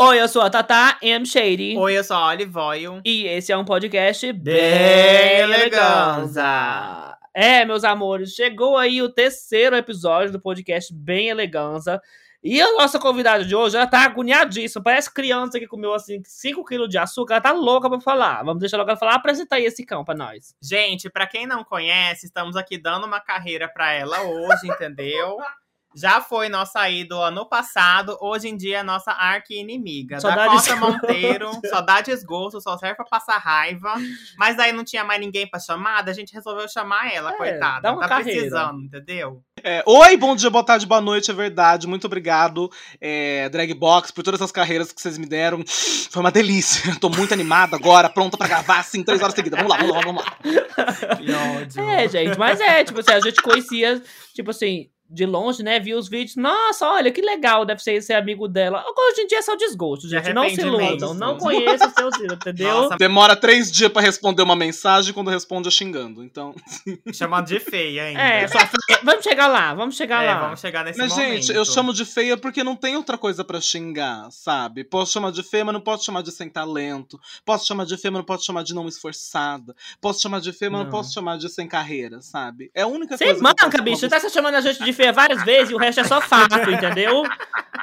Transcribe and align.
Oi, 0.00 0.20
eu 0.20 0.28
sou 0.28 0.42
a 0.42 0.48
Tata 0.48 0.96
M. 1.02 1.26
Shady. 1.26 1.76
Oi, 1.76 1.98
eu 1.98 2.04
sou 2.04 2.16
a 2.16 2.28
Olive 2.28 2.56
Oil. 2.56 3.00
E 3.04 3.26
esse 3.26 3.50
é 3.50 3.56
um 3.56 3.64
podcast 3.64 4.32
bem, 4.32 4.54
Bem 4.54 5.40
eleganza. 5.40 7.18
É, 7.34 7.64
meus 7.64 7.82
amores, 7.82 8.32
chegou 8.32 8.76
aí 8.76 9.02
o 9.02 9.08
terceiro 9.08 9.74
episódio 9.74 10.30
do 10.30 10.40
podcast 10.40 10.94
Bem 10.94 11.30
Eleganza. 11.30 12.00
E 12.40 12.62
a 12.62 12.72
nossa 12.74 13.00
convidada 13.00 13.44
de 13.44 13.56
hoje, 13.56 13.76
ela 13.76 13.88
tá 13.88 14.04
agoniadíssima. 14.04 14.84
Parece 14.84 15.12
criança 15.12 15.58
que 15.58 15.66
comeu, 15.66 15.92
assim, 15.92 16.22
5 16.24 16.64
quilos 16.64 16.88
de 16.88 16.96
açúcar. 16.96 17.34
Ela 17.34 17.40
tá 17.40 17.52
louca 17.52 17.90
pra 17.90 18.00
falar. 18.00 18.44
Vamos 18.44 18.60
deixar 18.60 18.76
logo 18.76 18.90
ela 18.90 18.96
falar. 18.96 19.16
Apresenta 19.16 19.56
aí 19.56 19.64
esse 19.64 19.84
cão 19.84 20.04
pra 20.04 20.14
nós. 20.14 20.54
Gente, 20.62 21.10
pra 21.10 21.26
quem 21.26 21.44
não 21.44 21.64
conhece, 21.64 22.26
estamos 22.26 22.54
aqui 22.54 22.78
dando 22.78 23.04
uma 23.04 23.20
carreira 23.20 23.66
pra 23.68 23.92
ela 23.92 24.22
hoje, 24.22 24.68
entendeu? 24.68 25.38
Já 25.98 26.20
foi 26.20 26.48
nossa 26.48 26.88
ídola 26.88 27.30
no 27.30 27.48
passado, 27.48 28.16
hoje 28.20 28.48
em 28.48 28.56
dia 28.56 28.78
é 28.78 28.82
nossa 28.82 29.10
arqui-inimiga. 29.10 30.20
Só 30.20 30.28
dá 30.28 30.46
Dakota 30.46 30.62
desgosto. 30.62 30.92
Monteiro, 30.92 31.50
só 31.68 31.80
dá 31.80 32.00
desgosto, 32.00 32.60
só 32.60 32.78
serve 32.78 32.94
pra 32.96 33.04
passar 33.04 33.38
raiva. 33.38 33.94
Mas 34.36 34.56
daí 34.56 34.72
não 34.72 34.84
tinha 34.84 35.02
mais 35.02 35.20
ninguém 35.20 35.48
pra 35.48 35.58
chamar, 35.58 36.02
daí 36.02 36.12
a 36.12 36.16
gente 36.16 36.32
resolveu 36.32 36.68
chamar 36.68 37.12
ela, 37.12 37.32
É, 37.32 37.36
coitada. 37.36 37.80
dá 37.80 37.92
uma 37.92 38.02
tá 38.02 38.08
carreira. 38.08 38.40
precisando, 38.40 38.80
entendeu? 38.82 39.42
É, 39.64 39.82
Oi, 39.84 40.16
bom 40.16 40.36
dia, 40.36 40.48
boa 40.50 40.64
tarde, 40.64 40.86
boa 40.86 41.00
noite, 41.00 41.30
é 41.30 41.34
verdade. 41.34 41.86
Muito 41.88 42.06
obrigado, 42.06 42.70
é, 43.00 43.48
Dragbox, 43.48 44.12
por 44.12 44.22
todas 44.22 44.40
as 44.40 44.52
carreiras 44.52 44.92
que 44.92 45.00
vocês 45.00 45.18
me 45.18 45.26
deram. 45.26 45.64
Foi 46.10 46.20
uma 46.20 46.30
delícia. 46.30 46.94
Tô 47.00 47.08
muito 47.08 47.34
animada 47.34 47.74
agora, 47.76 48.08
pronta 48.08 48.36
pra 48.36 48.46
gravar, 48.46 48.78
assim, 48.80 49.02
três 49.02 49.20
horas 49.20 49.34
seguidas. 49.34 49.58
Vamos 49.60 49.72
lá, 49.76 49.78
vamos 49.78 49.94
lá, 49.96 50.00
vamos 50.02 50.24
lá. 50.24 51.16
Que 51.16 51.32
ódio. 51.32 51.82
É, 51.90 52.08
gente, 52.08 52.38
mas 52.38 52.60
é, 52.60 52.84
tipo 52.84 53.00
assim, 53.00 53.10
a 53.12 53.20
gente 53.20 53.42
conhecia, 53.42 54.00
tipo 54.32 54.50
assim, 54.50 54.88
de 55.10 55.24
longe, 55.26 55.62
né? 55.62 55.80
Via 55.80 55.96
os 55.98 56.08
vídeos. 56.08 56.36
Nossa, 56.36 56.86
olha 56.86 57.10
que 57.10 57.20
legal, 57.22 57.64
deve 57.64 57.82
ser 57.82 58.00
ser 58.02 58.14
amigo 58.14 58.46
dela. 58.46 58.84
Hoje 58.96 59.22
em 59.22 59.26
dia 59.26 59.38
é 59.38 59.42
só 59.42 59.56
desgosto, 59.56 60.02
De 60.06 60.10
gente. 60.10 60.32
Não 60.32 60.48
se 60.48 60.60
iludam. 60.60 61.14
Não 61.14 61.34
sim. 61.34 61.44
conheça 61.46 61.90
seus 61.96 62.14
ídolos, 62.16 62.34
entendeu? 62.34 62.82
Nossa, 62.82 62.96
Demora 62.96 63.34
três 63.34 63.70
dias 63.72 63.90
pra 63.90 64.02
responder 64.02 64.42
uma 64.42 64.54
mensagem, 64.56 65.14
quando 65.14 65.30
responde 65.30 65.68
é 65.68 65.70
xingando. 65.70 66.22
Então. 66.22 66.54
chamando 67.12 67.46
de 67.46 67.58
feia 67.60 68.04
ainda. 68.04 68.20
É, 68.20 68.46
só, 68.48 68.58
vamos 69.02 69.24
chegar 69.24 69.46
lá, 69.46 69.74
vamos 69.74 69.96
chegar 69.96 70.22
É, 70.22 70.26
lá. 70.34 70.40
vamos 70.40 70.60
chegar 70.60 70.84
nesse 70.84 70.98
Mas, 70.98 71.10
momento. 71.12 71.42
gente, 71.42 71.52
eu 71.56 71.64
chamo 71.64 71.92
de 71.94 72.04
feia 72.04 72.36
porque 72.36 72.62
não 72.62 72.76
tem 72.76 72.96
outra 72.96 73.16
coisa 73.16 73.42
pra 73.44 73.60
xingar, 73.60 74.28
sabe? 74.30 74.84
Posso 74.84 75.12
chamar 75.12 75.32
de 75.32 75.42
feia, 75.42 75.64
mas 75.64 75.72
não 75.72 75.80
posso 75.80 76.04
chamar 76.04 76.22
de 76.22 76.30
sem 76.32 76.48
talento. 76.48 77.18
Posso 77.44 77.66
chamar 77.66 77.84
de 77.86 77.96
feia, 77.96 78.12
mas 78.12 78.18
não 78.20 78.26
posso 78.26 78.44
chamar 78.44 78.62
de 78.62 78.74
não 78.74 78.86
esforçada. 78.88 79.74
Posso 80.00 80.20
chamar 80.20 80.40
de 80.40 80.52
feia, 80.52 80.70
mas 80.70 80.78
não, 80.80 80.84
Não. 80.86 80.90
posso 80.92 81.12
chamar 81.12 81.38
de 81.38 81.48
sem 81.48 81.66
carreira, 81.66 82.20
sabe? 82.20 82.70
É 82.74 82.82
a 82.82 82.86
única 82.86 83.16
Você 83.16 83.24
coisa. 83.24 83.34
que 83.34 83.40
eu 83.40 83.48
manca, 83.48 83.70
posso 83.70 83.82
bicho. 83.84 83.98
Você 84.00 84.08
tá 84.08 84.20
se 84.20 84.30
chamando 84.30 84.54
a 84.54 84.60
gente 84.60 84.84
de 84.84 84.92
feia 84.98 85.12
várias 85.12 85.42
vezes 85.44 85.70
e 85.70 85.74
o 85.74 85.78
resto 85.78 86.00
é 86.00 86.04
só 86.04 86.20
fato, 86.20 86.70
entendeu? 86.70 87.22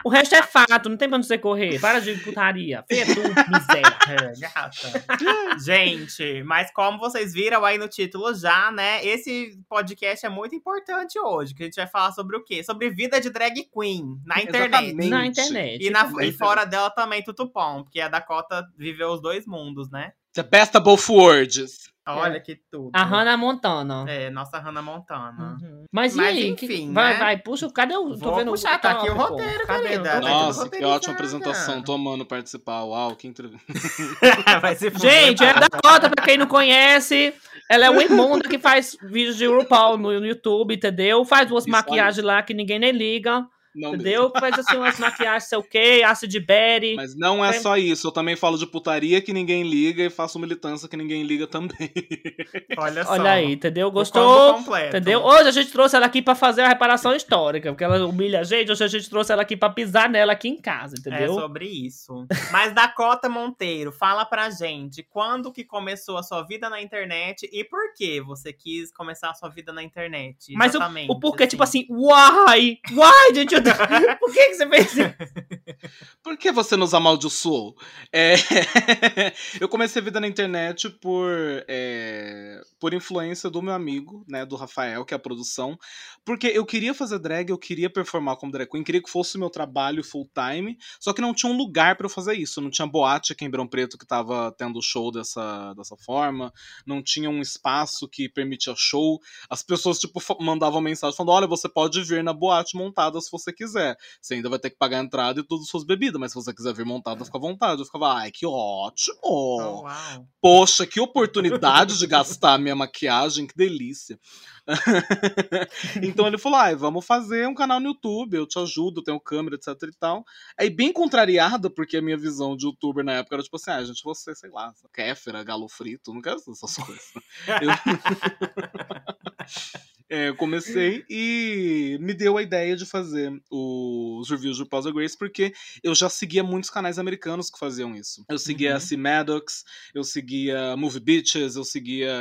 O 0.04 0.10
resto 0.10 0.36
é 0.36 0.44
fato, 0.44 0.88
não 0.88 0.98
tem 0.98 1.10
pra 1.10 1.18
você 1.18 1.38
correr. 1.38 1.80
Para 1.80 2.00
de 2.00 2.14
putaria. 2.18 2.84
Feia 2.88 3.06
tu, 3.06 3.22
miséria. 3.22 4.34
Gata. 4.40 5.58
Gente, 5.60 6.44
mas 6.44 6.72
como 6.72 7.00
vocês 7.00 7.34
viram 7.34 7.64
aí 7.66 7.78
no 7.78 7.88
título 7.88 8.34
já, 8.36 8.72
né? 8.72 9.04
Esse 9.04 9.58
podcast 9.68 10.26
é 10.26 10.30
muito 10.30 10.54
importante 10.56 11.18
hoje. 11.20 11.56
Que 11.56 11.64
a 11.64 11.66
gente 11.66 11.76
vai 11.76 11.88
falar 11.88 12.12
sobre 12.12 12.38
o 12.38 12.44
quê? 12.44 12.64
Sobre 12.64 12.90
vida 12.90 13.20
de 13.20 13.30
drag 13.30 13.64
queen 13.74 14.20
na 14.26 14.42
internet. 14.42 14.68
Exatamente. 14.74 15.10
Na 15.10 15.26
internet. 15.26 15.84
E, 15.84 15.90
na- 15.90 16.12
e 16.22 16.32
fora 16.32 16.66
dela 16.66 16.90
também, 16.92 17.24
tutupom. 17.24 17.84
Porque 17.84 18.00
a 18.00 18.08
Dakota 18.08 18.64
viveu 18.78 19.10
os 19.10 19.22
dois 19.22 19.48
mundos, 19.48 19.90
né? 19.90 20.12
The 20.34 20.44
best 20.44 20.76
of 20.78 20.84
both 20.84 21.10
worlds. 21.10 21.90
Olha 22.08 22.40
que 22.40 22.56
tudo. 22.72 22.92
A 22.94 23.04
Hannah 23.04 23.36
Montana. 23.36 24.06
É, 24.08 24.30
nossa 24.30 24.60
Hannah 24.60 24.82
Montana. 24.82 25.58
Uhum. 25.62 25.86
Mas 25.92 26.14
e 26.14 26.18
Mas, 26.18 26.28
aí? 26.28 26.50
enfim, 26.50 26.68
que- 26.68 26.86
né? 26.86 26.94
vai, 26.94 27.18
vai, 27.18 27.38
puxa. 27.38 27.70
Cadê 27.72 27.98
o. 27.98 28.16
Vou 28.16 28.46
puxar, 28.46 28.80
tá 28.80 28.92
aqui 28.92 29.10
o 29.10 29.16
roteiro, 29.16 29.66
querida. 29.66 29.98
Tô 29.98 30.04
Tá 30.04 30.20
vendo. 30.20 30.22
Nossa, 30.22 30.70
que 30.70 30.84
ótima 30.86 31.14
apresentação. 31.14 31.82
Tô 31.82 31.94
amando 31.94 32.26
participar. 32.26 32.84
Uau, 32.84 33.16
que 33.16 33.28
entrevista. 33.28 33.66
vai 34.62 34.76
Gente, 34.76 35.44
é 35.44 35.54
tá? 35.54 35.60
da 35.62 35.68
Dakota, 35.68 36.10
pra 36.10 36.24
quem 36.24 36.38
não 36.38 36.48
conhece. 36.48 37.34
Ela 37.70 37.86
é 37.86 37.90
uma 37.90 38.04
imunda 38.04 38.48
que 38.48 38.60
faz 38.60 38.96
vídeos 39.02 39.36
de 39.38 39.48
RuPaul 39.48 39.98
no, 39.98 40.20
no 40.20 40.26
YouTube, 40.26 40.76
entendeu? 40.76 41.26
Faz 41.26 41.50
umas 41.50 41.66
maquiagens 41.66 42.24
lá 42.24 42.44
que 42.44 42.54
ninguém 42.54 42.78
nem 42.78 42.92
liga, 42.92 43.46
Não 43.76 43.92
mesmo. 43.92 43.96
entendeu? 44.04 44.32
Faz 44.40 44.58
assim 44.60 44.78
umas 44.78 44.98
maquiagens, 45.00 45.50
sei 45.50 45.58
o 45.58 45.64
quê, 45.64 46.02
Acid 46.06 46.36
Berry. 46.40 46.96
Mas 46.96 47.16
não 47.16 47.44
é 47.44 47.54
só 47.54 47.78
isso. 47.78 48.08
Eu 48.08 48.12
também 48.12 48.36
falo 48.36 48.58
de 48.58 48.66
putaria 48.66 49.22
que 49.22 49.34
ninguém 49.34 49.64
liga 49.64 50.04
e 50.04 50.10
faço 50.10 50.40
militância 50.40 50.88
que 50.88 50.96
ninguém 50.98 51.24
liga 51.24 51.46
também. 51.48 51.92
Olha 52.78 53.04
só. 53.04 53.12
Olha 53.14 53.32
aí, 53.32 53.54
entendeu? 53.54 53.92
Gostou? 53.92 54.56
completo. 54.56 54.88
Entendeu? 54.98 55.22
Hoje 55.24 55.50
a 55.50 55.52
gente 55.52 55.72
trouxe 55.72 55.96
ela 55.96 56.06
aqui 56.06 56.22
pra 56.22 56.36
fazer 56.36 56.62
a 56.62 56.68
reparação 56.68 57.14
histórica, 57.16 57.72
porque 57.72 57.84
ela 57.84 58.06
humilha 58.06 58.40
a 58.40 58.44
gente. 58.44 58.72
Hoje 58.72 58.84
a 58.84 58.88
gente 58.88 59.10
trouxe 59.10 59.32
ela 59.32 59.42
aqui 59.42 59.56
pra 59.58 59.70
pisar 59.70 60.10
nela 60.10 60.34
aqui 60.34 60.48
em 60.48 60.58
casa, 60.62 60.96
É 60.96 61.00
entendeu? 61.00 61.34
sobre 61.34 61.66
isso. 61.66 62.26
Mas 62.52 62.74
Dakota 62.74 63.28
Monteiro, 63.30 63.92
fala 63.92 64.26
pra 64.26 64.50
gente 64.50 65.04
quando 65.04 65.52
que 65.52 65.64
começou 65.64 66.18
a 66.18 66.24
sua 66.24 66.44
vida 66.44 66.70
na 66.70 66.82
internet 66.82 67.50
e 67.52 67.64
por 67.64 67.94
que 67.94 68.22
você 68.22 68.54
quis 68.54 68.92
começar 68.94 69.30
a 69.32 69.34
sua 69.34 69.50
vida 69.50 69.74
na 69.74 69.84
internet? 69.84 70.54
Mas 70.54 70.74
o, 70.76 70.80
o 71.10 71.20
porquê, 71.20 71.48
tipo 71.48 71.64
assim, 71.64 71.86
why? 71.90 72.80
Why 72.92 73.34
did 73.34 73.52
you 73.52 73.62
Por 74.20 74.34
que, 74.34 74.46
que 74.50 74.56
você 74.56 74.68
fez 74.68 74.94
isso? 74.94 75.02
Por 76.24 76.38
que 76.38 76.52
você 76.52 76.76
nos 76.76 76.94
amaldiçoou? 76.94 77.76
É, 78.12 78.36
eu 79.60 79.70
comecei 79.70 80.02
a 80.02 80.06
vida 80.06 80.20
na 80.20 80.28
internet 80.28 80.90
por, 80.90 81.30
é, 81.68 82.62
por 82.80 82.94
influência 82.94 83.50
do 83.50 83.62
meu 83.62 83.74
amigo, 83.74 84.26
né, 84.28 84.46
do 84.46 84.56
Rafael, 84.56 85.06
que 85.06 85.14
é 85.14 85.18
a 85.18 85.20
produção, 85.20 85.78
porque 86.24 86.48
eu 86.48 86.66
queria 86.66 86.94
fazer 86.94 87.20
drag, 87.20 87.50
eu 87.50 87.58
queria 87.58 87.90
performar 87.90 88.38
como 88.38 88.52
drag 88.52 88.70
queen, 88.70 88.84
queria 88.84 89.02
que 89.02 89.10
fosse 89.10 89.38
meu 89.38 89.50
trabalho 89.50 90.04
full 90.04 90.30
time, 90.34 90.78
só 91.00 91.14
que 91.14 91.22
não 91.22 91.34
tinha 91.34 91.52
um 91.52 91.58
lugar 91.58 91.96
pra 91.96 92.06
eu 92.06 92.10
fazer 92.10 92.34
isso, 92.34 92.62
não 92.62 92.70
tinha 92.70 92.88
boate 92.88 93.34
aqui 93.34 93.44
em 93.44 93.48
Ribeirão 93.48 93.68
Preto 93.68 93.98
que 93.98 94.06
tava 94.06 94.52
tendo 94.58 94.82
show 94.82 95.12
dessa, 95.12 95.74
dessa 95.74 95.96
forma, 95.98 96.52
não 96.86 97.04
tinha 97.04 97.30
um 97.30 97.42
espaço 97.42 98.08
que 98.08 98.28
permitia 98.30 98.74
show, 98.76 99.20
as 99.50 99.62
pessoas, 99.62 100.00
tipo, 100.00 100.20
mandavam 100.40 100.82
mensagem 100.82 101.16
falando, 101.16 101.34
olha, 101.34 101.48
você 101.48 101.70
pode 101.70 102.02
vir 102.04 102.24
na 102.24 102.34
boate 102.34 102.76
montada 102.76 103.20
se 103.22 103.32
você 103.32 103.54
quiser, 103.56 103.96
você 104.22 104.36
ainda 104.36 104.50
vai 104.50 104.60
ter 104.60 104.70
que 104.70 104.78
pagar 104.78 105.00
a 105.00 105.04
entrada 105.04 105.40
e 105.40 105.44
todas 105.44 105.64
as 105.66 105.70
suas 105.70 105.84
bebidas, 105.84 106.20
mas 106.20 106.32
se 106.32 106.36
você 106.36 106.54
quiser 106.54 106.74
vir 106.74 106.86
montada, 106.86 107.26
fica 107.26 107.38
à 107.38 107.42
vontade. 107.42 107.82
Eu 107.82 107.86
ficava, 107.86 108.14
ai, 108.14 108.32
que 108.32 108.46
ótimo! 108.46 109.18
Oh, 109.24 109.82
uau. 109.84 110.28
Poxa, 110.42 110.86
que 110.86 111.00
oportunidade 111.00 111.98
de 111.98 112.06
gastar 112.06 112.60
minha 112.60 112.76
maquiagem, 112.76 113.48
que 113.48 113.56
delícia. 113.56 114.20
então 116.02 116.28
ele 116.28 116.38
falou, 116.38 116.60
ai, 116.60 116.76
vamos 116.76 117.06
fazer 117.06 117.48
um 117.48 117.54
canal 117.54 117.80
no 117.80 117.88
YouTube, 117.90 118.36
eu 118.36 118.48
te 118.48 118.58
ajudo, 118.60 119.04
tenho 119.04 119.20
câmera, 119.20 119.56
etc 119.56 119.68
e 119.84 119.98
tal. 119.98 120.26
Aí 120.58 120.70
bem 120.70 120.92
contrariada, 120.92 121.70
porque 121.70 121.98
a 121.98 122.02
minha 122.02 122.18
visão 122.18 122.56
de 122.56 122.66
youtuber 122.66 123.04
na 123.04 123.14
época 123.14 123.36
era 123.36 123.44
tipo 123.44 123.56
assim, 123.58 123.72
ah, 123.72 123.84
gente, 123.84 124.04
você, 124.04 124.34
sei 124.36 124.50
lá, 124.50 124.74
kéfera, 124.94 125.44
galo 125.44 125.68
frito, 125.70 126.14
não 126.14 126.22
quero 126.22 126.38
essas 126.38 126.76
coisas. 126.76 127.14
Eu... 127.62 127.70
É, 130.08 130.30
eu 130.30 130.36
comecei 130.36 131.04
e 131.10 131.98
me 132.00 132.14
deu 132.14 132.38
a 132.38 132.42
ideia 132.44 132.76
de 132.76 132.86
fazer 132.86 133.34
os 133.50 134.30
reviews 134.30 134.60
do 134.60 134.66
Pausa 134.68 134.92
Grace, 134.92 135.18
porque 135.18 135.52
eu 135.84 135.96
já 135.96 136.08
seguia 136.10 136.44
muitos 136.44 136.70
canais 136.70 137.00
americanos 137.00 137.50
que 137.50 137.58
faziam 137.58 137.96
isso. 137.96 138.24
Eu 138.30 138.38
seguia 138.38 138.72
Uhum. 138.72 138.78
a 138.78 138.80
C. 138.80 138.98
Maddox, 138.98 139.64
eu 139.96 140.04
seguia 140.04 140.78
Movie 140.78 141.00
Bitches, 141.00 141.56
eu 141.56 141.64
seguia. 141.64 142.14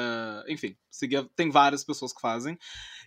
Enfim, 0.48 0.74
seguia. 0.90 1.28
Tem 1.36 1.50
várias 1.50 1.84
pessoas 1.84 2.12
que 2.12 2.22
fazem. 2.22 2.33
fazem. 2.34 2.58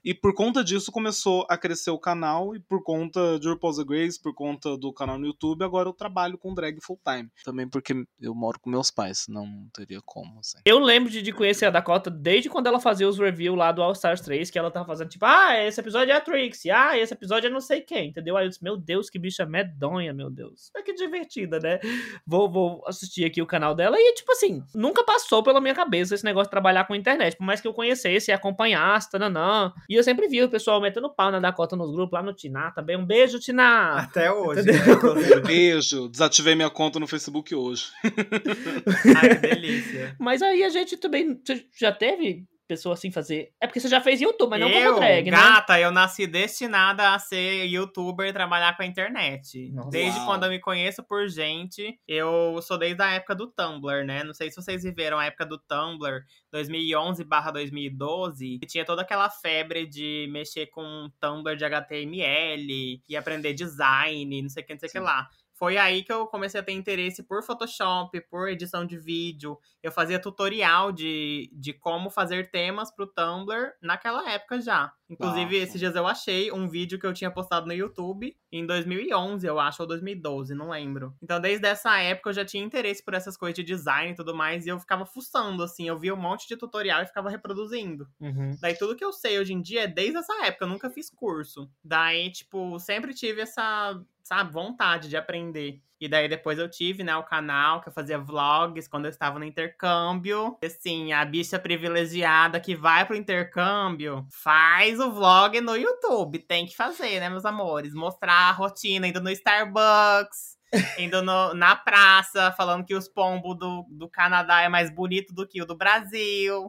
E 0.03 0.13
por 0.13 0.33
conta 0.33 0.63
disso 0.63 0.91
começou 0.91 1.45
a 1.49 1.57
crescer 1.57 1.91
o 1.91 1.99
canal, 1.99 2.55
e 2.55 2.59
por 2.59 2.83
conta 2.83 3.39
de 3.39 3.47
RuPaul's 3.47 3.79
Grace, 3.83 4.21
por 4.21 4.33
conta 4.33 4.77
do 4.77 4.93
canal 4.93 5.17
no 5.17 5.27
YouTube, 5.27 5.63
agora 5.63 5.89
eu 5.89 5.93
trabalho 5.93 6.37
com 6.37 6.53
drag 6.53 6.79
full 6.81 6.99
time. 7.03 7.29
Também 7.43 7.67
porque 7.67 7.93
eu 8.21 8.33
moro 8.33 8.59
com 8.59 8.69
meus 8.69 8.91
pais, 8.91 9.25
não 9.27 9.67
teria 9.73 10.01
como, 10.05 10.39
assim. 10.39 10.57
Eu 10.65 10.79
lembro 10.79 11.09
de, 11.09 11.21
de 11.21 11.31
conhecer 11.31 11.65
a 11.65 11.69
Dakota 11.69 12.09
desde 12.09 12.49
quando 12.49 12.67
ela 12.67 12.79
fazia 12.79 13.07
os 13.07 13.17
reviews 13.17 13.57
lá 13.57 13.71
do 13.71 13.81
All 13.81 13.91
Stars 13.93 14.21
3, 14.21 14.49
que 14.49 14.57
ela 14.57 14.71
tava 14.71 14.85
fazendo 14.85 15.09
tipo, 15.09 15.25
ah, 15.25 15.57
esse 15.63 15.79
episódio 15.79 16.11
é 16.11 16.15
a 16.15 16.21
Trixie, 16.21 16.71
ah, 16.71 16.97
esse 16.97 17.13
episódio 17.13 17.47
é 17.47 17.49
não 17.49 17.61
sei 17.61 17.81
quem, 17.81 18.09
entendeu? 18.09 18.37
Aí 18.37 18.45
eu 18.45 18.49
disse, 18.49 18.63
meu 18.63 18.77
Deus, 18.77 19.09
que 19.09 19.19
bicha 19.19 19.45
medonha, 19.45 20.13
meu 20.13 20.29
Deus. 20.29 20.71
É 20.75 20.81
que 20.81 20.93
divertida, 20.93 21.59
né? 21.59 21.79
Vou, 22.25 22.49
vou 22.49 22.83
assistir 22.87 23.25
aqui 23.25 23.41
o 23.41 23.45
canal 23.45 23.75
dela 23.75 23.97
e, 23.99 24.13
tipo 24.13 24.31
assim, 24.31 24.63
nunca 24.73 25.03
passou 25.03 25.43
pela 25.43 25.61
minha 25.61 25.75
cabeça 25.75 26.15
esse 26.15 26.23
negócio 26.23 26.47
de 26.47 26.51
trabalhar 26.51 26.85
com 26.85 26.95
internet, 26.95 27.35
por 27.37 27.45
mais 27.45 27.61
que 27.61 27.67
eu 27.67 27.73
conhecesse 27.73 28.31
e 28.31 28.33
acompanhasse, 28.33 29.09
tananã. 29.09 29.73
E 29.89 29.96
eu 29.97 30.03
sempre 30.03 30.27
vi 30.27 30.43
o 30.43 30.49
pessoal 30.49 30.81
metendo 30.81 31.09
pau 31.09 31.31
na 31.31 31.39
Dakota 31.39 31.75
nos 31.75 31.91
grupos, 31.91 32.13
lá 32.13 32.23
no 32.23 32.33
Tiná 32.33 32.71
também. 32.71 32.97
Um 32.97 33.05
beijo, 33.05 33.39
Tiná! 33.39 33.99
Até 33.99 34.31
hoje. 34.31 34.63
Né. 34.63 34.73
Beijo, 35.45 36.07
desativei 36.09 36.55
minha 36.55 36.69
conta 36.69 36.99
no 36.99 37.07
Facebook 37.07 37.53
hoje. 37.53 37.85
Ai, 39.17 39.29
que 39.29 39.47
delícia. 39.47 40.15
Mas 40.19 40.41
aí 40.41 40.63
a 40.63 40.69
gente 40.69 40.97
também 40.97 41.39
você 41.43 41.65
já 41.79 41.91
teve 41.91 42.45
pessoa 42.67 42.93
assim 42.93 43.11
fazer. 43.11 43.53
É 43.61 43.65
porque 43.65 43.79
você 43.79 43.87
já 43.87 44.01
fez 44.01 44.19
YouTube, 44.19 44.49
mas 44.49 44.59
não 44.59 44.69
eu, 44.69 44.93
como 44.93 44.99
drag, 44.99 45.31
né? 45.31 45.31
gata, 45.31 45.79
eu 45.79 45.91
nasci 45.91 46.27
destinada 46.27 47.13
a 47.13 47.19
ser 47.19 47.65
youtuber 47.65 48.27
e 48.27 48.33
trabalhar 48.33 48.75
com 48.75 48.83
a 48.83 48.85
internet. 48.85 49.71
Nossa. 49.71 49.89
Desde 49.89 50.19
Uau. 50.19 50.27
quando 50.27 50.43
eu 50.43 50.49
me 50.49 50.59
conheço 50.59 51.03
por 51.03 51.27
gente, 51.29 51.99
eu 52.07 52.59
sou 52.61 52.77
desde 52.77 53.01
a 53.01 53.11
época 53.13 53.33
do 53.33 53.47
Tumblr, 53.47 54.05
né? 54.05 54.23
Não 54.23 54.33
sei 54.33 54.49
se 54.49 54.55
vocês 54.55 54.83
viveram 54.83 55.17
a 55.17 55.25
época 55.25 55.45
do 55.45 55.57
Tumblr, 55.57 56.23
2011 56.51 57.23
barra 57.23 57.51
2012, 57.51 58.59
que 58.59 58.65
tinha 58.67 58.85
toda 58.85 59.01
aquela 59.01 59.29
febre 59.29 59.85
de 59.85 60.27
mexer 60.31 60.67
com 60.67 61.09
Tumblr 61.19 61.55
de 61.55 61.65
HTML 61.65 63.01
e 63.07 63.15
aprender 63.15 63.53
design, 63.53 64.41
não 64.41 64.49
sei 64.49 64.63
o 64.63 64.65
que, 64.65 64.73
não 64.73 64.79
sei 64.79 64.89
o 64.89 64.91
que 64.91 64.99
lá. 64.99 65.29
Foi 65.57 65.75
aí 65.75 66.03
que 66.03 66.13
eu 66.13 66.27
comecei 66.27 66.59
a 66.59 66.63
ter 66.63 66.73
interesse 66.73 67.23
por 67.23 67.41
Photoshop, 67.41 68.21
por 68.29 68.47
edição 68.47 68.85
de 68.85 68.95
vídeo. 68.95 69.57
Eu 69.81 69.91
fazia 69.91 70.21
tutorial 70.21 70.91
de, 70.91 71.49
de 71.51 71.73
como 71.73 72.11
fazer 72.11 72.51
temas 72.51 72.91
pro 72.93 73.07
Tumblr 73.07 73.73
naquela 73.81 74.31
época 74.31 74.61
já. 74.61 74.93
Inclusive, 75.09 75.45
Nossa. 75.45 75.55
esses 75.55 75.79
dias 75.79 75.95
eu 75.95 76.05
achei 76.05 76.51
um 76.51 76.67
vídeo 76.67 76.99
que 76.99 77.07
eu 77.07 77.13
tinha 77.13 77.31
postado 77.31 77.65
no 77.65 77.73
YouTube 77.73 78.37
em 78.51 78.65
2011, 78.65 79.47
eu 79.47 79.59
acho, 79.59 79.81
ou 79.81 79.87
2012, 79.87 80.53
não 80.53 80.69
lembro. 80.69 81.15
Então, 81.21 81.39
desde 81.39 81.65
essa 81.65 81.97
época, 81.99 82.29
eu 82.29 82.33
já 82.33 82.45
tinha 82.45 82.63
interesse 82.63 83.03
por 83.03 83.13
essas 83.13 83.37
coisas 83.37 83.55
de 83.55 83.63
design 83.63 84.11
e 84.11 84.15
tudo 84.15 84.35
mais, 84.35 84.65
e 84.65 84.69
eu 84.69 84.79
ficava 84.79 85.05
fuçando, 85.05 85.63
assim. 85.63 85.87
Eu 85.87 85.97
via 85.97 86.13
um 86.13 86.17
monte 86.17 86.47
de 86.47 86.57
tutorial 86.57 87.01
e 87.01 87.07
ficava 87.07 87.29
reproduzindo. 87.29 88.07
Uhum. 88.19 88.55
Daí 88.61 88.77
tudo 88.77 88.95
que 88.95 89.03
eu 89.03 89.13
sei 89.13 89.39
hoje 89.39 89.53
em 89.53 89.61
dia 89.61 89.83
é 89.83 89.87
desde 89.87 90.17
essa 90.17 90.45
época, 90.45 90.65
eu 90.65 90.69
nunca 90.69 90.89
fiz 90.89 91.09
curso. 91.09 91.69
Daí, 91.83 92.29
tipo, 92.31 92.77
sempre 92.79 93.13
tive 93.13 93.41
essa, 93.41 93.99
sabe, 94.27 94.51
vontade 94.51 95.09
de 95.09 95.17
aprender. 95.17 95.81
E 95.99 96.07
daí 96.07 96.27
depois 96.27 96.59
eu 96.59 96.69
tive, 96.69 97.03
né, 97.03 97.15
o 97.15 97.23
canal 97.23 97.81
que 97.81 97.89
eu 97.89 97.93
fazia 97.93 98.19
vlogs 98.19 98.87
quando 98.87 99.05
eu 99.05 99.09
estava 99.09 99.39
no 99.39 99.45
intercâmbio. 99.45 100.57
Assim, 100.63 101.11
a 101.11 101.25
bicha 101.25 101.57
privilegiada 101.57 102.59
que 102.59 102.75
vai 102.75 103.05
pro 103.05 103.15
intercâmbio 103.15 104.27
faz 104.31 104.99
o 104.99 105.11
vlog 105.11 105.59
no 105.61 105.75
YouTube. 105.75 106.39
Tem 106.39 106.65
que 106.67 106.75
fazer, 106.75 107.19
né, 107.19 107.29
meus 107.29 107.45
amores? 107.45 107.93
Mostrar 107.93 108.49
a 108.49 108.51
rotina, 108.51 109.07
indo 109.07 109.21
no 109.21 109.31
Starbucks. 109.31 110.56
Indo 110.99 111.21
no- 111.21 111.53
na 111.53 111.75
praça, 111.75 112.51
falando 112.57 112.83
que 112.85 112.93
os 112.93 113.07
pombos 113.07 113.57
do, 113.57 113.85
do 113.89 114.09
Canadá 114.09 114.61
é 114.61 114.67
mais 114.69 114.89
bonito 114.89 115.33
do 115.33 115.47
que 115.47 115.61
o 115.61 115.65
do 115.65 115.75
Brasil. 115.75 116.67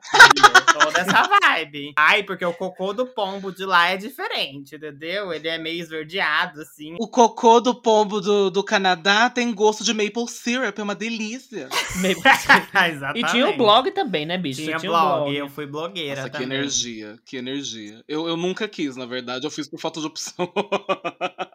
Toda 0.73 1.01
essa 1.01 1.23
vibe. 1.43 1.93
Ai, 1.97 2.23
porque 2.23 2.45
o 2.45 2.53
cocô 2.55 2.93
do 2.93 3.07
pombo 3.07 3.51
de 3.53 3.65
lá 3.65 3.89
é 3.89 3.97
diferente, 3.97 4.77
entendeu? 4.77 5.33
Ele 5.33 5.49
é 5.49 5.59
meio 5.59 5.81
esverdeado, 5.83 6.61
assim. 6.61 6.95
O 7.01 7.09
cocô 7.09 7.61
do 7.61 7.75
pombo 7.75 8.21
do, 8.21 8.51
do 8.51 8.63
Canadá 8.63 9.29
tem 9.29 9.53
gosto 9.53 9.83
de 9.83 9.93
maple 9.93 10.29
syrup, 10.29 10.79
é 10.79 10.83
uma 10.83 10.95
delícia. 10.95 11.69
Meio- 12.01 12.19
Exatamente. 12.19 13.19
E 13.19 13.25
tinha 13.25 13.49
o 13.49 13.57
blog 13.57 13.91
também, 13.91 14.25
né, 14.25 14.39
bicho? 14.39 14.63
Tinha, 14.63 14.79
Você 14.79 14.87
blog, 14.87 15.35
eu 15.35 15.49
fui 15.49 15.67
blogueira 15.67 16.17
Nossa, 16.23 16.31
que 16.31 16.39
também. 16.39 16.59
energia, 16.59 17.19
que 17.25 17.37
energia. 17.37 18.03
Eu, 18.07 18.29
eu 18.29 18.37
nunca 18.37 18.69
quis, 18.69 18.95
na 18.97 19.07
verdade, 19.07 19.45
eu 19.47 19.51
fiz 19.51 19.69
por 19.69 19.81
falta 19.81 20.01
de 20.01 20.07
opção. 20.07 20.51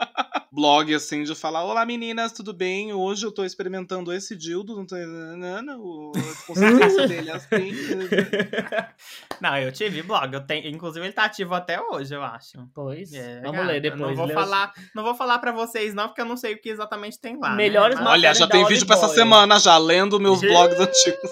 Blog, 0.56 0.94
assim, 0.94 1.24
de 1.24 1.34
falar, 1.34 1.64
olá 1.64 1.84
meninas, 1.84 2.32
tudo 2.32 2.54
bem? 2.54 2.94
Hoje 2.94 3.26
eu 3.26 3.32
tô 3.32 3.44
experimentando 3.44 4.14
esse 4.14 4.36
dildo, 4.38 4.76
não 4.76 4.86
tô... 4.86 4.96
Não, 4.96 5.62
não, 5.64 5.80
o- 5.82 6.12
a 6.16 6.46
consistência 6.46 7.08
dele 7.08 7.32
é 7.32 7.34
assim. 7.34 7.72
Não, 9.42 9.58
eu 9.58 9.72
tive 9.72 10.04
blog. 10.04 10.32
Eu 10.34 10.46
tenho, 10.46 10.68
inclusive, 10.70 11.06
ele 11.06 11.12
tá 11.14 11.26
ativo 11.26 11.54
até 11.56 11.82
hoje, 11.82 12.14
eu 12.16 12.24
acho. 12.24 12.52
Pois. 12.74 13.12
É, 13.12 13.42
Vamos 13.42 13.58
gata, 13.58 13.68
ler 13.68 13.82
depois. 13.82 14.02
Não 14.02 14.16
vou, 14.16 14.26
lê 14.28 14.34
os- 14.36 14.40
falar, 14.40 14.74
não 14.96 15.04
vou 15.04 15.16
falar 15.16 15.40
pra 15.40 15.52
vocês, 15.52 15.94
não, 15.94 16.08
porque 16.08 16.22
eu 16.22 16.26
não 16.26 16.38
sei 16.38 16.54
o 16.54 16.62
que 16.62 16.70
exatamente 16.70 17.20
tem 17.20 17.36
lá. 17.38 17.50
né? 17.50 17.56
Melhores 17.56 18.00
Mas- 18.00 18.08
Olha, 18.08 18.34
já 18.34 18.48
tem 18.48 18.64
vídeo 18.68 18.86
pra 18.86 18.96
essa 18.96 19.10
semana 19.10 19.60
já, 19.60 19.76
lendo 19.78 20.20
meus 20.20 20.40
blogs 20.40 20.78
antigos. 20.80 21.32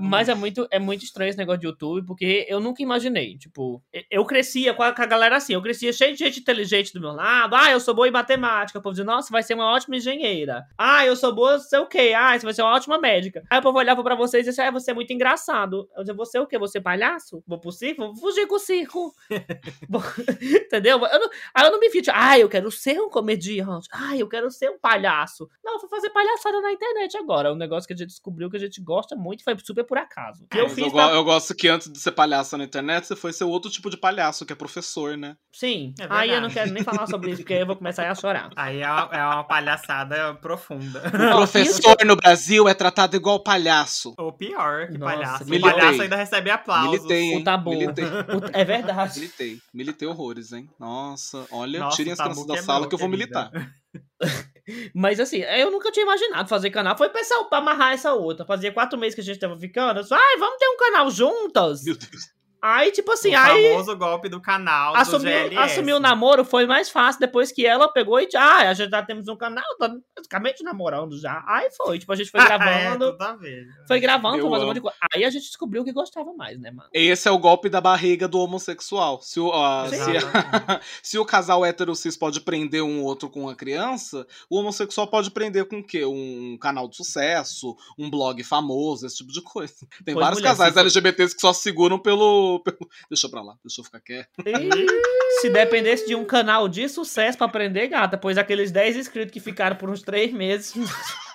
Mas 0.00 0.28
é 0.28 0.34
muito, 0.34 0.66
é 0.70 0.78
muito 0.78 1.04
estranho 1.04 1.28
esse 1.28 1.38
negócio 1.38 1.60
de 1.60 1.66
YouTube, 1.66 2.06
porque 2.06 2.46
eu 2.48 2.60
nunca 2.60 2.82
imaginei. 2.82 3.36
Tipo, 3.36 3.82
eu 4.10 4.24
crescia 4.24 4.74
com 4.74 4.82
a, 4.82 4.92
com 4.92 5.02
a 5.02 5.06
galera 5.06 5.36
assim, 5.36 5.54
eu 5.54 5.62
crescia 5.62 5.92
cheio 5.92 6.12
de 6.12 6.18
gente 6.18 6.40
inteligente 6.40 6.92
do 6.92 7.00
meu 7.00 7.12
lado. 7.12 7.54
Ah, 7.54 7.70
eu 7.70 7.80
sou 7.80 7.94
boa 7.94 8.08
em 8.08 8.10
matemática. 8.12 8.78
O 8.78 8.82
povo 8.82 8.92
dizia, 8.92 9.04
nossa, 9.04 9.30
vai 9.30 9.42
ser 9.42 9.54
uma 9.54 9.72
ótima 9.72 9.96
engenheira. 9.96 10.64
Ah, 10.76 11.04
eu 11.06 11.16
sou 11.16 11.34
boa, 11.34 11.58
sei 11.58 11.78
o 11.78 11.86
quê. 11.86 12.12
Ah, 12.16 12.38
você 12.38 12.44
vai 12.44 12.54
ser 12.54 12.62
uma 12.62 12.74
ótima 12.74 12.98
médica. 12.98 13.42
Aí 13.50 13.58
o 13.58 13.62
povo 13.62 13.78
olhava 13.78 14.02
pra 14.02 14.14
vocês 14.14 14.46
e 14.46 14.50
dizia, 14.50 14.68
ah, 14.68 14.70
você 14.70 14.90
é 14.90 14.94
muito 14.94 15.12
engraçado. 15.12 15.88
Eu 15.96 16.02
dizia, 16.02 16.14
você 16.14 16.38
é 16.38 16.40
o 16.40 16.46
quê? 16.46 16.58
Você 16.58 16.78
é 16.78 16.80
palhaço? 16.80 17.42
Vou 17.46 17.58
pro 17.58 17.72
circo? 17.72 18.02
Vou 18.06 18.16
fugir 18.16 18.46
com 18.46 18.56
o 18.56 18.58
circo. 18.58 19.12
Entendeu? 20.42 20.98
Eu 21.06 21.20
não- 21.20 21.30
aí 21.54 21.66
eu 21.66 21.72
não 21.72 21.80
me 21.80 21.88
vi, 21.88 22.02
tipo, 22.02 22.16
ah, 22.16 22.38
eu 22.38 22.48
quero 22.48 22.70
ser 22.70 23.00
um 23.00 23.08
comediante. 23.08 23.88
Ah, 23.92 24.16
eu 24.16 24.28
quero 24.28 24.50
ser 24.50 24.70
um 24.70 24.78
palhaço. 24.78 25.48
Não, 25.64 25.74
eu 25.74 25.80
vou 25.80 25.88
fazer 25.88 26.10
palhaçada 26.10 26.60
na 26.60 26.72
internet 26.72 27.16
agora. 27.16 27.48
É 27.48 27.52
um 27.52 27.56
negócio 27.56 27.86
que 27.86 27.92
a 27.92 27.96
gente 27.96 28.08
descobriu 28.08 28.50
que 28.50 28.56
a 28.56 28.60
gente 28.60 28.80
gosta 28.80 29.16
muito 29.16 29.44
foi 29.44 29.54
super 29.68 29.84
por 29.84 29.98
acaso. 29.98 30.46
E 30.54 30.58
eu 30.58 30.66
eu, 30.66 30.98
eu 31.14 31.24
gosto 31.24 31.54
que 31.54 31.68
antes 31.68 31.90
de 31.92 31.98
ser 31.98 32.12
palhaço 32.12 32.56
na 32.56 32.64
internet, 32.64 33.06
você 33.06 33.14
foi 33.16 33.32
ser 33.32 33.44
outro 33.44 33.70
tipo 33.70 33.88
de 33.90 33.96
palhaço, 33.96 34.44
que 34.44 34.52
é 34.52 34.56
professor, 34.56 35.16
né? 35.16 35.36
Sim. 35.52 35.94
É 36.00 36.06
aí 36.10 36.30
eu 36.30 36.40
não 36.40 36.48
quero 36.50 36.70
nem 36.72 36.82
falar 36.82 37.06
sobre 37.06 37.30
isso, 37.30 37.42
porque 37.42 37.54
aí 37.54 37.60
eu 37.60 37.66
vou 37.66 37.76
começar 37.76 38.10
a 38.10 38.14
chorar. 38.14 38.50
Aí 38.56 38.80
é 38.80 38.90
uma, 38.90 39.08
é 39.12 39.24
uma 39.24 39.44
palhaçada 39.44 40.34
profunda. 40.34 41.02
O 41.28 41.36
professor 41.38 41.96
no 42.04 42.16
Brasil 42.16 42.68
é 42.68 42.74
tratado 42.74 43.14
igual 43.16 43.42
palhaço. 43.42 44.14
Ou 44.18 44.32
pior 44.32 44.88
que 44.88 44.98
Nossa, 44.98 45.14
palhaço. 45.16 45.44
O 45.44 45.48
militei. 45.50 45.72
palhaço 45.72 46.02
ainda 46.02 46.16
recebe 46.16 46.50
aplausos. 46.50 46.90
Militei, 46.92 47.20
hein? 47.20 47.40
O 47.40 47.44
tabu. 47.44 47.70
Militei. 47.70 48.04
O- 48.04 48.50
É 48.52 48.64
verdade. 48.64 49.18
Militei. 49.20 49.58
Militei 49.72 50.08
horrores, 50.08 50.52
hein? 50.52 50.68
Nossa, 50.78 51.46
olha, 51.50 51.80
Nossa, 51.80 51.96
tirem 51.96 52.12
o 52.12 52.14
as 52.14 52.20
crianças 52.20 52.46
da 52.46 52.56
sala 52.62 52.88
que 52.88 52.94
eu 52.94 52.98
vou 52.98 53.08
querida. 53.10 53.50
militar. 53.52 53.72
Mas 54.94 55.20
assim, 55.20 55.38
eu 55.38 55.70
nunca 55.70 55.90
tinha 55.90 56.04
imaginado 56.04 56.48
fazer 56.48 56.70
canal. 56.70 56.96
Foi 56.96 57.08
pensar 57.08 57.42
pra 57.44 57.58
amarrar 57.58 57.92
essa 57.92 58.12
outra. 58.14 58.44
Fazia 58.44 58.72
quatro 58.72 58.98
meses 58.98 59.14
que 59.14 59.20
a 59.20 59.24
gente 59.24 59.38
tava 59.38 59.58
ficando. 59.58 59.98
Eu 59.98 60.02
disse, 60.02 60.14
ai, 60.14 60.36
vamos 60.38 60.58
ter 60.58 60.68
um 60.68 60.76
canal 60.76 61.10
juntas. 61.10 61.84
Meu 61.84 61.96
Deus. 61.96 62.37
Aí, 62.60 62.90
tipo 62.90 63.12
assim, 63.12 63.34
o 63.34 63.38
aí. 63.38 63.70
famoso 63.70 63.96
golpe 63.96 64.28
do 64.28 64.40
canal 64.40 64.92
do 64.92 64.98
Assumiu, 64.98 65.30
GLS. 65.30 65.58
assumiu 65.58 65.96
o 65.96 66.00
namoro 66.00 66.44
foi 66.44 66.66
mais 66.66 66.90
fácil 66.90 67.20
depois 67.20 67.52
que 67.52 67.64
ela 67.64 67.88
pegou 67.88 68.20
e 68.20 68.28
ah, 68.36 68.74
gente 68.74 68.90
já 68.90 69.02
temos 69.02 69.28
um 69.28 69.36
canal, 69.36 69.64
tá 69.78 69.94
basicamente 70.16 70.64
namorando 70.64 71.18
já. 71.18 71.44
Aí 71.46 71.68
foi, 71.70 71.98
tipo, 71.98 72.12
a 72.12 72.16
gente 72.16 72.30
foi 72.30 72.40
é, 72.42 72.44
gravando, 72.44 73.16
ver. 73.38 73.68
foi 73.86 74.00
gravando, 74.00 74.40
foi 74.40 74.50
fazendo 74.50 74.64
um 74.64 74.66
monte 74.66 74.74
de 74.74 74.80
coisa. 74.80 74.96
Aí 75.14 75.24
a 75.24 75.30
gente 75.30 75.44
descobriu 75.44 75.84
que 75.84 75.92
gostava 75.92 76.32
mais, 76.34 76.58
né, 76.60 76.70
mano? 76.70 76.88
Esse 76.92 77.28
é 77.28 77.30
o 77.30 77.38
golpe 77.38 77.68
da 77.68 77.80
barriga 77.80 78.26
do 78.26 78.40
homossexual. 78.40 79.22
Se 79.22 79.38
o, 79.38 79.52
Sim. 79.86 79.96
se, 79.96 80.02
se 81.10 81.18
o 81.18 81.24
casal 81.24 81.64
hétero 81.64 81.94
cis 81.94 82.16
pode 82.16 82.40
prender 82.40 82.82
um 82.82 83.02
outro 83.04 83.30
com 83.30 83.42
uma 83.42 83.54
criança, 83.54 84.26
o 84.50 84.58
homossexual 84.58 85.06
pode 85.06 85.30
prender 85.30 85.66
com 85.66 85.78
o 85.78 85.84
quê? 85.84 86.04
Um 86.04 86.58
canal 86.60 86.88
de 86.88 86.96
sucesso, 86.96 87.76
um 87.96 88.10
blog 88.10 88.42
famoso, 88.42 89.06
esse 89.06 89.18
tipo 89.18 89.32
de 89.32 89.42
coisa. 89.42 89.74
Tem 90.04 90.14
Pois, 90.14 90.24
vários 90.24 90.40
mulher, 90.40 90.50
casais 90.50 90.76
LGBTs 90.76 91.34
que 91.34 91.40
só 91.40 91.52
se 91.52 91.68
seguram 91.68 91.98
pelo, 91.98 92.47
pelo. 92.62 92.78
Deixa 93.10 93.28
pra 93.28 93.42
lá, 93.42 93.54
deixa 93.64 93.80
eu 93.80 93.84
ficar 93.84 94.00
quieto. 94.00 94.28
E 94.46 95.40
se 95.40 95.50
dependesse 95.50 96.06
de 96.06 96.14
um 96.14 96.24
canal 96.24 96.68
de 96.68 96.88
sucesso 96.88 97.36
pra 97.38 97.46
aprender, 97.46 97.88
gata, 97.88 98.16
pois 98.16 98.38
aqueles 98.38 98.70
10 98.70 98.96
inscritos 98.96 99.32
que 99.32 99.40
ficaram 99.40 99.76
por 99.76 99.90
uns 99.90 100.02
3 100.02 100.32
meses. 100.32 100.72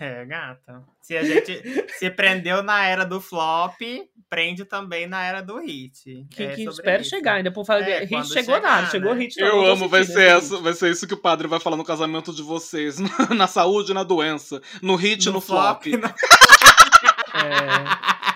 É, 0.00 0.24
gata. 0.24 0.82
Se 1.00 1.16
a 1.16 1.22
gente 1.22 1.62
se 1.96 2.10
prendeu 2.10 2.60
na 2.60 2.84
era 2.84 3.04
do 3.04 3.20
flop, 3.20 3.76
prende 4.28 4.64
também 4.64 5.06
na 5.06 5.22
era 5.22 5.40
do 5.40 5.58
hit. 5.60 6.26
Que, 6.28 6.42
É 6.42 6.54
que 6.56 6.64
espero 6.64 7.02
isso. 7.02 7.10
chegar 7.10 7.34
ainda. 7.34 7.52
Por 7.52 7.64
falar, 7.64 7.82
É, 7.88 8.00
hit 8.00 8.26
chegou 8.26 8.56
chegar, 8.56 8.62
nada, 8.62 8.90
chegou 8.90 9.14
né? 9.14 9.20
hit 9.22 9.38
não, 9.38 9.46
Eu 9.46 9.64
amo, 9.66 9.88
vai 9.88 10.02
ser, 10.02 10.22
essa, 10.38 10.56
vai 10.58 10.72
ser 10.72 10.90
isso 10.90 11.06
que 11.06 11.14
o 11.14 11.18
padre 11.18 11.46
vai 11.46 11.60
falar 11.60 11.76
no 11.76 11.84
casamento 11.84 12.34
de 12.34 12.42
vocês. 12.42 12.96
Na 13.36 13.46
saúde 13.46 13.92
e 13.92 13.94
na 13.94 14.02
doença. 14.02 14.60
No 14.82 14.96
hit 14.96 15.28
e 15.28 15.30
no, 15.30 15.40
flop. 15.40 15.86
no- 15.86 16.00
É, 17.36 18.35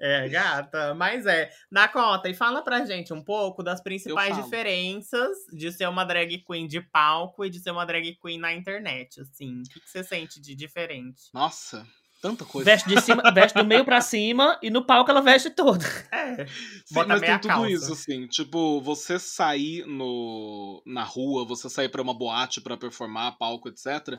É, 0.00 0.28
gata, 0.28 0.94
mas 0.94 1.26
é. 1.26 1.50
Na 1.70 1.88
conta, 1.88 2.28
e 2.28 2.34
fala 2.34 2.62
pra 2.62 2.84
gente 2.84 3.12
um 3.12 3.22
pouco 3.22 3.62
das 3.62 3.80
principais 3.80 4.36
diferenças 4.36 5.36
de 5.52 5.72
ser 5.72 5.88
uma 5.88 6.04
drag 6.04 6.38
queen 6.46 6.68
de 6.68 6.80
palco 6.80 7.44
e 7.44 7.50
de 7.50 7.58
ser 7.58 7.72
uma 7.72 7.84
drag 7.84 8.16
queen 8.22 8.38
na 8.38 8.52
internet, 8.52 9.20
assim. 9.20 9.60
O 9.60 9.62
que, 9.64 9.80
que 9.80 9.90
você 9.90 10.04
sente 10.04 10.40
de 10.40 10.54
diferente? 10.54 11.24
Nossa, 11.34 11.84
tanta 12.22 12.44
coisa. 12.44 12.70
veste 12.70 12.88
de 12.88 13.00
cima, 13.00 13.22
veste 13.34 13.58
do 13.58 13.64
meio 13.64 13.84
pra 13.84 14.00
cima 14.00 14.56
e 14.62 14.70
no 14.70 14.84
palco 14.86 15.10
ela 15.10 15.20
veste 15.20 15.50
toda. 15.50 15.84
É. 16.12 16.46
Sim, 16.46 16.94
Bota 16.94 17.08
mas 17.08 17.20
tem 17.20 17.38
tudo 17.40 17.48
calça. 17.48 17.70
isso, 17.70 17.92
assim. 17.92 18.26
Tipo, 18.28 18.80
você 18.80 19.18
sair 19.18 19.84
no, 19.84 20.80
na 20.86 21.02
rua, 21.02 21.44
você 21.44 21.68
sair 21.68 21.88
pra 21.88 22.02
uma 22.02 22.14
boate 22.14 22.60
pra 22.60 22.76
performar, 22.76 23.36
palco, 23.36 23.68
etc. 23.68 24.16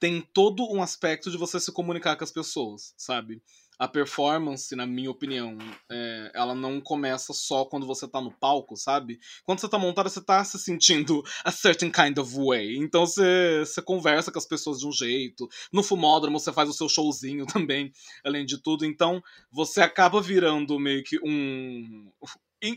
Tem 0.00 0.20
todo 0.20 0.68
um 0.72 0.82
aspecto 0.82 1.30
de 1.30 1.36
você 1.36 1.60
se 1.60 1.70
comunicar 1.72 2.16
com 2.16 2.24
as 2.24 2.32
pessoas, 2.32 2.94
sabe? 2.96 3.40
A 3.80 3.88
performance, 3.88 4.76
na 4.76 4.86
minha 4.86 5.10
opinião, 5.10 5.56
é, 5.90 6.32
ela 6.34 6.54
não 6.54 6.82
começa 6.82 7.32
só 7.32 7.64
quando 7.64 7.86
você 7.86 8.06
tá 8.06 8.20
no 8.20 8.30
palco, 8.30 8.76
sabe? 8.76 9.18
Quando 9.42 9.58
você 9.58 9.70
tá 9.70 9.78
montada, 9.78 10.10
você 10.10 10.20
tá 10.20 10.44
se 10.44 10.58
sentindo 10.58 11.22
a 11.42 11.50
certain 11.50 11.90
kind 11.90 12.18
of 12.18 12.30
way. 12.36 12.76
Então 12.76 13.06
você, 13.06 13.60
você 13.64 13.80
conversa 13.80 14.30
com 14.30 14.38
as 14.38 14.44
pessoas 14.44 14.80
de 14.80 14.86
um 14.86 14.92
jeito. 14.92 15.48
No 15.72 15.82
fumódromo, 15.82 16.38
você 16.38 16.52
faz 16.52 16.68
o 16.68 16.74
seu 16.74 16.90
showzinho 16.90 17.46
também, 17.48 17.90
além 18.22 18.44
de 18.44 18.58
tudo. 18.58 18.84
Então, 18.84 19.22
você 19.50 19.80
acaba 19.80 20.20
virando 20.20 20.78
meio 20.78 21.02
que 21.02 21.18
um. 21.24 22.12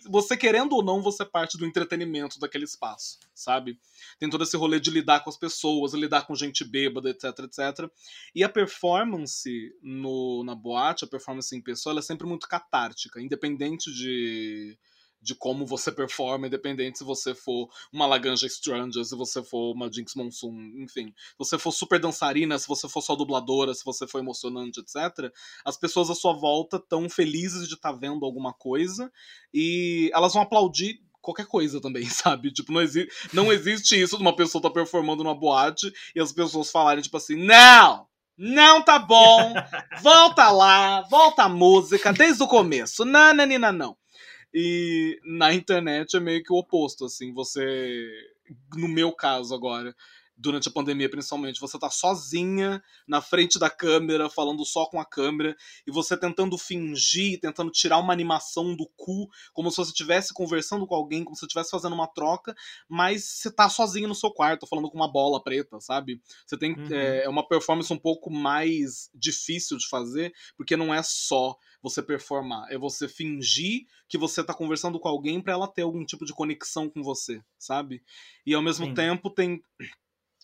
Você 0.09 0.37
querendo 0.37 0.73
ou 0.73 0.83
não, 0.83 1.01
você 1.01 1.25
parte 1.25 1.57
do 1.57 1.65
entretenimento 1.65 2.39
daquele 2.39 2.63
espaço, 2.63 3.19
sabe? 3.35 3.77
Tem 4.17 4.29
todo 4.29 4.43
esse 4.43 4.55
rolê 4.55 4.79
de 4.79 4.89
lidar 4.89 5.21
com 5.23 5.29
as 5.29 5.37
pessoas, 5.37 5.93
lidar 5.93 6.25
com 6.25 6.35
gente 6.35 6.63
bêbada, 6.63 7.09
etc, 7.09 7.39
etc. 7.39 7.91
E 8.33 8.43
a 8.43 8.49
performance 8.49 9.75
no, 9.81 10.43
na 10.45 10.55
boate, 10.55 11.03
a 11.03 11.07
performance 11.07 11.53
em 11.55 11.61
pessoa, 11.61 11.91
ela 11.91 11.99
é 11.99 12.03
sempre 12.03 12.25
muito 12.25 12.47
catártica, 12.47 13.21
independente 13.21 13.91
de, 13.93 14.77
de 15.23 15.33
como 15.33 15.65
você 15.65 15.91
performa, 15.91 16.47
independente 16.47 16.97
se 16.97 17.03
você 17.03 17.33
for 17.33 17.69
uma 17.91 18.05
Laganja 18.05 18.47
Stranger, 18.47 19.03
se 19.03 19.15
você 19.15 19.41
for 19.41 19.73
uma 19.73 19.91
Jinx 19.91 20.13
Monsoon, 20.15 20.73
enfim. 20.77 21.07
Se 21.07 21.35
você 21.37 21.57
for 21.57 21.71
super 21.71 21.99
dançarina, 21.99 22.59
se 22.59 22.67
você 22.67 22.89
for 22.89 23.01
só 23.01 23.15
dubladora, 23.15 23.73
se 23.73 23.83
você 23.85 24.05
for 24.05 24.19
emocionante, 24.19 24.79
etc 24.79 25.31
as 25.65 25.77
pessoas 25.77 26.09
à 26.09 26.15
sua 26.15 26.33
volta 26.33 26.77
estão 26.77 27.09
felizes 27.09 27.67
de 27.67 27.75
estar 27.75 27.91
vendo 27.91 28.25
alguma 28.25 28.53
coisa 28.53 29.11
e 29.53 30.09
elas 30.13 30.33
vão 30.33 30.41
aplaudir 30.41 30.99
qualquer 31.21 31.45
coisa 31.45 31.79
também, 31.79 32.05
sabe? 32.09 32.51
Tipo, 32.51 32.71
não, 32.71 32.81
exi 32.81 33.07
não 33.31 33.51
existe 33.51 33.99
isso 33.99 34.17
de 34.17 34.23
uma 34.23 34.35
pessoa 34.35 34.61
tá 34.61 34.69
performando 34.69 35.23
numa 35.23 35.35
boate 35.35 35.91
e 36.15 36.19
as 36.19 36.31
pessoas 36.31 36.71
falarem, 36.71 37.03
tipo 37.03 37.17
assim, 37.17 37.35
não! 37.35 38.07
Não 38.35 38.81
tá 38.81 38.97
bom! 38.97 39.53
Volta 40.01 40.49
lá, 40.49 41.01
volta 41.01 41.43
a 41.43 41.49
música 41.49 42.11
desde 42.11 42.41
o 42.41 42.47
começo. 42.47 43.05
Nananina, 43.05 43.71
não. 43.71 43.95
E 44.53 45.19
na 45.25 45.53
internet 45.53 46.15
é 46.15 46.19
meio 46.19 46.43
que 46.43 46.53
o 46.53 46.57
oposto, 46.57 47.05
assim, 47.05 47.33
você. 47.33 48.09
No 48.75 48.87
meu 48.87 49.11
caso 49.11 49.55
agora, 49.55 49.95
durante 50.35 50.67
a 50.67 50.71
pandemia 50.71 51.09
principalmente, 51.09 51.59
você 51.59 51.77
tá 51.77 51.89
sozinha 51.89 52.81
na 53.07 53.21
frente 53.21 53.59
da 53.59 53.69
câmera, 53.69 54.29
falando 54.29 54.65
só 54.65 54.85
com 54.85 54.99
a 54.99 55.05
câmera, 55.05 55.55
e 55.85 55.91
você 55.91 56.17
tentando 56.17 56.57
fingir, 56.57 57.39
tentando 57.39 57.71
tirar 57.71 57.99
uma 57.99 58.13
animação 58.13 58.75
do 58.75 58.87
cu, 58.95 59.29
como 59.53 59.69
se 59.69 59.77
você 59.77 59.91
estivesse 59.91 60.33
conversando 60.33 60.87
com 60.87 60.95
alguém, 60.95 61.23
como 61.23 61.35
se 61.35 61.41
você 61.41 61.45
estivesse 61.45 61.71
fazendo 61.71 61.93
uma 61.93 62.07
troca, 62.07 62.55
mas 62.87 63.23
você 63.23 63.51
tá 63.51 63.69
sozinho 63.69 64.07
no 64.07 64.15
seu 64.15 64.31
quarto, 64.31 64.67
falando 64.67 64.89
com 64.89 64.97
uma 64.97 65.11
bola 65.11 65.41
preta, 65.41 65.79
sabe? 65.79 66.21
Você 66.45 66.57
tem 66.57 66.73
uhum. 66.73 66.87
é, 66.91 67.25
é 67.25 67.29
uma 67.29 67.47
performance 67.47 67.91
um 67.93 67.99
pouco 67.99 68.31
mais 68.31 69.09
difícil 69.13 69.77
de 69.77 69.87
fazer, 69.87 70.33
porque 70.57 70.75
não 70.75 70.93
é 70.93 71.01
só 71.03 71.55
você 71.81 72.01
performar, 72.01 72.71
é 72.71 72.77
você 72.77 73.07
fingir 73.07 73.85
que 74.07 74.17
você 74.17 74.43
tá 74.43 74.53
conversando 74.53 74.99
com 74.99 75.09
alguém 75.09 75.41
para 75.41 75.53
ela 75.53 75.67
ter 75.67 75.81
algum 75.81 76.05
tipo 76.05 76.25
de 76.25 76.33
conexão 76.33 76.89
com 76.89 77.03
você, 77.03 77.43
sabe? 77.57 78.01
E 78.45 78.53
ao 78.53 78.61
mesmo 78.61 78.85
Sim. 78.85 78.93
tempo 78.93 79.29
tem 79.29 79.61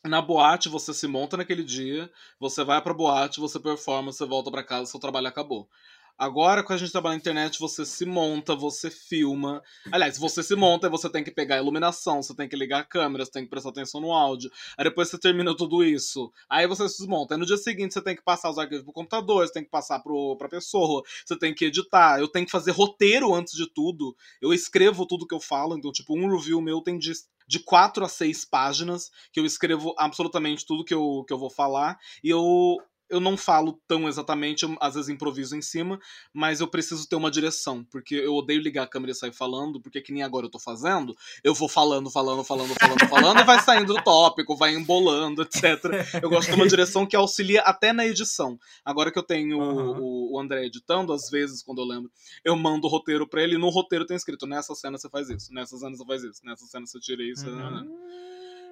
na 0.03 0.22
boate 0.22 0.70
você 0.70 0.94
se 0.94 1.08
monta 1.08 1.38
naquele 1.38 1.63
dia, 1.63 2.10
você 2.39 2.63
vai 2.63 2.82
pra 2.82 2.94
boate, 2.94 3.39
você 3.39 3.60
performa, 3.60 4.12
você 4.12 4.25
volta 4.25 4.50
para 4.50 4.63
casa, 4.63 4.86
seu 4.91 5.00
trabalho 5.00 5.27
acabou. 5.27 5.68
Agora, 6.20 6.62
quando 6.62 6.75
a 6.75 6.79
gente 6.79 6.91
trabalha 6.91 7.13
na 7.13 7.20
internet, 7.20 7.58
você 7.58 7.86
se 7.86 8.06
monta, 8.06 8.53
você 8.53 8.91
filma. 8.91 9.63
Aliás, 9.89 10.18
você 10.18 10.44
se 10.44 10.53
monta, 10.53 10.89
você 10.89 11.10
tem 11.10 11.24
que 11.24 11.32
pegar 11.32 11.56
a 11.56 11.60
iluminação, 11.60 12.22
você 12.22 12.36
tem 12.36 12.46
que 12.46 12.58
ligar 12.58 12.82
a 12.82 12.84
câmera, 12.84 13.24
você 13.24 13.32
tem 13.32 13.46
que 13.46 13.50
prestar 13.50 13.70
atenção 13.70 14.01
no 14.01 14.12
áudio. 14.12 14.51
Aí 14.77 14.84
depois 14.84 15.08
você 15.08 15.18
termina 15.18 15.56
tudo 15.56 15.82
isso. 15.82 16.29
Aí 16.50 16.68
você 16.68 16.89
se 16.89 16.98
desmonta. 16.98 17.36
Aí 17.36 17.39
no 17.39 17.46
dia 17.46 17.56
seguinte 17.56 17.94
você 17.94 18.01
tem 18.01 18.18
que 18.18 18.22
passar 18.22 18.50
os 18.50 18.58
arquivos 18.58 18.84
pro 18.84 18.91
computador, 18.91 19.48
você 19.48 19.53
tem 19.53 19.63
que 19.63 19.70
passar 19.70 20.00
pro, 20.01 20.36
pra 20.36 20.50
pessoa, 20.50 21.03
você 21.25 21.39
tem 21.39 21.56
que 21.56 21.63
editar. 21.63 22.20
Eu 22.20 22.27
tenho 22.27 22.46
que 22.46 22.51
fazer 22.51 22.72
roteiro 22.72 23.34
antes 23.34 23.53
de 23.53 23.65
tudo. 23.65 24.13
Eu 24.41 24.53
escrevo 24.53 25.06
tudo 25.06 25.25
que 25.25 25.34
eu 25.34 25.39
falo, 25.39 25.77
então, 25.77 25.89
tipo, 25.89 26.20
um 26.20 26.29
review 26.36 26.60
meu 26.60 26.82
tem 26.82 27.00
de 27.00 27.13
de 27.50 27.58
quatro 27.58 28.06
a 28.06 28.08
seis 28.08 28.46
páginas, 28.46 29.10
que 29.34 29.39
eu 29.39 29.46
escrevo 29.46 29.96
absolutamente 29.98 30.63
tudo 30.63 30.86
que 30.86 30.94
eu, 30.94 31.25
que 31.27 31.34
eu 31.34 31.39
vou 31.39 31.50
falar, 31.50 31.98
e 32.24 32.29
eu 32.29 32.77
eu 33.10 33.20
não 33.20 33.36
falo 33.36 33.80
tão 33.88 34.08
exatamente, 34.08 34.63
eu, 34.63 34.78
às 34.80 34.96
vezes 34.96 35.10
improviso 35.10 35.56
em 35.56 35.62
cima, 35.62 36.00
mas 36.34 36.60
eu 36.60 36.68
preciso 36.68 37.08
ter 37.08 37.16
uma 37.16 37.32
direção, 37.32 37.84
porque 37.86 38.16
eu 38.16 38.34
odeio 38.34 38.62
ligar 38.62 38.84
a 38.84 38.88
câmera 38.88 39.12
e 39.12 39.16
sair 39.16 39.34
falando, 39.34 39.82
porque 39.82 40.01
que 40.01 40.12
nem 40.12 40.24
agora 40.24 40.46
eu 40.46 40.50
tô 40.50 40.60
fazendo, 40.60 41.16
eu 41.44 41.54
vou 41.54 41.68
falando, 41.68 42.10
falando, 42.10 42.44
falando, 42.44 42.74
falando, 42.75 43.10
falando, 43.10 43.39
e 43.39 43.44
vai 43.44 43.60
saindo 43.62 43.94
do 43.94 44.04
tópico, 44.04 44.56
vai 44.56 44.74
embolando, 44.74 45.42
etc. 45.42 45.63
Eu 46.22 46.30
gosto 46.30 46.50
de 46.50 46.56
uma 46.56 46.68
direção 46.68 47.06
que 47.06 47.16
auxilia 47.16 47.62
até 47.62 47.92
na 47.92 48.06
edição. 48.06 48.60
Agora 48.86 49.12
que 49.12 49.20
eu 49.20 49.24
tenho 49.24 49.60
uhum. 49.60 50.00
o, 50.00 50.34
o 50.34 50.39
André 50.39 50.66
editando, 50.66 51.12
às 51.13 51.30
vezes, 51.30 51.63
quando 51.63 51.80
eu 51.80 51.86
lembro, 51.86 52.12
eu 52.44 52.56
mando 52.56 52.88
o 52.88 52.89
roteiro 52.89 53.28
pra 53.28 53.44
ele, 53.44 53.56
e 53.56 53.58
no 53.58 53.70
roteiro 53.70 54.06
tem 54.06 54.16
escrito, 54.16 54.46
nessa 54.46 54.75
cena 54.75 54.98
você 54.98 55.10
faz 55.10 55.30
isso, 55.30 55.54
nessa 55.54 55.78
cena 55.78 55.96
você 55.96 56.06
faz 56.06 56.24
isso, 56.24 56.42
nessa 56.44 56.66
cena 56.66 56.86
você 56.86 57.00
tira 57.00 57.24
isso, 57.24 57.48
uhum. 57.48 57.72
né? 57.72 57.88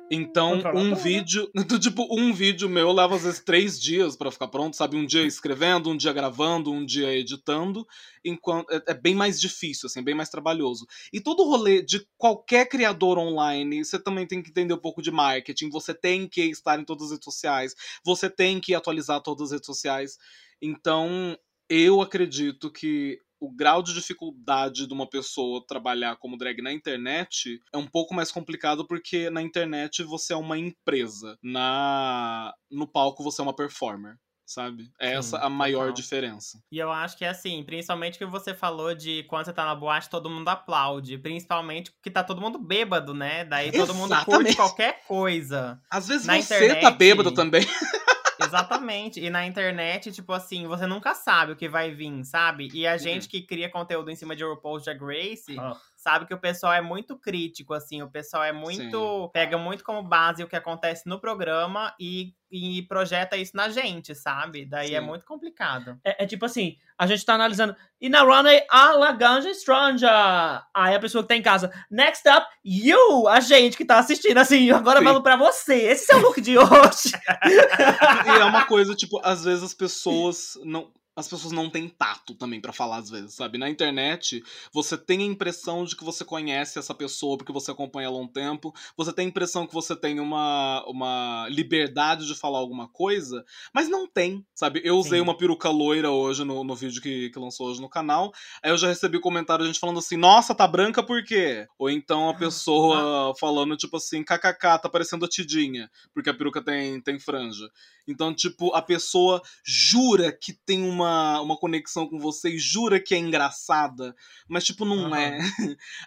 Então, 0.09 0.61
um 0.73 0.89
né? 0.89 0.95
vídeo, 0.95 1.51
tipo, 1.81 2.07
um 2.09 2.31
vídeo 2.33 2.69
meu 2.69 2.91
leva 2.93 3.15
às 3.15 3.23
vezes 3.23 3.39
três 3.41 3.79
dias 3.79 4.15
para 4.15 4.31
ficar 4.31 4.47
pronto, 4.47 4.75
sabe? 4.75 4.95
Um 4.95 5.05
dia 5.05 5.25
escrevendo, 5.25 5.89
um 5.89 5.97
dia 5.97 6.13
gravando, 6.13 6.71
um 6.71 6.85
dia 6.85 7.13
editando, 7.13 7.85
enquanto 8.23 8.71
é, 8.71 8.81
é, 8.87 8.93
bem 8.93 9.13
mais 9.13 9.39
difícil, 9.39 9.87
assim, 9.87 10.01
bem 10.01 10.15
mais 10.15 10.29
trabalhoso. 10.29 10.87
E 11.11 11.19
todo 11.19 11.43
o 11.43 11.49
rolê 11.49 11.81
de 11.81 12.07
qualquer 12.17 12.69
criador 12.69 13.17
online, 13.17 13.83
você 13.83 13.99
também 13.99 14.25
tem 14.25 14.41
que 14.41 14.49
entender 14.49 14.73
um 14.73 14.79
pouco 14.79 15.01
de 15.01 15.11
marketing, 15.11 15.69
você 15.69 15.93
tem 15.93 16.27
que 16.27 16.41
estar 16.41 16.79
em 16.79 16.85
todas 16.85 17.05
as 17.05 17.11
redes 17.11 17.25
sociais, 17.25 17.75
você 18.03 18.29
tem 18.29 18.59
que 18.59 18.73
atualizar 18.73 19.21
todas 19.21 19.47
as 19.47 19.51
redes 19.51 19.67
sociais. 19.67 20.17
Então, 20.61 21.37
eu 21.69 22.01
acredito 22.01 22.71
que 22.71 23.19
o 23.39 23.51
grau 23.51 23.81
de 23.81 23.93
dificuldade 23.93 24.87
de 24.87 24.93
uma 24.93 25.09
pessoa 25.09 25.63
trabalhar 25.67 26.17
como 26.17 26.37
drag 26.37 26.61
na 26.61 26.71
internet 26.71 27.59
é 27.73 27.77
um 27.77 27.87
pouco 27.87 28.13
mais 28.13 28.31
complicado 28.31 28.87
porque 28.87 29.29
na 29.29 29.41
internet 29.41 30.03
você 30.03 30.33
é 30.33 30.37
uma 30.37 30.57
empresa, 30.57 31.37
na 31.41 32.53
no 32.69 32.87
palco 32.87 33.23
você 33.23 33.41
é 33.41 33.43
uma 33.43 33.55
performer 33.55 34.15
sabe? 34.47 34.89
É 34.99 35.09
Sim, 35.09 35.15
essa 35.15 35.37
a 35.39 35.49
maior 35.49 35.87
total. 35.87 35.93
diferença. 35.93 36.59
E 36.71 36.79
eu 36.79 36.89
acho 36.89 37.17
que 37.17 37.25
é 37.25 37.29
assim, 37.29 37.61
principalmente 37.63 38.17
que 38.17 38.25
você 38.25 38.53
falou 38.53 38.95
de 38.95 39.23
quando 39.23 39.45
você 39.45 39.53
tá 39.53 39.65
na 39.65 39.75
boate, 39.75 40.09
todo 40.09 40.29
mundo 40.29 40.47
aplaude. 40.47 41.17
Principalmente 41.17 41.91
porque 41.91 42.09
tá 42.09 42.23
todo 42.23 42.41
mundo 42.41 42.57
bêbado, 42.57 43.13
né? 43.13 43.43
Daí 43.43 43.71
todo 43.71 43.91
Exatamente. 43.91 44.09
mundo 44.09 44.25
curte 44.25 44.55
qualquer 44.55 45.03
coisa. 45.05 45.79
Às 45.91 46.07
vezes 46.07 46.25
na 46.25 46.41
você 46.41 46.55
internet... 46.55 46.81
tá 46.81 46.91
bêbado 46.91 47.31
também. 47.31 47.65
Exatamente. 48.47 49.19
E 49.19 49.29
na 49.29 49.45
internet, 49.45 50.11
tipo 50.11 50.33
assim, 50.33 50.65
você 50.67 50.87
nunca 50.87 51.13
sabe 51.13 51.51
o 51.51 51.55
que 51.55 51.69
vai 51.69 51.91
vir, 51.91 52.23
sabe? 52.23 52.69
E 52.73 52.87
a 52.87 52.93
uhum. 52.93 52.99
gente 52.99 53.27
que 53.27 53.41
cria 53.41 53.69
conteúdo 53.69 54.09
em 54.09 54.15
cima 54.15 54.35
de 54.35 54.43
RuPaul's 54.43 54.83
Drag 54.83 54.99
Race, 54.99 55.55
oh. 55.59 55.75
sabe 55.95 56.25
que 56.25 56.33
o 56.33 56.39
pessoal 56.39 56.73
é 56.73 56.81
muito 56.81 57.17
crítico, 57.17 57.73
assim. 57.73 58.01
O 58.01 58.09
pessoal 58.09 58.43
é 58.43 58.51
muito... 58.51 59.25
Sim. 59.25 59.29
Pega 59.33 59.57
muito 59.57 59.83
como 59.83 60.01
base 60.01 60.43
o 60.43 60.47
que 60.47 60.55
acontece 60.55 61.07
no 61.07 61.19
programa 61.19 61.93
e, 61.99 62.33
e 62.51 62.83
projeta 62.83 63.37
isso 63.37 63.55
na 63.55 63.69
gente, 63.69 64.15
sabe? 64.15 64.65
Daí 64.65 64.87
é 64.87 64.89
Sim. 64.89 64.95
é 64.95 65.01
muito 65.01 65.25
complicado. 65.25 65.99
É, 66.03 66.23
é, 66.23 66.27
tipo 66.27 66.45
assim, 66.45 66.77
a 66.97 67.07
gente 67.07 67.25
tá 67.25 67.33
analisando... 67.33 67.75
E 67.99 68.09
na 68.09 68.21
runway, 68.21 68.61
a 68.69 68.91
Laganja 68.91 69.49
Stranja. 69.49 70.63
Aí 70.73 70.93
a 70.93 70.99
pessoa 70.99 71.23
que 71.23 71.29
tá 71.29 71.35
em 71.35 71.41
casa, 71.41 71.71
next 71.89 72.29
up, 72.29 72.45
you, 72.63 73.27
a 73.27 73.39
gente 73.39 73.75
que 73.75 73.83
tá 73.83 73.97
assistindo, 73.97 74.37
assim, 74.37 74.69
agora 74.69 74.99
Sim. 74.99 75.05
vamos 75.05 75.23
pra 75.23 75.35
você. 75.35 75.73
Esse 75.73 76.13
é 76.13 76.15
o 76.15 76.19
look 76.19 76.39
de 76.39 76.59
hoje. 76.59 77.11
e 78.27 78.39
é 78.39 78.43
uma 78.43 78.65
coisa, 78.65 78.93
tipo, 78.93 79.19
às 79.23 79.43
vezes 79.43 79.63
as 79.63 79.73
pessoas 79.73 80.59
não 80.63 80.91
as 81.17 81.27
pessoas 81.27 81.51
não 81.51 81.67
têm 81.67 81.89
tato 81.89 82.35
também 82.35 82.61
para 82.61 82.71
falar 82.71 82.97
às 82.97 83.09
vezes, 83.09 83.33
sabe? 83.33 83.57
Na 83.57 83.67
internet, 83.67 84.43
você 84.71 84.95
tem 84.95 85.21
a 85.21 85.25
impressão 85.25 85.83
de 85.83 85.95
que 85.95 86.03
você 86.03 86.23
conhece 86.23 86.77
essa 86.77 86.93
pessoa 86.93 87.35
porque 87.35 87.51
você 87.51 87.71
acompanha 87.71 88.05
ela 88.05 88.17
há 88.17 88.21
um 88.21 88.27
tempo, 88.27 88.71
você 88.95 89.11
tem 89.11 89.25
a 89.25 89.29
impressão 89.29 89.65
que 89.65 89.73
você 89.73 89.95
tem 89.95 90.19
uma, 90.19 90.85
uma 90.87 91.47
liberdade 91.49 92.27
de 92.27 92.35
falar 92.35 92.59
alguma 92.59 92.87
coisa, 92.87 93.43
mas 93.73 93.89
não 93.89 94.07
tem, 94.07 94.45
sabe? 94.53 94.79
Eu 94.83 94.95
usei 94.97 95.17
Sim. 95.17 95.23
uma 95.23 95.35
peruca 95.35 95.69
loira 95.69 96.11
hoje 96.11 96.43
no, 96.43 96.63
no 96.63 96.75
vídeo 96.75 97.01
que, 97.01 97.31
que 97.31 97.39
lançou 97.39 97.67
hoje 97.67 97.81
no 97.81 97.89
canal, 97.89 98.31
aí 98.61 98.69
eu 98.69 98.77
já 98.77 98.87
recebi 98.87 99.19
comentário 99.19 99.63
de 99.63 99.71
gente 99.71 99.79
falando 99.79 99.97
assim, 99.97 100.17
nossa, 100.17 100.53
tá 100.53 100.67
branca 100.67 101.01
por 101.01 101.23
quê? 101.23 101.65
Ou 101.79 101.89
então 101.89 102.29
a 102.29 102.35
pessoa 102.37 103.33
falando, 103.39 103.75
tipo 103.75 103.97
assim, 103.97 104.23
kkk, 104.23 104.81
tá 104.83 104.87
parecendo 104.87 105.25
a 105.25 105.27
Tidinha, 105.27 105.89
porque 106.13 106.29
a 106.29 106.33
peruca 106.33 106.61
tem, 106.61 107.01
tem 107.01 107.17
franja. 107.17 107.67
Então, 108.07 108.33
tipo, 108.33 108.73
a 108.73 108.81
pessoa 108.81 109.41
jura 109.65 110.31
que 110.31 110.53
tem 110.53 110.81
uma, 110.83 111.06
uma 111.41 111.57
conexão 111.57 112.07
com 112.07 112.19
você 112.19 112.49
e 112.49 112.59
jura 112.59 112.99
que 112.99 113.15
é 113.15 113.17
engraçada, 113.17 114.15
mas, 114.47 114.63
tipo, 114.63 114.85
não 114.85 115.09
uhum. 115.09 115.15
é. 115.15 115.39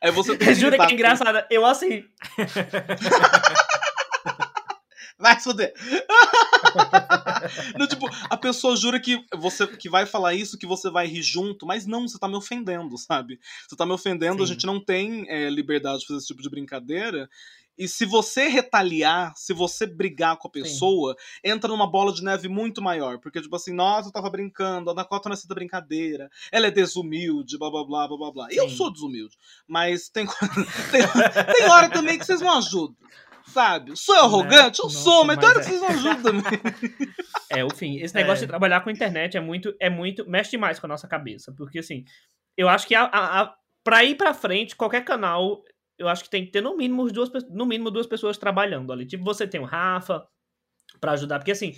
Aí 0.01 0.11
você 0.13 0.37
tem 0.39 0.49
que 0.49 0.55
Jura 0.55 0.77
que 0.77 0.93
é 0.93 0.95
engraçada. 0.95 1.47
Eu 1.51 1.65
assim. 1.65 2.05
Vai 5.21 5.39
se 5.39 5.45
fuder. 5.45 5.75
no, 7.79 7.87
tipo, 7.87 8.09
a 8.31 8.37
pessoa 8.39 8.75
jura 8.75 8.99
que 8.99 9.23
você 9.37 9.67
que 9.67 9.91
vai 9.91 10.07
falar 10.07 10.33
isso, 10.33 10.57
que 10.57 10.67
você 10.67 10.89
vai 10.89 11.07
rir 11.07 11.23
junto, 11.23 11.67
mas 11.67 11.87
não, 11.87 12.09
você 12.09 12.19
tá 12.19 12.27
me 12.27 12.37
ofendendo, 12.37 12.97
sabe? 12.97 13.39
Você 13.69 13.77
tá 13.77 13.85
me 13.85 13.93
ofendendo, 13.93 14.39
Sim. 14.39 14.43
a 14.45 14.47
gente 14.47 14.65
não 14.65 14.83
tem 14.83 15.29
é, 15.29 15.51
liberdade 15.51 16.01
de 16.01 16.07
fazer 16.07 16.19
esse 16.19 16.29
tipo 16.29 16.41
de 16.41 16.49
brincadeira. 16.49 17.29
E 17.81 17.89
se 17.89 18.05
você 18.05 18.47
retaliar, 18.47 19.33
se 19.35 19.55
você 19.55 19.87
brigar 19.87 20.37
com 20.37 20.47
a 20.47 20.51
pessoa, 20.51 21.17
Sim. 21.19 21.53
entra 21.53 21.71
numa 21.71 21.91
bola 21.91 22.13
de 22.13 22.23
neve 22.23 22.47
muito 22.47 22.83
maior. 22.83 23.19
Porque, 23.19 23.41
tipo 23.41 23.57
assim, 23.57 23.73
nossa, 23.73 24.09
eu 24.09 24.13
tava 24.13 24.29
brincando, 24.29 24.91
a 24.91 24.93
Dakota 24.93 25.31
não 25.31 25.35
é 25.35 25.49
da 25.49 25.55
brincadeira, 25.55 26.29
ela 26.53 26.67
é 26.67 26.71
desumilde, 26.71 27.57
blá 27.57 27.71
blá 27.71 27.83
blá 27.83 28.07
blá 28.07 28.19
blá 28.19 28.33
blá. 28.33 28.49
Eu 28.51 28.69
sou 28.69 28.93
desumilde. 28.93 29.35
Mas 29.67 30.11
tem, 30.11 30.27
tem, 30.93 31.03
tem 31.55 31.71
hora 31.71 31.89
também 31.89 32.19
que 32.19 32.27
vocês 32.27 32.43
não 32.43 32.59
ajudam 32.59 32.95
sabe? 33.47 33.97
Sou 33.97 34.15
eu 34.15 34.25
arrogante? 34.25 34.79
Não, 34.79 34.89
eu 34.89 34.95
não, 34.95 35.01
sou, 35.03 35.25
mas 35.25 35.39
tem 35.39 35.49
hora 35.49 35.59
que 35.59 35.67
vocês 35.67 35.81
não 35.81 35.89
ajudam 35.89 36.43
também. 36.43 36.61
É, 37.53 37.65
enfim, 37.65 37.99
esse 37.99 38.15
negócio 38.15 38.45
é. 38.45 38.47
de 38.47 38.47
trabalhar 38.47 38.81
com 38.81 38.91
a 38.91 38.93
internet 38.93 39.37
é 39.37 39.41
muito, 39.41 39.75
é 39.81 39.91
muito, 39.91 40.25
mexe 40.31 40.53
demais 40.53 40.79
com 40.79 40.87
a 40.87 40.89
nossa 40.89 41.09
cabeça, 41.09 41.53
porque 41.57 41.81
assim, 41.81 42.05
eu 42.57 42.69
acho 42.69 42.87
que 42.87 42.95
a, 42.95 43.07
a, 43.07 43.41
a 43.41 43.55
para 43.83 44.05
ir 44.05 44.15
para 44.15 44.33
frente, 44.33 44.77
qualquer 44.77 45.05
canal 45.05 45.65
eu 46.01 46.09
acho 46.09 46.25
que 46.25 46.31
tem 46.31 46.45
que 46.47 46.51
ter 46.51 46.63
no 46.63 46.77
mínimo 46.77 47.07
duas, 47.13 47.31
no 47.51 47.67
mínimo 47.67 47.91
duas 47.91 48.07
pessoas 48.07 48.39
trabalhando 48.39 48.91
ali. 48.91 49.07
Tipo, 49.07 49.23
você 49.23 49.47
tem 49.47 49.61
o 49.61 49.65
Rafa 49.65 50.27
para 50.99 51.13
ajudar, 51.13 51.39
porque 51.39 51.53
assim, 51.53 51.77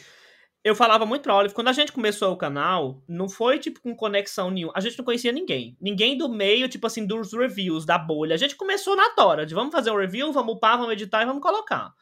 eu 0.62 0.76
falava 0.76 1.04
muito 1.04 1.22
pra 1.22 1.34
Olive, 1.34 1.54
quando 1.54 1.68
a 1.68 1.72
gente 1.72 1.90
começou 1.90 2.32
o 2.32 2.36
canal, 2.36 3.02
não 3.08 3.28
foi 3.28 3.58
tipo 3.58 3.80
com 3.80 3.96
conexão 3.96 4.48
nenhuma. 4.48 4.72
A 4.76 4.80
gente 4.80 4.96
não 4.96 5.04
conhecia 5.04 5.32
ninguém. 5.32 5.76
Ninguém 5.80 6.16
do 6.16 6.28
meio, 6.28 6.68
tipo 6.68 6.86
assim, 6.86 7.04
dos 7.04 7.32
reviews, 7.32 7.84
da 7.84 7.98
bolha. 7.98 8.34
A 8.34 8.38
gente 8.38 8.54
começou 8.54 8.94
na 8.94 9.10
tora, 9.10 9.44
de 9.44 9.54
vamos 9.54 9.72
fazer 9.72 9.90
um 9.90 9.96
review, 9.96 10.32
vamos 10.32 10.54
upar, 10.54 10.78
vamos 10.78 10.92
editar 10.92 11.22
e 11.22 11.26
vamos 11.26 11.42
colocar. 11.42 11.92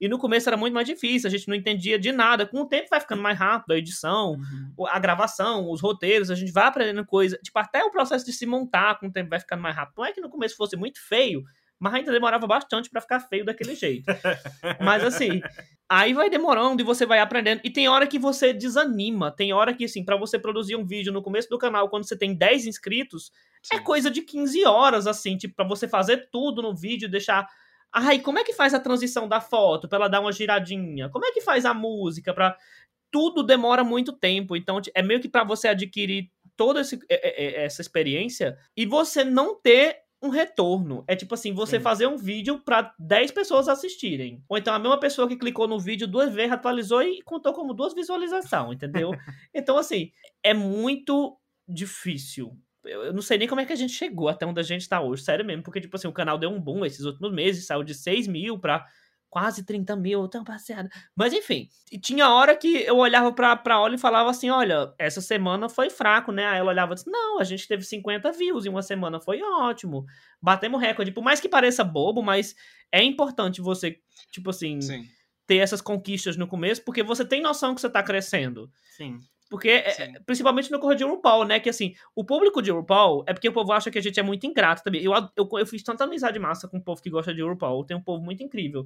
E 0.00 0.08
no 0.08 0.18
começo 0.18 0.48
era 0.48 0.56
muito 0.56 0.74
mais 0.74 0.86
difícil, 0.86 1.26
a 1.26 1.30
gente 1.30 1.48
não 1.48 1.54
entendia 1.54 1.98
de 1.98 2.12
nada. 2.12 2.46
Com 2.46 2.60
o 2.60 2.68
tempo 2.68 2.88
vai 2.90 3.00
ficando 3.00 3.22
mais 3.22 3.36
rápido, 3.38 3.72
a 3.72 3.78
edição, 3.78 4.32
uhum. 4.32 4.86
a 4.86 4.98
gravação, 4.98 5.70
os 5.70 5.80
roteiros, 5.80 6.30
a 6.30 6.34
gente 6.34 6.52
vai 6.52 6.66
aprendendo 6.66 7.04
coisa. 7.04 7.38
Tipo, 7.42 7.58
até 7.58 7.84
o 7.84 7.90
processo 7.90 8.24
de 8.24 8.32
se 8.32 8.46
montar 8.46 8.98
com 8.98 9.08
o 9.08 9.12
tempo 9.12 9.30
vai 9.30 9.40
ficando 9.40 9.62
mais 9.62 9.74
rápido. 9.74 9.94
Não 9.98 10.04
é 10.04 10.12
que 10.12 10.20
no 10.20 10.30
começo 10.30 10.56
fosse 10.56 10.76
muito 10.76 11.00
feio, 11.00 11.44
Mas 11.80 11.94
ainda 11.94 12.10
demorava 12.10 12.46
bastante 12.46 12.90
para 12.90 13.00
ficar 13.00 13.20
feio 13.20 13.44
daquele 13.44 13.74
jeito. 13.74 14.04
Mas 14.80 15.04
assim, 15.04 15.40
aí 15.88 16.12
vai 16.12 16.28
demorando 16.28 16.82
e 16.82 16.84
você 16.84 17.06
vai 17.06 17.20
aprendendo. 17.20 17.60
E 17.62 17.70
tem 17.70 17.88
hora 17.88 18.06
que 18.06 18.18
você 18.18 18.52
desanima. 18.52 19.30
Tem 19.30 19.52
hora 19.52 19.72
que, 19.72 19.84
assim, 19.84 20.04
para 20.04 20.16
você 20.16 20.38
produzir 20.38 20.74
um 20.74 20.84
vídeo 20.84 21.12
no 21.12 21.22
começo 21.22 21.48
do 21.48 21.56
canal, 21.58 21.88
quando 21.88 22.04
você 22.06 22.16
tem 22.18 22.34
10 22.34 22.66
inscritos, 22.66 23.30
é 23.72 23.76
Sim. 23.76 23.84
coisa 23.84 24.10
de 24.10 24.22
15 24.22 24.64
horas, 24.64 25.06
assim, 25.06 25.36
tipo, 25.36 25.54
pra 25.54 25.64
você 25.66 25.86
fazer 25.86 26.28
tudo 26.32 26.62
no 26.62 26.74
vídeo, 26.74 27.08
deixar. 27.08 27.46
Ai, 27.92 28.18
como 28.18 28.38
é 28.38 28.44
que 28.44 28.52
faz 28.52 28.74
a 28.74 28.80
transição 28.80 29.28
da 29.28 29.40
foto 29.40 29.88
pra 29.88 29.96
ela 29.98 30.08
dar 30.08 30.20
uma 30.20 30.32
giradinha? 30.32 31.08
Como 31.08 31.24
é 31.24 31.32
que 31.32 31.40
faz 31.40 31.64
a 31.64 31.72
música 31.72 32.34
pra. 32.34 32.56
Tudo 33.10 33.42
demora 33.42 33.82
muito 33.82 34.12
tempo. 34.12 34.54
Então, 34.56 34.80
é 34.94 35.02
meio 35.02 35.20
que 35.20 35.28
pra 35.28 35.42
você 35.44 35.68
adquirir 35.68 36.30
toda 36.56 36.80
é- 36.80 36.84
é- 37.08 37.44
é- 37.62 37.64
essa 37.64 37.80
experiência 37.80 38.58
e 38.76 38.84
você 38.84 39.24
não 39.24 39.54
ter 39.58 39.96
um 40.22 40.28
retorno. 40.28 41.04
É 41.06 41.14
tipo 41.14 41.34
assim, 41.34 41.52
você 41.52 41.76
Sim. 41.76 41.82
fazer 41.82 42.06
um 42.06 42.16
vídeo 42.16 42.60
pra 42.64 42.94
10 42.98 43.30
pessoas 43.30 43.68
assistirem. 43.68 44.42
Ou 44.48 44.58
então 44.58 44.74
a 44.74 44.78
mesma 44.78 44.98
pessoa 44.98 45.28
que 45.28 45.36
clicou 45.36 45.68
no 45.68 45.78
vídeo 45.78 46.06
duas 46.06 46.32
vezes, 46.34 46.52
atualizou 46.52 47.02
e 47.02 47.22
contou 47.22 47.52
como 47.52 47.74
duas 47.74 47.94
visualizações, 47.94 48.76
entendeu? 48.76 49.10
então, 49.54 49.76
assim, 49.78 50.10
é 50.42 50.52
muito 50.52 51.38
difícil. 51.68 52.56
Eu 52.84 53.04
eu 53.04 53.12
não 53.12 53.22
sei 53.22 53.38
nem 53.38 53.48
como 53.48 53.60
é 53.60 53.66
que 53.66 53.72
a 53.72 53.76
gente 53.76 53.92
chegou 53.92 54.28
até 54.28 54.46
onde 54.46 54.60
a 54.60 54.64
gente 54.64 54.88
tá 54.88 55.00
hoje, 55.00 55.22
sério 55.22 55.44
mesmo, 55.44 55.62
porque, 55.62 55.80
tipo 55.80 55.96
assim, 55.96 56.08
o 56.08 56.12
canal 56.12 56.38
deu 56.38 56.50
um 56.50 56.60
boom 56.60 56.84
esses 56.84 57.04
últimos 57.04 57.32
meses, 57.32 57.66
saiu 57.66 57.82
de 57.84 57.94
6 57.94 58.26
mil 58.26 58.58
pra 58.58 58.86
quase 59.30 59.64
30 59.64 59.94
mil, 59.96 60.26
tão 60.28 60.44
passeado. 60.44 60.88
Mas 61.14 61.32
enfim, 61.32 61.68
e 61.92 61.98
tinha 61.98 62.28
hora 62.28 62.56
que 62.56 62.82
eu 62.82 62.96
olhava 62.96 63.32
pra, 63.32 63.56
pra 63.56 63.80
Olha 63.80 63.94
e 63.94 63.98
falava 63.98 64.30
assim: 64.30 64.50
olha, 64.50 64.92
essa 64.98 65.20
semana 65.20 65.68
foi 65.68 65.90
fraco, 65.90 66.32
né? 66.32 66.46
Aí 66.46 66.58
ela 66.58 66.70
olhava 66.70 66.92
e 66.92 66.94
disse: 66.94 67.10
não, 67.10 67.38
a 67.38 67.44
gente 67.44 67.66
teve 67.68 67.84
50 67.84 68.32
views 68.32 68.66
em 68.66 68.68
uma 68.68 68.82
semana, 68.82 69.20
foi 69.20 69.42
ótimo. 69.42 70.04
Batemos 70.40 70.80
recorde. 70.80 71.12
Por 71.12 71.22
mais 71.22 71.40
que 71.40 71.48
pareça 71.48 71.84
bobo, 71.84 72.22
mas 72.22 72.54
é 72.90 73.02
importante 73.02 73.60
você, 73.60 73.98
tipo 74.30 74.50
assim, 74.50 74.80
Sim. 74.80 75.04
ter 75.46 75.56
essas 75.56 75.80
conquistas 75.80 76.36
no 76.36 76.46
começo, 76.46 76.82
porque 76.84 77.02
você 77.02 77.24
tem 77.24 77.42
noção 77.42 77.74
que 77.74 77.80
você 77.80 77.90
tá 77.90 78.02
crescendo. 78.02 78.70
Sim. 78.96 79.18
Porque, 79.50 79.70
é, 79.70 79.90
Sim. 79.90 80.12
principalmente 80.26 80.70
no 80.70 80.78
correr 80.78 80.96
de 80.96 81.04
RuPaul, 81.04 81.46
né? 81.46 81.58
Que 81.58 81.70
assim, 81.70 81.94
o 82.14 82.22
público 82.22 82.60
de 82.60 82.70
RuPaul 82.70 83.24
é 83.26 83.32
porque 83.32 83.48
o 83.48 83.52
povo 83.52 83.72
acha 83.72 83.90
que 83.90 83.98
a 83.98 84.02
gente 84.02 84.20
é 84.20 84.22
muito 84.22 84.46
ingrato 84.46 84.82
também. 84.84 85.02
Eu, 85.02 85.12
eu, 85.14 85.48
eu 85.58 85.66
fiz 85.66 85.82
tanta 85.82 86.04
amizade 86.04 86.38
massa 86.38 86.68
com 86.68 86.76
o 86.76 86.82
povo 86.82 87.00
que 87.02 87.08
gosta 87.08 87.34
de 87.34 87.42
RuPaul. 87.42 87.84
Tem 87.84 87.96
um 87.96 88.02
povo 88.02 88.22
muito 88.22 88.42
incrível. 88.42 88.84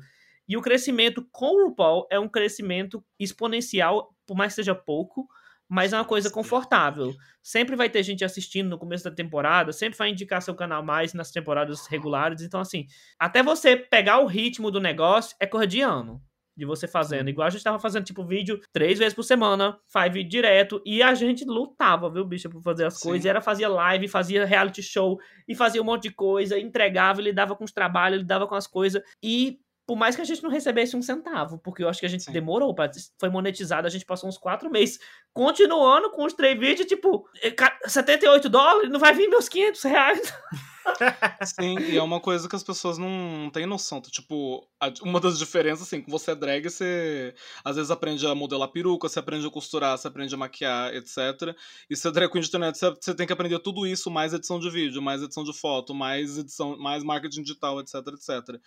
E 0.48 0.56
o 0.56 0.62
crescimento 0.62 1.26
com 1.30 1.46
o 1.46 1.68
RuPaul 1.68 2.06
é 2.10 2.18
um 2.18 2.28
crescimento 2.28 3.04
exponencial, 3.18 4.14
por 4.26 4.36
mais 4.36 4.52
que 4.52 4.56
seja 4.56 4.74
pouco, 4.74 5.26
mas 5.68 5.92
é 5.92 5.96
uma 5.96 6.04
coisa 6.04 6.30
confortável. 6.30 7.14
Sempre 7.42 7.76
vai 7.76 7.88
ter 7.88 8.02
gente 8.02 8.24
assistindo 8.24 8.68
no 8.68 8.78
começo 8.78 9.04
da 9.04 9.10
temporada, 9.10 9.72
sempre 9.72 9.98
vai 9.98 10.10
indicar 10.10 10.42
seu 10.42 10.54
canal 10.54 10.82
mais 10.82 11.14
nas 11.14 11.30
temporadas 11.30 11.86
regulares. 11.86 12.42
Então, 12.42 12.60
assim, 12.60 12.86
até 13.18 13.42
você 13.42 13.76
pegar 13.76 14.18
o 14.18 14.26
ritmo 14.26 14.70
do 14.70 14.80
negócio 14.80 15.34
é 15.40 15.46
coisa 15.46 15.66
de 15.66 15.80
ano 15.80 16.22
de 16.56 16.66
você 16.66 16.86
fazendo. 16.86 17.30
Igual 17.30 17.46
a 17.46 17.50
gente 17.50 17.64
tava 17.64 17.78
fazendo, 17.78 18.04
tipo, 18.04 18.24
vídeo 18.24 18.60
três 18.72 18.98
vezes 18.98 19.14
por 19.14 19.22
semana, 19.22 19.78
vídeo 20.12 20.28
direto, 20.28 20.82
e 20.84 21.02
a 21.02 21.14
gente 21.14 21.44
lutava, 21.44 22.10
viu, 22.10 22.24
bicha, 22.24 22.48
por 22.48 22.62
fazer 22.62 22.84
as 22.84 22.98
Sim. 22.98 23.08
coisas. 23.08 23.24
E 23.24 23.28
era, 23.28 23.40
fazia 23.40 23.68
live, 23.68 24.08
fazia 24.08 24.44
reality 24.44 24.82
show, 24.82 25.18
e 25.48 25.54
fazia 25.54 25.80
um 25.80 25.84
monte 25.84 26.04
de 26.04 26.14
coisa, 26.14 26.58
entregava, 26.58 27.22
lidava 27.22 27.56
com 27.56 27.64
os 27.64 27.72
trabalhos, 27.72 28.20
lidava 28.20 28.46
com 28.46 28.54
as 28.54 28.66
coisas. 28.66 29.02
E 29.22 29.58
por 29.86 29.96
mais 29.96 30.14
que 30.14 30.22
a 30.22 30.24
gente 30.24 30.42
não 30.42 30.50
recebesse 30.50 30.96
um 30.96 31.02
centavo, 31.02 31.58
porque 31.58 31.82
eu 31.82 31.88
acho 31.88 32.00
que 32.00 32.06
a 32.06 32.08
gente 32.08 32.24
Sim. 32.24 32.32
demorou, 32.32 32.74
pra, 32.74 32.90
foi 33.18 33.28
monetizado, 33.28 33.86
a 33.86 33.90
gente 33.90 34.04
passou 34.04 34.28
uns 34.28 34.38
quatro 34.38 34.70
meses 34.70 34.98
continuando 35.32 36.10
com 36.10 36.24
os 36.24 36.32
três 36.34 36.58
vídeos, 36.58 36.86
tipo, 36.86 37.28
eh, 37.42 37.50
ca- 37.50 37.78
78 37.86 38.48
dólares, 38.48 38.90
não 38.90 39.00
vai 39.00 39.12
vir 39.14 39.28
meus 39.28 39.48
500 39.48 39.82
reais. 39.82 40.20
Sim, 41.44 41.78
e 41.78 41.96
é 41.96 42.02
uma 42.02 42.20
coisa 42.20 42.48
que 42.48 42.56
as 42.56 42.62
pessoas 42.62 42.98
não 42.98 43.50
têm 43.52 43.66
noção. 43.66 44.00
Tipo, 44.00 44.66
uma 45.02 45.20
das 45.20 45.38
diferenças, 45.38 45.86
assim, 45.86 46.02
que 46.02 46.10
você 46.10 46.32
é 46.32 46.34
drag, 46.34 46.68
você 46.68 47.34
às 47.64 47.76
vezes 47.76 47.90
aprende 47.90 48.26
a 48.26 48.34
modelar 48.34 48.68
peruca, 48.68 49.08
você 49.08 49.18
aprende 49.18 49.46
a 49.46 49.50
costurar, 49.50 49.96
você 49.96 50.08
aprende 50.08 50.34
a 50.34 50.38
maquiar, 50.38 50.92
etc. 50.94 51.56
E 51.88 51.96
ser 51.96 52.10
drag 52.10 52.30
queen 52.30 52.42
de 52.42 52.48
internet, 52.48 52.78
você 52.78 53.14
tem 53.14 53.26
que 53.26 53.32
aprender 53.32 53.58
tudo 53.60 53.86
isso, 53.86 54.10
mais 54.10 54.32
edição 54.34 54.58
de 54.58 54.68
vídeo, 54.70 55.00
mais 55.00 55.22
edição 55.22 55.44
de 55.44 55.52
foto, 55.52 55.94
mais 55.94 56.36
edição, 56.38 56.76
mais 56.76 57.02
marketing 57.04 57.42
digital, 57.42 57.80
etc, 57.80 57.94
etc. 58.08 58.60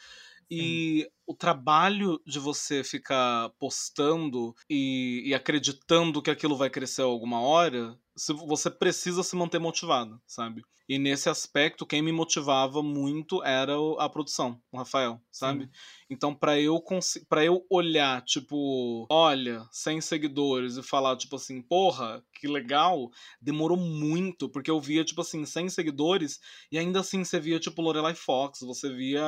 E 0.50 1.10
o 1.26 1.34
trabalho 1.34 2.22
de 2.26 2.40
você 2.40 2.84
ficar 2.84 3.50
postando 3.60 4.56
e, 4.70 5.24
e 5.26 5.34
acreditando 5.34 6.22
que 6.22 6.30
aquilo 6.30 6.56
vai 6.56 6.70
crescer 6.70 7.02
alguma 7.02 7.42
hora, 7.42 7.98
você 8.48 8.70
precisa 8.70 9.24
se 9.24 9.36
manter 9.36 9.60
motivado, 9.60 10.22
sabe? 10.26 10.64
E 10.88 11.00
nesse 11.00 11.28
aspecto, 11.30 11.84
quem 11.86 12.00
me 12.02 12.12
motivava 12.12 12.84
muito 12.84 13.44
era 13.44 13.74
a 13.98 14.08
produção, 14.08 14.62
o 14.72 14.78
Rafael, 14.78 15.20
sabe? 15.32 15.68
Então, 16.08 16.34
pra 16.34 16.60
eu 16.60 16.80
para 17.28 17.44
eu 17.44 17.66
olhar, 17.72 18.22
tipo, 18.24 19.08
olha, 19.10 19.66
100 19.72 20.00
seguidores 20.00 20.78
e 20.78 20.84
falar, 20.84 21.18
tipo 21.18 21.36
assim, 21.38 21.60
porra, 21.60 22.24
que 22.40 22.48
legal, 22.48 23.10
demorou 23.42 23.78
muito, 23.78 24.48
porque 24.48 24.70
eu 24.70 24.80
via, 24.80 25.04
tipo 25.04 25.22
assim, 25.22 25.44
100 25.44 25.70
seguidores 25.70 26.40
e 26.72 26.78
ainda 26.78 27.00
assim 27.00 27.24
você 27.24 27.40
via, 27.40 27.60
tipo, 27.60 27.82
Lorelai 27.82 28.14
Fox, 28.14 28.60
você 28.62 28.94
via. 28.94 29.24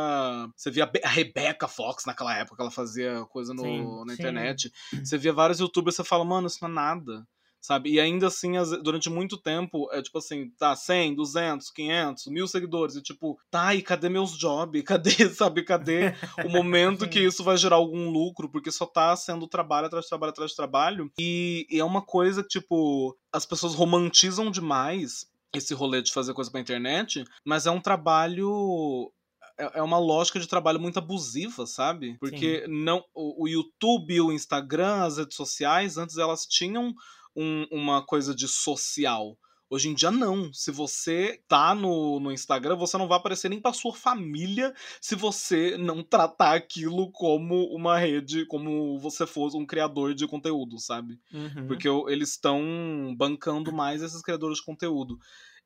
Você 0.56 0.70
via 0.70 0.84
a 0.84 0.88
Be- 0.88 1.02
a 1.04 1.10
Rebecca 1.10 1.68
Fox 1.68 2.06
naquela 2.06 2.38
época, 2.38 2.62
ela 2.62 2.72
fazia 2.72 3.26
coisa 3.26 3.52
no, 3.54 3.62
Sim, 3.62 4.06
na 4.06 4.14
sim. 4.14 4.14
internet. 4.14 4.72
Você 5.04 5.18
via 5.18 5.34
vários 5.34 5.60
youtubers 5.60 5.96
e 5.96 5.98
você 5.98 6.04
fala, 6.04 6.24
mano, 6.24 6.46
isso 6.46 6.60
não 6.62 6.70
é 6.70 6.74
nada 6.74 7.28
sabe? 7.62 7.92
E 7.92 8.00
ainda 8.00 8.28
assim, 8.28 8.54
durante 8.84 9.10
muito 9.10 9.38
tempo, 9.38 9.90
é 9.92 10.02
tipo 10.02 10.18
assim, 10.18 10.50
tá, 10.58 10.76
100, 10.76 11.16
200, 11.16 11.70
500, 11.72 12.28
mil 12.28 12.48
seguidores, 12.48 12.96
e 12.96 13.02
tipo, 13.02 13.40
tá, 13.50 13.76
e 13.76 13.82
cadê 13.82 14.10
meus 14.10 14.38
jobs? 14.38 14.84
Cadê, 14.88 15.30
sabe, 15.30 15.64
cadê 15.64 16.14
o 16.46 16.50
momento 16.50 17.08
que 17.10 17.20
isso 17.20 17.44
vai 17.44 17.58
gerar 17.58 17.76
algum 17.76 18.10
lucro? 18.10 18.50
Porque 18.50 18.72
só 18.72 18.86
tá 18.86 19.16
sendo 19.16 19.48
trabalho 19.48 19.88
atrás 19.88 20.06
de 20.06 20.10
trabalho 20.10 20.32
atrás 20.32 20.52
de 20.52 20.58
trabalho, 20.58 21.12
e, 21.20 21.68
e 21.70 21.80
é 21.80 21.84
uma 21.84 22.02
coisa 22.02 22.42
que, 22.42 22.50
tipo, 22.50 23.18
as 23.32 23.46
pessoas 23.46 23.76
romantizam 23.76 24.50
demais 24.50 25.28
esse 25.54 25.74
rolê 25.74 26.02
de 26.02 26.12
fazer 26.12 26.34
coisa 26.34 26.52
pra 26.52 26.62
internet, 26.62 27.24
mas 27.44 27.66
é 27.66 27.72
um 27.72 27.80
trabalho 27.80 29.12
é 29.58 29.80
é 29.80 29.82
uma 29.82 29.98
lógica 29.98 30.40
de 30.40 30.48
trabalho 30.48 30.80
muito 30.80 31.00
abusiva, 31.00 31.66
sabe? 31.66 32.16
Porque 32.20 32.66
não 32.68 33.04
o, 33.14 33.44
o 33.44 33.48
YouTube, 33.48 34.22
o 34.22 34.32
Instagram, 34.32 35.04
as 35.04 35.18
redes 35.18 35.36
sociais, 35.36 35.98
antes 35.98 36.18
elas 36.18 36.46
tinham 36.46 36.94
um- 37.38 37.68
uma 37.72 38.04
coisa 38.06 38.34
de 38.36 38.48
social. 38.48 39.38
Hoje 39.70 39.90
em 39.90 39.94
dia, 39.94 40.10
não. 40.10 40.52
Se 40.54 40.72
você 40.72 41.42
tá 41.46 41.76
no, 41.76 42.22
no 42.22 42.32
Instagram, 42.32 42.78
você 42.78 42.98
não 42.98 43.08
vai 43.08 43.18
aparecer 43.18 43.50
nem 43.50 43.60
pra 43.62 43.74
sua 43.74 43.94
família 43.94 44.74
se 45.02 45.14
você 45.14 45.78
não 45.78 46.02
tratar 46.02 46.56
aquilo 46.56 47.12
como 47.12 47.66
uma 47.66 47.98
rede, 48.00 48.46
como 48.46 48.98
você 48.98 49.28
fosse 49.28 49.58
um 49.58 49.66
criador 49.66 50.14
de 50.14 50.26
conteúdo, 50.26 50.80
sabe? 50.80 51.20
Uhum. 51.34 51.68
Porque 51.68 51.88
eles 52.08 52.30
estão 52.32 53.14
bancando 53.18 53.74
mais 53.74 54.02
esses 54.02 54.22
criadores 54.22 54.60
de 54.60 54.64
conteúdo. 54.66 55.20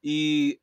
E 0.04 0.60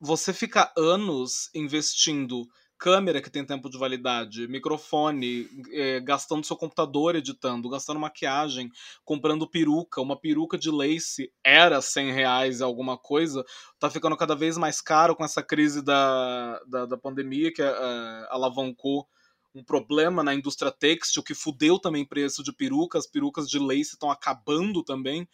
você 0.00 0.32
fica 0.32 0.72
anos 0.76 1.48
investindo 1.54 2.44
câmera 2.80 3.20
que 3.20 3.28
tem 3.28 3.44
tempo 3.44 3.68
de 3.68 3.76
validade, 3.76 4.48
microfone, 4.48 5.46
eh, 5.70 6.00
gastando 6.00 6.46
seu 6.46 6.56
computador 6.56 7.14
editando, 7.14 7.68
gastando 7.68 8.00
maquiagem, 8.00 8.70
comprando 9.04 9.46
peruca. 9.46 10.00
Uma 10.00 10.18
peruca 10.18 10.56
de 10.56 10.70
lace 10.70 11.30
era 11.44 11.82
100 11.82 12.12
reais 12.12 12.62
alguma 12.62 12.96
coisa, 12.96 13.44
tá 13.78 13.90
ficando 13.90 14.16
cada 14.16 14.34
vez 14.34 14.56
mais 14.56 14.80
caro 14.80 15.14
com 15.14 15.22
essa 15.22 15.42
crise 15.42 15.82
da, 15.82 16.58
da, 16.66 16.86
da 16.86 16.96
pandemia 16.96 17.52
que 17.52 17.60
eh, 17.60 18.26
alavancou 18.30 19.06
um 19.54 19.62
problema 19.62 20.22
na 20.22 20.34
indústria 20.34 20.72
têxtil 20.72 21.22
que 21.22 21.34
fudeu 21.34 21.78
também 21.78 22.06
preço 22.06 22.42
de 22.42 22.52
peruca, 22.52 22.98
as 22.98 23.06
perucas 23.06 23.46
de 23.46 23.58
lace 23.58 23.92
estão 23.92 24.10
acabando 24.10 24.82
também. 24.82 25.28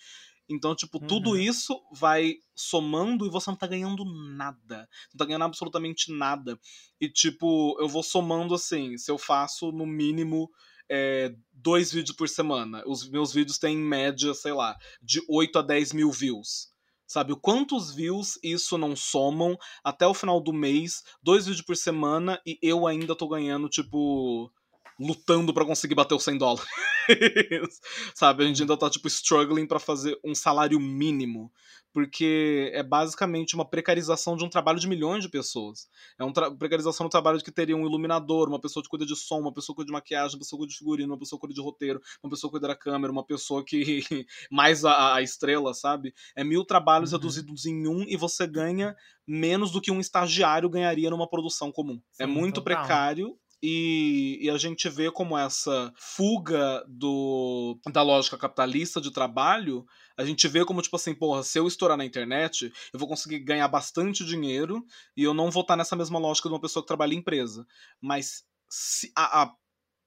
Então, 0.48 0.74
tipo, 0.74 1.00
tudo 1.00 1.30
Uhum. 1.30 1.36
isso 1.36 1.80
vai 1.92 2.34
somando 2.54 3.26
e 3.26 3.30
você 3.30 3.50
não 3.50 3.56
tá 3.56 3.66
ganhando 3.66 4.04
nada. 4.04 4.88
Não 5.12 5.18
tá 5.18 5.24
ganhando 5.24 5.44
absolutamente 5.44 6.12
nada. 6.12 6.58
E, 7.00 7.08
tipo, 7.08 7.76
eu 7.80 7.88
vou 7.88 8.02
somando 8.02 8.54
assim, 8.54 8.96
se 8.96 9.10
eu 9.10 9.18
faço 9.18 9.72
no 9.72 9.86
mínimo 9.86 10.48
é, 10.88 11.34
dois 11.52 11.92
vídeos 11.92 12.16
por 12.16 12.28
semana. 12.28 12.82
Os 12.86 13.08
meus 13.08 13.32
vídeos 13.32 13.58
têm 13.58 13.76
em 13.76 13.82
média, 13.82 14.32
sei 14.34 14.52
lá, 14.52 14.76
de 15.02 15.20
8 15.28 15.58
a 15.58 15.62
10 15.62 15.92
mil 15.92 16.10
views. 16.10 16.68
Sabe, 17.08 17.32
o 17.32 17.36
quantos 17.36 17.94
views 17.94 18.36
isso 18.42 18.76
não 18.76 18.96
somam 18.96 19.56
até 19.84 20.04
o 20.06 20.14
final 20.14 20.40
do 20.40 20.52
mês, 20.52 21.04
dois 21.22 21.46
vídeos 21.46 21.64
por 21.64 21.76
semana, 21.76 22.40
e 22.44 22.58
eu 22.60 22.84
ainda 22.84 23.14
tô 23.14 23.28
ganhando, 23.28 23.68
tipo, 23.68 24.50
lutando 24.98 25.52
para 25.52 25.64
conseguir 25.64 25.94
bater 25.94 26.14
os 26.14 26.24
100 26.24 26.38
dólares. 26.38 26.68
Sabe? 28.14 28.44
A 28.44 28.46
gente 28.46 28.62
ainda 28.62 28.76
tá, 28.76 28.88
tipo, 28.90 29.06
struggling 29.08 29.66
para 29.66 29.78
fazer 29.78 30.18
um 30.24 30.34
salário 30.34 30.80
mínimo. 30.80 31.52
Porque 31.92 32.70
é 32.74 32.82
basicamente 32.82 33.54
uma 33.54 33.64
precarização 33.64 34.36
de 34.36 34.44
um 34.44 34.50
trabalho 34.50 34.78
de 34.78 34.86
milhões 34.86 35.22
de 35.22 35.30
pessoas. 35.30 35.88
É 36.18 36.24
uma 36.24 36.32
precarização 36.54 37.06
do 37.06 37.10
trabalho 37.10 37.38
de 37.38 37.44
que 37.44 37.50
teria 37.50 37.74
um 37.74 37.86
iluminador, 37.86 38.48
uma 38.48 38.60
pessoa 38.60 38.82
que 38.82 38.88
cuida 38.90 39.06
de 39.06 39.16
som, 39.16 39.40
uma 39.40 39.52
pessoa 39.52 39.74
que 39.74 39.76
cuida 39.76 39.86
de 39.86 39.92
maquiagem, 39.92 40.36
uma 40.36 40.40
pessoa 40.40 40.58
que 40.58 40.64
cuida 40.64 40.72
de 40.72 40.78
figurino, 40.78 41.12
uma 41.14 41.18
pessoa 41.18 41.38
que 41.38 41.46
cuida 41.46 41.54
de 41.54 41.62
roteiro, 41.62 41.98
uma 42.22 42.28
pessoa 42.28 42.50
que 42.50 42.58
cuida 42.58 42.68
da 42.68 42.76
câmera, 42.76 43.10
uma 43.10 43.24
pessoa 43.24 43.64
que. 43.64 44.04
mais 44.52 44.84
a, 44.84 45.14
a 45.14 45.22
estrela, 45.22 45.72
sabe? 45.72 46.12
É 46.34 46.44
mil 46.44 46.66
trabalhos 46.66 47.12
uhum. 47.12 47.18
reduzidos 47.18 47.64
em 47.64 47.88
um 47.88 48.02
e 48.02 48.14
você 48.14 48.46
ganha 48.46 48.94
menos 49.26 49.70
do 49.70 49.80
que 49.80 49.90
um 49.90 49.98
estagiário 49.98 50.68
ganharia 50.68 51.08
numa 51.08 51.28
produção 51.28 51.72
comum. 51.72 51.98
É 52.20 52.24
Sim, 52.26 52.30
é 52.30 52.34
muito 52.34 52.60
total. 52.60 52.76
precário 52.76 53.38
e, 53.62 54.38
e, 54.42 54.50
a 54.50 54.58
gente 54.58 54.88
vê 54.88 55.10
como 55.10 55.36
essa 55.36 55.92
fuga 55.96 56.84
do, 56.86 57.78
da 57.90 58.02
lógica 58.02 58.36
capitalista 58.36 59.00
de 59.00 59.10
trabalho, 59.10 59.86
a 60.16 60.24
gente 60.24 60.46
vê 60.46 60.64
como, 60.64 60.82
tipo 60.82 60.96
assim, 60.96 61.14
porra, 61.14 61.42
se 61.42 61.58
eu 61.58 61.66
estourar 61.66 61.96
na 61.96 62.04
internet, 62.04 62.72
eu 62.92 62.98
vou 62.98 63.08
conseguir 63.08 63.38
ganhar 63.40 63.66
bastante 63.68 64.24
dinheiro 64.24 64.84
e 65.16 65.22
eu 65.22 65.32
não 65.32 65.50
vou 65.50 65.62
estar 65.62 65.76
nessa 65.76 65.96
mesma 65.96 66.18
lógica 66.18 66.48
de 66.48 66.54
uma 66.54 66.60
pessoa 66.60 66.82
que 66.82 66.88
trabalha 66.88 67.14
em 67.14 67.18
empresa. 67.18 67.66
Mas 68.00 68.44
se 68.68 69.10
a, 69.16 69.42
a 69.42 69.54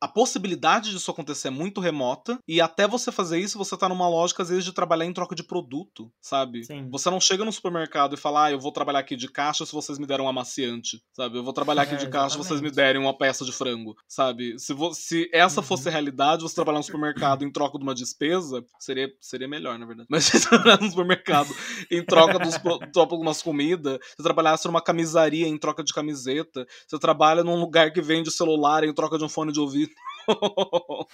a 0.01 0.07
possibilidade 0.07 0.91
disso 0.91 1.11
acontecer 1.11 1.49
é 1.49 1.51
muito 1.51 1.81
remota. 1.81 2.39
E 2.47 2.61
até 2.61 2.87
você 2.87 3.11
fazer 3.11 3.39
isso, 3.39 3.57
você 3.57 3.75
tá 3.75 3.89
numa 3.89 4.07
lógica, 4.07 4.43
às 4.43 4.49
vezes, 4.49 4.63
de 4.63 4.71
trabalhar 4.71 5.05
em 5.05 5.13
troca 5.13 5.35
de 5.35 5.43
produto, 5.43 6.11
sabe? 6.21 6.63
Sim. 6.63 6.87
Você 6.89 7.09
não 7.09 7.19
chega 7.19 7.43
no 7.43 7.51
supermercado 7.51 8.13
e 8.13 8.17
fala, 8.17 8.45
ah, 8.45 8.51
eu 8.51 8.59
vou 8.59 8.71
trabalhar 8.71 8.99
aqui 8.99 9.15
de 9.15 9.27
caixa 9.27 9.65
se 9.65 9.73
vocês 9.73 9.99
me 9.99 10.07
deram 10.07 10.25
um 10.25 10.29
amaciante, 10.29 11.01
sabe? 11.13 11.37
Eu 11.37 11.43
vou 11.43 11.53
trabalhar 11.53 11.81
aqui 11.81 11.95
é, 11.95 11.97
de 11.97 12.07
caixa 12.07 12.31
se 12.31 12.37
vocês 12.37 12.61
me 12.61 12.71
derem 12.71 13.01
uma 13.01 13.17
peça 13.17 13.43
de 13.43 13.51
frango, 13.51 13.95
sabe? 14.07 14.57
Se, 14.57 14.73
se 14.93 15.29
essa 15.33 15.59
uhum. 15.59 15.67
fosse 15.67 15.89
a 15.89 15.91
realidade, 15.91 16.43
você 16.43 16.55
trabalhar 16.55 16.79
no 16.79 16.83
supermercado 16.83 17.43
em 17.43 17.51
troca 17.51 17.77
de 17.77 17.83
uma 17.83 17.93
despesa, 17.93 18.63
seria, 18.79 19.09
seria 19.19 19.47
melhor, 19.47 19.77
na 19.77 19.85
verdade. 19.85 20.07
Mas 20.09 20.25
você 20.25 20.39
trabalhar 20.39 20.79
no 20.79 20.89
supermercado 20.89 21.49
em 21.91 22.03
troca 22.03 22.39
dos 22.39 22.55
de 22.91 22.99
algumas 22.99 23.41
comidas, 23.41 23.99
você 24.15 24.23
trabalhasse 24.23 24.65
numa 24.65 24.81
camisaria 24.81 25.47
em 25.47 25.57
troca 25.57 25.83
de 25.83 25.93
camiseta, 25.93 26.65
você 26.87 26.97
trabalha 26.97 27.43
num 27.43 27.59
lugar 27.59 27.91
que 27.91 28.01
vende 28.01 28.31
celular 28.31 28.83
em 28.83 28.93
troca 28.93 29.17
de 29.17 29.25
um 29.25 29.29
fone 29.29 29.51
de 29.51 29.59
ouvido 29.59 29.88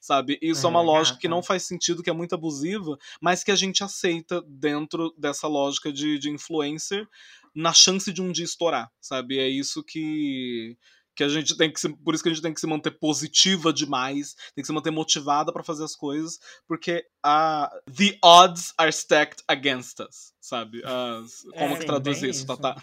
Sabe? 0.00 0.38
Isso 0.40 0.66
é, 0.66 0.66
é 0.66 0.70
uma 0.70 0.80
lógica 0.80 1.18
que 1.18 1.28
não 1.28 1.42
faz 1.42 1.64
sentido, 1.64 2.02
que 2.02 2.10
é 2.10 2.12
muito 2.12 2.34
abusiva, 2.34 2.98
mas 3.20 3.42
que 3.42 3.50
a 3.50 3.56
gente 3.56 3.82
aceita 3.82 4.42
dentro 4.46 5.14
dessa 5.16 5.46
lógica 5.46 5.92
de, 5.92 6.18
de 6.18 6.30
influencer 6.30 7.06
na 7.54 7.72
chance 7.72 8.12
de 8.12 8.22
um 8.22 8.30
dia 8.30 8.44
estourar, 8.44 8.90
sabe? 9.00 9.38
É 9.38 9.48
isso 9.48 9.82
que 9.82 10.76
que 11.18 11.24
a 11.24 11.28
gente 11.28 11.56
tem 11.56 11.68
que 11.68 11.80
se, 11.80 11.88
por 11.88 12.14
isso 12.14 12.22
que 12.22 12.28
a 12.28 12.32
gente 12.32 12.42
tem 12.42 12.54
que 12.54 12.60
se 12.60 12.66
manter 12.68 12.92
positiva 12.92 13.72
demais, 13.72 14.36
tem 14.54 14.62
que 14.62 14.66
se 14.66 14.72
manter 14.72 14.92
motivada 14.92 15.52
para 15.52 15.64
fazer 15.64 15.82
as 15.82 15.96
coisas, 15.96 16.38
porque 16.64 17.04
a 17.24 17.68
the 17.92 18.16
odds 18.22 18.72
are 18.78 18.88
stacked 18.88 19.42
against 19.48 19.98
us, 19.98 20.32
sabe? 20.40 20.80
As, 20.84 21.42
como 21.58 21.74
é, 21.74 21.78
que 21.78 21.86
traduz 21.86 22.18
isso, 22.18 22.26
isso, 22.26 22.46
Tata? 22.46 22.76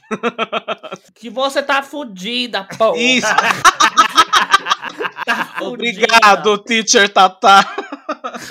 Que 1.16 1.30
você 1.30 1.64
tá 1.64 1.82
fudida, 1.82 2.68
pô. 2.78 2.94
Isso. 2.98 3.26
Tá 5.26 5.56
Obrigado, 5.62 6.58
teacher 6.60 7.12
Tata. 7.12 7.66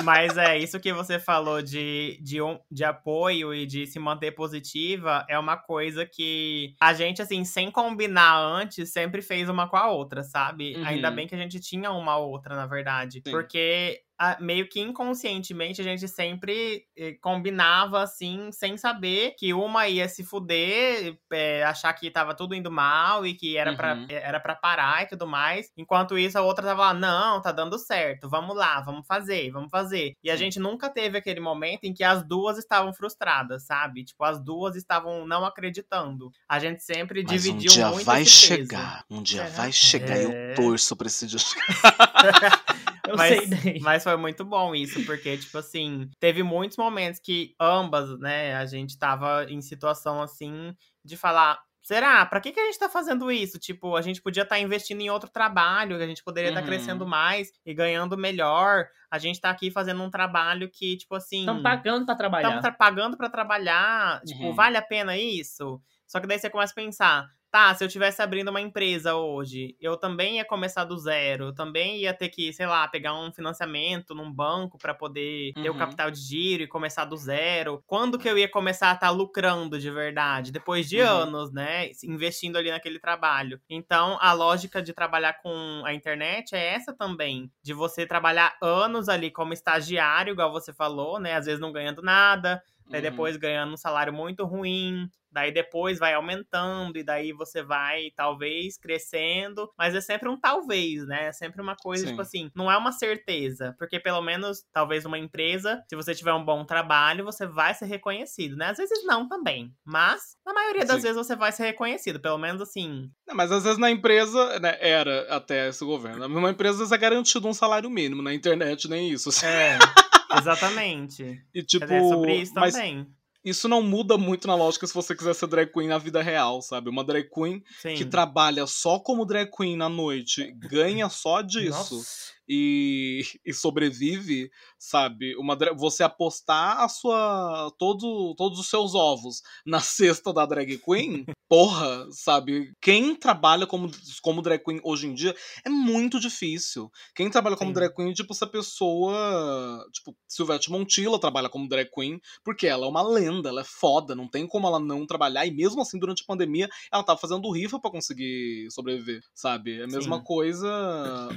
Mas 0.02 0.36
é, 0.36 0.58
isso 0.58 0.80
que 0.80 0.92
você 0.92 1.18
falou 1.18 1.62
de, 1.62 2.18
de, 2.22 2.42
um, 2.42 2.58
de 2.70 2.84
apoio 2.84 3.54
e 3.54 3.66
de 3.66 3.86
se 3.86 3.98
manter 3.98 4.32
positiva 4.32 5.24
é 5.28 5.38
uma 5.38 5.56
coisa 5.56 6.04
que 6.04 6.74
a 6.80 6.92
gente, 6.92 7.22
assim, 7.22 7.44
sem 7.44 7.70
combinar 7.70 8.36
antes, 8.36 8.92
sempre 8.92 9.22
fez 9.22 9.48
uma 9.48 9.68
com 9.68 9.76
a 9.76 9.90
outra, 9.90 10.22
sabe? 10.22 10.76
Uhum. 10.76 10.84
Ainda 10.86 11.10
bem 11.10 11.26
que 11.26 11.34
a 11.34 11.38
gente 11.38 11.60
tinha 11.60 11.90
uma 11.90 12.16
outra, 12.16 12.56
na 12.56 12.66
verdade. 12.66 13.22
Sim. 13.24 13.30
Porque 13.30 14.00
meio 14.40 14.68
que 14.68 14.80
inconscientemente 14.80 15.80
a 15.80 15.84
gente 15.84 16.06
sempre 16.06 16.84
eh, 16.96 17.16
combinava 17.20 18.02
assim, 18.02 18.50
sem 18.52 18.76
saber 18.76 19.34
que 19.36 19.52
uma 19.52 19.88
ia 19.88 20.08
se 20.08 20.24
fuder, 20.24 21.18
é, 21.32 21.64
achar 21.64 21.92
que 21.92 22.10
tava 22.10 22.34
tudo 22.34 22.54
indo 22.54 22.70
mal 22.70 23.26
e 23.26 23.34
que 23.34 23.56
era, 23.56 23.70
uhum. 23.70 23.76
pra, 23.76 24.06
era 24.08 24.40
pra 24.40 24.54
parar 24.54 25.02
e 25.02 25.06
tudo 25.06 25.26
mais. 25.26 25.70
Enquanto 25.76 26.16
isso, 26.16 26.38
a 26.38 26.42
outra 26.42 26.64
tava 26.64 26.92
lá, 26.92 26.94
não, 26.94 27.42
tá 27.42 27.50
dando 27.50 27.78
certo, 27.78 28.28
vamos 28.28 28.56
lá, 28.56 28.80
vamos 28.80 29.06
fazer, 29.06 29.50
vamos 29.50 29.70
fazer. 29.70 30.14
E 30.22 30.30
a 30.30 30.36
gente 30.36 30.60
nunca 30.60 30.88
teve 30.88 31.18
aquele 31.18 31.40
momento 31.40 31.84
em 31.84 31.92
que 31.92 32.04
as 32.04 32.26
duas 32.26 32.56
estavam 32.56 32.92
frustradas, 32.92 33.66
sabe? 33.66 34.04
Tipo, 34.04 34.24
as 34.24 34.42
duas 34.42 34.76
estavam 34.76 35.26
não 35.26 35.44
acreditando. 35.44 36.30
A 36.48 36.58
gente 36.58 36.82
sempre 36.82 37.22
Mas 37.22 37.32
dividiu 37.32 37.70
um 37.70 37.74
dia 37.74 37.88
muito 37.88 38.04
vai 38.04 38.24
chegar, 38.24 39.04
um 39.10 39.22
dia 39.22 39.42
é. 39.42 39.50
vai 39.50 39.72
chegar 39.72 40.16
e 40.16 40.24
eu 40.24 40.54
torço 40.54 40.96
pra 40.96 41.08
esse 41.08 41.26
dia 41.26 41.38
chegar. 41.38 42.62
Eu 43.06 43.16
mas, 43.16 43.48
sei 43.48 43.80
Mas 43.80 44.02
foi 44.02 44.16
muito 44.16 44.44
bom 44.44 44.74
isso, 44.74 45.04
porque, 45.04 45.36
tipo 45.36 45.58
assim, 45.58 46.10
teve 46.18 46.42
muitos 46.42 46.76
momentos 46.76 47.20
que 47.20 47.54
ambas, 47.60 48.18
né, 48.18 48.54
a 48.56 48.66
gente 48.66 48.98
tava 48.98 49.44
em 49.48 49.60
situação 49.60 50.22
assim 50.22 50.74
de 51.04 51.16
falar. 51.16 51.58
Será? 51.82 52.24
Pra 52.24 52.40
que, 52.40 52.50
que 52.50 52.58
a 52.58 52.64
gente 52.64 52.78
tá 52.78 52.88
fazendo 52.88 53.30
isso? 53.30 53.58
Tipo, 53.58 53.94
a 53.94 54.00
gente 54.00 54.22
podia 54.22 54.42
estar 54.42 54.54
tá 54.54 54.60
investindo 54.60 55.02
em 55.02 55.10
outro 55.10 55.28
trabalho, 55.28 55.98
que 55.98 56.02
a 56.02 56.06
gente 56.06 56.24
poderia 56.24 56.48
estar 56.48 56.60
uhum. 56.60 56.66
tá 56.66 56.72
crescendo 56.72 57.06
mais 57.06 57.52
e 57.64 57.74
ganhando 57.74 58.16
melhor. 58.16 58.86
A 59.10 59.18
gente 59.18 59.38
tá 59.38 59.50
aqui 59.50 59.70
fazendo 59.70 60.02
um 60.02 60.08
trabalho 60.08 60.70
que, 60.70 60.96
tipo 60.96 61.14
assim. 61.14 61.40
Estão 61.40 61.62
pagando 61.62 62.06
para 62.06 62.14
trabalhar. 62.14 62.56
Estamos 62.56 62.78
pagando 62.78 63.16
para 63.18 63.28
trabalhar. 63.28 64.22
Tipo, 64.22 64.44
uhum. 64.44 64.54
vale 64.54 64.78
a 64.78 64.82
pena 64.82 65.18
isso? 65.18 65.78
Só 66.06 66.20
que 66.20 66.26
daí 66.26 66.38
você 66.38 66.48
começa 66.48 66.72
a 66.72 66.74
pensar, 66.74 67.28
tá, 67.54 67.72
se 67.72 67.84
eu 67.84 67.88
tivesse 67.88 68.20
abrindo 68.20 68.48
uma 68.48 68.60
empresa 68.60 69.14
hoje, 69.14 69.76
eu 69.80 69.96
também 69.96 70.38
ia 70.38 70.44
começar 70.44 70.82
do 70.82 70.98
zero, 70.98 71.44
eu 71.44 71.54
também 71.54 71.98
ia 71.98 72.12
ter 72.12 72.28
que, 72.28 72.52
sei 72.52 72.66
lá, 72.66 72.88
pegar 72.88 73.14
um 73.14 73.32
financiamento 73.32 74.12
num 74.12 74.28
banco 74.28 74.76
para 74.76 74.92
poder 74.92 75.52
uhum. 75.56 75.62
ter 75.62 75.70
o 75.70 75.72
uhum. 75.72 75.78
capital 75.78 76.10
de 76.10 76.18
giro 76.18 76.64
e 76.64 76.66
começar 76.66 77.04
do 77.04 77.16
zero. 77.16 77.80
Quando 77.86 78.18
que 78.18 78.28
eu 78.28 78.36
ia 78.36 78.48
começar 78.48 78.90
a 78.90 78.94
estar 78.94 79.06
tá 79.06 79.12
lucrando 79.12 79.78
de 79.78 79.88
verdade? 79.88 80.50
Depois 80.50 80.88
de 80.88 81.00
uhum. 81.00 81.06
anos, 81.08 81.52
né, 81.52 81.92
investindo 82.02 82.56
ali 82.56 82.72
naquele 82.72 82.98
trabalho. 82.98 83.60
Então, 83.70 84.18
a 84.20 84.32
lógica 84.32 84.82
de 84.82 84.92
trabalhar 84.92 85.34
com 85.34 85.84
a 85.86 85.94
internet 85.94 86.56
é 86.56 86.74
essa 86.74 86.92
também, 86.92 87.48
de 87.62 87.72
você 87.72 88.04
trabalhar 88.04 88.56
anos 88.60 89.08
ali 89.08 89.30
como 89.30 89.52
estagiário, 89.52 90.32
igual 90.32 90.50
você 90.50 90.72
falou, 90.72 91.20
né, 91.20 91.34
às 91.34 91.46
vezes 91.46 91.60
não 91.60 91.70
ganhando 91.70 92.02
nada, 92.02 92.60
Daí 92.90 93.02
uhum. 93.02 93.10
depois 93.10 93.36
ganhando 93.36 93.72
um 93.72 93.76
salário 93.76 94.12
muito 94.12 94.44
ruim, 94.44 95.08
daí 95.34 95.52
depois 95.52 95.98
vai 95.98 96.14
aumentando, 96.14 96.96
e 96.96 97.02
daí 97.02 97.32
você 97.32 97.62
vai, 97.62 98.10
talvez, 98.16 98.78
crescendo, 98.78 99.68
mas 99.76 99.94
é 99.94 100.00
sempre 100.00 100.28
um 100.28 100.38
talvez, 100.38 101.06
né? 101.06 101.26
É 101.26 101.32
sempre 101.32 101.60
uma 101.60 101.76
coisa, 101.76 102.06
tipo 102.06 102.06
Sim. 102.06 102.14
tipo 102.14 102.22
assim, 102.22 102.50
não 102.54 102.70
é 102.70 102.76
uma 102.76 102.92
certeza, 102.92 103.74
porque 103.78 103.98
pelo 103.98 104.22
menos, 104.22 104.64
talvez 104.72 105.04
uma 105.04 105.18
empresa, 105.18 105.82
se 105.88 105.96
você 105.96 106.14
tiver 106.14 106.32
um 106.32 106.44
bom 106.44 106.64
trabalho, 106.64 107.24
você 107.24 107.46
vai 107.46 107.74
ser 107.74 107.86
reconhecido, 107.86 108.56
né? 108.56 108.66
Às 108.66 108.78
vezes 108.78 109.04
não 109.04 109.28
também, 109.28 109.74
mas 109.84 110.36
na 110.46 110.54
maioria 110.54 110.84
das 110.84 110.96
Sim. 110.96 111.02
vezes 111.02 111.16
você 111.16 111.34
vai 111.34 111.50
ser 111.52 111.64
reconhecido, 111.64 112.20
pelo 112.20 112.38
menos 112.38 112.62
assim. 112.62 113.10
Não, 113.26 113.34
mas 113.34 113.50
às 113.50 113.64
vezes 113.64 113.78
na 113.78 113.90
empresa, 113.90 114.60
né, 114.60 114.78
era 114.80 115.26
até 115.28 115.68
esse 115.68 115.84
governo, 115.84 116.26
uma 116.26 116.50
empresa 116.50 116.94
é 116.94 116.98
garantido 116.98 117.48
um 117.48 117.54
salário 117.54 117.90
mínimo, 117.90 118.22
na 118.22 118.32
internet 118.32 118.88
nem 118.88 119.10
isso. 119.10 119.30
Assim. 119.30 119.46
É. 119.46 119.78
Exatamente. 120.38 121.42
E 121.54 121.62
tipo, 121.62 121.84
é 121.84 122.08
sobre 122.08 122.36
isso 122.36 122.52
mas 122.54 122.74
também. 122.74 123.06
Isso 123.44 123.68
não 123.68 123.82
muda 123.82 124.16
muito 124.16 124.48
na 124.48 124.54
lógica 124.54 124.86
se 124.86 124.94
você 124.94 125.14
quiser 125.14 125.34
ser 125.34 125.46
drag 125.46 125.70
queen 125.70 125.88
na 125.88 125.98
vida 125.98 126.22
real, 126.22 126.62
sabe? 126.62 126.88
Uma 126.88 127.04
drag 127.04 127.28
queen 127.28 127.62
Sim. 127.82 127.94
que 127.94 128.04
trabalha 128.04 128.66
só 128.66 128.98
como 128.98 129.26
drag 129.26 129.50
queen 129.50 129.76
na 129.76 129.88
noite, 129.88 130.50
ganha 130.52 131.08
só 131.10 131.42
disso. 131.42 132.02
E, 132.46 133.22
e 133.44 133.54
sobrevive, 133.54 134.50
sabe? 134.78 135.34
Uma, 135.36 135.56
você 135.74 136.02
apostar 136.02 136.80
a 136.80 136.88
sua 136.88 137.72
todo, 137.78 138.34
todos 138.34 138.58
os 138.58 138.68
seus 138.68 138.94
ovos 138.94 139.42
na 139.64 139.80
cesta 139.80 140.32
da 140.32 140.44
drag 140.44 140.78
queen, 140.78 141.24
porra, 141.48 142.06
sabe? 142.10 142.72
Quem 142.80 143.14
trabalha 143.14 143.66
como, 143.66 143.90
como 144.22 144.42
drag 144.42 144.62
queen 144.62 144.80
hoje 144.82 145.06
em 145.06 145.14
dia 145.14 145.34
é 145.64 145.68
muito 145.68 146.18
difícil. 146.18 146.90
Quem 147.14 147.30
trabalha 147.30 147.56
como 147.56 147.70
Sim. 147.70 147.74
drag 147.74 147.94
queen, 147.94 148.12
tipo, 148.12 148.32
essa 148.32 148.46
pessoa. 148.46 149.84
Tipo, 149.92 150.16
Silvete 150.26 150.70
Montilla 150.70 151.18
trabalha 151.18 151.48
como 151.48 151.68
drag 151.68 151.88
queen, 151.90 152.20
porque 152.44 152.66
ela 152.66 152.86
é 152.86 152.88
uma 152.88 153.02
lenda, 153.02 153.48
ela 153.48 153.60
é 153.60 153.64
foda, 153.64 154.14
não 154.14 154.28
tem 154.28 154.46
como 154.46 154.66
ela 154.66 154.80
não 154.80 155.06
trabalhar. 155.06 155.46
E 155.46 155.50
mesmo 155.50 155.82
assim, 155.82 155.98
durante 155.98 156.22
a 156.22 156.26
pandemia, 156.26 156.68
ela 156.92 157.02
tava 157.02 157.18
fazendo 157.18 157.50
rifa 157.50 157.78
para 157.78 157.90
conseguir 157.90 158.70
sobreviver, 158.70 159.20
sabe? 159.34 159.80
É 159.80 159.84
a 159.84 159.88
mesma 159.88 160.18
Sim. 160.18 160.24
coisa. 160.24 160.68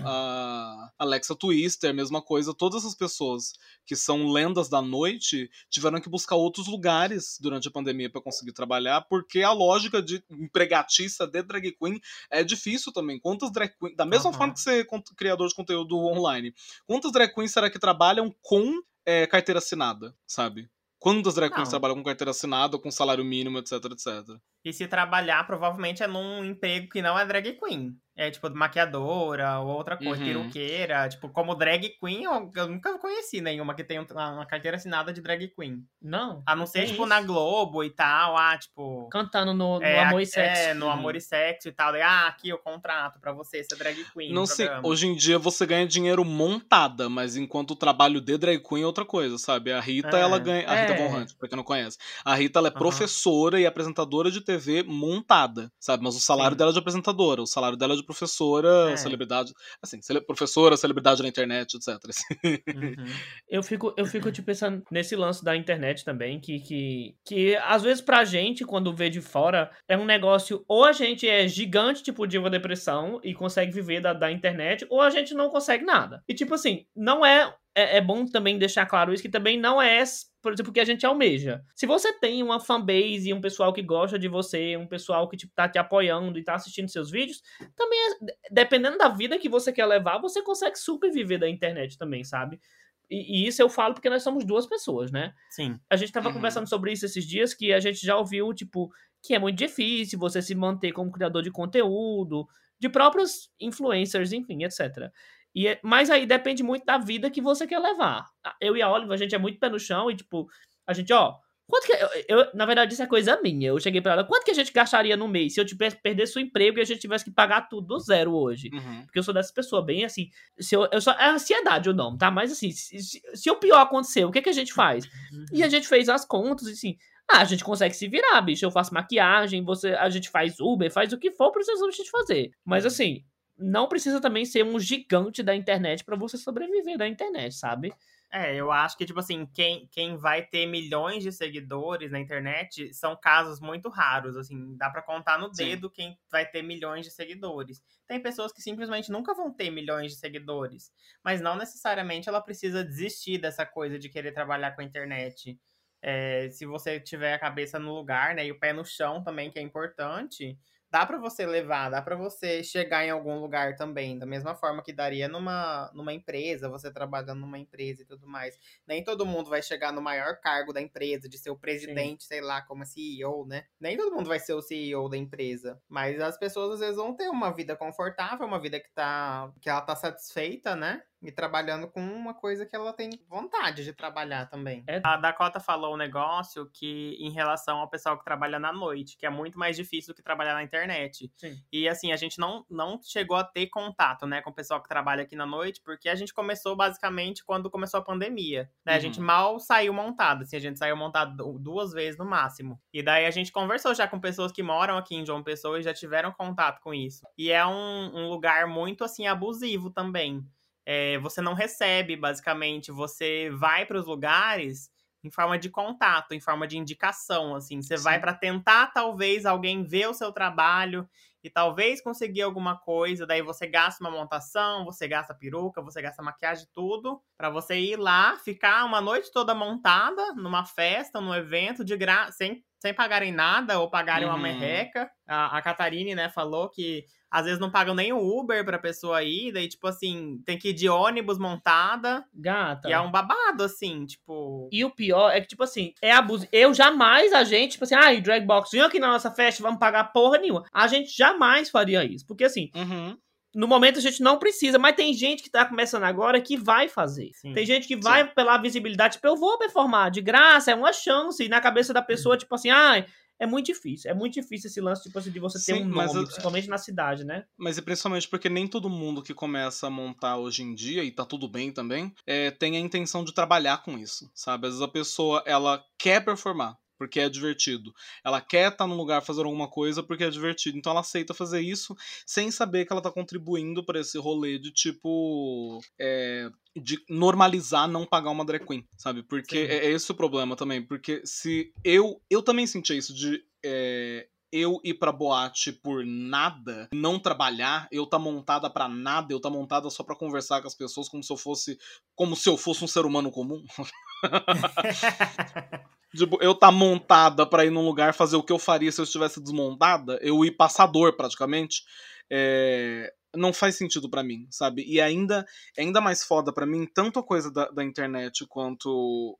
A, 0.04 0.92
Alexa 0.98 1.36
Twister, 1.36 1.94
mesma 1.94 2.22
coisa. 2.22 2.54
Todas 2.54 2.86
as 2.86 2.96
pessoas 2.96 3.54
que 3.86 3.96
são 3.96 4.32
lendas 4.32 4.70
da 4.70 4.82
noite 4.82 5.50
tiveram 5.70 6.00
que 6.00 6.10
buscar 6.10 6.36
outros 6.36 6.68
lugares 6.68 7.38
durante 7.40 7.68
a 7.68 7.72
pandemia 7.72 8.10
para 8.10 8.22
conseguir 8.22 8.54
trabalhar, 8.54 9.02
porque 9.02 9.42
a 9.42 9.52
lógica 9.52 9.97
de 10.02 10.24
empregatiça 10.30 11.28
de 11.28 11.42
drag 11.44 11.72
queen 11.72 12.00
é 12.30 12.44
difícil 12.44 12.92
também. 12.92 13.20
Quantas 13.20 13.52
drag 13.52 13.74
queens, 13.80 13.96
da 13.96 14.06
mesma 14.06 14.30
uhum. 14.32 14.38
forma 14.38 14.54
que 14.54 14.60
você 14.60 14.82
é 14.82 14.86
criador 15.16 15.48
de 15.48 15.56
conteúdo 15.56 15.98
online, 15.98 16.54
quantas 16.86 17.12
drag 17.12 17.34
queens 17.34 17.52
será 17.52 17.70
que 17.70 17.80
trabalham 17.80 18.34
com 18.42 18.82
é, 19.06 19.26
carteira 19.28 19.60
assinada, 19.60 20.16
sabe? 20.26 20.70
Quantas 21.00 21.36
drag 21.36 21.54
queens 21.54 21.70
trabalham 21.70 21.96
com 21.96 22.04
carteira 22.04 22.32
assinada, 22.32 22.78
com 22.78 22.90
salário 22.90 23.24
mínimo, 23.24 23.60
etc, 23.60 23.74
etc. 23.92 24.40
E 24.66 24.74
se 24.74 24.88
trabalhar, 24.88 25.46
provavelmente 25.46 26.02
é 26.04 26.08
num 26.08 26.44
emprego 26.44 26.90
que 26.90 27.02
não 27.02 27.18
é 27.18 27.26
drag 27.26 27.54
queen. 27.54 27.96
É, 28.18 28.32
tipo, 28.32 28.50
maquiadora 28.50 29.60
ou 29.60 29.68
outra 29.78 29.96
coisa, 29.96 30.22
Uhum. 30.22 30.28
peruqueira. 30.28 31.08
Tipo, 31.08 31.30
como 31.30 31.54
drag 31.56 31.90
queen, 32.02 32.24
eu, 32.24 32.52
eu 32.56 32.68
nunca 32.68 32.98
conheci 32.98 33.40
nenhuma 33.42 33.76
que 33.76 33.84
tenha 33.84 34.02
uma, 34.02 34.32
uma 34.32 34.46
carteira 34.46 34.76
assinada 34.78 35.14
de 35.14 35.22
drag 35.22 35.48
queen. 35.56 35.84
Não. 36.02 36.42
A 36.46 36.56
não 36.56 36.66
ser, 36.66 36.80
Tem 36.80 36.88
tipo, 36.88 37.04
isso. 37.04 37.10
na 37.10 37.22
Globo 37.22 37.84
e 37.84 37.90
tal, 37.92 38.36
ah, 38.36 38.58
tipo... 38.58 39.08
Cantando 39.12 39.54
no, 39.54 39.78
no 39.80 39.86
é, 39.86 40.04
Amor 40.04 40.22
e 40.22 40.26
Sexo. 40.26 40.62
É, 40.62 40.74
no 40.74 40.88
Uhum. 40.88 40.92
Amor 40.92 41.16
e 41.16 41.22
Sexo 41.22 41.68
e 41.68 41.72
tal. 41.72 41.92
Daí, 41.92 42.02
ah, 42.02 42.28
aqui 42.28 42.52
o 42.52 42.58
contrato 42.58 43.20
pra 43.20 43.32
você 43.32 43.64
ser 43.64 43.76
drag 43.78 44.04
queen. 44.14 44.34
Não 44.34 44.46
sei, 44.46 44.66
programa. 44.66 44.88
hoje 44.90 45.08
em 45.08 45.16
dia 45.16 45.38
você 45.38 45.66
ganha 45.66 45.86
dinheiro 45.88 46.26
montada, 46.26 47.08
mas 47.10 47.36
enquanto 47.36 47.72
o 47.72 47.76
trabalho 47.76 48.20
de 48.20 48.38
drag 48.38 48.60
queen 48.64 48.82
é 48.84 48.86
outra 48.86 49.06
coisa, 49.06 49.38
sabe? 49.38 49.72
A 49.72 49.80
Rita, 49.80 50.18
É, 50.18 50.22
ela 50.22 50.40
ganha. 50.40 50.68
A 50.68 50.76
Rita 50.76 50.94
é. 50.94 50.98
Von 50.98 51.16
Hunt, 51.18 51.34
pra 51.38 51.48
quem 51.48 51.56
não 51.56 51.64
conhece. 51.64 51.98
A 52.26 52.34
Rita, 52.34 52.60
ela 52.60 52.70
é 52.70 52.72
Aham. 52.72 52.80
professora 52.80 53.60
e 53.60 53.66
apresentadora 53.66 54.32
de 54.32 54.42
TV 54.42 54.84
montada, 54.84 55.72
sabe? 55.80 56.04
Mas 56.04 56.16
o 56.16 56.20
salário 56.20 56.54
Sim. 56.54 56.58
dela 56.58 56.72
é 56.72 56.74
de 56.74 56.80
apresentadora, 56.80 57.42
o 57.42 57.48
salário 57.48 57.78
dela 57.78 57.94
é 57.94 57.98
de 57.98 58.04
professora, 58.08 58.92
É. 58.92 58.98
celebridade. 58.98 59.54
Assim, 59.84 60.02
cele- 60.02 60.22
professora, 60.22 60.76
celebridade 60.76 61.22
na 61.22 61.28
internet, 61.30 61.76
etc. 61.76 61.90
assim. 62.10 62.60
Uhum. 62.76 63.06
Eu 63.50 63.62
fico, 63.62 63.94
eu 63.98 64.06
fico 64.06 64.32
te 64.32 64.42
pensando 64.42 64.82
nesse 64.92 65.16
lance 65.16 65.44
da 65.44 65.56
internet 65.56 66.04
também, 66.04 66.40
que, 66.40 66.60
que, 66.62 67.16
que 67.26 67.56
às 67.58 67.84
vezes 67.84 68.02
pra 68.02 68.24
gente, 68.26 68.66
quando 68.66 68.96
vê 68.96 69.10
de 69.10 69.22
fora, 69.22 69.70
é 69.88 69.98
um 69.98 70.06
negócio, 70.06 70.64
ou 70.68 70.84
a 70.86 70.92
gente 70.92 71.28
é 71.28 71.48
gigante, 71.48 72.02
tipo 72.02 72.26
Diva 72.26 72.50
Depressão, 72.50 73.20
e 73.24 73.34
consegue 73.34 73.72
viver 73.72 74.00
da, 74.02 74.14
da 74.14 74.32
internet, 74.32 74.86
ou 74.90 75.02
a 75.02 75.10
gente 75.10 75.34
não 75.34 75.50
consegue 75.50 75.84
nada. 75.86 76.24
E 76.28 76.34
tipo 76.34 76.54
assim, 76.54 76.86
não 76.96 77.26
é, 77.26 77.54
é. 77.76 77.98
É 77.98 78.02
bom 78.02 78.26
também 78.26 78.58
deixar 78.58 78.86
claro 78.86 79.14
isso, 79.14 79.22
que 79.24 79.30
também 79.30 79.60
não 79.60 79.82
é, 79.82 80.04
por 80.48 80.54
exemplo, 80.54 80.72
que 80.72 80.80
a 80.80 80.86
gente 80.86 81.06
almeja. 81.06 81.62
Se 81.76 81.86
você 81.86 82.14
tem 82.14 82.42
uma 82.42 82.58
fanbase 82.58 83.28
e 83.30 83.34
um 83.34 83.42
pessoal 83.42 83.74
que 83.74 83.82
gosta 83.82 84.18
de 84.18 84.30
você, 84.30 84.78
um 84.78 84.88
pessoal 84.88 85.28
que 85.28 85.36
tipo, 85.36 85.54
tá 85.54 85.68
te 85.68 85.78
apoiando 85.78 86.40
e 86.40 86.44
tá 86.44 86.56
assistindo 86.56 86.88
seus 86.90 87.12
vídeos, 87.12 87.42
também 87.76 88.00
é, 88.30 88.34
dependendo 88.50 88.98
da 88.98 89.10
vida 89.10 89.38
que 89.38 89.50
você 89.50 89.74
quer 89.74 89.86
levar, 89.86 90.20
você 90.20 90.42
consegue 90.42 90.80
super 90.80 91.12
viver 91.12 91.38
da 91.38 91.50
internet 91.50 91.98
também, 91.98 92.24
sabe? 92.24 92.62
E, 93.10 93.44
e 93.44 93.48
isso 93.48 93.62
eu 93.62 93.68
falo 93.70 93.94
porque 93.94 94.10
nós 94.10 94.24
somos 94.24 94.46
duas 94.46 94.66
pessoas, 94.66 95.12
né? 95.12 95.34
Sim. 95.50 95.78
A 95.90 95.98
gente 95.98 96.14
tava 96.14 96.30
Uhum. 96.30 96.36
conversando 96.36 96.68
sobre 96.70 96.94
isso 96.94 97.06
esses 97.06 97.26
dias, 97.28 97.54
que 97.54 97.74
a 97.74 97.80
gente 97.82 98.06
já 98.06 98.16
ouviu, 98.16 98.54
tipo, 98.54 98.90
que 99.22 99.34
é 99.36 99.40
muito 99.40 99.58
difícil 99.58 100.18
você 100.18 100.42
se 100.42 100.56
manter 100.56 100.94
como 100.94 101.12
criador 101.12 101.44
de 101.44 101.52
conteúdo, 101.52 102.48
de 102.80 102.88
próprios 102.88 103.50
influencers, 103.60 104.32
enfim, 104.32 104.64
etc. 104.64 105.12
E, 105.58 105.68
é- 105.70 105.80
mas 105.82 106.12
aí 106.12 106.28
depende 106.28 106.62
muito 106.62 106.86
da 106.86 107.00
vida 107.00 107.32
que 107.32 107.42
você 107.42 107.66
quer 107.66 107.80
levar. 107.80 108.26
Eu 108.62 108.78
e 108.78 108.82
a 108.84 108.92
Oliva, 108.92 109.16
a 109.16 109.18
gente 109.18 109.34
é 109.34 109.40
muito 109.40 109.58
pé 109.60 109.70
no 109.70 109.80
chão 109.80 110.12
e, 110.12 110.16
tipo, 110.16 110.48
a 110.86 110.94
gente, 110.94 111.12
ó, 111.12 111.34
quanto 111.68 111.88
que. 111.88 111.94
Eu, 111.94 112.38
eu- 112.38 112.52
na 112.54 112.64
verdade, 112.66 112.94
isso 112.94 113.02
é 113.02 113.08
coisa 113.08 113.42
minha. 113.42 113.70
Eu 113.70 113.80
cheguei 113.80 114.00
pra 114.00 114.12
ela, 114.14 114.24
quanto 114.24 114.44
que 114.46 114.52
a 114.52 114.54
gente 114.54 114.72
gastaria 114.72 115.18
no 115.18 115.28
mês 115.28 115.56
se 115.56 115.60
eu 115.60 115.66
tivesse 115.66 116.00
perdesse 116.00 116.38
o 116.38 116.40
emprego 116.40 116.78
e 116.78 116.82
a 116.82 116.86
gente 116.86 117.00
tivesse 117.00 117.26
que 117.26 117.32
pagar 117.32 117.68
tudo 117.70 117.88
do 117.88 118.00
zero 118.00 118.34
hoje? 118.36 118.70
Uhum. 118.72 119.02
Porque 119.06 119.18
eu 119.18 119.24
sou 119.24 119.34
dessa 119.34 119.52
pessoa, 119.52 119.84
bem 119.84 120.06
assim. 120.06 120.30
Se 120.60 120.76
eu, 120.76 120.88
eu 120.92 121.02
só, 121.02 121.12
é 121.14 121.28
ansiedade 121.30 121.90
o 121.90 121.94
nome, 121.94 122.20
tá? 122.20 122.30
Mas 122.30 122.52
assim, 122.52 122.70
se, 122.70 123.00
se, 123.00 123.22
se 123.34 123.50
o 123.50 123.56
pior 123.56 123.80
acontecer, 123.82 124.26
o 124.26 124.32
que, 124.32 124.44
que 124.44 124.50
a 124.50 124.54
gente 124.54 124.72
faz? 124.74 125.06
E 125.52 125.64
a 125.64 125.70
gente 125.70 125.88
fez 125.88 126.08
as 126.08 126.24
contas 126.24 126.68
e 126.68 126.72
assim. 126.74 126.98
Ah, 127.30 127.40
a 127.42 127.46
gente 127.46 127.64
consegue 127.64 127.94
se 127.96 128.08
virar, 128.08 128.40
bicho. 128.42 128.64
Eu 128.64 128.72
faço 128.72 128.94
maquiagem, 128.94 129.62
você, 129.64 129.90
a 129.96 130.08
gente 130.10 130.30
faz 130.30 130.60
Uber, 130.62 130.90
faz 130.90 131.12
o 131.12 131.18
que 131.18 131.32
for, 131.32 131.52
precisamos 131.52 131.96
de 131.96 132.10
fazer. 132.10 132.52
Mas 132.64 132.86
assim, 132.86 133.24
não 133.58 133.88
precisa 133.88 134.22
também 134.22 134.46
ser 134.46 134.64
um 134.64 134.80
gigante 134.80 135.44
da 135.44 135.56
internet 135.56 136.04
pra 136.04 136.16
você 136.18 136.38
sobreviver 136.38 136.98
da 136.98 137.08
internet, 137.08 137.56
sabe? 137.56 137.98
É, 138.32 138.54
eu 138.56 138.72
acho 138.74 138.98
que, 138.98 139.06
tipo 139.06 139.20
assim, 139.20 139.46
quem, 139.46 139.88
quem 139.88 140.18
vai 140.18 140.46
ter 140.46 140.66
milhões 140.66 141.24
de 141.24 141.32
seguidores 141.32 142.12
na 142.12 142.20
internet 142.20 142.94
são 142.94 143.16
casos 143.16 143.62
muito 143.62 143.88
raros, 143.88 144.36
assim, 144.36 144.76
dá 144.76 144.90
pra 144.90 145.02
contar 145.02 145.40
no 145.40 145.50
Sim. 145.52 145.56
dedo 145.56 145.90
quem 145.90 146.20
vai 146.30 146.46
ter 146.46 146.62
milhões 146.62 147.06
de 147.06 147.12
seguidores. 147.12 147.82
Tem 148.06 148.22
pessoas 148.22 148.52
que 148.52 148.62
simplesmente 148.62 149.10
nunca 149.10 149.34
vão 149.34 149.54
ter 149.54 149.70
milhões 149.72 150.12
de 150.12 150.20
seguidores, 150.20 150.92
mas 151.24 151.40
não 151.40 151.56
necessariamente 151.56 152.28
ela 152.28 152.42
precisa 152.42 152.84
desistir 152.84 153.38
dessa 153.38 153.66
coisa 153.66 153.98
de 153.98 154.10
querer 154.10 154.34
trabalhar 154.34 154.72
com 154.76 154.82
a 154.82 154.84
internet. 154.84 155.58
É, 156.02 156.50
se 156.50 156.66
você 156.66 157.00
tiver 157.00 157.34
a 157.34 157.40
cabeça 157.40 157.80
no 157.80 157.94
lugar, 157.96 158.36
né, 158.36 158.46
e 158.46 158.52
o 158.52 158.60
pé 158.60 158.74
no 158.74 158.84
chão 158.84 159.24
também, 159.24 159.50
que 159.50 159.58
é 159.58 159.62
importante, 159.62 160.58
dá 160.92 161.06
pra 161.06 161.18
você 161.18 161.46
levar, 161.46 161.90
dá 161.90 162.02
pra 162.02 162.16
você 162.16 162.64
chegar 162.64 163.06
em 163.06 163.10
algum 163.10 163.40
lugar 163.40 163.76
também, 163.76 164.18
da 164.18 164.26
mesma 164.26 164.56
forma 164.56 164.84
que 164.84 164.94
daria 164.94 165.28
numa, 165.28 165.92
numa 165.94 166.14
empresa, 166.14 166.70
você 166.70 166.92
trabalhando 166.92 167.40
numa 167.42 167.58
empresa 167.60 168.04
e 168.04 168.06
tudo 168.06 168.28
mais. 168.28 168.58
Nem 168.88 169.04
todo 169.04 169.26
mundo 169.26 169.50
vai 169.50 169.62
chegar 169.62 169.92
no 169.92 170.02
maior 170.02 170.40
cargo 170.40 170.74
da 170.74 170.82
empresa, 170.82 171.28
de 171.30 171.38
ser 171.38 171.50
o 171.50 171.58
presidente, 171.58 172.24
sei 172.24 172.42
lá, 172.42 172.62
como 172.62 172.86
CEO, 172.86 173.46
né? 173.46 173.66
Nem 173.80 173.98
todo 173.98 174.16
mundo 174.16 174.28
vai 174.28 174.40
ser 174.40 174.54
o 174.54 174.62
CEO 174.62 175.10
da 175.10 175.18
empresa. 175.18 175.82
Mas 175.88 176.20
as 176.22 176.38
pessoas 176.38 176.74
às 176.76 176.80
vezes 176.80 176.96
vão 176.96 177.16
ter 177.16 177.30
uma 177.30 177.52
vida 177.54 177.76
confortável, 177.76 178.46
uma 178.48 178.60
vida 178.60 178.80
que 178.80 178.90
tá 178.94 179.52
que 179.62 179.70
ela 179.70 179.82
tá 179.82 179.96
satisfeita, 179.96 180.76
né? 180.76 181.02
E 181.22 181.32
trabalhando 181.32 181.88
com 181.88 182.00
uma 182.00 182.34
coisa 182.34 182.64
que 182.66 182.76
ela 182.76 182.94
tem 182.94 183.10
vontade 183.28 183.84
de 183.84 183.92
trabalhar 183.92 184.46
também. 184.46 184.84
É. 184.88 185.02
A 185.04 185.18
Dakota 185.18 185.60
falou 185.60 185.96
um 185.96 185.98
negócio 185.98 186.70
que, 186.72 187.18
em 187.20 187.32
relação 187.32 187.80
ao 187.80 187.90
pessoal 187.90 188.18
que 188.20 188.24
trabalha 188.24 188.60
na 188.60 188.72
noite, 188.72 189.18
que 189.18 189.26
é 189.26 189.30
muito 189.30 189.58
mais 189.58 189.76
difícil 189.76 190.14
do 190.14 190.16
que 190.18 190.22
trabalhar 190.22 190.54
na 190.54 190.62
internet. 190.62 191.32
Sim. 191.36 191.60
E 191.72 191.90
assim, 191.90 192.12
a 192.12 192.16
gente 192.16 192.38
não, 192.40 192.64
não 192.70 193.00
chegou 193.02 193.36
a 193.36 193.44
ter 193.44 193.66
contato, 193.68 194.28
né, 194.28 194.42
com 194.44 194.52
o 194.52 194.54
pessoal 194.54 194.82
que 194.82 194.88
trabalha 194.88 195.24
aqui 195.24 195.36
na 195.36 195.46
noite, 195.46 195.82
porque 195.84 196.08
a 196.08 196.14
gente 196.16 196.32
começou 196.34 196.76
basicamente 196.76 197.44
quando 197.44 197.70
começou 197.72 198.00
a 198.00 198.04
pandemia. 198.04 198.70
Né? 198.86 198.94
A 198.94 198.96
Uhum. 198.96 199.02
gente 199.02 199.20
mal 199.20 199.60
saiu 199.60 199.94
montado, 199.94 200.44
assim, 200.44 200.56
a 200.56 200.60
gente 200.60 200.78
saiu 200.78 200.96
montado 200.96 201.36
du- 201.36 201.58
duas 201.58 201.94
vezes 201.94 202.20
no 202.20 202.26
máximo. 202.26 202.80
E 202.94 203.02
daí 203.02 203.26
a 203.26 203.32
gente 203.32 203.52
conversou 203.52 203.96
já 203.96 204.08
com 204.08 204.20
pessoas 204.20 204.52
que 204.52 204.62
moram 204.62 204.98
aqui 204.98 205.16
em 205.16 205.26
João 205.26 205.42
Pessoa 205.44 205.80
e 205.80 205.84
já 205.84 205.94
tiveram 205.96 206.32
contato 206.32 206.80
com 206.80 206.94
isso. 206.94 207.26
E 207.38 207.52
é 207.52 207.66
um, 207.66 208.12
um 208.16 208.30
lugar 208.30 208.68
muito, 208.68 209.04
assim, 209.04 209.26
abusivo 209.26 209.90
também. 209.90 210.46
É, 210.90 211.18
você 211.20 211.42
não 211.42 211.54
recebe, 211.54 212.16
basicamente, 212.16 212.92
você 212.92 213.50
vai 213.52 213.86
para 213.86 214.00
os 214.00 214.06
lugares 214.06 214.90
em 215.24 215.30
forma 215.32 215.58
de 215.60 215.70
contato, 215.70 216.34
em 216.34 216.40
forma 216.40 216.66
de 216.68 216.78
indicação, 216.78 217.56
assim. 217.56 217.82
Você 217.82 217.98
vai 217.98 218.20
Sim. 218.20 218.22
para 218.22 218.34
tentar, 218.34 218.88
talvez, 218.94 219.46
alguém 219.46 219.84
ver 219.84 220.08
o 220.08 220.14
seu 220.14 220.32
trabalho 220.32 221.08
e 221.44 221.50
talvez 221.50 222.02
conseguir 222.02 222.42
alguma 222.42 222.78
coisa, 222.78 223.26
daí 223.26 223.42
você 223.42 223.68
gasta 223.68 224.04
uma 224.04 224.12
montação, 224.12 224.86
você 224.86 225.08
gasta 225.08 225.34
peruca, 225.36 225.82
você 225.82 226.02
gasta 226.02 226.24
maquiagem, 226.24 226.68
tudo, 226.74 227.22
para 227.38 227.50
você 227.50 227.78
ir 227.80 227.98
lá, 227.98 228.38
ficar 228.38 228.86
uma 228.86 229.00
noite 229.02 229.32
toda 229.32 229.54
montada 229.56 230.34
numa 230.36 230.66
festa, 230.66 231.22
num 231.22 231.34
evento 231.34 231.84
de 231.86 231.96
graça, 231.98 232.34
sem, 232.34 232.64
sem 232.80 232.94
pagarem 232.94 233.32
nada 233.32 233.80
ou 233.80 233.90
pagarem 233.90 234.28
uma 234.28 234.38
Uhum. 234.38 234.38
merreca. 234.38 235.10
A, 235.28 235.58
a 235.58 235.62
Catarine, 235.62 236.16
né, 236.16 236.30
falou 236.30 236.70
que 236.70 237.06
às 237.32 237.46
vezes 237.46 237.60
não 237.60 237.70
pagam 237.70 237.94
nem 237.94 238.14
o 238.14 238.20
Uber 238.20 238.64
pra 238.64 238.80
pessoa 238.80 239.22
ir, 239.24 239.52
daí, 239.52 239.68
tipo 239.68 239.86
assim, 239.88 240.42
tem 240.46 240.58
que 240.58 240.70
ir 240.70 240.74
de 240.74 240.88
ônibus 240.88 241.38
montada, 241.38 242.24
Gata. 242.34 242.88
e 242.90 242.94
é 242.94 243.00
um 243.00 243.12
babado, 243.12 243.64
assim, 243.64 244.06
tipo... 244.06 244.70
E 244.72 244.84
o 244.86 244.90
pior 244.90 245.30
é 245.32 245.42
que, 245.42 245.48
tipo 245.48 245.64
assim, 245.64 245.94
é 246.02 246.12
abuso. 246.12 246.48
Eu 246.52 246.74
jamais, 246.74 247.34
a 247.34 247.44
gente, 247.44 247.72
tipo 247.74 247.84
assim, 247.84 247.96
ai, 247.96 248.22
Dragbox, 248.22 248.70
vem 248.72 248.82
aqui 248.82 249.00
na 249.00 249.08
nossa 249.10 249.30
festa, 249.32 249.62
vamos 249.62 249.80
pagar 249.80 250.06
porra 250.14 250.38
nenhuma. 250.38 250.64
A 250.74 250.88
gente 250.88 251.16
jamais 251.16 251.70
faria 251.70 252.04
isso. 252.06 252.26
Porque, 252.26 252.44
assim, 252.46 252.70
Uhum. 252.76 253.18
no 253.56 253.68
momento 253.68 253.98
a 253.98 254.02
gente 254.02 254.22
não 254.22 254.38
precisa, 254.38 254.78
mas 254.78 254.96
tem 254.96 255.14
gente 255.14 255.42
que 255.44 255.50
tá 255.50 255.66
começando 255.66 256.04
agora 256.04 256.40
que 256.40 256.56
vai 256.56 256.88
fazer. 256.88 257.32
Sim. 257.34 257.54
Tem 257.54 257.66
gente 257.66 257.88
que 257.88 257.96
vai 257.98 258.26
pela 258.34 258.58
visibilidade, 258.58 259.16
tipo, 259.16 259.28
eu 259.28 259.36
vou 259.36 259.58
performar 259.58 260.12
de 260.12 260.22
graça, 260.22 260.72
é 260.72 260.76
uma 260.76 260.94
chance. 260.94 261.44
E 261.44 261.50
na 261.50 261.60
cabeça 261.60 261.92
da 261.94 262.02
pessoa, 262.02 262.38
tipo 262.38 262.54
assim, 262.56 262.70
ai, 262.70 263.06
é 263.40 263.46
muito 263.48 263.68
difícil. 263.68 264.10
É 264.12 264.14
muito 264.14 264.34
difícil 264.34 264.70
esse 264.70 264.82
lance, 264.82 265.04
tipo 265.04 265.18
assim, 265.20 265.32
de 265.32 265.40
você 265.40 265.64
ter 265.64 265.74
Sim, 265.74 265.84
um 265.84 265.86
mas 265.86 266.14
nome, 266.14 266.22
eu- 266.22 266.26
principalmente 266.26 266.68
na 266.68 266.78
cidade, 266.78 267.24
né? 267.26 267.46
Mas 267.58 267.78
é 267.78 267.82
principalmente 267.82 268.28
porque 268.28 268.50
nem 268.50 268.68
todo 268.68 268.90
mundo 268.90 269.24
que 269.24 269.34
começa 269.34 269.88
a 269.88 269.90
montar 269.90 270.38
hoje 270.38 270.62
em 270.64 270.76
dia, 270.76 271.04
e 271.04 271.12
tá 271.12 271.26
tudo 271.26 271.48
bem 271.48 271.72
também, 271.72 272.14
é, 272.26 272.52
tem 272.52 272.78
a 272.78 272.80
intenção 272.80 273.24
de 273.24 273.34
trabalhar 273.34 273.82
com 273.84 273.98
isso, 273.98 274.30
sabe? 274.34 274.68
Às 274.68 274.74
vezes 274.74 274.84
a 274.88 274.88
pessoa, 274.92 275.44
ela 275.46 275.84
quer 275.98 276.24
performar, 276.24 276.78
porque 276.98 277.20
é 277.20 277.30
divertido. 277.30 277.94
Ela 278.24 278.42
quer 278.42 278.72
estar 278.72 278.88
num 278.88 278.96
lugar 278.96 279.22
fazendo 279.22 279.46
alguma 279.46 279.70
coisa 279.70 280.02
porque 280.04 280.24
é 280.24 280.30
divertido. 280.30 280.78
Então 280.78 280.92
ela 280.92 281.02
aceita 281.02 281.34
fazer 281.34 281.62
isso 281.62 281.96
sem 282.26 282.52
saber 282.52 282.86
que 282.86 282.94
ela 282.94 283.02
tá 283.02 283.12
contribuindo 283.12 283.84
para 283.84 284.00
esse 284.00 284.18
rolê 284.18 284.58
de 284.58 284.72
tipo. 284.72 285.80
é, 286.00 286.50
de 286.76 287.04
normalizar 287.10 287.88
não 287.88 288.06
pagar 288.06 288.30
uma 288.30 288.46
drag 288.46 288.66
queen, 288.66 288.86
sabe? 288.98 289.24
Porque 289.24 289.56
Sim. 289.56 289.72
é, 289.72 289.86
é 289.86 289.92
esse 289.92 290.12
o 290.12 290.16
problema 290.16 290.56
também. 290.56 290.82
Porque 290.82 291.22
se 291.26 291.72
eu. 291.84 292.22
Eu 292.30 292.42
também 292.42 292.68
senti 292.68 292.98
isso 292.98 293.14
de. 293.14 293.44
é, 293.66 294.28
eu 294.52 294.80
ir 294.84 294.94
pra 294.94 295.12
boate 295.12 295.72
por 295.72 296.06
nada, 296.06 296.88
não 296.94 297.20
trabalhar, 297.20 297.88
eu 297.92 298.06
tá 298.06 298.18
montada 298.18 298.70
pra 298.70 298.88
nada, 298.88 299.34
eu 299.34 299.42
tá 299.42 299.50
montada 299.50 299.90
só 299.90 300.04
pra 300.04 300.16
conversar 300.16 300.62
com 300.62 300.68
as 300.68 300.76
pessoas 300.76 301.10
como 301.10 301.22
se 301.22 301.32
eu 301.32 301.38
fosse 301.38 301.78
como 302.16 302.36
se 302.36 302.48
eu 302.48 302.58
fosse 302.58 302.84
um 302.84 302.88
ser 302.88 303.06
humano 303.06 303.30
comum. 303.30 303.64
Tipo, 306.16 306.38
eu 306.42 306.56
tá 306.56 306.72
montada 306.72 307.46
pra 307.46 307.66
ir 307.66 307.70
num 307.70 307.86
lugar 307.86 308.14
fazer 308.14 308.38
o 308.38 308.44
que 308.44 308.54
eu 308.54 308.60
faria 308.60 308.92
se 308.92 309.00
eu 309.02 309.04
estivesse 309.04 309.42
desmontada, 309.42 310.18
eu 310.22 310.44
ir 310.46 310.52
passador 310.52 311.16
praticamente, 311.16 311.84
é, 312.32 313.14
não 313.36 313.52
faz 313.52 313.76
sentido 313.76 314.10
pra 314.10 314.24
mim, 314.24 314.48
sabe? 314.50 314.84
E 314.88 315.02
ainda 315.02 315.46
é 315.78 315.82
ainda 315.82 316.00
mais 316.00 316.24
foda 316.24 316.54
pra 316.54 316.66
mim, 316.66 316.88
tanto 316.94 317.20
a 317.20 317.24
coisa 317.24 317.52
da, 317.52 317.70
da 317.70 317.84
internet 317.84 318.46
quanto 318.48 318.90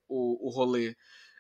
o, 0.08 0.48
o 0.48 0.50
rolê 0.50 0.96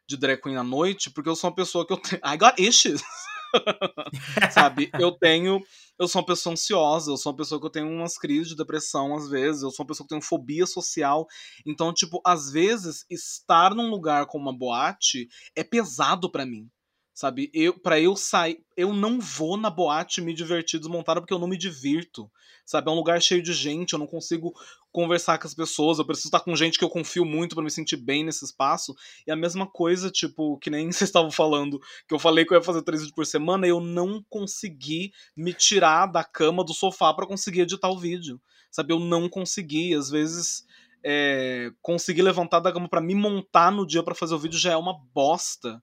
de 0.07 0.15
drag 0.17 0.41
queen 0.41 0.55
à 0.55 0.63
noite, 0.63 1.09
porque 1.09 1.29
eu 1.29 1.35
sou 1.35 1.49
uma 1.49 1.55
pessoa 1.55 1.85
que 1.85 1.91
eu 1.93 1.97
tenho. 1.97 2.21
I 2.23 2.37
got 2.37 2.57
issues. 2.57 3.01
Sabe? 4.51 4.89
Eu 4.99 5.12
tenho. 5.12 5.60
Eu 5.99 6.07
sou 6.07 6.21
uma 6.21 6.27
pessoa 6.27 6.53
ansiosa, 6.53 7.12
eu 7.12 7.17
sou 7.17 7.31
uma 7.31 7.38
pessoa 7.38 7.60
que 7.60 7.65
eu 7.65 7.71
tenho 7.71 7.89
umas 7.89 8.17
crises 8.17 8.49
de 8.49 8.55
depressão 8.55 9.15
às 9.15 9.29
vezes, 9.29 9.63
eu 9.63 9.71
sou 9.71 9.83
uma 9.83 9.88
pessoa 9.88 10.05
que 10.07 10.13
tem 10.13 10.21
fobia 10.21 10.65
social. 10.65 11.25
Então, 11.65 11.91
tipo, 11.93 12.21
às 12.25 12.51
vezes, 12.51 13.03
estar 13.10 13.73
num 13.73 13.89
lugar 13.89 14.27
como 14.27 14.43
uma 14.43 14.57
boate 14.57 15.27
é 15.55 15.63
pesado 15.63 16.31
para 16.31 16.45
mim. 16.45 16.69
Sabe? 17.17 17.49
Eu, 17.51 17.73
para 17.73 17.99
eu 17.99 18.15
sair, 18.15 18.63
eu 18.75 18.93
não 18.93 19.19
vou 19.19 19.58
na 19.58 19.71
boate 19.71 20.21
me 20.21 20.36
divertir 20.36 20.80
desmontada 20.80 21.19
porque 21.19 21.34
eu 21.34 21.39
não 21.39 21.47
me 21.47 21.58
divirto. 21.58 22.30
Sabe? 22.63 22.89
É 22.89 22.93
um 22.93 22.95
lugar 22.95 23.19
cheio 23.19 23.41
de 23.41 23.53
gente, 23.53 23.93
eu 23.93 23.97
não 23.97 24.06
consigo 24.06 24.53
conversar 24.91 25.39
com 25.39 25.47
as 25.47 25.53
pessoas, 25.56 25.97
eu 25.97 26.06
preciso 26.06 26.27
estar 26.27 26.41
com 26.41 26.56
gente 26.56 26.77
que 26.77 26.86
eu 26.86 26.89
confio 26.91 27.25
muito 27.25 27.56
para 27.56 27.63
me 27.63 27.71
sentir 27.71 27.97
bem 27.97 28.23
nesse 28.23 28.45
espaço. 28.45 28.95
E 29.25 29.32
a 29.32 29.36
mesma 29.36 29.65
coisa, 29.65 30.12
tipo, 30.12 30.60
que 30.60 30.69
nem 30.69 30.91
vocês 30.93 31.10
estavam 31.10 31.32
falando, 31.32 31.80
que 32.08 32.13
eu 32.13 32.19
falei 32.19 32.45
que 32.45 32.53
eu 32.53 32.58
ia 32.60 32.63
fazer 32.63 32.84
três 32.84 33.01
vídeos 33.01 33.15
por 33.15 33.25
semana, 33.25 33.65
eu 33.65 33.80
não 33.80 34.23
consegui 34.30 35.12
me 35.36 35.56
tirar 35.56 36.06
da 36.06 36.23
cama, 36.23 36.63
do 36.63 36.71
sofá 36.75 37.12
para 37.15 37.25
conseguir 37.25 37.62
editar 37.62 37.89
o 37.89 37.97
vídeo. 37.97 38.39
Sabe? 38.69 38.93
Eu 38.93 38.99
não 38.99 39.27
consegui, 39.27 39.95
às 39.95 40.12
vezes 40.12 40.67
é, 41.03 41.71
conseguir 41.82 42.21
levantar 42.21 42.60
da 42.60 42.71
cama 42.71 42.88
para 42.88 43.01
me 43.01 43.15
montar 43.15 43.71
no 43.71 43.88
dia 43.88 44.03
para 44.03 44.13
fazer 44.13 44.36
o 44.36 44.39
vídeo 44.39 44.60
já 44.60 44.73
é 44.73 44.77
uma 44.77 44.99
bosta 45.15 45.82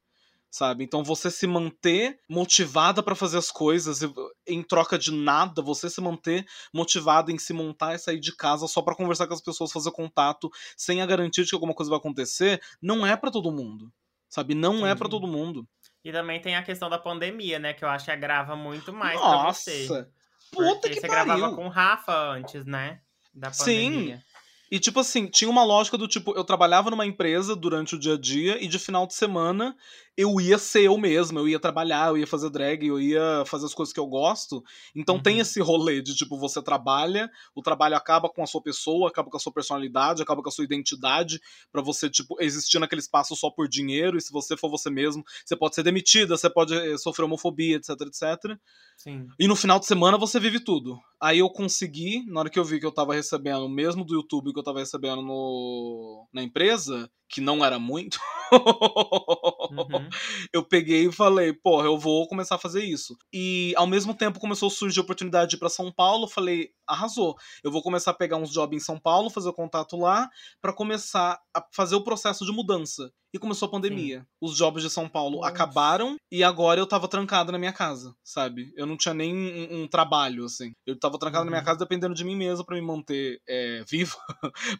sabe? 0.54 0.84
Então 0.84 1.02
você 1.02 1.32
se 1.32 1.48
manter 1.48 2.16
motivada 2.28 3.02
para 3.02 3.16
fazer 3.16 3.38
as 3.38 3.50
coisas 3.50 4.08
em 4.46 4.62
troca 4.62 4.96
de 4.96 5.10
nada, 5.10 5.60
você 5.60 5.90
se 5.90 6.00
manter 6.00 6.46
motivada 6.72 7.32
em 7.32 7.38
se 7.38 7.52
montar 7.52 7.96
e 7.96 7.98
sair 7.98 8.20
de 8.20 8.36
casa 8.36 8.68
só 8.68 8.80
para 8.80 8.94
conversar 8.94 9.26
com 9.26 9.34
as 9.34 9.40
pessoas, 9.40 9.72
fazer 9.72 9.90
contato, 9.90 10.48
sem 10.76 11.02
a 11.02 11.06
garantia 11.06 11.42
de 11.42 11.50
que 11.50 11.56
alguma 11.56 11.74
coisa 11.74 11.90
vai 11.90 11.98
acontecer, 11.98 12.62
não 12.80 13.04
é 13.04 13.16
para 13.16 13.32
todo 13.32 13.50
mundo. 13.50 13.92
Sabe? 14.28 14.54
Não 14.54 14.78
Sim. 14.78 14.86
é 14.86 14.94
para 14.94 15.08
todo 15.08 15.26
mundo. 15.26 15.66
E 16.04 16.12
também 16.12 16.40
tem 16.40 16.54
a 16.54 16.62
questão 16.62 16.88
da 16.88 16.98
pandemia, 16.98 17.58
né, 17.58 17.72
que 17.72 17.84
eu 17.84 17.88
acho 17.88 18.04
que 18.04 18.12
agrava 18.12 18.54
muito 18.54 18.92
mais 18.92 19.18
Nossa. 19.18 19.70
pra 19.72 19.80
você. 19.80 20.08
Puta 20.52 20.80
Porque 20.82 20.88
que 20.90 21.00
você 21.00 21.08
pariu. 21.08 21.24
gravava 21.24 21.56
com 21.56 21.66
o 21.66 21.68
Rafa 21.68 22.30
antes, 22.30 22.64
né? 22.64 23.00
Da 23.34 23.50
pandemia. 23.50 24.18
Sim. 24.18 24.34
E, 24.74 24.78
tipo 24.80 24.98
assim, 24.98 25.26
tinha 25.26 25.48
uma 25.48 25.62
lógica 25.62 25.96
do 25.96 26.08
tipo, 26.08 26.32
eu 26.36 26.42
trabalhava 26.42 26.90
numa 26.90 27.06
empresa 27.06 27.54
durante 27.54 27.94
o 27.94 27.98
dia 27.98 28.14
a 28.14 28.20
dia 28.20 28.62
e 28.62 28.66
de 28.66 28.78
final 28.78 29.06
de 29.06 29.14
semana 29.14 29.76
eu 30.16 30.40
ia 30.40 30.58
ser 30.58 30.84
eu 30.84 30.96
mesmo, 30.96 31.38
eu 31.38 31.48
ia 31.48 31.58
trabalhar, 31.58 32.08
eu 32.08 32.18
ia 32.18 32.26
fazer 32.26 32.48
drag, 32.50 32.86
eu 32.86 33.00
ia 33.00 33.44
fazer 33.46 33.66
as 33.66 33.74
coisas 33.74 33.92
que 33.92 33.98
eu 33.98 34.06
gosto. 34.06 34.62
Então 34.94 35.16
uhum. 35.16 35.22
tem 35.22 35.38
esse 35.40 35.60
rolê 35.60 36.00
de 36.00 36.14
tipo, 36.14 36.38
você 36.38 36.62
trabalha, 36.62 37.30
o 37.54 37.62
trabalho 37.62 37.96
acaba 37.96 38.28
com 38.28 38.42
a 38.42 38.46
sua 38.46 38.62
pessoa, 38.62 39.08
acaba 39.08 39.28
com 39.28 39.36
a 39.36 39.40
sua 39.40 39.52
personalidade, 39.52 40.22
acaba 40.22 40.42
com 40.42 40.48
a 40.48 40.52
sua 40.52 40.64
identidade, 40.64 41.40
para 41.72 41.82
você, 41.82 42.08
tipo, 42.08 42.36
existir 42.40 42.78
naquele 42.78 43.00
espaço 43.00 43.34
só 43.34 43.50
por 43.50 43.68
dinheiro, 43.68 44.16
e 44.16 44.20
se 44.20 44.32
você 44.32 44.56
for 44.56 44.70
você 44.70 44.88
mesmo, 44.88 45.24
você 45.44 45.56
pode 45.56 45.74
ser 45.74 45.82
demitida, 45.82 46.36
você 46.36 46.48
pode 46.48 46.74
eh, 46.74 46.96
sofrer 46.96 47.24
homofobia, 47.24 47.76
etc, 47.76 47.90
etc. 48.02 48.58
Sim. 48.96 49.26
E 49.38 49.48
no 49.48 49.56
final 49.56 49.80
de 49.80 49.86
semana 49.86 50.16
você 50.16 50.38
vive 50.38 50.60
tudo. 50.60 50.98
Aí 51.20 51.40
eu 51.40 51.50
consegui, 51.50 52.24
na 52.26 52.40
hora 52.40 52.50
que 52.50 52.58
eu 52.58 52.64
vi 52.64 52.78
que 52.78 52.86
eu 52.86 52.92
tava 52.92 53.14
recebendo, 53.14 53.68
mesmo 53.68 54.04
do 54.04 54.14
YouTube 54.14 54.52
que 54.52 54.58
eu 54.58 54.62
tava 54.62 54.78
recebendo 54.78 55.22
no, 55.22 56.28
na 56.32 56.42
empresa, 56.42 57.10
que 57.28 57.40
não 57.40 57.64
era 57.64 57.78
muito, 57.78 58.18
uhum. 58.52 60.03
eu 60.52 60.64
peguei 60.64 61.06
e 61.06 61.12
falei, 61.12 61.52
porra, 61.52 61.86
eu 61.86 61.98
vou 61.98 62.26
começar 62.28 62.56
a 62.56 62.58
fazer 62.58 62.84
isso. 62.84 63.16
E 63.32 63.72
ao 63.76 63.86
mesmo 63.86 64.14
tempo 64.14 64.40
começou 64.40 64.68
a 64.68 64.70
surgir 64.70 65.00
a 65.00 65.02
oportunidade 65.02 65.50
de 65.50 65.56
ir 65.56 65.58
pra 65.58 65.68
São 65.68 65.92
Paulo, 65.92 66.28
falei, 66.28 66.70
arrasou. 66.86 67.36
Eu 67.62 67.70
vou 67.70 67.82
começar 67.82 68.10
a 68.10 68.14
pegar 68.14 68.36
uns 68.36 68.50
jobs 68.50 68.76
em 68.76 68.84
São 68.84 68.98
Paulo, 68.98 69.30
fazer 69.30 69.48
o 69.48 69.54
contato 69.54 69.96
lá, 69.96 70.28
para 70.60 70.72
começar 70.72 71.38
a 71.54 71.64
fazer 71.72 71.94
o 71.94 72.04
processo 72.04 72.44
de 72.44 72.52
mudança. 72.52 73.10
E 73.34 73.38
começou 73.38 73.66
a 73.66 73.70
pandemia. 73.70 74.20
Sim. 74.20 74.26
Os 74.40 74.56
jobs 74.56 74.80
de 74.80 74.88
São 74.88 75.08
Paulo 75.08 75.38
Nossa. 75.38 75.48
acabaram 75.48 76.14
e 76.30 76.44
agora 76.44 76.78
eu 76.78 76.86
tava 76.86 77.08
trancado 77.08 77.50
na 77.50 77.58
minha 77.58 77.72
casa, 77.72 78.14
sabe? 78.22 78.72
Eu 78.76 78.86
não 78.86 78.96
tinha 78.96 79.12
nem 79.12 79.34
um, 79.34 79.82
um 79.82 79.88
trabalho, 79.88 80.44
assim. 80.44 80.70
Eu 80.86 80.96
tava 80.96 81.18
trancado 81.18 81.40
uhum. 81.40 81.46
na 81.46 81.50
minha 81.50 81.60
uhum. 81.60 81.66
casa 81.66 81.80
dependendo 81.80 82.14
de 82.14 82.22
mim 82.22 82.36
mesmo 82.36 82.64
para 82.64 82.76
me 82.76 82.80
manter 82.80 83.42
é, 83.48 83.82
vivo, 83.90 84.16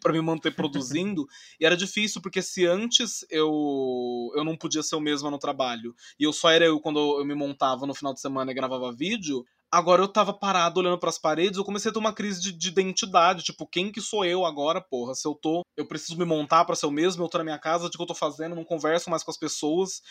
para 0.01 0.13
me 0.13 0.21
manter 0.21 0.55
produzindo. 0.55 1.27
e 1.59 1.65
era 1.65 1.75
difícil, 1.75 2.21
porque 2.21 2.41
se 2.41 2.65
antes 2.65 3.25
eu, 3.29 4.31
eu 4.33 4.45
não 4.45 4.55
podia 4.55 4.81
ser 4.81 4.95
o 4.95 5.01
mesmo 5.01 5.29
no 5.29 5.37
trabalho 5.37 5.93
e 6.17 6.23
eu 6.23 6.31
só 6.31 6.49
era 6.49 6.63
eu 6.63 6.79
quando 6.79 7.19
eu 7.19 7.25
me 7.25 7.35
montava 7.35 7.85
no 7.85 7.93
final 7.93 8.13
de 8.13 8.21
semana 8.21 8.51
e 8.51 8.55
gravava 8.55 8.95
vídeo, 8.95 9.43
Agora 9.75 10.01
eu 10.01 10.07
tava 10.07 10.31
parado 10.31 10.79
olhando 10.79 10.97
para 10.97 11.09
as 11.09 11.17
paredes, 11.17 11.57
eu 11.57 11.65
comecei 11.65 11.91
a 11.91 11.93
ter 11.93 11.99
uma 11.99 12.13
crise 12.13 12.41
de, 12.41 12.53
de, 12.53 12.69
identidade, 12.69 13.43
tipo, 13.43 13.67
quem 13.67 13.91
que 13.91 13.99
sou 13.99 14.23
eu 14.23 14.45
agora, 14.45 14.79
porra? 14.79 15.13
Se 15.13 15.27
eu 15.27 15.35
tô, 15.35 15.65
eu 15.75 15.85
preciso 15.85 16.17
me 16.17 16.23
montar 16.23 16.63
para 16.63 16.77
ser 16.77 16.85
o 16.85 16.91
mesmo, 16.91 17.21
eu 17.21 17.27
tô 17.27 17.39
na 17.39 17.43
minha 17.43 17.59
casa, 17.59 17.85
o 17.85 17.89
que 17.89 18.01
eu 18.01 18.05
tô 18.05 18.15
fazendo, 18.15 18.55
não 18.55 18.63
converso 18.63 19.09
mais 19.09 19.21
com 19.21 19.31
as 19.31 19.37
pessoas. 19.37 20.01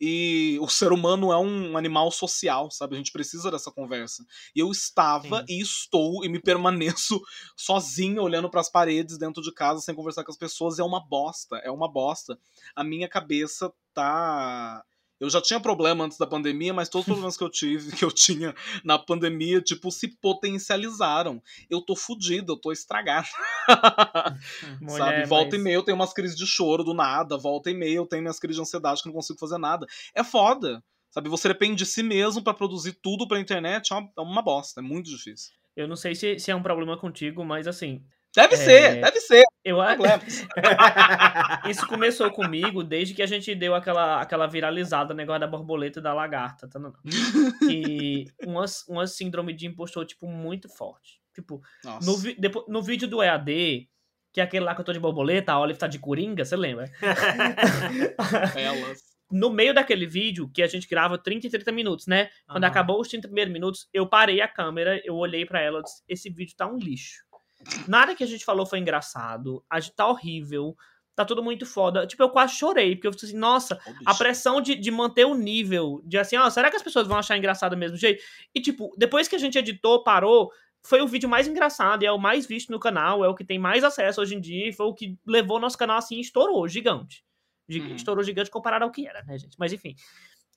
E 0.00 0.56
o 0.62 0.68
ser 0.68 0.90
humano 0.90 1.30
é 1.30 1.36
um 1.36 1.76
animal 1.76 2.10
social, 2.10 2.70
sabe? 2.70 2.94
A 2.94 2.96
gente 2.96 3.12
precisa 3.12 3.50
dessa 3.50 3.70
conversa. 3.70 4.24
E 4.56 4.60
eu 4.60 4.70
estava 4.70 5.40
Sim. 5.40 5.44
e 5.50 5.60
estou 5.60 6.24
e 6.24 6.28
me 6.30 6.40
permaneço 6.40 7.20
sozinho 7.54 8.22
olhando 8.22 8.48
para 8.48 8.62
as 8.62 8.70
paredes 8.70 9.18
dentro 9.18 9.42
de 9.42 9.52
casa 9.52 9.82
sem 9.82 9.94
conversar 9.94 10.24
com 10.24 10.32
as 10.32 10.38
pessoas. 10.38 10.78
É 10.78 10.82
uma 10.82 11.06
bosta, 11.06 11.58
é 11.58 11.70
uma 11.70 11.92
bosta. 11.92 12.38
A 12.74 12.82
minha 12.82 13.06
cabeça 13.06 13.70
tá 13.92 14.82
eu 15.20 15.28
já 15.28 15.40
tinha 15.40 15.60
problema 15.60 16.04
antes 16.04 16.16
da 16.16 16.26
pandemia, 16.26 16.72
mas 16.72 16.88
todos 16.88 17.06
os 17.06 17.12
problemas 17.12 17.36
que 17.36 17.44
eu 17.44 17.50
tive, 17.50 17.92
que 17.96 18.04
eu 18.04 18.10
tinha 18.10 18.54
na 18.82 18.98
pandemia, 18.98 19.60
tipo, 19.60 19.90
se 19.90 20.08
potencializaram. 20.08 21.42
Eu 21.68 21.82
tô 21.82 21.94
fudido, 21.94 22.54
eu 22.54 22.56
tô 22.56 22.72
estragado. 22.72 23.28
Mulher, 24.80 24.98
Sabe? 24.98 25.26
Volta 25.26 25.50
mas... 25.50 25.60
e 25.60 25.62
meia 25.62 25.74
eu 25.74 25.82
tenho 25.82 25.96
umas 25.96 26.14
crises 26.14 26.36
de 26.36 26.46
choro 26.46 26.82
do 26.82 26.94
nada, 26.94 27.36
volta 27.36 27.70
e 27.70 27.74
meia 27.74 27.96
eu 27.96 28.06
tenho 28.06 28.22
minhas 28.22 28.40
crises 28.40 28.56
de 28.56 28.62
ansiedade 28.62 29.02
que 29.02 29.08
não 29.08 29.14
consigo 29.14 29.38
fazer 29.38 29.58
nada. 29.58 29.86
É 30.14 30.24
foda. 30.24 30.82
Sabe, 31.10 31.28
você 31.28 31.48
depende 31.48 31.74
de 31.74 31.86
si 31.86 32.02
mesmo 32.04 32.42
para 32.42 32.54
produzir 32.54 32.92
tudo 32.92 33.26
pra 33.26 33.40
internet, 33.40 33.92
é 33.92 33.96
uma, 33.96 34.12
é 34.16 34.20
uma 34.20 34.42
bosta, 34.42 34.80
é 34.80 34.82
muito 34.82 35.10
difícil. 35.10 35.52
Eu 35.76 35.88
não 35.88 35.96
sei 35.96 36.14
se, 36.14 36.38
se 36.38 36.50
é 36.52 36.56
um 36.56 36.62
problema 36.62 36.96
contigo, 36.96 37.44
mas 37.44 37.66
assim, 37.66 38.04
Deve 38.34 38.54
é... 38.54 38.56
ser, 38.56 39.00
deve 39.00 39.20
ser. 39.20 39.44
Eu 39.64 39.78
Isso 41.68 41.86
começou 41.86 42.30
comigo 42.30 42.82
desde 42.82 43.12
que 43.12 43.22
a 43.22 43.26
gente 43.26 43.54
deu 43.54 43.74
aquela, 43.74 44.20
aquela 44.20 44.46
viralizada, 44.46 45.12
negócio 45.12 45.40
da 45.40 45.46
borboleta 45.46 45.98
e 45.98 46.02
da 46.02 46.14
lagarta, 46.14 46.68
tá? 46.68 46.78
Não, 46.78 46.92
Que 47.66 48.26
uma, 48.46 48.64
uma 48.88 49.06
síndrome 49.06 49.52
de 49.52 49.66
impostor, 49.66 50.06
tipo, 50.06 50.26
muito 50.26 50.68
forte. 50.68 51.20
Tipo, 51.34 51.60
no, 52.02 52.18
depois, 52.38 52.66
no 52.68 52.82
vídeo 52.82 53.08
do 53.08 53.22
EAD, 53.22 53.88
que 54.32 54.40
é 54.40 54.44
aquele 54.44 54.64
lá 54.64 54.74
que 54.74 54.80
eu 54.80 54.84
tô 54.84 54.92
de 54.92 55.00
borboleta, 55.00 55.52
a 55.52 55.60
Olive 55.60 55.78
tá 55.78 55.86
de 55.86 55.98
coringa, 55.98 56.44
você 56.44 56.56
lembra? 56.56 56.90
Elas. 58.56 59.10
No 59.30 59.50
meio 59.50 59.72
daquele 59.72 60.06
vídeo, 60.06 60.50
que 60.52 60.60
a 60.60 60.66
gente 60.66 60.88
grava 60.88 61.16
30 61.16 61.46
e 61.46 61.50
30 61.50 61.70
minutos, 61.70 62.06
né? 62.06 62.30
Quando 62.48 62.64
uhum. 62.64 62.68
acabou 62.68 63.00
os 63.00 63.08
30 63.08 63.28
primeiros 63.28 63.52
minutos, 63.52 63.88
eu 63.92 64.08
parei 64.08 64.40
a 64.40 64.48
câmera, 64.48 65.00
eu 65.04 65.14
olhei 65.14 65.46
para 65.46 65.60
ela 65.60 65.80
e 65.80 65.82
disse, 65.82 66.02
esse 66.08 66.30
vídeo 66.30 66.56
tá 66.56 66.66
um 66.66 66.76
lixo. 66.76 67.24
Nada 67.86 68.14
que 68.14 68.24
a 68.24 68.26
gente 68.26 68.44
falou 68.44 68.66
foi 68.66 68.78
engraçado. 68.78 69.64
A 69.68 69.80
gente 69.80 69.94
tá 69.94 70.06
horrível. 70.06 70.76
Tá 71.14 71.24
tudo 71.24 71.42
muito 71.42 71.66
foda. 71.66 72.06
Tipo, 72.06 72.22
eu 72.22 72.30
quase 72.30 72.54
chorei, 72.54 72.94
porque 72.94 73.06
eu 73.06 73.12
falei 73.12 73.26
assim, 73.26 73.36
nossa, 73.38 73.78
oh, 73.86 73.92
a 74.06 74.14
pressão 74.14 74.60
de, 74.60 74.74
de 74.74 74.90
manter 74.90 75.26
o 75.26 75.34
nível, 75.34 76.00
de 76.04 76.16
assim, 76.16 76.36
ó, 76.36 76.48
será 76.48 76.70
que 76.70 76.76
as 76.76 76.82
pessoas 76.82 77.06
vão 77.06 77.18
achar 77.18 77.36
engraçado 77.36 77.72
do 77.72 77.76
mesmo 77.76 77.96
jeito? 77.96 78.22
E, 78.54 78.60
tipo, 78.60 78.90
depois 78.96 79.28
que 79.28 79.36
a 79.36 79.38
gente 79.38 79.58
editou, 79.58 80.02
parou, 80.02 80.50
foi 80.82 81.02
o 81.02 81.06
vídeo 81.06 81.28
mais 81.28 81.46
engraçado, 81.46 82.02
e 82.02 82.06
é 82.06 82.12
o 82.12 82.18
mais 82.18 82.46
visto 82.46 82.70
no 82.70 82.80
canal, 82.80 83.22
é 83.22 83.28
o 83.28 83.34
que 83.34 83.44
tem 83.44 83.58
mais 83.58 83.84
acesso 83.84 84.22
hoje 84.22 84.34
em 84.34 84.40
dia, 84.40 84.68
e 84.68 84.72
foi 84.72 84.86
o 84.86 84.94
que 84.94 85.18
levou 85.26 85.58
o 85.58 85.60
nosso 85.60 85.76
canal 85.76 85.98
assim, 85.98 86.18
estourou, 86.20 86.66
gigante. 86.66 87.22
Uhum. 87.68 87.94
Estourou 87.94 88.24
gigante 88.24 88.50
comparado 88.50 88.84
ao 88.84 88.90
que 88.90 89.06
era, 89.06 89.22
né, 89.22 89.38
gente? 89.38 89.56
Mas 89.58 89.72
enfim. 89.72 89.94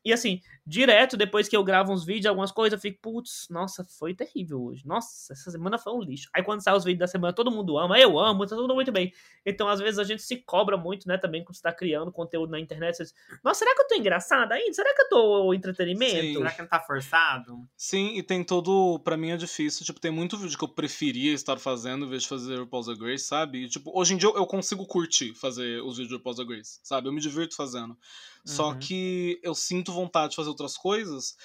E 0.05 0.11
assim, 0.11 0.41
direto 0.65 1.15
depois 1.15 1.47
que 1.47 1.55
eu 1.55 1.63
gravo 1.63 1.93
uns 1.93 2.05
vídeos, 2.05 2.25
algumas 2.25 2.51
coisas, 2.51 2.77
eu 2.77 2.81
fico, 2.81 2.99
putz, 3.01 3.47
nossa, 3.49 3.83
foi 3.83 4.13
terrível 4.13 4.61
hoje. 4.61 4.85
Nossa, 4.85 5.33
essa 5.33 5.51
semana 5.51 5.77
foi 5.77 5.93
um 5.93 6.01
lixo. 6.01 6.29
Aí 6.33 6.43
quando 6.43 6.61
sai 6.61 6.75
os 6.75 6.83
vídeos 6.83 6.99
da 6.99 7.07
semana, 7.07 7.33
todo 7.33 7.51
mundo 7.51 7.77
ama, 7.77 7.97
eu 7.99 8.19
amo, 8.19 8.45
tá 8.45 8.55
tudo 8.55 8.73
muito 8.73 8.91
bem. 8.91 9.13
Então, 9.45 9.67
às 9.67 9.79
vezes, 9.79 9.99
a 9.99 10.03
gente 10.03 10.21
se 10.21 10.37
cobra 10.37 10.77
muito, 10.77 11.07
né, 11.07 11.17
também, 11.17 11.43
quando 11.43 11.55
você 11.55 11.61
tá 11.61 11.71
criando 11.71 12.11
conteúdo 12.11 12.51
na 12.51 12.59
internet. 12.59 12.95
Você 12.95 13.03
diz, 13.03 13.13
nossa, 13.43 13.59
será 13.59 13.75
que 13.75 13.81
eu 13.81 13.87
tô 13.87 13.95
engraçada 13.95 14.55
ainda? 14.55 14.73
Será 14.73 14.93
que 14.93 15.01
eu 15.01 15.09
tô 15.09 15.53
entretenimento? 15.53 16.21
Sim. 16.21 16.33
Será 16.33 16.51
que 16.51 16.61
não 16.61 16.69
tá 16.69 16.79
forçado? 16.79 17.67
Sim, 17.75 18.17
e 18.17 18.23
tem 18.23 18.43
todo. 18.43 18.99
para 18.99 19.17
mim 19.17 19.31
é 19.31 19.37
difícil. 19.37 19.85
Tipo, 19.85 19.99
tem 19.99 20.11
muito 20.11 20.37
vídeo 20.37 20.57
que 20.57 20.63
eu 20.63 20.69
preferia 20.69 21.33
estar 21.33 21.57
fazendo 21.57 22.05
em 22.05 22.09
vez 22.09 22.23
de 22.23 22.29
fazer 22.29 22.59
o 22.59 22.67
Pause 22.67 22.95
Grace, 22.95 23.25
sabe? 23.25 23.65
E, 23.65 23.69
tipo, 23.69 23.91
hoje 23.97 24.13
em 24.13 24.17
dia 24.17 24.29
eu, 24.29 24.45
consigo 24.45 24.85
curtir 24.85 25.33
fazer 25.33 25.81
os 25.81 25.97
vídeos 25.97 26.17
do 26.17 26.23
Pause 26.23 26.45
Grace, 26.45 26.79
sabe? 26.83 27.07
Eu 27.07 27.13
me 27.13 27.21
divirto 27.21 27.55
fazendo. 27.55 27.97
Só 28.45 28.71
uhum. 28.71 28.79
que 28.79 29.39
eu 29.41 29.55
sinto 29.55 29.93
vontade 29.93 30.31
de 30.31 30.35
fazer 30.35 30.49
outras 30.49 30.75
coisas. 30.75 31.35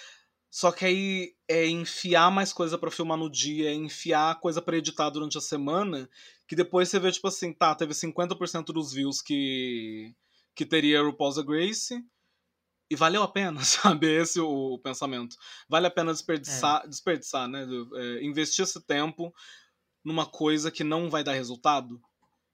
Só 0.51 0.73
que 0.73 0.85
aí 0.85 1.35
é 1.47 1.67
enfiar 1.67 2.31
mais 2.31 2.53
coisa 2.53 2.79
para 2.79 2.91
filmar 2.91 3.19
no 3.19 3.31
dia, 3.31 3.71
é 3.71 3.75
enfiar 3.75 4.41
coisa 4.41 4.63
para 4.63 4.79
editar 4.79 5.11
durante 5.11 5.37
a 5.37 5.43
semana, 5.43 6.09
que 6.47 6.57
depois 6.57 6.89
você 6.89 6.99
vê, 6.99 7.13
tipo 7.13 7.29
assim, 7.29 7.53
tá, 7.53 7.75
teve 7.75 7.93
50% 7.93 8.65
dos 8.73 8.93
views 8.93 9.21
que, 9.21 10.15
que 10.55 10.65
teria 10.65 11.05
o 11.05 11.13
Pausa 11.13 11.43
Grace, 11.43 12.03
e 12.91 12.97
valeu 12.97 13.23
a 13.23 13.29
pena, 13.29 13.61
sabe? 13.65 14.07
Esse 14.07 14.39
é 14.39 14.43
o 14.43 14.79
pensamento. 14.79 15.37
Vale 15.69 15.87
a 15.87 15.91
pena 15.91 16.13
desperdiçar, 16.13 16.83
é. 16.85 16.89
desperdiçar 16.89 17.47
né? 17.47 17.67
É, 17.95 18.25
investir 18.25 18.65
esse 18.65 18.81
tempo 18.81 19.33
numa 20.03 20.25
coisa 20.25 20.71
que 20.71 20.83
não 20.83 21.11
vai 21.11 21.23
dar 21.23 21.33
resultado. 21.33 22.01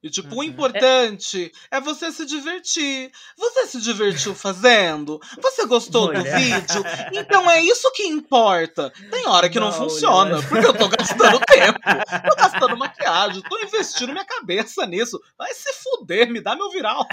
E, 0.04 0.10
tipo, 0.10 0.34
Uhum. 0.34 0.40
o 0.40 0.44
importante 0.44 1.50
é... 1.70 1.80
você 1.80 2.12
se 2.12 2.26
divertir. 2.26 3.10
Você 3.38 3.66
se 3.68 3.80
divertiu 3.80 4.34
fazendo? 4.34 5.18
Você 5.40 5.66
gostou 5.66 6.12
do 6.12 6.22
vídeo? 6.22 6.84
Então 7.14 7.50
é 7.50 7.62
isso 7.62 7.90
que 7.92 8.02
importa. 8.02 8.92
Tem 9.10 9.26
hora 9.26 9.48
que 9.48 9.58
não, 9.58 9.70
Não, 9.70 9.72
funciona, 9.72 10.42
porque 10.42 10.66
eu 10.66 10.74
tô 10.74 10.88
gastando 10.88 11.40
tempo. 11.40 11.80
Tô 12.28 12.36
gastando 12.36 12.76
maquiagem, 12.76 13.42
tô 13.48 13.58
investindo 13.60 14.12
minha 14.12 14.26
cabeça 14.26 14.86
nisso. 14.86 15.18
Vai 15.38 15.54
se 15.54 15.72
fuder, 15.82 16.30
me 16.30 16.42
dá 16.42 16.54
meu 16.54 16.70
viral. 16.70 17.06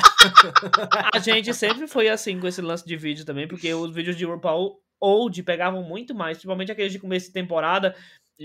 A 1.13 1.19
gente 1.19 1.53
sempre 1.53 1.87
foi 1.87 2.09
assim 2.09 2.39
com 2.41 2.47
esse 2.47 2.61
lance 2.61 2.85
de 2.85 2.97
vídeo 2.97 3.23
também, 3.23 3.47
porque 3.47 3.73
os 3.73 3.93
vídeos 3.93 4.17
de 4.17 4.25
RuPaul 4.25 4.81
old 4.99 5.41
pegavam 5.43 5.81
muito 5.81 6.13
mais, 6.13 6.37
principalmente 6.37 6.71
aqueles 6.71 6.91
de 6.91 6.99
começo 6.99 7.27
de 7.27 7.33
temporada. 7.33 7.95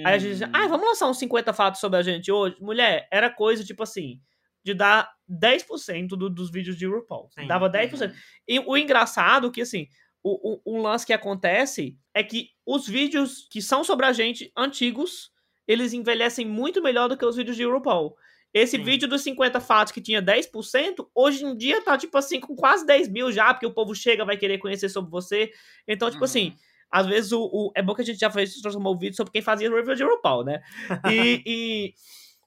Aí 0.04 0.14
a 0.14 0.18
gente 0.18 0.30
dizia, 0.32 0.50
ah, 0.52 0.68
vamos 0.68 0.86
lançar 0.86 1.08
uns 1.08 1.18
50 1.18 1.52
fatos 1.52 1.80
sobre 1.80 1.98
a 1.98 2.02
gente 2.02 2.30
hoje? 2.30 2.56
Mulher, 2.60 3.08
era 3.10 3.28
coisa 3.30 3.64
tipo 3.64 3.82
assim, 3.82 4.20
de 4.66 4.74
dar 4.74 5.08
10% 5.30 6.08
do, 6.08 6.28
dos 6.28 6.50
vídeos 6.50 6.76
de 6.76 6.86
RuPaul. 6.86 7.30
Sim. 7.38 7.46
Dava 7.46 7.70
10%. 7.70 8.12
E 8.48 8.58
o 8.58 8.76
engraçado 8.76 9.50
que, 9.52 9.60
assim, 9.62 9.86
o, 10.24 10.60
o, 10.72 10.76
um 10.78 10.82
lance 10.82 11.06
que 11.06 11.12
acontece 11.12 11.96
é 12.12 12.20
que 12.24 12.48
os 12.66 12.88
vídeos 12.88 13.46
que 13.48 13.62
são 13.62 13.84
sobre 13.84 14.06
a 14.06 14.12
gente, 14.12 14.50
antigos, 14.56 15.30
eles 15.68 15.92
envelhecem 15.92 16.44
muito 16.44 16.82
melhor 16.82 17.08
do 17.08 17.16
que 17.16 17.24
os 17.24 17.36
vídeos 17.36 17.56
de 17.56 17.64
RuPaul. 17.64 18.16
Esse 18.52 18.76
Sim. 18.76 18.82
vídeo 18.82 19.06
dos 19.06 19.22
50 19.22 19.60
fatos 19.60 19.92
que 19.92 20.00
tinha 20.00 20.20
10%, 20.20 21.06
hoje 21.14 21.44
em 21.44 21.56
dia 21.56 21.80
tá, 21.82 21.96
tipo 21.96 22.18
assim, 22.18 22.40
com 22.40 22.56
quase 22.56 22.84
10 22.84 23.08
mil 23.08 23.30
já, 23.30 23.54
porque 23.54 23.66
o 23.66 23.72
povo 23.74 23.94
chega, 23.94 24.24
vai 24.24 24.36
querer 24.36 24.58
conhecer 24.58 24.88
sobre 24.88 25.10
você. 25.12 25.52
Então, 25.86 26.08
tipo 26.10 26.22
Uhum. 26.22 26.24
assim, 26.24 26.56
às 26.90 27.06
vezes 27.06 27.30
o, 27.32 27.40
o- 27.42 27.72
É 27.76 27.82
bom 27.82 27.94
que 27.94 28.02
a 28.02 28.04
gente 28.04 28.18
já 28.18 28.30
fez, 28.30 28.54
transformou 28.60 28.94
o 28.94 28.98
vídeo 28.98 29.14
sobre 29.16 29.32
quem 29.32 29.42
fazia 29.42 29.70
review 29.70 29.94
de 29.94 30.02
RuPaul, 30.02 30.44
né? 30.44 30.60
E, 31.12 31.42
e 31.46 31.94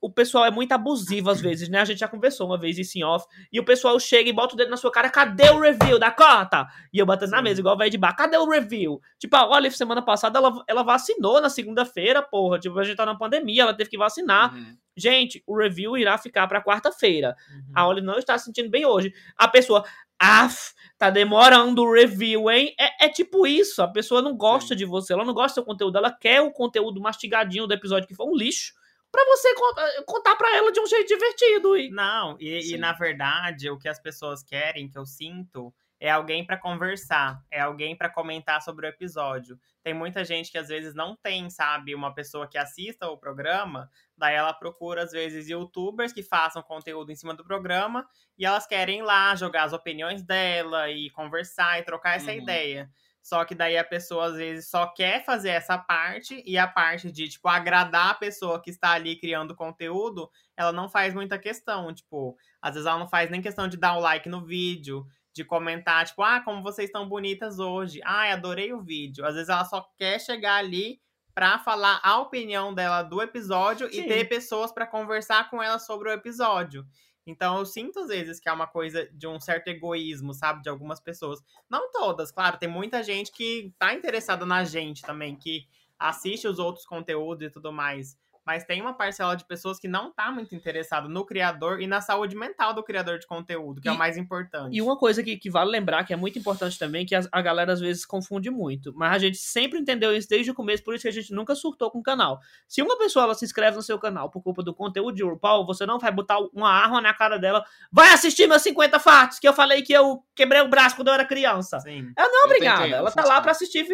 o 0.02 0.10
pessoal 0.10 0.46
é 0.46 0.52
muito 0.52 0.72
abusivo 0.72 1.30
às 1.30 1.42
vezes, 1.42 1.70
né? 1.70 1.80
A 1.80 1.86
gente 1.86 2.00
já 2.00 2.08
conversou 2.08 2.48
uma 2.48 2.58
vez 2.58 2.78
isso 2.78 2.98
em 2.98 3.04
off. 3.04 3.26
E 3.52 3.60
o 3.60 3.66
pessoal 3.66 4.00
chega 4.00 4.30
e 4.30 4.34
bota 4.34 4.54
o 4.54 4.58
dedo 4.58 4.70
na 4.70 4.78
sua 4.78 4.92
cara, 4.92 5.10
cadê 5.10 5.50
o 5.50 5.60
review 5.60 6.00
da 6.00 6.12
cota? 6.12 6.68
E 6.94 7.00
eu 7.00 7.06
batendo 7.06 7.32
na 7.32 7.42
mesa, 7.42 7.60
igual 7.60 7.78
vai 7.78 7.90
de 7.90 7.98
bar, 7.98 8.16
cadê 8.16 8.38
o 8.38 8.50
review? 8.50 9.02
Tipo, 9.18 9.36
a 9.36 9.50
Olive, 9.50 9.76
semana 9.76 10.02
passada, 10.02 10.40
ela, 10.40 10.64
ela 10.68 10.84
vacinou 10.84 11.42
na 11.42 11.50
segunda-feira, 11.50 12.22
porra. 12.22 12.60
Tipo, 12.60 12.80
a 12.80 12.84
gente 12.84 12.96
tá 12.96 13.06
na 13.06 13.16
pandemia, 13.16 13.64
ela 13.64 13.74
teve 13.74 13.90
que 13.90 13.98
vacinar. 13.98 14.54
Uhum. 14.54 14.78
Gente, 14.96 15.44
o 15.48 15.58
review 15.58 15.98
irá 15.98 16.18
ficar 16.18 16.48
pra 16.48 16.64
quarta-feira. 16.64 17.36
Uhum. 17.50 17.72
A 17.76 17.88
Olive 17.88 18.06
não 18.06 18.18
está 18.18 18.38
se 18.38 18.46
sentindo 18.46 18.70
bem 18.70 18.86
hoje. 18.86 19.14
A 19.38 19.48
pessoa, 19.48 19.84
af, 20.20 20.74
tá 20.98 21.10
demorando 21.10 21.82
o 21.82 21.94
review, 21.94 22.52
hein? 22.52 22.76
É, 22.78 23.06
é 23.06 23.10
tipo 23.10 23.48
isso, 23.48 23.82
a 23.82 23.88
pessoa 23.88 24.22
não 24.22 24.36
gosta 24.36 24.76
de 24.76 24.84
você, 24.84 25.14
ela 25.14 25.24
não 25.24 25.34
gosta 25.34 25.52
do 25.52 25.56
seu 25.56 25.64
conteúdo, 25.64 25.98
ela 25.98 26.12
quer 26.12 26.42
o 26.42 26.52
conteúdo 26.52 27.00
mastigadinho 27.00 27.66
do 27.66 27.74
episódio 27.74 28.08
que 28.08 28.14
foi 28.14 28.26
um 28.26 28.36
lixo, 28.36 28.74
pra 29.12 29.24
você 29.26 29.54
conta- 29.56 30.04
contar 30.06 30.36
pra 30.36 30.56
ela 30.56 30.72
de 30.72 30.80
um 30.80 30.88
jeito 30.88 31.08
divertido. 31.08 31.78
E... 31.78 31.90
Não, 31.90 32.38
e, 32.40 32.74
e 32.74 32.78
na 32.78 32.94
verdade, 32.94 33.70
o 33.70 33.78
que 33.78 33.90
as 33.90 34.00
pessoas 34.00 34.44
querem, 34.44 34.90
que 34.90 34.98
eu 34.98 35.06
sinto, 35.06 35.74
é 36.00 36.10
alguém 36.10 36.46
pra 36.46 36.58
conversar, 36.58 37.42
é 37.52 37.60
alguém 37.60 37.96
pra 37.98 38.10
comentar 38.10 38.62
sobre 38.62 38.88
o 38.88 38.90
episódio. 38.90 39.60
Tem 39.84 39.94
muita 39.94 40.24
gente 40.24 40.50
que 40.52 40.58
às 40.58 40.70
vezes 40.70 40.94
não 40.94 41.16
tem, 41.16 41.50
sabe, 41.50 41.94
uma 41.94 42.14
pessoa 42.14 42.48
que 42.48 42.58
assista 42.58 43.08
o 43.10 43.18
programa, 43.18 43.90
daí 44.18 44.36
ela 44.36 44.54
procura 44.54 45.04
às 45.04 45.12
vezes 45.12 45.50
youtubers 45.50 46.14
que 46.14 46.24
façam 46.24 46.62
conteúdo 46.64 47.12
em 47.12 47.16
cima 47.16 47.34
do 47.34 47.44
programa 47.44 48.08
e 48.38 48.46
elas 48.46 48.66
querem 48.66 49.00
ir 49.00 49.04
lá 49.04 49.36
jogar 49.36 49.64
as 49.64 49.74
opiniões 49.74 50.24
dela 50.24 50.90
e 50.90 51.10
conversar 51.10 51.80
e 51.80 51.84
trocar 51.84 52.16
essa 52.16 52.32
Uhum. 52.32 52.38
ideia. 52.38 52.90
Só 53.22 53.44
que 53.46 53.54
daí 53.54 53.78
a 53.78 53.84
pessoa 53.84 54.28
às 54.28 54.36
vezes 54.36 54.70
só 54.70 54.88
quer 54.88 55.24
fazer 55.24 55.50
essa 55.50 55.78
parte 55.78 56.42
e 56.46 56.58
a 56.58 56.68
parte 56.68 57.12
de, 57.12 57.28
tipo, 57.28 57.48
agradar 57.48 58.12
a 58.12 58.14
pessoa 58.16 58.62
que 58.62 58.70
está 58.70 58.92
ali 58.92 59.16
criando 59.16 59.56
conteúdo, 59.56 60.30
ela 60.56 60.72
não 60.72 60.90
faz 60.90 61.14
muita 61.14 61.38
questão. 61.38 61.94
Tipo, 61.94 62.36
às 62.62 62.74
vezes 62.74 62.88
ela 62.88 63.00
não 63.00 63.08
faz 63.08 63.30
nem 63.30 63.42
questão 63.42 63.68
de 63.68 63.78
dar 63.78 63.98
um 63.98 64.00
like 64.00 64.28
no 64.30 64.46
vídeo, 64.46 65.06
de 65.34 65.44
comentar, 65.44 66.06
tipo, 66.06 66.24
ah, 66.24 66.42
como 66.42 66.64
vocês 66.64 66.90
estão 66.90 67.08
bonitas 67.08 67.60
hoje. 67.60 68.02
Ai, 68.04 68.32
adorei 68.32 68.74
o 68.74 68.82
vídeo. 68.82 69.26
Às 69.26 69.36
vezes 69.36 69.50
ela 69.50 69.66
só 69.66 69.88
quer 69.98 70.20
chegar 70.20 70.56
ali 70.56 71.00
pra 71.34 71.60
falar 71.60 72.02
a 72.04 72.20
opinião 72.20 72.74
dela 72.74 73.02
do 73.04 73.22
episódio 73.22 73.90
Sim. 73.90 74.02
e 74.02 74.08
ter 74.08 74.26
pessoas 74.28 74.72
pra 74.72 74.88
conversar 74.88 75.50
com 75.50 75.62
ela 75.62 75.80
sobre 75.80 76.10
o 76.10 76.12
episódio. 76.12 76.86
Então 77.26 77.60
eu 77.60 77.66
sinto 77.66 78.00
às 78.00 78.08
vezes 78.08 78.40
que 78.40 78.50
é 78.50 78.52
uma 78.52 78.68
coisa 78.68 79.08
de 79.14 79.28
um 79.28 79.40
certo 79.40 79.68
egoísmo, 79.68 80.34
sabe, 80.34 80.62
de 80.62 80.70
algumas 80.70 81.00
pessoas. 81.00 81.40
Não 81.70 81.92
todas, 81.92 82.32
claro, 82.32 82.58
tem 82.58 82.70
muita 82.70 83.04
gente 83.04 83.32
que 83.32 83.74
tá 83.78 83.94
interessada 83.94 84.46
na 84.46 84.64
gente 84.64 85.02
também, 85.02 85.36
que 85.36 85.68
assiste 85.98 86.48
os 86.48 86.60
outros 86.60 86.86
conteúdos 86.86 87.48
e 87.48 87.50
tudo 87.52 87.72
mais. 87.72 88.18
Mas 88.46 88.64
tem 88.64 88.82
uma 88.82 88.94
parcela 88.94 89.36
de 89.36 89.46
pessoas 89.46 89.80
que 89.80 89.88
não 89.88 90.12
tá 90.12 90.32
muito 90.32 90.56
interessado 90.56 91.08
no 91.08 91.24
criador 91.26 91.82
e 91.82 91.86
na 91.88 92.02
saúde 92.02 92.36
mental 92.36 92.74
do 92.74 92.82
criador 92.84 93.20
de 93.20 93.28
conteúdo, 93.28 93.80
que 93.80 93.88
é 93.88 93.92
E- 93.92 93.96
o 93.96 93.98
mais 93.98 94.18
importante. 94.18 94.76
e 94.76 94.82
uma 94.82 94.98
coisa 94.98 95.22
que, 95.22 95.38
que 95.38 95.50
vale 95.52 95.70
lembrar, 95.70 96.04
que 96.04 96.14
é 96.14 96.16
muito 96.16 96.40
importante 96.40 96.80
também, 96.80 97.06
que 97.06 97.14
a, 97.14 97.22
a 97.32 97.42
galera 97.42 97.74
às 97.74 97.80
vezes 97.80 98.06
confunde 98.06 98.50
muito, 98.50 98.92
mas 98.96 99.12
a 99.14 99.20
gente 99.20 99.38
sempre 99.38 99.78
entendeu 99.80 100.16
isso 100.16 100.28
desde 100.28 100.50
o 100.50 100.54
começo, 100.56 100.84
por 100.84 100.96
isso 100.96 101.04
que 101.04 101.08
a 101.10 101.12
gente 101.12 101.32
nunca 101.34 101.54
surtou 101.54 101.92
com 101.92 102.00
o 102.00 102.04
canal. 102.04 102.40
Se 102.68 102.82
uma 102.82 102.98
pessoa 102.98 103.26
ela 103.26 103.36
se 103.36 103.46
inscreve 103.46 103.76
no 103.76 103.84
seu 103.84 104.00
canal 104.00 104.30
por 104.32 104.42
culpa 104.42 104.64
do 104.64 104.74
conteúdo 104.74 105.16
de 105.16 105.24
RuPaul, 105.24 105.66
você 105.66 105.86
não 105.86 106.00
vai 106.00 106.12
botar 106.12 106.40
uma 106.54 106.70
arma 106.72 107.00
na 107.02 107.14
cara 107.14 107.38
dela, 107.38 107.64
vai 107.92 108.10
assistir 108.14 108.48
meus 108.48 108.62
50 108.64 109.00
fatos, 109.00 109.38
que 109.38 109.48
eu 109.48 109.54
falei 109.54 109.82
que 109.84 109.94
eu 109.94 110.24
quebrei 110.34 110.62
o 110.62 110.68
braço 110.68 110.96
quando 110.96 111.10
eu 111.10 111.14
era 111.14 111.26
criança. 111.26 111.80
Sim. 111.82 112.12
Ela 112.18 112.28
não 112.30 112.42
é 112.44 112.46
obrigada. 112.46 112.88
ela 112.88 113.12
tá 113.12 113.24
lá 113.26 113.42
pra 113.42 113.52
assistir. 113.52 113.86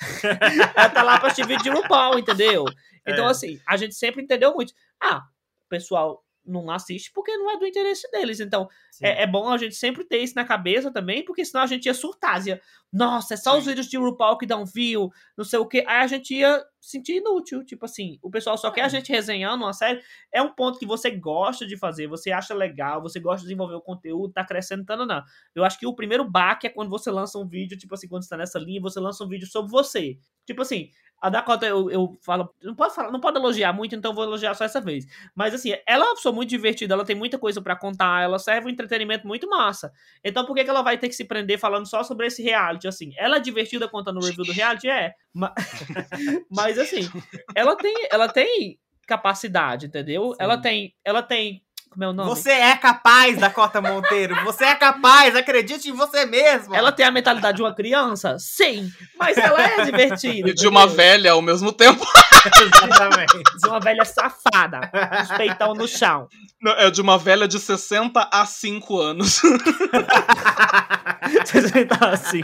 ela 0.76 0.88
tá 0.90 1.02
lá 1.02 1.18
pra 1.18 1.28
assistir 1.28 1.46
vídeo 1.46 1.62
de 1.62 1.70
RuPaul, 1.70 2.18
entendeu? 2.18 2.64
Então, 3.06 3.26
É. 3.26 3.30
assim, 3.30 3.60
a 3.66 3.76
gente 3.76 3.94
sempre 3.94 4.22
entendeu 4.22 4.54
muito. 4.54 4.72
Ah, 5.02 5.18
o 5.18 5.68
pessoal 5.68 6.22
não 6.46 6.70
assiste 6.70 7.10
porque 7.12 7.36
não 7.36 7.50
é 7.50 7.58
do 7.58 7.66
interesse 7.66 8.10
deles. 8.10 8.40
Então, 8.40 8.68
é, 9.02 9.22
é 9.22 9.26
bom 9.26 9.48
a 9.50 9.58
gente 9.58 9.74
sempre 9.74 10.04
ter 10.04 10.18
isso 10.18 10.34
na 10.36 10.44
cabeça 10.44 10.92
também, 10.92 11.24
porque 11.24 11.44
senão 11.44 11.64
a 11.64 11.66
gente 11.66 11.86
ia 11.86 11.94
surtar. 11.94 12.46
Ia, 12.46 12.60
Nossa, 12.92 13.34
é 13.34 13.36
só 13.36 13.56
os 13.58 13.64
Sim. 13.64 13.70
vídeos 13.70 13.88
de 13.88 13.96
RuPaul 13.98 14.38
que 14.38 14.46
dão 14.46 14.64
view, 14.64 15.10
não 15.36 15.44
sei 15.44 15.58
o 15.58 15.66
quê. 15.66 15.84
Aí 15.86 16.02
a 16.02 16.06
gente 16.06 16.34
ia 16.34 16.64
sentir 16.80 17.16
inútil. 17.16 17.64
Tipo 17.64 17.84
assim, 17.84 18.18
o 18.22 18.30
pessoal 18.30 18.56
só 18.56 18.70
quer 18.70 18.82
a 18.82 18.86
É. 18.86 18.88
gente 18.88 19.10
resenhando 19.10 19.64
uma 19.64 19.72
série. 19.72 20.00
É 20.32 20.40
um 20.40 20.52
ponto 20.54 20.78
que 20.78 20.86
você 20.86 21.10
gosta 21.10 21.66
de 21.66 21.76
fazer, 21.76 22.06
você 22.06 22.30
acha 22.30 22.54
legal, 22.54 23.02
você 23.02 23.18
gosta 23.20 23.38
de 23.38 23.44
desenvolver 23.44 23.74
o 23.74 23.80
conteúdo, 23.80 24.32
tá 24.32 24.44
crescendo, 24.44 24.84
tá, 24.84 24.96
não, 24.96 25.04
não. 25.04 25.22
Eu 25.54 25.64
acho 25.64 25.78
que 25.78 25.86
o 25.86 25.94
primeiro 25.94 26.24
baque 26.28 26.66
é 26.66 26.70
quando 26.70 26.88
você 26.88 27.10
lança 27.10 27.38
um 27.38 27.46
vídeo, 27.46 27.76
tipo 27.76 27.92
assim, 27.94 28.08
quando 28.08 28.22
você 28.22 28.28
tá 28.30 28.36
nessa 28.36 28.58
linha, 28.58 28.80
você 28.80 29.00
lança 29.00 29.24
um 29.24 29.28
vídeo 29.28 29.46
sobre 29.48 29.70
você. 29.70 30.16
Tipo 30.46 30.62
assim, 30.62 30.90
a 31.20 31.28
Dakota, 31.30 31.66
eu, 31.66 31.90
eu 31.90 32.16
falo, 32.22 32.52
não 32.62 32.74
pode 32.74 32.94
falar, 32.94 33.10
não 33.10 33.20
pode 33.20 33.38
elogiar 33.38 33.72
muito, 33.72 33.94
então 33.94 34.10
eu 34.12 34.14
vou 34.14 34.24
elogiar 34.24 34.54
só 34.54 34.64
essa 34.64 34.80
vez. 34.80 35.06
Mas 35.34 35.54
assim, 35.54 35.74
ela 35.86 36.04
é 36.04 36.08
uma 36.08 36.14
pessoa 36.14 36.34
muito 36.34 36.50
divertida, 36.50 36.94
ela 36.94 37.04
tem 37.04 37.16
muita 37.16 37.38
coisa 37.38 37.60
pra 37.60 37.74
contar, 37.74 38.22
ela 38.22 38.38
serve 38.38 38.66
um 38.66 38.70
entretenimento 38.70 39.26
muito 39.26 39.48
massa. 39.48 39.92
Então 40.22 40.44
por 40.44 40.54
que, 40.54 40.64
que 40.64 40.70
ela 40.70 40.82
vai 40.82 40.98
ter 40.98 41.08
que 41.08 41.14
se 41.14 41.24
prender 41.24 41.58
falando 41.58 41.86
só 41.86 42.02
sobre 42.04 42.26
esse 42.26 42.42
reality? 42.42 42.86
Assim, 42.86 43.12
ela 43.16 43.36
é 43.36 43.40
divertida 43.40 43.88
contando 43.88 44.18
o 44.18 44.24
review 44.24 44.44
do 44.44 44.52
reality? 44.52 44.88
É. 44.88 45.14
Ma- 45.32 45.54
Mas 46.50 46.78
assim, 46.78 47.08
ela 47.54 47.76
tem, 47.76 48.08
ela 48.10 48.28
tem 48.28 48.78
capacidade, 49.06 49.86
entendeu? 49.86 50.30
Sim. 50.30 50.36
Ela 50.40 50.58
tem, 50.58 50.94
ela 51.04 51.22
tem, 51.22 51.62
como 51.96 52.04
é 52.04 52.08
o 52.08 52.12
nome? 52.12 52.28
Você 52.28 52.50
é 52.50 52.76
capaz, 52.76 53.38
Dakota 53.38 53.80
Monteiro. 53.80 54.36
Você 54.44 54.64
é 54.64 54.74
capaz, 54.74 55.34
acredite 55.34 55.88
em 55.88 55.92
você 55.92 56.26
mesmo. 56.26 56.74
Ela 56.74 56.92
tem 56.92 57.06
a 57.06 57.10
mentalidade 57.10 57.56
de 57.56 57.62
uma 57.62 57.74
criança? 57.74 58.36
Sim, 58.38 58.92
mas 59.18 59.38
ela 59.38 59.62
é 59.62 59.82
divertida. 59.82 60.50
E 60.50 60.54
de 60.54 60.68
uma 60.68 60.80
entendeu? 60.82 60.96
velha 60.96 61.32
ao 61.32 61.40
mesmo 61.40 61.72
tempo. 61.72 62.04
Exatamente. 62.60 63.42
De 63.58 63.66
uma 63.66 63.80
velha 63.80 64.04
safada, 64.04 64.90
os 65.22 65.36
peitão 65.38 65.72
no 65.72 65.88
chão. 65.88 66.28
Não, 66.60 66.72
É 66.72 66.90
de 66.90 67.00
uma 67.00 67.16
velha 67.16 67.48
de 67.48 67.58
60 67.58 68.28
a 68.30 68.44
5 68.44 69.00
anos. 69.00 69.40
Vocês 71.44 71.70
vão 71.70 71.82
estar 71.82 72.08
assim. 72.08 72.42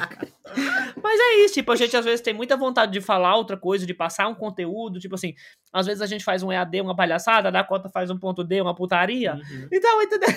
Mas 1.03 1.20
é 1.20 1.45
isso, 1.45 1.55
tipo, 1.55 1.73
a 1.73 1.77
gente 1.77 1.97
às 1.97 2.05
vezes 2.05 2.20
tem 2.20 2.35
muita 2.35 2.57
vontade 2.57 2.93
de 2.93 3.01
falar 3.01 3.37
outra 3.37 3.57
coisa, 3.57 3.87
de 3.87 3.95
passar 3.95 4.29
um 4.29 4.35
conteúdo, 4.35 5.01
tipo 5.01 5.14
assim, 5.14 5.35
às 5.73 5.87
vezes 5.87 6.03
a 6.03 6.07
gente 6.07 6.25
faz 6.25 6.43
um 6.43 6.53
EAD, 6.53 6.81
uma 6.81 6.95
palhaçada, 6.95 7.49
a 7.49 7.51
Dakota 7.51 7.89
faz 7.89 8.11
um 8.11 8.18
ponto 8.18 8.45
D, 8.45 8.61
uma 8.61 8.75
putaria. 8.75 9.35
Uhum. 9.35 9.68
Então, 9.73 10.03
entendeu? 10.03 10.29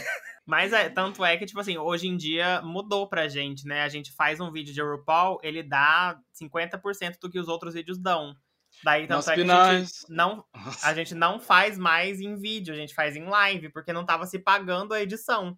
Mas 0.45 0.73
é, 0.73 0.89
tanto 0.89 1.25
é 1.25 1.35
que, 1.37 1.45
tipo 1.45 1.59
assim, 1.59 1.77
hoje 1.77 2.07
em 2.07 2.15
dia 2.15 2.61
mudou 2.61 3.09
pra 3.09 3.27
gente, 3.27 3.65
né? 3.65 3.81
A 3.81 3.89
gente 3.89 4.11
faz 4.13 4.39
um 4.39 4.51
vídeo 4.51 4.73
de 4.73 4.81
RuPaul, 4.81 5.39
ele 5.41 5.63
dá 5.63 6.17
50% 6.39 7.17
do 7.19 7.29
que 7.29 7.39
os 7.39 7.47
outros 7.47 7.73
vídeos 7.73 7.97
dão. 7.97 8.35
Daí, 8.83 9.07
tanto 9.07 9.25
Nas 9.25 9.27
é 9.29 9.35
que 9.35 9.51
a 9.51 9.79
gente, 9.79 9.91
não, 10.09 10.45
a 10.83 10.93
gente 10.93 11.15
não 11.15 11.39
faz 11.39 11.77
mais 11.77 12.19
em 12.19 12.35
vídeo, 12.35 12.73
a 12.73 12.77
gente 12.77 12.93
faz 12.93 13.15
em 13.15 13.25
live, 13.25 13.69
porque 13.69 13.93
não 13.93 14.05
tava 14.05 14.25
se 14.25 14.37
pagando 14.37 14.93
a 14.93 15.01
edição. 15.01 15.57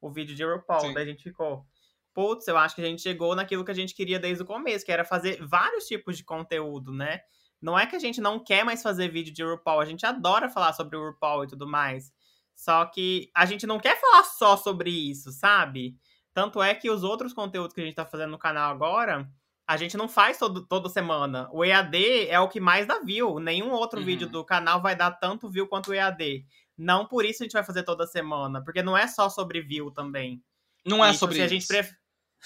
O 0.00 0.10
vídeo 0.10 0.34
de 0.34 0.44
RuPaul, 0.44 0.80
Sim. 0.80 0.94
daí 0.94 1.04
a 1.04 1.06
gente 1.06 1.22
ficou. 1.22 1.64
Putz, 2.14 2.46
eu 2.46 2.56
acho 2.56 2.74
que 2.76 2.80
a 2.80 2.84
gente 2.84 3.02
chegou 3.02 3.34
naquilo 3.34 3.64
que 3.64 3.70
a 3.70 3.74
gente 3.74 3.94
queria 3.94 4.18
desde 4.18 4.42
o 4.42 4.46
começo, 4.46 4.84
que 4.84 4.92
era 4.92 5.04
fazer 5.04 5.44
vários 5.44 5.84
tipos 5.84 6.16
de 6.16 6.24
conteúdo, 6.24 6.92
né? 6.92 7.20
Não 7.60 7.78
é 7.78 7.86
que 7.86 7.96
a 7.96 7.98
gente 7.98 8.20
não 8.20 8.38
quer 8.42 8.64
mais 8.64 8.82
fazer 8.82 9.08
vídeo 9.08 9.32
de 9.34 9.42
RuPaul, 9.42 9.80
a 9.80 9.84
gente 9.84 10.06
adora 10.06 10.48
falar 10.48 10.72
sobre 10.74 10.96
o 10.96 11.10
RuPaul 11.10 11.44
e 11.44 11.48
tudo 11.48 11.66
mais. 11.66 12.12
Só 12.54 12.84
que 12.86 13.30
a 13.34 13.44
gente 13.46 13.66
não 13.66 13.80
quer 13.80 14.00
falar 14.00 14.22
só 14.24 14.56
sobre 14.56 14.90
isso, 14.90 15.32
sabe? 15.32 15.96
Tanto 16.32 16.62
é 16.62 16.74
que 16.74 16.88
os 16.90 17.02
outros 17.02 17.32
conteúdos 17.32 17.74
que 17.74 17.80
a 17.80 17.84
gente 17.84 17.94
tá 17.94 18.04
fazendo 18.06 18.30
no 18.30 18.38
canal 18.38 18.70
agora, 18.70 19.28
a 19.66 19.76
gente 19.76 19.96
não 19.96 20.08
faz 20.08 20.38
todo, 20.38 20.66
toda 20.66 20.88
semana. 20.88 21.48
O 21.52 21.64
EAD 21.64 22.28
é 22.28 22.38
o 22.38 22.48
que 22.48 22.60
mais 22.60 22.86
dá 22.86 23.00
view. 23.00 23.40
Nenhum 23.40 23.70
outro 23.72 23.98
Uhum. 24.00 24.04
vídeo 24.06 24.28
do 24.28 24.44
canal 24.44 24.80
vai 24.82 24.94
dar 24.94 25.10
tanto 25.12 25.48
view 25.50 25.66
quanto 25.66 25.90
o 25.90 25.94
EAD. 25.94 26.46
não 26.76 27.06
por 27.06 27.24
isso 27.24 27.42
a 27.42 27.44
gente 27.44 27.52
vai 27.52 27.62
fazer 27.64 27.84
toda 27.84 28.04
semana, 28.06 28.62
porque 28.62 28.82
não 28.82 28.96
é 28.96 29.06
só 29.06 29.28
sobre 29.30 29.60
view 29.62 29.90
também. 29.92 30.42
Não 30.84 31.04
é 31.04 31.08
tipo, 31.08 31.20
sobre 31.20 31.36
isso. 31.36 31.44
A 31.44 31.48
gente 31.48 31.66
pref... 31.68 31.92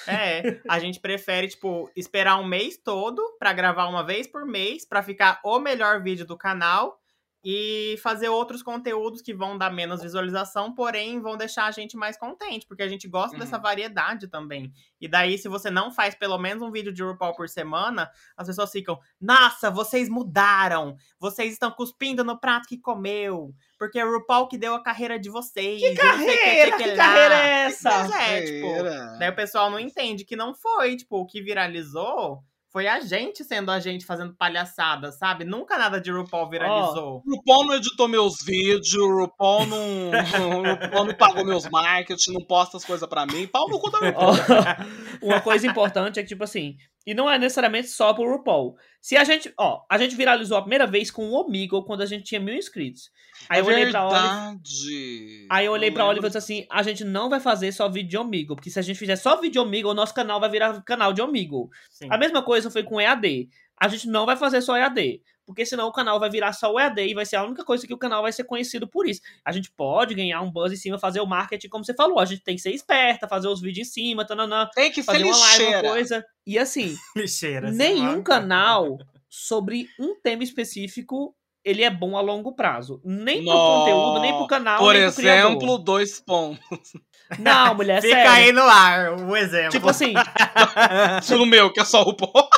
É, 0.07 0.61
a 0.69 0.79
gente 0.79 1.01
prefere, 1.01 1.49
tipo, 1.49 1.91
esperar 1.97 2.39
um 2.39 2.45
mês 2.47 2.77
todo 2.77 3.23
pra 3.39 3.53
gravar 3.53 3.89
uma 3.89 4.05
vez 4.05 4.27
por 4.27 4.47
mês, 4.47 4.85
pra 4.87 5.03
ficar 5.03 5.41
o 5.45 5.59
melhor 5.59 6.03
vídeo 6.03 6.27
do 6.27 6.37
canal 6.37 6.99
e 7.45 7.97
fazer 8.03 8.29
outros 8.29 8.63
conteúdos 8.63 9.23
que 9.23 9.33
vão 9.33 9.57
dar 9.57 9.71
menos 9.71 10.03
visualização, 10.03 10.75
porém 10.75 11.21
vão 11.21 11.37
deixar 11.37 11.67
a 11.67 11.71
gente 11.71 11.97
mais 11.97 12.17
contente, 12.19 12.67
porque 12.67 12.83
a 12.83 12.89
gente 12.89 13.07
gosta 13.09 13.35
Uhum. 13.37 13.41
dessa 13.41 13.59
variedade 13.59 14.27
também. 14.29 14.73
E 15.01 15.07
daí, 15.07 15.39
se 15.39 15.49
você 15.49 15.71
não 15.71 15.93
faz 15.93 16.15
pelo 16.15 16.37
menos 16.37 16.63
um 16.63 16.71
vídeo 16.73 16.93
de 16.93 17.03
RuPaul 17.03 17.35
por 17.37 17.49
semana, 17.49 18.11
as 18.37 18.47
pessoas 18.49 18.73
ficam, 18.73 18.99
nossa, 19.21 19.71
vocês 19.71 20.09
mudaram, 20.09 20.97
vocês 21.21 21.53
estão 21.53 21.71
cuspindo 21.71 22.25
no 22.25 22.39
prato 22.39 22.67
que 22.69 22.77
comeu, 22.77 23.55
porque 23.79 23.99
é 24.01 24.05
o 24.05 24.13
RuPaul 24.19 24.49
que 24.49 24.59
deu 24.59 24.75
a 24.75 24.83
carreira 24.83 25.19
de 25.19 25.31
vocês. 25.31 25.81
Que 25.81 25.89
o 25.89 25.91
que, 25.93 25.97
carreira? 25.97 26.77
que 26.77 26.83
Que 26.85 26.91
lá." 26.91 26.97
carreira 26.97 27.35
é 27.35 27.49
essa? 27.67 27.91
Mas 27.91 28.11
é, 28.13 28.43
tipo, 28.43 28.67
Carreira. 28.69 29.17
Daí 29.19 29.31
o 29.31 29.37
pessoal 29.37 29.71
não 29.71 29.79
entende 29.79 30.25
que 30.25 30.35
não 30.37 30.53
foi, 30.55 30.97
tipo, 30.97 31.19
o 31.19 31.27
que 31.27 31.41
viralizou 31.41 32.43
foi 32.71 32.87
a 32.87 33.01
gente 33.01 33.43
sendo 33.45 33.71
a 33.71 33.81
gente 33.81 34.05
fazendo 34.05 34.35
palhaçada, 34.35 35.11
sabe? 35.11 35.45
Nunca 35.45 35.79
nada 35.79 36.01
de 36.01 36.11
RuPaul 36.11 36.51
viralizou. 36.51 37.23
O 37.27 37.37
RuPaul 37.37 37.67
não 37.67 37.75
editou 37.75 38.07
meus 38.07 38.43
vídeos, 38.45 38.93
o 38.95 39.21
RuPaul 39.21 39.67
não, 39.67 40.11
o 40.11 40.13
RuPaul 40.85 41.05
não 41.07 41.15
pagou 41.15 41.45
meus 41.45 41.69
marketing, 41.69 42.33
não 42.33 42.45
posta 42.45 42.77
as 42.77 42.85
coisas 42.85 43.09
pra 43.09 43.25
mim. 43.25 43.47
Pau 43.47 43.69
no 43.69 43.79
cu 43.79 43.91
da 43.91 43.99
RuPaul. 43.99 44.35
Ó, 44.35 45.25
uma 45.27 45.41
coisa 45.41 45.67
importante 45.67 46.21
é 46.21 46.23
que, 46.23 46.29
tipo 46.29 46.45
assim, 46.45 46.77
e 47.09 47.15
não 47.15 47.31
é 47.31 47.39
necessariamente 47.39 47.89
só 47.89 48.13
pro 48.13 48.31
RuPaul. 48.31 48.77
Se 49.01 49.17
a 49.17 49.25
gente, 49.25 49.51
ó, 49.59 49.81
a 49.91 49.97
gente 49.97 50.15
viralizou 50.15 50.59
a 50.59 50.61
primeira 50.61 50.87
vez 50.87 51.11
com 51.11 51.31
o 51.31 51.33
Omegle 51.33 51.83
quando 51.83 52.03
a 52.03 52.07
gente 52.07 52.23
tinha 52.25 52.39
mil 52.39 52.55
inscritos. 52.55 53.11
Aí 53.49 53.61
eu 53.61 53.65
olhei 53.65 53.87
pra 53.87 54.07
Oliver. 54.07 54.23
Verdade. 54.23 55.47
Aí 55.49 55.65
eu 55.65 55.73
olhei 55.73 55.91
pra 55.91 56.15
e 56.15 56.21
disse 56.21 56.37
assim: 56.37 56.67
a 56.71 56.83
gente 56.83 57.05
não 57.05 57.31
vai 57.31 57.41
fazer 57.41 57.73
só 57.73 57.89
vídeo 57.89 58.11
de 58.11 58.19
Omegle, 58.19 58.55
porque 58.55 58.69
se 58.69 58.79
a 58.79 58.83
gente 58.83 58.99
fizer 58.99 59.17
só 59.17 59.37
vídeo 59.37 59.53
de 59.53 59.59
Omegle, 59.59 59.91
o 59.91 59.95
nosso 59.95 60.13
canal 60.13 60.39
vai 60.39 60.51
virar 60.51 60.83
canal 60.83 61.15
de 61.15 61.23
Omegle. 61.23 61.71
Sim. 61.89 62.09
A 62.11 62.19
mesma 62.19 62.43
coisa 62.43 62.71
foi 62.71 62.83
com 62.83 63.01
EAD. 63.01 63.49
A 63.81 63.89
gente 63.89 64.07
não 64.07 64.27
vai 64.27 64.37
fazer 64.37 64.61
só 64.61 64.77
EAD, 64.77 65.23
porque 65.49 65.65
senão 65.65 65.89
o 65.89 65.93
canal 65.93 66.21
vai 66.21 66.29
virar 66.29 66.53
só 66.53 66.71
o 66.71 66.79
EAD 66.79 67.01
e 67.07 67.15
vai 67.15 67.25
ser 67.25 67.37
a 67.37 67.43
única 67.43 67.65
coisa 67.65 67.87
que 67.87 67.95
o 67.95 67.99
canal 67.99 68.21
vai 68.21 68.31
ser 68.31 68.45
conhecido 68.45 68.87
por 68.87 69.09
isso. 69.09 69.23
A 69.43 69.51
gente 69.51 69.71
pode 69.71 70.15
ganhar 70.15 70.43
um 70.43 70.51
buzz 70.51 70.71
em 70.71 70.77
cima, 70.77 70.99
fazer 70.99 71.23
o 71.23 71.27
marketing, 71.27 71.71
como 71.71 71.83
você 71.87 71.95
falou. 71.95 72.19
A 72.21 72.27
gente 72.27 72.43
tem 72.43 72.55
que 72.55 72.61
ser 72.61 72.71
esperta, 72.73 73.27
fazer 73.27 73.49
os 73.49 73.63
vídeos 73.63 73.89
em 73.89 73.91
cima, 73.91 74.27
tananã, 74.27 74.69
Tem 74.75 74.91
que 74.91 75.03
ser 75.03 75.07
fazer 75.07 75.25
uma 75.25 75.37
live, 75.39 75.63
uma 75.65 75.69
lixeira. 75.71 75.89
coisa. 75.89 76.27
E 76.47 76.59
assim, 76.59 76.95
Lixeira. 77.17 77.71
nenhum 77.71 78.23
canal 78.23 78.99
sobre 79.27 79.89
um 79.99 80.15
tema 80.21 80.43
específico 80.45 81.35
ele 81.65 81.83
é 81.83 81.91
bom 81.91 82.17
a 82.17 82.21
longo 82.21 82.55
prazo. 82.55 83.01
Nem 83.05 83.45
pro 83.45 83.53
Nó. 83.53 83.79
conteúdo, 83.81 84.21
nem 84.21 84.33
pro 84.37 84.47
canal, 84.47 84.79
Por 84.79 84.95
nem 84.95 85.03
pro 85.07 85.13
criador. 85.17 85.51
exemplo, 85.57 85.79
dois 85.79 86.21
pontos. 86.21 86.93
Não, 87.39 87.75
mulher, 87.75 88.01
Fica 88.01 88.15
sério. 88.15 88.31
aí 88.31 88.53
no 88.53 88.63
ar 88.63 89.13
o 89.21 89.37
exemplo. 89.37 89.71
Tipo 89.73 89.91
assim, 89.91 90.15
No 91.37 91.45
meu, 91.45 91.71
que 91.71 91.81
é 91.81 91.85
só 91.85 92.01
o 92.01 92.05
RuPaul. 92.05 92.49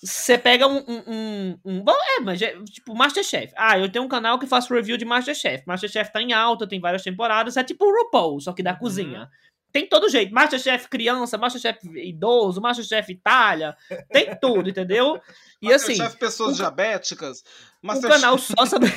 Você 0.00 0.38
pega 0.38 0.66
um, 0.68 0.78
um, 0.88 1.02
um, 1.08 1.58
um- 1.64 1.82
bom, 1.84 1.92
É, 2.18 2.20
mas 2.20 2.40
é, 2.42 2.54
tipo, 2.64 2.94
Masterchef. 2.94 3.52
Ah, 3.56 3.78
eu 3.78 3.90
tenho 3.90 4.04
um 4.04 4.08
canal 4.08 4.38
que 4.38 4.46
faço 4.46 4.72
review 4.74 4.96
de 4.96 5.04
Masterchef. 5.04 5.64
Masterchef 5.66 6.12
tá 6.12 6.22
em 6.22 6.32
alta, 6.32 6.68
tem 6.68 6.80
várias 6.80 7.02
temporadas. 7.02 7.56
É 7.56 7.64
tipo 7.64 7.84
o 7.84 7.90
RuPaul, 8.04 8.40
só 8.40 8.52
que 8.52 8.62
da 8.62 8.72
Uhum. 8.72 8.78
cozinha. 8.78 9.28
Tem 9.70 9.86
todo 9.86 10.08
jeito. 10.08 10.32
Masterchef 10.32 10.88
criança, 10.88 11.36
Masterchef 11.36 11.78
idoso, 11.98 12.60
Masterchef 12.60 13.12
Itália. 13.12 13.76
Tem 14.10 14.34
tudo, 14.40 14.70
entendeu? 14.70 15.20
E 15.60 15.70
assim, 15.72 15.88
Masterchef 15.98 16.16
pessoas 16.18 16.54
o 16.54 16.56
ca- 16.56 16.62
diabéticas. 16.64 17.42
o 17.82 17.86
Masterchef, 17.86 18.20
canal 18.20 18.38
só 18.38 18.64
sobre. 18.66 18.90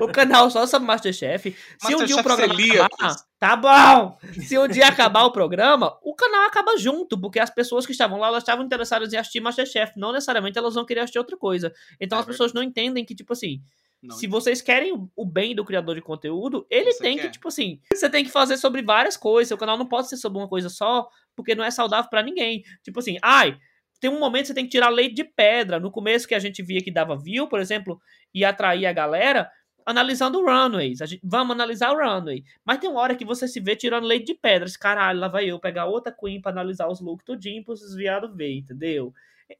o 0.00 0.08
canal 0.12 0.50
só 0.50 0.66
sobre 0.66 0.86
Masterchef. 0.88 1.56
Se 1.78 1.94
um 1.94 2.04
dia 2.04 2.16
o 2.16 2.18
Masterchef 2.18 2.22
programa 2.24 2.54
celíacos. 2.54 2.94
acabar, 2.98 3.16
tá 3.38 3.56
bom. 3.56 4.18
Se 4.42 4.58
um 4.58 4.66
dia 4.66 4.88
acabar 4.88 5.24
o 5.24 5.30
programa, 5.32 5.96
o 6.02 6.14
canal 6.14 6.42
acaba 6.42 6.76
junto, 6.76 7.18
porque 7.20 7.38
as 7.38 7.50
pessoas 7.50 7.86
que 7.86 7.92
estavam 7.92 8.18
lá, 8.18 8.28
elas 8.28 8.42
estavam 8.42 8.64
interessadas 8.64 9.12
em 9.12 9.16
assistir 9.16 9.40
Masterchef. 9.40 9.92
Não 9.96 10.12
necessariamente 10.12 10.58
elas 10.58 10.74
vão 10.74 10.84
querer 10.84 11.00
assistir 11.00 11.18
outra 11.18 11.36
coisa. 11.36 11.72
Então 12.00 12.18
É 12.18 12.20
as 12.20 12.26
pessoas 12.26 12.52
não 12.52 12.62
entendem 12.62 13.04
que, 13.04 13.14
tipo 13.14 13.32
assim, 13.32 13.60
Não, 14.06 14.16
se 14.16 14.26
vocês 14.26 14.60
querem 14.62 14.92
o- 15.16 15.24
bem 15.24 15.54
do 15.54 15.64
criador 15.64 15.94
de 15.94 16.02
conteúdo, 16.02 16.66
ele 16.70 16.92
Você 16.92 17.02
tem 17.02 17.16
quer. 17.16 17.22
que, 17.26 17.30
tipo 17.32 17.48
assim, 17.48 17.80
você 17.92 18.08
tem 18.10 18.24
que 18.24 18.30
fazer 18.30 18.56
sobre 18.56 18.82
várias 18.82 19.16
coisas. 19.16 19.48
Seu 19.48 19.58
canal 19.58 19.76
não 19.78 19.86
pode 19.86 20.08
ser 20.08 20.16
sobre 20.16 20.38
uma 20.38 20.48
coisa 20.48 20.68
só, 20.68 21.08
porque 21.34 21.54
não 21.54 21.64
é 21.64 21.70
saudável 21.70 22.08
pra 22.10 22.22
ninguém. 22.22 22.62
Tipo 22.82 23.00
assim, 23.00 23.16
ai, 23.22 23.56
tem 24.00 24.10
um 24.10 24.18
momento 24.20 24.42
que 24.42 24.48
você 24.48 24.54
tem 24.54 24.64
que 24.64 24.70
tirar 24.70 24.88
leite 24.90 25.14
de 25.14 25.24
pedra. 25.24 25.80
No 25.80 25.90
começo 25.90 26.28
que 26.28 26.34
a 26.34 26.38
gente 26.38 26.62
via 26.62 26.82
que 26.82 26.90
dava 26.90 27.16
view, 27.16 27.48
por 27.48 27.58
exemplo, 27.60 27.98
e 28.34 28.44
atrair 28.44 28.84
a 28.86 28.92
galera, 28.92 29.50
analisando 29.86 30.42
runways. 30.44 30.98
Gente, 30.98 31.20
vamos 31.22 31.52
analisar 31.54 31.92
o 31.92 31.96
runway. 31.98 32.42
Mas 32.64 32.78
tem 32.78 32.88
uma 32.90 33.00
hora 33.00 33.14
que 33.14 33.24
você 33.24 33.46
se 33.48 33.60
vê 33.60 33.74
tirando 33.76 34.04
leite 34.06 34.26
de 34.26 34.34
pedra. 34.34 34.66
Esse 34.66 34.78
caralho, 34.78 35.20
lá 35.20 35.28
vai 35.28 35.46
eu 35.50 35.58
pegar 35.58 35.86
outra 35.86 36.12
queen 36.12 36.40
pra 36.40 36.50
analisar 36.52 36.88
os 36.88 37.00
looks 37.00 37.24
tudinho 37.24 37.64
pros 37.64 37.80
desviados 37.80 38.34
ver, 38.36 38.52
entendeu? 38.56 39.12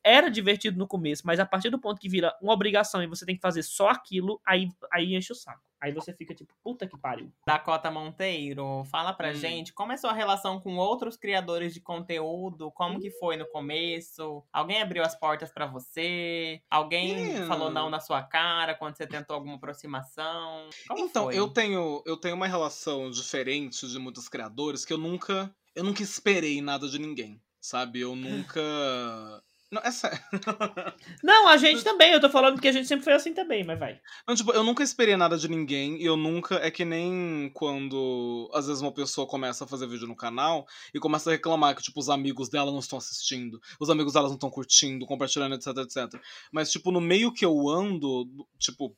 Era 0.03 0.30
divertido 0.30 0.78
no 0.78 0.86
começo, 0.86 1.22
mas 1.26 1.38
a 1.40 1.47
partir 1.47 1.70
do 1.70 1.80
ponto 1.80 2.01
que 2.01 2.09
vira 2.09 2.34
uma 2.40 2.53
obrigação 2.53 3.03
e 3.03 3.07
você 3.07 3.24
tem 3.26 3.34
que 3.36 3.40
fazer 3.42 3.62
só 3.62 3.88
aquilo, 3.88 4.40
aí, 4.47 4.68
aí 4.92 5.14
enche 5.14 5.32
o 5.32 5.36
saco. 5.36 5.62
Aí 5.80 5.92
você 5.92 6.14
fica 6.14 6.34
tipo, 6.34 6.55
puta 6.62 6.86
que 6.86 6.97
pariu. 6.97 7.30
Dakota 7.47 7.90
Monteiro, 7.90 8.84
fala 8.86 9.12
pra 9.12 9.32
Hum. 9.32 9.34
gente 9.34 9.72
como 9.74 9.92
é 9.92 9.97
sua 9.99 10.12
relação 10.14 10.59
com 10.59 10.76
outros 10.76 11.16
criadores 11.16 11.74
de 11.74 11.80
conteúdo, 11.80 12.70
como 12.72 12.99
que 12.99 13.11
foi 13.11 13.36
no 13.36 13.47
começo? 13.51 14.42
Alguém 14.53 14.80
abriu 14.80 15.03
as 15.05 15.14
portas 15.18 15.53
pra 15.53 15.66
você? 15.66 16.62
Alguém 16.70 17.36
Hum. 17.36 17.45
falou 17.47 17.70
não 17.70 17.90
na 17.90 18.01
sua 18.01 18.22
cara 18.22 18.74
quando 18.74 18.97
você 18.97 19.07
tentou 19.07 19.34
alguma 19.34 19.57
aproximação? 19.57 20.74
Como 20.86 21.07
Então, 21.09 21.28
foi? 21.28 21.32
eu 21.32 21.49
tenho, 21.49 22.03
eu 22.07 22.16
tenho 22.16 22.34
uma 22.34 22.47
relação 22.47 23.11
diferente 23.11 23.86
de 23.88 23.99
muitos 23.99 24.28
criadores 24.28 24.84
que 24.84 24.92
eu 24.92 24.99
nunca, 24.99 25.55
eu 25.74 25.84
nunca 25.84 26.03
esperei 26.03 26.61
nada 26.61 26.88
de 26.88 26.99
ninguém, 26.99 27.42
sabe? 27.61 28.01
Eu 28.01 28.14
nunca 28.16 28.61
Não, 29.70 29.82
é 29.82 29.90
sério. 29.90 30.18
Não, 31.22 31.48
a 31.48 31.56
gente 31.56 31.82
também, 31.82 32.12
eu 32.12 32.20
tô 32.20 32.28
falando 32.28 32.60
que 32.60 32.68
a 32.68 32.72
gente 32.72 32.86
sempre 32.86 33.04
foi 33.04 33.12
assim 33.12 33.32
também, 33.32 33.64
mas 33.64 33.78
vai. 33.78 34.00
Não, 34.26 34.34
tipo, 34.34 34.52
eu 34.52 34.62
nunca 34.62 34.82
esperei 34.82 35.16
nada 35.16 35.36
de 35.36 35.48
ninguém 35.48 36.00
e 36.00 36.04
eu 36.04 36.16
nunca. 36.16 36.56
É 36.56 36.70
que 36.70 36.84
nem 36.84 37.50
quando 37.54 38.50
às 38.52 38.66
vezes 38.66 38.82
uma 38.82 38.92
pessoa 38.92 39.26
começa 39.26 39.64
a 39.64 39.66
fazer 39.66 39.86
vídeo 39.86 40.06
no 40.06 40.16
canal 40.16 40.66
e 40.94 41.00
começa 41.00 41.30
a 41.30 41.32
reclamar 41.32 41.74
que, 41.74 41.82
tipo, 41.82 41.98
os 41.98 42.08
amigos 42.08 42.48
dela 42.48 42.70
não 42.70 42.78
estão 42.78 42.98
assistindo, 42.98 43.60
os 43.80 43.90
amigos 43.90 44.12
delas 44.12 44.30
não 44.30 44.36
estão 44.36 44.50
curtindo, 44.50 45.06
compartilhando, 45.06 45.54
etc, 45.54 45.76
etc. 45.78 46.20
Mas, 46.52 46.70
tipo, 46.70 46.90
no 46.92 47.00
meio 47.00 47.32
que 47.32 47.44
eu 47.44 47.68
ando, 47.68 48.26
tipo, 48.58 48.96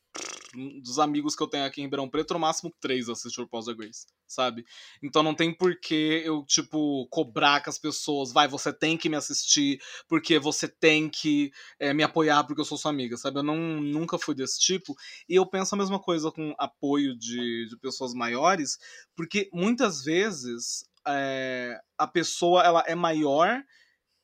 dos 0.83 0.99
amigos 0.99 1.35
que 1.35 1.43
eu 1.43 1.49
tenho 1.49 1.65
aqui 1.65 1.81
em 1.81 1.85
Ribeirão 1.85 2.09
Preto, 2.09 2.35
no 2.35 2.41
máximo 2.41 2.73
três 2.81 3.09
assistem 3.09 3.45
o 3.45 3.49
Pause 3.49 3.75
Grace, 3.75 4.07
sabe? 4.27 4.65
Então 5.03 5.23
não 5.23 5.35
tem 5.35 5.53
por 5.53 5.79
que 5.79 6.23
eu, 6.25 6.45
tipo, 6.45 7.07
cobrar 7.11 7.63
com 7.63 7.69
as 7.69 7.79
pessoas, 7.79 8.33
vai, 8.33 8.49
você 8.49 8.73
tem 8.73 8.97
que 8.97 9.09
me 9.09 9.17
assistir, 9.17 9.81
porque 10.09 10.39
você 10.39 10.56
tem 10.67 11.09
que 11.09 11.51
é, 11.79 11.93
me 11.93 12.03
apoiar 12.03 12.45
porque 12.45 12.61
eu 12.61 12.65
sou 12.65 12.79
sua 12.79 12.91
amiga, 12.91 13.17
sabe? 13.17 13.39
Eu 13.39 13.43
não, 13.43 13.57
nunca 13.57 14.19
fui 14.19 14.35
desse 14.35 14.59
tipo. 14.61 14.95
E 15.29 15.35
eu 15.35 15.45
penso 15.45 15.75
a 15.75 15.79
mesma 15.79 16.01
coisa 16.01 16.31
com 16.31 16.55
apoio 16.59 17.17
de, 17.17 17.69
de 17.69 17.77
pessoas 17.79 18.15
maiores, 18.15 18.79
porque 19.15 19.51
muitas 19.53 20.03
vezes 20.03 20.85
é, 21.07 21.79
a 21.99 22.07
pessoa 22.07 22.63
ela 22.63 22.85
é 22.87 22.95
maior 22.95 23.63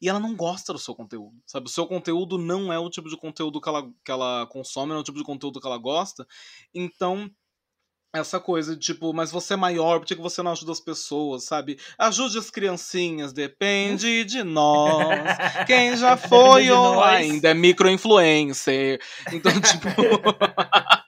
e 0.01 0.09
ela 0.09 0.18
não 0.18 0.35
gosta 0.35 0.72
do 0.72 0.80
seu 0.80 0.97
conteúdo, 0.97 1.41
sabe? 1.47 1.66
O 1.66 1.70
seu 1.70 1.87
conteúdo 1.87 2.37
não 2.37 2.72
é 2.72 2.78
o 2.78 2.91
tipo 2.91 3.09
de 3.09 3.16
conteúdo 3.16 3.61
que 3.61 3.68
ela, 3.68 3.89
que 4.05 4.11
ela 4.11 4.49
consome, 4.49 4.89
não 4.91 4.97
é 4.97 5.01
o 5.01 5.05
tipo 5.05 5.18
de 5.18 5.24
conteúdo 5.24 5.61
que 5.61 5.66
ela 5.66 5.78
gosta. 5.78 6.26
Então, 6.74 7.30
essa 8.13 8.39
coisa 8.39 8.77
de 8.77 8.81
tipo, 8.81 9.13
mas 9.15 9.31
você 9.31 9.55
é 9.55 9.57
maior, 9.57 9.99
por 9.99 10.07
que 10.07 10.15
você 10.15 10.43
não 10.43 10.53
ajuda 10.53 10.73
as 10.73 10.81
pessoas, 10.81 11.45
sabe? 11.45 11.79
Ajude 11.99 12.39
as 12.39 12.51
criancinhas, 12.51 13.33
depende 13.33 14.25
de 14.25 14.43
nós. 14.43 15.19
Quem 15.67 15.97
já 15.97 16.17
foi 16.17 16.71
ou 16.71 16.97
nós. 16.97 17.07
ainda 17.07 17.49
é 17.49 17.55
micro-influencer. 17.55 19.01
Então, 19.33 19.53
tipo. 19.61 19.89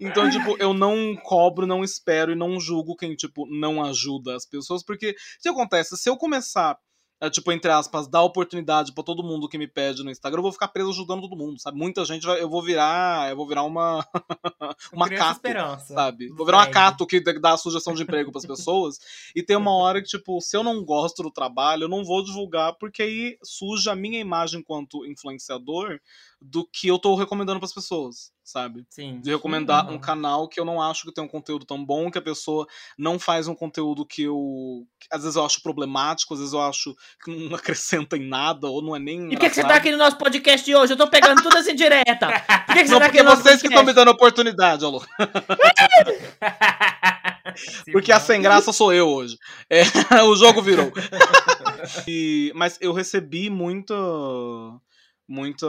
Então, 0.00 0.28
tipo, 0.28 0.56
eu 0.58 0.74
não 0.74 1.14
cobro, 1.22 1.66
não 1.66 1.84
espero 1.84 2.32
e 2.32 2.34
não 2.34 2.58
julgo 2.58 2.96
quem, 2.96 3.14
tipo, 3.14 3.46
não 3.46 3.82
ajuda 3.84 4.34
as 4.34 4.44
pessoas, 4.44 4.82
porque 4.82 5.10
o 5.10 5.42
que 5.42 5.48
acontece? 5.48 5.96
Se 5.96 6.10
eu 6.10 6.16
começar 6.16 6.76
a, 7.24 7.30
tipo, 7.30 7.50
entre 7.52 7.70
aspas, 7.70 8.06
dar 8.06 8.22
oportunidade 8.22 8.92
pra 8.92 9.02
todo 9.02 9.22
mundo 9.22 9.48
que 9.48 9.58
me 9.58 9.66
pede 9.66 10.02
no 10.04 10.10
Instagram, 10.10 10.38
eu 10.38 10.42
vou 10.42 10.52
ficar 10.52 10.68
preso 10.68 10.90
ajudando 10.90 11.22
todo 11.22 11.36
mundo, 11.36 11.60
sabe? 11.60 11.78
Muita 11.78 12.04
gente 12.04 12.26
vai. 12.26 12.40
Eu 12.40 12.48
vou 12.48 12.62
virar. 12.62 13.30
Eu 13.30 13.36
vou 13.36 13.46
virar 13.46 13.62
uma. 13.62 14.06
uma 14.92 15.06
Criança 15.06 15.24
cato, 15.24 15.36
esperança. 15.36 15.94
sabe? 15.94 16.28
Vou 16.28 16.44
virar 16.46 16.58
uma 16.58 16.70
cato 16.70 17.06
que 17.06 17.20
dá 17.20 17.52
a 17.52 17.56
sugestão 17.56 17.94
de 17.94 18.02
emprego 18.02 18.30
pras 18.30 18.44
pessoas. 18.46 18.98
E 19.34 19.42
tem 19.42 19.56
uma 19.56 19.74
hora 19.74 20.00
que, 20.00 20.08
tipo, 20.08 20.40
se 20.40 20.56
eu 20.56 20.62
não 20.62 20.84
gosto 20.84 21.22
do 21.22 21.30
trabalho, 21.30 21.84
eu 21.84 21.88
não 21.88 22.04
vou 22.04 22.22
divulgar, 22.24 22.74
porque 22.74 23.02
aí 23.02 23.38
suja 23.42 23.92
a 23.92 23.96
minha 23.96 24.20
imagem 24.20 24.60
enquanto 24.60 25.06
influenciador 25.06 26.00
do 26.46 26.68
que 26.70 26.88
eu 26.88 26.98
tô 26.98 27.14
recomendando 27.14 27.58
pras 27.58 27.72
pessoas, 27.72 28.30
sabe? 28.44 28.84
Sim. 28.90 29.18
De 29.20 29.30
recomendar 29.30 29.88
Uhum. 29.88 29.94
um 29.94 29.98
canal 29.98 30.46
que 30.46 30.60
eu 30.60 30.64
não 30.64 30.82
acho 30.82 31.04
que 31.06 31.14
tem 31.14 31.24
um 31.24 31.28
conteúdo 31.28 31.64
tão 31.64 31.82
bom, 31.82 32.10
que 32.10 32.18
a 32.18 32.22
pessoa 32.22 32.66
não 32.98 33.18
faz 33.18 33.48
um 33.48 33.54
conteúdo 33.54 34.04
que 34.04 34.24
eu. 34.24 34.86
às 35.10 35.22
vezes 35.22 35.36
eu 35.36 35.44
acho 35.46 35.62
problemático, 35.62 36.34
às 36.34 36.40
vezes 36.40 36.52
eu 36.52 36.60
acho 36.60 36.94
que 37.24 37.30
não 37.48 37.56
acrescenta 37.56 38.18
em 38.18 38.28
nada, 38.28 38.66
ou 38.68 38.82
não 38.82 38.94
é 38.94 38.98
nem. 38.98 39.28
E 39.28 39.30
por 39.30 39.40
que, 39.40 39.48
que 39.48 39.54
você 39.54 39.62
tá 39.62 39.76
aqui 39.76 39.90
no 39.90 39.96
nosso 39.96 40.18
podcast 40.18 40.66
de 40.66 40.76
hoje? 40.76 40.92
Eu 40.92 40.98
tô 40.98 41.08
pegando 41.08 41.42
tudo 41.42 41.56
assim 41.56 41.74
direta. 41.74 42.28
Por 42.66 42.74
que, 42.74 42.82
que 42.82 42.88
você 42.88 42.92
Não, 42.92 43.00
tá 43.00 43.06
aqui 43.06 43.18
no 43.22 43.30
nosso 43.30 43.42
vocês 43.42 43.62
que 43.62 43.68
estão 43.68 43.82
me 43.82 43.86
podcast? 43.86 43.94
dando 44.04 44.14
oportunidade, 44.14 44.84
alô. 44.84 45.02
Porque 47.92 48.12
a 48.12 48.20
sem 48.20 48.42
graça 48.42 48.72
sou 48.72 48.92
eu 48.92 49.08
hoje. 49.08 49.38
É, 49.70 49.82
o 50.24 50.36
jogo 50.36 50.60
virou. 50.60 50.92
E- 52.06 52.52
mas 52.54 52.76
eu 52.80 52.92
recebi 52.92 53.48
muita, 53.48 53.94
muita, 55.28 55.66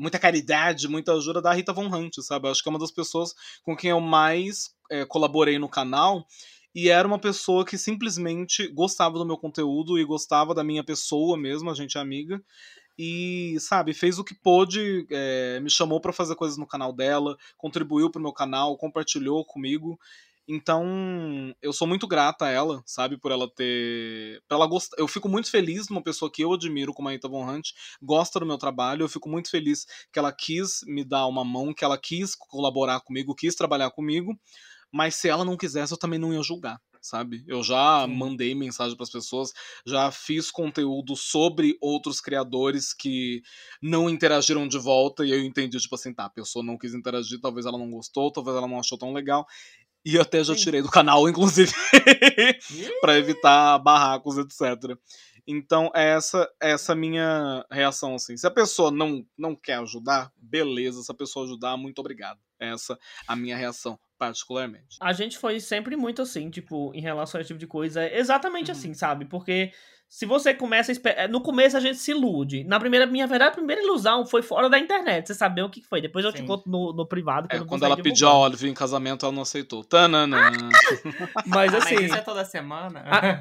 muita 0.00 0.18
caridade, 0.18 0.88
muita 0.88 1.12
ajuda 1.12 1.40
da 1.40 1.52
Rita 1.52 1.72
Von 1.72 1.86
Hunt, 1.86 2.14
sabe? 2.20 2.48
Acho 2.48 2.62
que 2.62 2.68
é 2.68 2.70
uma 2.70 2.78
das 2.78 2.90
pessoas 2.90 3.34
com 3.62 3.76
quem 3.76 3.90
eu 3.90 4.00
mais 4.00 4.70
é, 4.90 5.04
colaborei 5.04 5.58
no 5.58 5.68
canal. 5.68 6.26
E 6.74 6.90
era 6.90 7.08
uma 7.08 7.18
pessoa 7.18 7.64
que 7.64 7.78
simplesmente 7.78 8.68
gostava 8.68 9.18
do 9.18 9.24
meu 9.24 9.38
conteúdo 9.38 9.98
e 9.98 10.04
gostava 10.04 10.54
da 10.54 10.62
minha 10.62 10.84
pessoa 10.84 11.36
mesmo, 11.36 11.70
a 11.70 11.74
gente 11.74 11.96
é 11.96 12.00
amiga. 12.00 12.42
E, 12.98 13.56
sabe, 13.60 13.92
fez 13.92 14.18
o 14.18 14.24
que 14.24 14.34
pôde, 14.34 15.06
é, 15.10 15.60
me 15.60 15.70
chamou 15.70 16.00
pra 16.00 16.12
fazer 16.12 16.34
coisas 16.34 16.56
no 16.56 16.66
canal 16.66 16.92
dela, 16.92 17.36
contribuiu 17.56 18.10
pro 18.10 18.20
meu 18.20 18.32
canal, 18.32 18.76
compartilhou 18.76 19.44
comigo. 19.44 19.98
Então, 20.48 20.84
eu 21.60 21.72
sou 21.72 21.88
muito 21.88 22.06
grata 22.06 22.44
a 22.46 22.50
ela, 22.50 22.80
sabe, 22.86 23.18
por 23.18 23.32
ela 23.32 23.50
ter. 23.52 24.40
Pra 24.46 24.56
ela 24.56 24.66
gostar. 24.66 24.96
Eu 24.98 25.08
fico 25.08 25.28
muito 25.28 25.50
feliz 25.50 25.88
numa 25.88 26.02
pessoa 26.02 26.30
que 26.30 26.42
eu 26.42 26.52
admiro, 26.52 26.94
como 26.94 27.08
a 27.08 27.12
Rita 27.12 27.28
Von 27.28 27.50
Hunt, 27.50 27.70
gosta 28.00 28.38
do 28.38 28.46
meu 28.46 28.56
trabalho. 28.56 29.02
Eu 29.02 29.08
fico 29.08 29.28
muito 29.28 29.50
feliz 29.50 29.86
que 30.12 30.18
ela 30.18 30.32
quis 30.32 30.80
me 30.86 31.04
dar 31.04 31.26
uma 31.26 31.44
mão, 31.44 31.74
que 31.74 31.84
ela 31.84 31.98
quis 31.98 32.34
colaborar 32.36 33.00
comigo, 33.00 33.34
quis 33.34 33.56
trabalhar 33.56 33.90
comigo. 33.90 34.38
Mas 34.92 35.16
se 35.16 35.28
ela 35.28 35.44
não 35.44 35.56
quisesse, 35.56 35.92
eu 35.92 35.98
também 35.98 36.18
não 36.18 36.32
ia 36.32 36.42
julgar, 36.42 36.80
sabe? 37.00 37.44
Eu 37.46 37.62
já 37.62 38.06
Sim. 38.06 38.14
mandei 38.14 38.54
mensagem 38.54 38.96
pras 38.96 39.10
pessoas, 39.10 39.52
já 39.84 40.10
fiz 40.12 40.50
conteúdo 40.50 41.16
sobre 41.16 41.76
outros 41.80 42.20
criadores 42.20 42.94
que 42.94 43.42
não 43.82 44.08
interagiram 44.08 44.66
de 44.66 44.78
volta 44.78 45.24
e 45.26 45.30
eu 45.32 45.44
entendi, 45.44 45.78
tipo 45.78 45.94
assim, 45.96 46.14
tá, 46.14 46.26
a 46.26 46.30
pessoa 46.30 46.64
não 46.64 46.78
quis 46.78 46.94
interagir, 46.94 47.40
talvez 47.40 47.66
ela 47.66 47.76
não 47.78 47.90
gostou, 47.90 48.30
talvez 48.32 48.56
ela 48.56 48.68
não 48.68 48.78
achou 48.78 48.96
tão 48.96 49.12
legal. 49.12 49.44
E 50.06 50.18
até 50.20 50.42
já 50.44 50.54
tirei 50.54 50.80
do 50.80 50.88
canal, 50.88 51.28
inclusive, 51.28 51.72
pra 53.00 53.18
evitar 53.18 53.78
barracos, 53.80 54.38
etc. 54.38 54.96
Então, 55.46 55.90
é 55.94 56.10
essa 56.14 56.48
essa 56.60 56.94
minha 56.94 57.64
reação, 57.70 58.14
assim. 58.14 58.36
Se 58.36 58.46
a 58.46 58.50
pessoa 58.50 58.90
não, 58.90 59.24
não 59.36 59.54
quer 59.54 59.78
ajudar, 59.78 60.30
beleza. 60.36 61.02
Se 61.02 61.10
a 61.10 61.14
pessoa 61.14 61.44
ajudar, 61.44 61.76
muito 61.76 61.98
obrigado. 61.98 62.38
Essa 62.58 62.98
a 63.28 63.36
minha 63.36 63.56
reação, 63.56 63.98
particularmente. 64.18 64.96
A 65.00 65.12
gente 65.12 65.38
foi 65.38 65.60
sempre 65.60 65.96
muito 65.96 66.22
assim, 66.22 66.50
tipo, 66.50 66.92
em 66.94 67.00
relação 67.00 67.38
a 67.38 67.42
esse 67.42 67.48
tipo 67.48 67.60
de 67.60 67.66
coisa. 67.66 68.02
É 68.02 68.18
Exatamente 68.18 68.70
Uhum. 68.70 68.76
assim, 68.78 68.94
sabe? 68.94 69.24
Porque 69.24 69.72
se 70.08 70.24
você 70.24 70.54
começa 70.54 70.90
a 70.90 70.94
esperar. 70.94 71.28
No 71.28 71.40
começo 71.40 71.76
a 71.76 71.80
gente 71.80 71.98
se 71.98 72.10
ilude. 72.12 72.64
Na 72.64 72.78
primeira, 72.78 73.06
minha 73.06 73.26
verdade, 73.26 73.50
a 73.50 73.54
primeira 73.54 73.82
ilusão 73.82 74.24
foi 74.24 74.40
fora 74.42 74.70
da 74.70 74.78
internet. 74.78 75.26
Você 75.26 75.34
saber 75.34 75.62
o 75.62 75.68
que 75.70 75.82
foi. 75.82 76.00
Depois 76.00 76.24
eu 76.24 76.32
te 76.32 76.38
Sim. 76.40 76.46
conto 76.46 76.68
no, 76.70 76.92
no 76.92 77.06
privado. 77.06 77.48
Que 77.48 77.54
É, 77.54 77.58
eu 77.58 77.60
não 77.60 77.66
vou 77.66 77.76
quando 77.78 77.84
ela 77.84 77.96
pediu 78.00 78.28
a. 78.28 78.38
Olive 78.38 78.68
em 78.68 78.74
casamento, 78.74 79.26
ela 79.26 79.34
não 79.34 79.42
aceitou. 79.42 79.82
Tananã. 79.84 80.52
Mas 81.46 81.74
Ah, 81.74 81.78
assim. 81.78 81.94
Mas 81.96 82.04
isso 82.04 82.14
é 82.14 82.20
toda 82.20 82.44
semana? 82.44 83.04
Ah, 83.06 83.40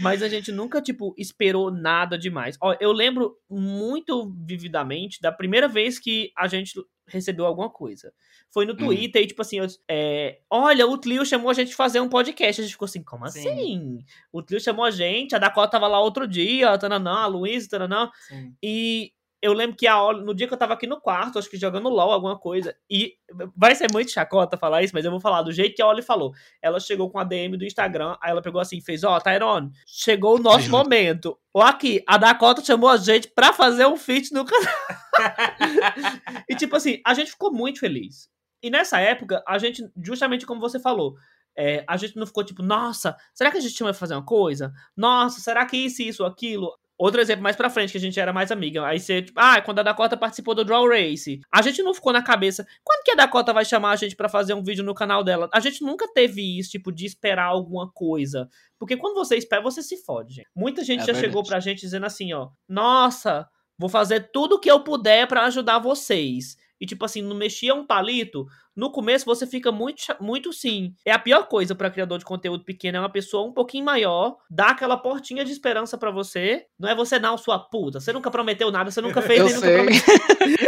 Mas 0.00 0.22
a 0.22 0.28
gente 0.28 0.52
nunca, 0.52 0.80
tipo, 0.80 1.14
esperou 1.18 1.70
nada 1.70 2.16
demais. 2.18 2.56
Ó, 2.60 2.74
eu 2.80 2.92
lembro 2.92 3.36
muito 3.50 4.32
vividamente 4.46 5.20
da 5.20 5.32
primeira 5.32 5.66
vez 5.68 5.98
que 5.98 6.30
a 6.36 6.46
gente 6.46 6.74
recebeu 7.06 7.44
alguma 7.44 7.68
coisa. 7.68 8.12
Foi 8.50 8.64
no 8.64 8.76
Twitter 8.76 9.22
e, 9.22 9.26
tipo 9.26 9.42
assim, 9.42 9.58
eu- 9.58 9.66
é, 9.88 10.40
olha, 10.48 10.86
o 10.86 10.96
Tlio 10.96 11.24
chamou 11.26 11.50
a 11.50 11.54
gente 11.54 11.68
de 11.68 11.74
fazer 11.74 12.00
um 12.00 12.08
podcast. 12.08 12.60
A 12.60 12.64
gente 12.64 12.72
ficou 12.72 12.86
assim, 12.86 13.02
como 13.02 13.26
Sim. 13.28 13.48
assim? 13.48 14.04
O 14.32 14.42
Tlio 14.42 14.60
chamou 14.60 14.84
a 14.84 14.90
gente, 14.90 15.34
a 15.34 15.38
Dakota 15.38 15.72
tava 15.72 15.88
lá 15.88 16.00
outro 16.00 16.26
dia, 16.28 16.76
tananã, 16.78 17.14
a 17.20 17.26
Luísa, 17.26 17.68
tananã. 17.70 18.10
Sim. 18.28 18.54
E 18.62 19.12
eu 19.42 19.52
lembro 19.52 19.76
que 19.76 19.88
a 19.88 20.00
Oli, 20.00 20.24
no 20.24 20.32
dia 20.32 20.46
que 20.46 20.54
eu 20.54 20.58
tava 20.58 20.72
aqui 20.72 20.86
no 20.86 21.00
quarto, 21.00 21.36
acho 21.36 21.50
que 21.50 21.56
jogando 21.56 21.88
LOL, 21.88 22.12
alguma 22.12 22.38
coisa, 22.38 22.76
e 22.88 23.14
vai 23.56 23.74
ser 23.74 23.90
muito 23.92 24.12
chacota 24.12 24.56
falar 24.56 24.84
isso, 24.84 24.94
mas 24.94 25.04
eu 25.04 25.10
vou 25.10 25.18
falar 25.18 25.42
do 25.42 25.50
jeito 25.50 25.74
que 25.74 25.82
a 25.82 25.86
Oli 25.88 26.00
falou. 26.00 26.32
Ela 26.62 26.78
chegou 26.78 27.10
com 27.10 27.18
a 27.18 27.24
DM 27.24 27.56
do 27.56 27.64
Instagram, 27.64 28.16
aí 28.22 28.30
ela 28.30 28.40
pegou 28.40 28.60
assim, 28.60 28.80
fez, 28.80 29.02
ó, 29.02 29.18
Tyrone, 29.18 29.72
chegou 29.84 30.36
o 30.36 30.40
nosso 30.40 30.70
momento. 30.70 31.36
Ó 31.52 31.60
aqui, 31.60 32.04
a 32.06 32.16
Dakota 32.16 32.64
chamou 32.64 32.88
a 32.88 32.96
gente 32.96 33.28
pra 33.34 33.52
fazer 33.52 33.84
um 33.84 33.96
feat 33.96 34.32
no 34.32 34.44
canal. 34.44 34.72
e 36.48 36.54
tipo 36.54 36.76
assim, 36.76 37.02
a 37.04 37.12
gente 37.12 37.32
ficou 37.32 37.52
muito 37.52 37.80
feliz. 37.80 38.30
E 38.62 38.70
nessa 38.70 39.00
época, 39.00 39.42
a 39.46 39.58
gente, 39.58 39.82
justamente 40.00 40.46
como 40.46 40.60
você 40.60 40.78
falou, 40.78 41.16
é, 41.56 41.84
a 41.86 41.96
gente 41.96 42.16
não 42.16 42.26
ficou 42.26 42.44
tipo, 42.44 42.62
nossa, 42.62 43.16
será 43.34 43.50
que 43.50 43.58
a 43.58 43.60
gente 43.60 43.82
vai 43.82 43.92
fazer 43.92 44.14
uma 44.14 44.24
coisa? 44.24 44.72
Nossa, 44.96 45.40
será 45.40 45.66
que 45.66 45.76
isso, 45.76 46.00
isso, 46.00 46.24
aquilo? 46.24 46.72
Outro 47.02 47.20
exemplo 47.20 47.42
mais 47.42 47.56
pra 47.56 47.68
frente, 47.68 47.90
que 47.90 47.98
a 47.98 48.00
gente 48.00 48.20
era 48.20 48.32
mais 48.32 48.52
amiga. 48.52 48.86
Aí 48.86 49.00
você, 49.00 49.22
tipo, 49.22 49.40
ah, 49.40 49.60
quando 49.60 49.80
a 49.80 49.82
Dakota 49.82 50.16
participou 50.16 50.54
do 50.54 50.64
Draw 50.64 50.88
Race. 50.88 51.40
A 51.50 51.60
gente 51.60 51.82
não 51.82 51.92
ficou 51.92 52.12
na 52.12 52.22
cabeça, 52.22 52.64
quando 52.84 53.02
que 53.02 53.10
a 53.10 53.16
Dakota 53.16 53.52
vai 53.52 53.64
chamar 53.64 53.90
a 53.90 53.96
gente 53.96 54.14
pra 54.14 54.28
fazer 54.28 54.54
um 54.54 54.62
vídeo 54.62 54.84
no 54.84 54.94
canal 54.94 55.24
dela? 55.24 55.48
A 55.52 55.58
gente 55.58 55.82
nunca 55.82 56.06
teve 56.14 56.58
isso, 56.58 56.70
tipo, 56.70 56.92
de 56.92 57.04
esperar 57.04 57.46
alguma 57.46 57.90
coisa. 57.90 58.48
Porque 58.78 58.96
quando 58.96 59.14
você 59.14 59.36
espera, 59.36 59.60
você 59.60 59.82
se 59.82 59.96
fode, 60.04 60.34
gente. 60.34 60.48
Muita 60.54 60.84
gente 60.84 61.00
É 61.00 61.06
já 61.06 61.06
verdade. 61.06 61.26
chegou 61.26 61.42
pra 61.42 61.58
gente 61.58 61.80
dizendo 61.80 62.06
assim, 62.06 62.32
ó, 62.32 62.50
nossa, 62.68 63.48
vou 63.76 63.88
fazer 63.88 64.30
tudo 64.32 64.60
que 64.60 64.70
eu 64.70 64.84
puder 64.84 65.26
pra 65.26 65.46
ajudar 65.46 65.80
vocês. 65.80 66.56
E, 66.82 66.86
tipo 66.86 67.04
assim, 67.04 67.22
não 67.22 67.36
mexia 67.36 67.72
um 67.76 67.86
palito. 67.86 68.44
No 68.74 68.90
começo 68.90 69.24
você 69.24 69.46
fica 69.46 69.70
muito, 69.70 70.02
muito 70.20 70.52
sim. 70.52 70.92
É 71.06 71.12
a 71.12 71.18
pior 71.18 71.46
coisa 71.46 71.76
pra 71.76 71.88
criador 71.88 72.18
de 72.18 72.24
conteúdo 72.24 72.64
pequeno. 72.64 72.96
É 72.96 73.00
uma 73.00 73.08
pessoa 73.08 73.46
um 73.46 73.52
pouquinho 73.52 73.84
maior, 73.84 74.36
dá 74.50 74.70
aquela 74.70 74.96
portinha 74.96 75.44
de 75.44 75.52
esperança 75.52 75.96
pra 75.96 76.10
você. 76.10 76.66
Não 76.76 76.88
é 76.88 76.94
você, 76.96 77.20
não, 77.20 77.38
sua 77.38 77.56
puta. 77.56 78.00
Você 78.00 78.12
nunca 78.12 78.32
prometeu 78.32 78.72
nada, 78.72 78.90
você 78.90 79.00
nunca 79.00 79.22
fez 79.22 79.38
Eu 79.38 79.44
nem 79.44 79.54
nunca 79.54 79.66
sei. 79.68 79.76
prometeu. 79.76 80.02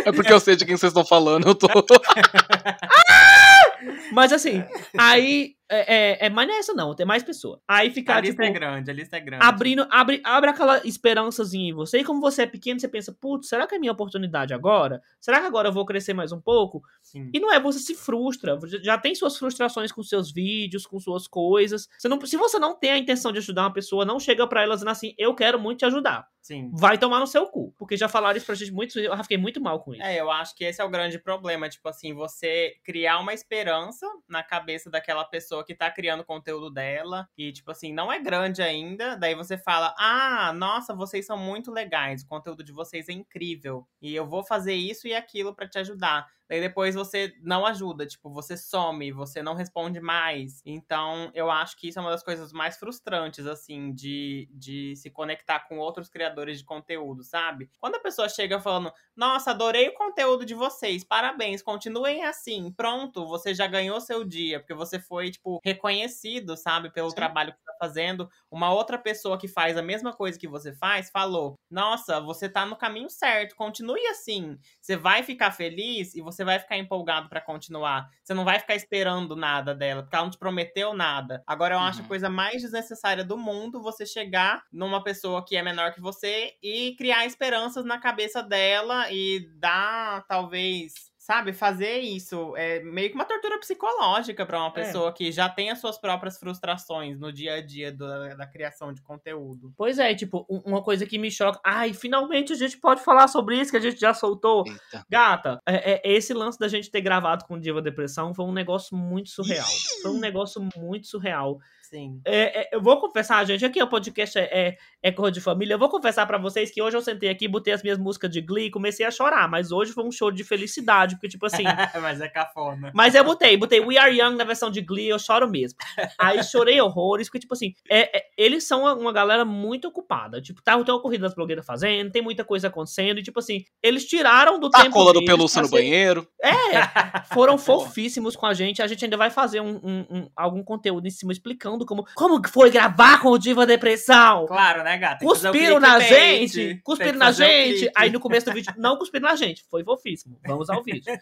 É 0.07 0.13
porque 0.13 0.33
eu 0.33 0.39
sei 0.39 0.55
de 0.55 0.65
quem 0.65 0.77
vocês 0.77 0.91
estão 0.91 1.05
falando, 1.05 1.49
eu 1.49 1.55
tô. 1.55 1.67
Mas 4.13 4.33
assim, 4.33 4.63
aí. 4.97 5.57
É, 5.71 5.95
é, 5.95 6.27
é, 6.27 6.31
mas 6.31 6.47
não 6.47 6.55
é 6.55 6.59
essa, 6.59 6.75
não. 6.75 6.95
Tem 6.95 7.07
mais 7.07 7.23
pessoa. 7.23 7.61
Aí 7.67 7.89
A 7.89 7.93
ficar, 7.93 8.21
lista 8.21 8.43
tipo. 8.43 8.45
é 8.45 8.51
grande, 8.51 8.91
a 8.91 8.95
lista 8.95 9.17
é 9.17 9.21
grande. 9.21 9.45
abrindo, 9.45 9.87
abre, 9.91 10.21
abre 10.25 10.51
aquela 10.51 10.87
esperançazinha 10.87 11.71
em 11.71 11.73
você. 11.73 11.99
E 11.99 12.05
como 12.05 12.21
você 12.21 12.43
é 12.43 12.47
pequeno, 12.47 12.79
você 12.79 12.89
pensa, 12.89 13.17
putz, 13.19 13.49
será 13.49 13.67
que 13.67 13.75
é 13.75 13.79
minha 13.79 13.93
oportunidade 13.93 14.53
agora? 14.53 15.01
Será 15.21 15.41
que 15.41 15.47
agora 15.47 15.69
eu 15.69 15.73
vou 15.73 15.87
crescer 15.87 16.13
mais 16.13 16.33
um 16.33 16.41
pouco? 16.41 16.83
Sim. 17.03 17.31
E 17.33 17.41
não 17.41 17.53
é, 17.53 17.59
você 17.59 17.79
se 17.79 17.95
frustra. 17.95 18.59
Já 18.83 18.99
tem 18.99 19.15
suas 19.15 19.37
frustrações 19.37 19.91
com 19.91 20.03
seus 20.03 20.31
vídeos, 20.31 20.87
com 20.87 20.99
suas 21.01 21.27
coisas. 21.27 21.89
Você 21.99 22.09
não, 22.09 22.21
se 22.25 22.37
você 22.37 22.59
não 22.59 22.79
tem 22.79 22.91
a 22.93 22.99
intenção 22.99 23.33
de 23.33 23.39
ajudar 23.39 23.63
uma 23.63 23.73
pessoa, 23.73 24.05
não 24.05 24.21
chega 24.21 24.47
pra 24.47 24.63
ela 24.63 24.75
dizendo 24.75 24.91
assim, 24.91 25.15
eu 25.17 25.35
quero 25.35 25.59
muito 25.59 25.79
te 25.79 25.85
ajudar. 25.87 26.27
Sim. 26.43 26.71
Vai 26.75 26.99
tomar 26.99 27.21
no 27.21 27.27
seu 27.27 27.47
cu. 27.47 27.75
Porque 27.79 27.97
já 27.97 28.07
falaram 28.07 28.37
isso 28.37 28.45
pra 28.45 28.55
gente 28.55 28.71
muito, 28.71 28.99
eu 29.01 29.17
fiquei 29.23 29.39
muito 29.39 29.63
mal 29.63 29.81
com 29.81 29.95
isso. 29.95 30.03
É, 30.03 30.21
eu 30.21 30.31
acho 30.31 30.55
que 30.55 30.63
esse 30.63 30.79
é 30.81 30.85
o 30.85 30.91
grande 30.91 31.19
problema. 31.19 31.71
Tipo 31.71 31.89
assim, 31.89 32.13
você 32.13 32.75
criar 32.85 33.19
uma 33.19 33.33
esperança 33.33 34.07
na 34.29 34.43
cabeça 34.43 34.91
daquela 34.91 35.25
pessoa 35.25 35.54
que 35.63 35.75
tá 35.75 35.91
criando 35.91 36.25
conteúdo 36.25 36.71
dela. 36.71 37.29
E, 37.37 37.53
tipo 37.53 37.71
assim, 37.71 37.93
não 37.93 38.11
é 38.11 38.19
grande 38.19 38.63
ainda. 38.63 39.17
Daí 39.17 39.35
você 39.35 39.59
fala: 39.59 39.95
Ah, 39.99 40.53
nossa, 40.55 40.95
vocês 40.95 41.27
são 41.27 41.37
muito 41.37 41.71
legais. 41.71 42.23
O 42.23 42.27
conteúdo 42.27 42.65
de 42.65 42.73
vocês 42.73 43.09
é 43.09 43.13
incrível. 43.13 43.87
E 44.01 44.15
eu 44.15 44.27
vou 44.27 44.43
fazer 44.43 44.75
isso 44.75 45.07
e 45.07 45.15
aquilo 45.15 45.55
pra 45.55 45.69
te 45.69 45.79
ajudar. 45.79 46.27
Daí 46.49 46.61
depois 46.61 46.95
você 46.95 47.35
não 47.41 47.65
ajuda, 47.65 48.07
tipo, 48.07 48.31
você 48.31 48.57
some, 48.57 49.11
você 49.13 49.43
não 49.43 49.55
responde 49.55 50.01
mais. 50.01 50.63
Então, 50.65 51.31
eu 51.35 51.51
acho 51.51 51.77
que 51.77 51.89
isso 51.89 51.99
é 51.99 52.03
uma 52.03 52.11
das 52.11 52.23
coisas 52.23 52.53
mais 52.53 52.77
frustrantes, 52.77 53.47
assim, 53.47 53.93
de, 53.95 54.49
de 54.53 54.95
se 54.97 55.11
conectar 55.11 55.61
com 55.61 55.79
outros 55.79 56.09
criadores 56.09 56.59
de 56.59 56.65
conteúdo, 56.65 57.23
sabe? 57.23 57.71
Quando 57.79 57.97
a 57.97 58.01
pessoa 58.01 58.29
chega 58.29 58.59
falando, 58.61 58.93
nossa, 59.17 59.51
adorei 59.53 59.89
o 59.89 59.95
conteúdo 59.95 60.45
de 60.45 60.55
vocês, 60.55 61.05
parabéns, 61.05 61.63
continuem 61.63 62.25
assim, 62.25 62.73
pronto, 62.73 63.27
você 63.27 63.55
já 63.55 63.67
ganhou 63.67 64.01
seu 64.01 64.25
dia, 64.25 64.59
porque 64.59 64.75
você 64.75 64.99
foi, 64.99 65.31
tipo, 65.31 65.61
reconhecido, 65.65 66.57
sabe, 66.57 66.91
pelo 66.91 67.11
Sim. 67.11 67.17
trabalho 67.17 67.53
que 67.53 67.65
tá 67.65 67.75
fazendo. 67.79 68.29
Uma 68.51 68.73
outra 68.73 68.99
pessoa 68.99 69.39
que 69.39 69.47
faz 69.47 69.77
a 69.77 69.83
mesma 69.83 70.13
coisa 70.13 70.39
que 70.39 70.49
você 70.49 70.73
faz 70.73 71.11
falou, 71.11 71.55
nossa, 71.71 72.21
você 72.21 72.49
tá 72.49 72.67
no 72.67 72.77
caminho 72.77 73.09
certo, 73.09 73.55
continue 73.55 74.05
assim. 74.09 74.59
Você 74.81 74.97
vai 74.97 75.23
ficar 75.23 75.53
feliz 75.53 76.15
e 76.15 76.21
você 76.21 76.34
vai 76.43 76.59
ficar 76.59 76.79
empolgado 76.79 77.29
pra 77.29 77.41
continuar. 77.41 78.09
Você 78.25 78.33
não 78.33 78.45
vai 78.45 78.59
ficar 78.59 78.75
esperando 78.75 79.37
nada 79.37 79.75
dela, 79.75 80.03
porque 80.03 80.17
ela 80.17 80.25
não 80.25 80.31
te 80.31 80.39
prometeu 80.39 80.95
nada. 80.95 81.43
Agora 81.47 81.75
eu 81.75 81.79
acho 81.81 82.01
a 82.03 82.05
Uhum. 82.05 82.09
coisa 82.09 82.31
mais 82.31 82.63
desnecessária 82.63 83.23
do 83.25 83.37
mundo 83.37 83.83
você 83.83 84.07
chegar 84.07 84.63
numa 84.73 85.05
pessoa 85.05 85.45
que 85.45 85.55
é 85.57 85.63
menor 85.63 85.93
que 85.93 86.01
você 86.01 86.55
e 86.63 86.95
criar 86.97 87.27
esperanças 87.27 87.85
na 87.85 87.99
cabeça 88.01 88.43
dela 88.43 89.13
e 89.13 89.47
dar, 89.59 90.25
talvez, 90.27 90.93
sabe, 91.27 91.55
fazer 91.55 92.01
isso 92.01 92.55
é 92.55 92.81
meio 92.81 93.09
que 93.09 93.15
uma 93.15 93.25
tortura 93.25 93.59
psicológica 93.59 94.45
pra 94.45 94.59
uma 94.59 94.69
É. 94.69 94.73
pessoa 94.73 95.11
que 95.11 95.33
já 95.33 95.49
tem 95.49 95.71
as 95.71 95.79
suas 95.81 95.97
próprias 95.97 96.39
frustrações 96.39 97.19
no 97.19 97.33
dia 97.33 97.55
a 97.55 97.61
dia 97.63 97.91
da, 97.91 98.35
da 98.35 98.47
criação 98.47 98.93
de 98.93 99.01
conteúdo. 99.01 99.73
Pois 99.75 99.99
é, 99.99 100.15
tipo, 100.15 100.45
um- 100.51 100.61
uma 100.67 100.83
coisa 100.83 101.07
que 101.07 101.17
me 101.19 101.31
choca. 101.31 101.59
Ai, 101.65 101.95
finalmente 101.95 102.53
a 102.53 102.57
gente 102.57 102.77
pode 102.77 103.01
falar 103.03 103.27
sobre 103.29 103.59
isso 103.59 103.71
que 103.71 103.79
a 103.79 103.81
gente 103.81 103.99
já 103.99 104.13
soltou. 104.13 104.65
Eita. 104.67 105.07
Gata, 105.09 105.63
é, 105.67 105.93
é- 105.95 106.03
esse 106.05 106.35
lance 106.35 106.59
da 106.59 106.69
gente 106.69 106.91
ter 106.91 107.01
gravado 107.01 107.47
com 107.47 107.59
Diva 107.59 107.81
Depressão 107.81 108.35
foi 108.35 108.45
um 108.45 108.53
negócio 108.53 108.95
muito 108.95 109.31
surreal. 109.31 109.67
Foi 110.03 110.11
um 110.11 110.21
negócio 110.21 110.61
muito 110.77 111.07
surreal. 111.07 111.59
Sim. 111.95 112.21
É, 112.25 112.63
é, 112.63 112.69
eu 112.73 112.83
vou 112.83 112.99
confessar, 113.01 113.45
gente, 113.47 113.65
aqui 113.65 113.81
o 113.81 113.87
podcast 113.87 114.37
é, 114.37 114.43
é, 114.53 114.77
é 115.01 115.13
Cor 115.13 115.31
de 115.31 115.41
Família. 115.41 115.75
Eu 115.75 115.79
vou 115.79 115.89
confessar 115.89 116.27
pra 116.27 116.39
vocês 116.39 116.73
que 116.73 116.83
hoje 116.83 116.97
eu 116.97 117.01
sentei 117.01 117.29
aqui, 117.29 117.47
botei 117.47 117.73
as 117.73 117.85
minhas 117.85 117.99
músicas 117.99 118.29
de 118.31 118.41
Glee 118.41 118.67
e 118.67 118.71
comecei 118.71 119.07
a 119.07 119.13
chorar. 119.13 119.49
Mas 119.49 119.71
hoje 119.71 119.93
foi 119.93 120.05
um 120.05 120.11
show 120.11 120.29
de 120.33 120.43
felicidade, 120.43 121.15
porque, 121.15 121.29
tipo 121.29 121.47
assim. 121.47 121.63
Mas 122.03 122.21
é 122.21 122.29
cafona. 122.29 122.91
Mas 122.93 123.15
eu 123.15 123.23
botei, 123.23 123.57
botei 123.57 123.79
We 123.79 123.97
Are 123.97 124.13
Young 124.13 124.35
na 124.37 124.43
versão 124.43 124.73
de 124.73 124.81
Glee, 124.81 125.09
eu 125.09 125.19
choro 125.21 125.49
mesmo. 125.49 125.79
Aí 126.19 126.43
chorei 126.43 126.81
horrores, 126.81 127.29
porque, 127.29 127.39
tipo 127.39 127.55
assim, 127.55 127.73
é, 127.89 128.19
é- 128.19 128.25
eles 128.37 128.65
são 128.65 128.81
uma, 128.81 128.95
uma 128.95 129.13
galera 129.13 129.45
muito 129.45 129.87
ocupada. 129.87 130.41
Tipo, 130.43 130.61
tá, 130.63 130.73
tem 130.83 130.93
uma 130.95 131.01
corrida 131.01 131.23
das 131.23 131.35
blogueiras 131.37 131.65
fazendo, 131.65 132.11
tem 132.11 132.23
muita 132.23 132.45
coisa 132.45 132.67
acontecendo, 132.67 133.21
e, 133.21 133.23
tipo 133.23 133.39
assim, 133.39 133.65
eles 133.81 134.05
tiraram 134.05 134.59
do 134.59 134.69
Tá 134.69 134.83
tempo. 134.83 134.95
colando 134.95 135.21
deles 135.21 135.27
pelúcia 135.31 135.61
pra 135.61 135.63
no 135.63 135.69
ser- 135.69 135.77
banheiro. 135.77 136.27
É, 136.43 137.23
foram 137.33 137.57
fofíssimos 137.95 138.35
com 138.35 138.47
a 138.47 138.53
gente. 138.55 138.83
A 138.83 138.87
gente 138.89 139.05
ainda 139.05 139.17
vai 139.17 139.31
fazer 139.31 139.61
um, 139.61 139.77
um- 139.77 140.07
um- 140.11 140.31
algum 140.35 140.63
conteúdo 140.65 141.07
em 141.07 141.11
cima 141.11 141.31
explicando 141.33 141.84
como, 141.87 142.07
como 142.15 142.41
que 142.41 142.49
foi 142.51 142.71
gravar 142.71 143.21
com 143.21 143.29
o 143.29 143.39
Diva 143.39 143.67
Depressão. 143.67 144.47
Claro, 144.47 144.83
né, 144.83 144.97
gata? 144.99 145.25
Cuspiram 145.25 145.81
na 145.81 145.99
gente, 146.01 146.81
cuspiram 146.83 147.19
na 147.19 147.33
gente. 147.33 147.91
Aí 147.97 148.11
no 148.11 148.21
começo 148.21 148.47
do 148.47 148.53
vídeo, 148.53 148.73
não 148.79 148.97
cuspiram 148.97 149.29
na 149.29 149.37
gente, 149.37 149.65
foi 149.71 149.83
fofíssimo. 149.85 150.39
Vamos 150.47 150.69
ao 150.71 150.83
vídeo. 150.83 151.13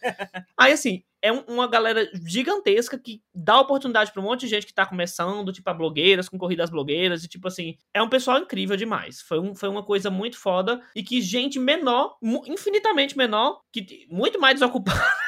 Aí 0.58 0.72
assim, 0.72 1.02
é 1.20 1.32
um- 1.32 1.44
uma 1.48 1.68
galera 1.68 2.08
gigantesca 2.26 2.98
que 2.98 3.22
dá 3.34 3.60
oportunidade 3.60 4.10
pra 4.12 4.20
um 4.20 4.24
monte 4.24 4.40
de 4.40 4.48
gente 4.48 4.66
que 4.66 4.74
tá 4.74 4.84
começando, 4.86 5.52
tipo 5.52 5.68
a 5.70 5.74
blogueiras, 5.74 6.28
com 6.28 6.36
corridas 6.38 6.70
blogueiras, 6.70 7.22
e 7.24 7.28
tipo 7.28 7.46
assim, 7.48 7.76
é 7.94 8.02
um 8.02 8.08
pessoal 8.08 8.38
incrível 8.38 8.76
demais. 8.76 9.20
Foi, 9.20 9.38
um, 9.38 9.54
foi 9.54 9.68
uma 9.68 9.82
coisa 9.84 10.10
muito 10.10 10.36
foda 10.38 10.80
e 10.96 11.02
que 11.02 11.20
gente 11.20 11.58
menor, 11.58 12.16
infinitamente 12.46 13.16
menor, 13.16 13.60
que 13.72 14.06
muito 14.10 14.40
mais 14.40 14.54
desocupada, 14.54 15.00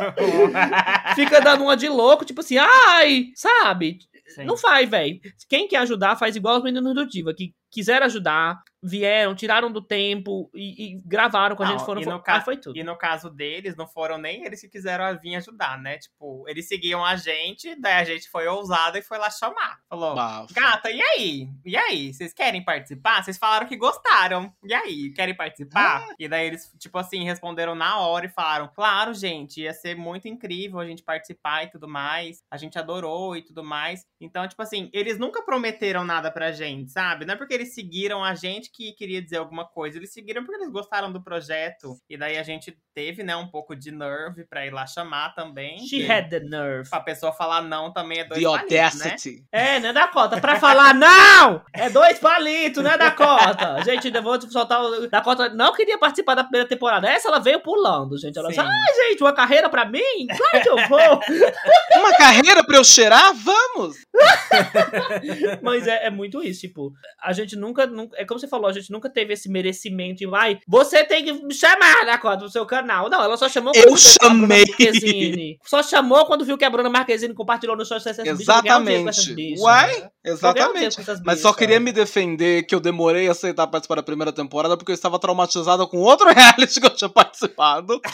fica 1.14 1.40
dando 1.40 1.64
uma 1.64 1.76
de 1.76 1.88
louco, 1.88 2.24
tipo 2.24 2.40
assim, 2.40 2.56
ai, 2.58 3.26
sabe? 3.34 3.98
Sim. 4.34 4.44
Não 4.44 4.56
faz, 4.56 4.88
velho. 4.88 5.20
Quem 5.48 5.68
quer 5.68 5.78
ajudar, 5.78 6.16
faz 6.16 6.36
igual 6.36 6.58
os 6.58 6.62
meninos 6.62 6.94
do 6.94 7.06
Diva, 7.06 7.34
que 7.34 7.54
quiseram 7.70 8.06
ajudar, 8.06 8.60
vieram, 8.82 9.34
tiraram 9.34 9.70
do 9.70 9.82
tempo 9.82 10.50
e, 10.54 10.94
e 10.94 11.02
gravaram 11.04 11.54
com 11.54 11.62
a 11.62 11.66
Não, 11.66 11.72
gente, 11.78 11.86
foram. 11.86 12.00
e 12.00 12.06
no 12.06 12.22
ah, 12.26 12.40
foi 12.40 12.56
tudo. 12.56 12.78
E 12.78 12.82
no 12.82 12.96
caso 12.96 13.30
deles, 13.30 13.76
não 13.76 13.86
foram 13.86 14.18
nem 14.18 14.44
eles 14.44 14.60
que 14.60 14.68
quiseram 14.68 15.18
vir 15.18 15.36
ajudar, 15.36 15.78
né? 15.78 15.98
Tipo, 15.98 16.44
eles 16.48 16.66
seguiam 16.68 17.04
a 17.04 17.16
gente, 17.16 17.74
daí 17.80 17.94
a 17.94 18.04
gente 18.04 18.28
foi 18.30 18.46
ousada 18.46 18.98
e 18.98 19.02
foi 19.02 19.18
lá 19.18 19.30
chamar. 19.30 19.78
Falou, 19.88 20.14
Bafo. 20.14 20.54
gata, 20.54 20.90
e 20.90 21.00
aí? 21.00 21.48
E 21.64 21.76
aí? 21.76 22.12
Vocês 22.14 22.32
querem 22.32 22.64
participar? 22.64 23.22
Vocês 23.22 23.36
falaram 23.36 23.66
que 23.66 23.76
gostaram. 23.76 24.52
E 24.64 24.72
aí? 24.72 25.12
Querem 25.12 25.34
participar? 25.34 26.06
E 26.18 26.28
daí 26.28 26.46
eles, 26.46 26.72
tipo 26.78 26.96
assim, 26.98 27.24
responderam 27.24 27.74
na 27.74 28.00
hora 28.00 28.26
e 28.26 28.30
falaram, 28.30 28.70
claro, 28.74 29.12
gente, 29.12 29.60
ia 29.60 29.72
ser 29.72 29.96
muito 29.96 30.28
incrível 30.28 30.78
a 30.78 30.86
gente 30.86 31.02
participar 31.02 31.64
e 31.64 31.70
tudo 31.70 31.88
mais. 31.88 32.42
A 32.50 32.56
gente 32.56 32.78
adorou 32.78 33.36
e 33.36 33.42
tudo 33.42 33.62
mais. 33.62 34.06
Então, 34.20 34.46
tipo 34.48 34.62
assim, 34.62 34.90
eles 34.92 35.18
nunca 35.18 35.42
prometeram 35.42 36.04
nada 36.04 36.30
pra 36.30 36.52
gente, 36.52 36.90
sabe? 36.90 37.24
Não 37.24 37.34
é 37.34 37.36
porque 37.36 37.54
eles 37.54 37.74
seguiram 37.74 38.24
a 38.24 38.34
gente 38.34 38.69
que 38.72 38.92
queria 38.92 39.22
dizer 39.22 39.36
alguma 39.36 39.66
coisa. 39.66 39.98
Eles 39.98 40.12
seguiram 40.12 40.44
porque 40.44 40.60
eles 40.60 40.72
gostaram 40.72 41.12
do 41.12 41.22
projeto. 41.22 41.96
E 42.08 42.16
daí 42.16 42.38
a 42.38 42.42
gente 42.42 42.76
teve, 42.94 43.22
né, 43.22 43.36
um 43.36 43.48
pouco 43.48 43.74
de 43.74 43.90
nerve 43.90 44.44
pra 44.44 44.66
ir 44.66 44.70
lá 44.70 44.86
chamar 44.86 45.34
também. 45.34 45.78
She 45.80 46.00
que 46.00 46.10
had 46.10 46.28
the 46.28 46.40
nerve. 46.40 46.88
Pra 46.88 47.00
pessoa 47.00 47.32
falar 47.32 47.62
não 47.62 47.92
também 47.92 48.20
é 48.20 48.24
dois 48.24 48.40
The 48.40 48.46
palitos, 48.46 48.70
né? 48.70 48.84
Audacity. 48.84 49.44
É, 49.52 49.80
né, 49.80 49.92
Dakota? 49.92 50.40
Pra 50.40 50.56
falar 50.56 50.94
não! 50.94 51.62
É 51.72 51.88
dois 51.90 52.18
palitos, 52.18 52.82
né, 52.82 52.96
Dakota? 52.96 53.82
Gente, 53.84 54.08
ainda 54.08 54.20
vou 54.20 54.40
soltar 54.40 54.82
o. 54.82 55.08
Dakota 55.08 55.48
não 55.50 55.72
queria 55.72 55.98
participar 55.98 56.34
da 56.34 56.44
primeira 56.44 56.68
temporada. 56.68 57.08
Essa 57.08 57.28
ela 57.28 57.38
veio 57.38 57.60
pulando, 57.60 58.18
gente. 58.18 58.38
Ela 58.38 58.48
disse: 58.48 58.60
ai, 58.60 58.94
gente, 59.08 59.22
uma 59.22 59.32
carreira 59.32 59.68
pra 59.68 59.84
mim? 59.84 60.26
Claro 60.26 60.62
que 60.62 60.68
eu 60.68 60.88
vou! 60.88 61.20
Uma 62.00 62.16
carreira 62.16 62.64
pra 62.64 62.76
eu 62.76 62.84
cheirar? 62.84 63.34
Vamos! 63.34 63.96
Mas 65.62 65.86
é, 65.86 66.06
é 66.06 66.10
muito 66.10 66.42
isso, 66.42 66.60
tipo, 66.60 66.92
a 67.20 67.32
gente 67.32 67.56
nunca, 67.56 67.86
nunca. 67.86 68.16
É 68.20 68.24
como 68.24 68.38
você 68.38 68.48
falou, 68.48 68.59
a 68.66 68.72
gente 68.72 68.90
nunca 68.90 69.08
teve 69.10 69.32
esse 69.34 69.48
merecimento 69.48 70.18
de 70.18 70.26
vai, 70.26 70.58
você 70.66 71.04
tem 71.04 71.24
que 71.24 71.32
me 71.32 71.54
chamar 71.54 72.04
na 72.06 72.18
conta 72.18 72.38
do 72.38 72.50
seu 72.50 72.64
canal. 72.66 73.08
Não, 73.08 73.22
ela 73.22 73.36
só 73.36 73.48
chamou 73.48 73.72
Eu 73.74 73.94
viu 73.94 73.96
que 73.96 74.24
a 74.24 74.28
Bruna 74.28 74.40
chamei. 74.40 74.64
Marquezine. 74.66 75.58
Só 75.64 75.82
chamou 75.82 76.26
quando 76.26 76.44
viu 76.44 76.56
que 76.58 76.64
a 76.64 76.70
Bruna 76.70 76.88
Marquezine 76.90 77.34
compartilhou 77.34 77.76
no 77.76 77.82
eu 77.82 78.36
dinheiro 78.36 79.04
com 79.04 79.08
essas 79.08 79.28
Exatamente. 79.28 79.34
bichas. 79.34 79.60
Uai, 79.60 79.90
Eu 79.90 79.96
dinheiro 79.96 80.10
exatamente. 80.24 80.96
com 80.96 81.02
essas 81.02 81.20
Mas 81.24 81.40
só 81.40 81.52
queria 81.52 81.80
me 81.80 81.92
defender 81.92 82.64
que 82.64 82.74
eu 82.74 82.80
demorei 82.80 83.28
a 83.28 83.32
aceitar 83.32 83.66
participar 83.66 83.96
da 83.96 84.02
primeira 84.02 84.32
temporada 84.32 84.76
porque 84.76 84.92
eu 84.92 84.94
estava 84.94 85.18
traumatizada 85.18 85.86
com 85.86 85.98
outro 85.98 86.28
reality 86.32 86.80
que 86.80 86.86
eu 86.86 86.90
tinha 86.94 87.08
participado. 87.10 88.00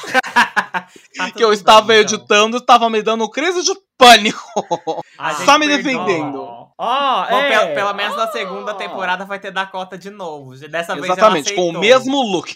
Tá 1.17 1.31
que 1.31 1.43
eu 1.43 1.53
estava 1.53 1.81
bem, 1.83 2.03
então. 2.03 2.17
editando 2.17 2.57
e 2.57 2.61
estava 2.61 2.89
me 2.91 3.03
dando 3.03 3.29
crise 3.31 3.63
de 3.63 3.73
pânico. 3.97 4.39
A 5.19 5.33
gente 5.33 5.45
Só 5.47 5.59
me 5.59 5.67
perdoa. 5.67 5.83
defendendo. 5.83 6.56
Ó, 6.79 7.27
Bom, 7.31 7.39
é. 7.41 7.49
pelo, 7.49 7.75
pelo 7.75 7.95
menos 7.95 8.17
na 8.17 8.27
segunda 8.29 8.75
temporada 8.75 9.25
vai 9.25 9.39
ter 9.39 9.51
Dakota 9.51 9.97
de 9.97 10.11
novo. 10.11 10.55
Dessa 10.69 10.95
vez 10.95 11.07
Exatamente, 11.07 11.53
ela 11.55 11.57
com 11.57 11.71
o 11.71 11.81
mesmo 11.81 12.21
look. 12.21 12.55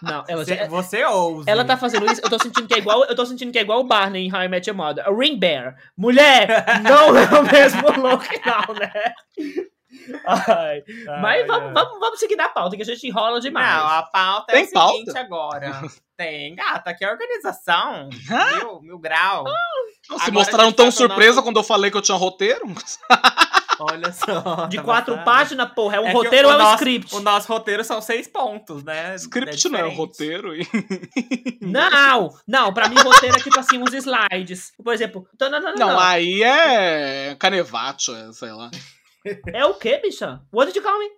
Não, 0.00 0.24
ela, 0.28 0.44
Você, 0.44 0.68
você 0.68 1.04
ousa. 1.04 1.50
ela 1.50 1.64
tá 1.64 1.76
fazendo 1.76 2.06
isso, 2.06 2.20
eu 2.22 2.30
tô 2.30 2.38
sentindo 2.38 2.68
que 2.68 2.74
é 2.74 2.78
igual, 2.78 3.04
eu 3.04 3.16
tô 3.16 3.26
sentindo 3.26 3.50
que 3.50 3.58
é 3.58 3.62
igual 3.62 3.80
o 3.80 3.84
Barney 3.84 4.26
em 4.26 4.32
How 4.32 4.42
I 4.44 4.48
Met 4.48 4.68
Your 4.70 4.76
Mother. 4.76 5.04
A 5.06 5.10
Ring 5.10 5.36
Bear. 5.38 5.74
Mulher, 5.96 6.80
não 6.82 7.16
é 7.16 7.24
o 7.40 7.42
mesmo 7.42 7.88
look, 8.00 8.24
não, 8.46 8.74
né? 8.74 9.14
Ai, 10.24 10.82
Ai, 11.08 11.20
mas 11.20 11.46
vamos, 11.46 11.66
ai. 11.68 11.72
vamos, 11.72 11.98
vamos 11.98 12.20
seguir 12.20 12.36
na 12.36 12.48
pauta, 12.48 12.76
que 12.76 12.82
a 12.82 12.86
gente 12.86 13.06
enrola 13.08 13.40
demais. 13.40 13.76
Não, 13.76 13.86
a 13.88 14.02
pauta 14.04 14.52
Tem 14.52 14.62
é 14.62 14.64
o 14.64 14.68
seguinte 14.68 15.06
pauta? 15.06 15.20
agora. 15.20 15.82
Tem, 16.16 16.54
gata, 16.54 16.94
que 16.94 17.04
é 17.04 17.10
organização. 17.10 18.08
mil, 18.60 18.80
mil 18.82 18.98
grau. 18.98 19.44
Não, 20.08 20.18
se 20.18 20.30
mostraram 20.30 20.72
tão 20.72 20.86
tá 20.86 20.92
surpresa 20.92 21.32
nosso- 21.36 21.42
quando 21.42 21.56
eu 21.56 21.62
falei 21.64 21.90
que 21.90 21.96
eu 21.96 22.02
tinha 22.02 22.16
roteiro. 22.16 22.62
Olha 23.78 24.10
só. 24.12 24.66
De 24.70 24.76
tá 24.78 24.82
quatro 24.82 25.14
passando. 25.14 25.24
páginas, 25.24 25.72
porra, 25.74 25.96
é 25.96 26.00
um 26.00 26.06
É 26.06 26.12
roteiro 26.12 26.48
ou 26.48 26.54
é 26.54 26.56
um 26.56 26.58
nosso- 26.60 26.74
script? 26.76 27.14
O 27.14 27.20
nosso 27.20 27.48
roteiro 27.52 27.84
são 27.84 28.00
seis 28.00 28.26
pontos, 28.26 28.82
né? 28.82 29.14
Script 29.16 29.68
não 29.68 29.78
é 29.80 29.82
roteiro. 29.94 30.54
E... 30.56 30.66
Não, 31.60 32.34
não, 32.46 32.72
pra 32.72 32.88
mim 32.88 32.96
roteiro 32.96 33.36
é 33.36 33.40
tipo 33.42 33.58
assim, 33.58 33.78
uns 33.78 33.92
slides. 33.92 34.72
Por 34.82 34.94
exemplo, 34.94 35.26
não, 35.38 35.50
não, 35.50 35.60
não, 35.60 35.74
Não, 35.74 35.88
não. 35.88 35.98
aí 36.00 36.42
é 36.42 37.36
Canevacho, 37.38 38.14
é, 38.14 38.32
sei 38.32 38.52
lá. 38.52 38.70
É 39.52 39.64
o 39.66 39.74
quê, 39.74 39.98
bicha? 40.02 40.40
What 40.52 40.72
did 40.72 40.76
you 40.76 40.82
call 40.82 40.98
me? 40.98 41.10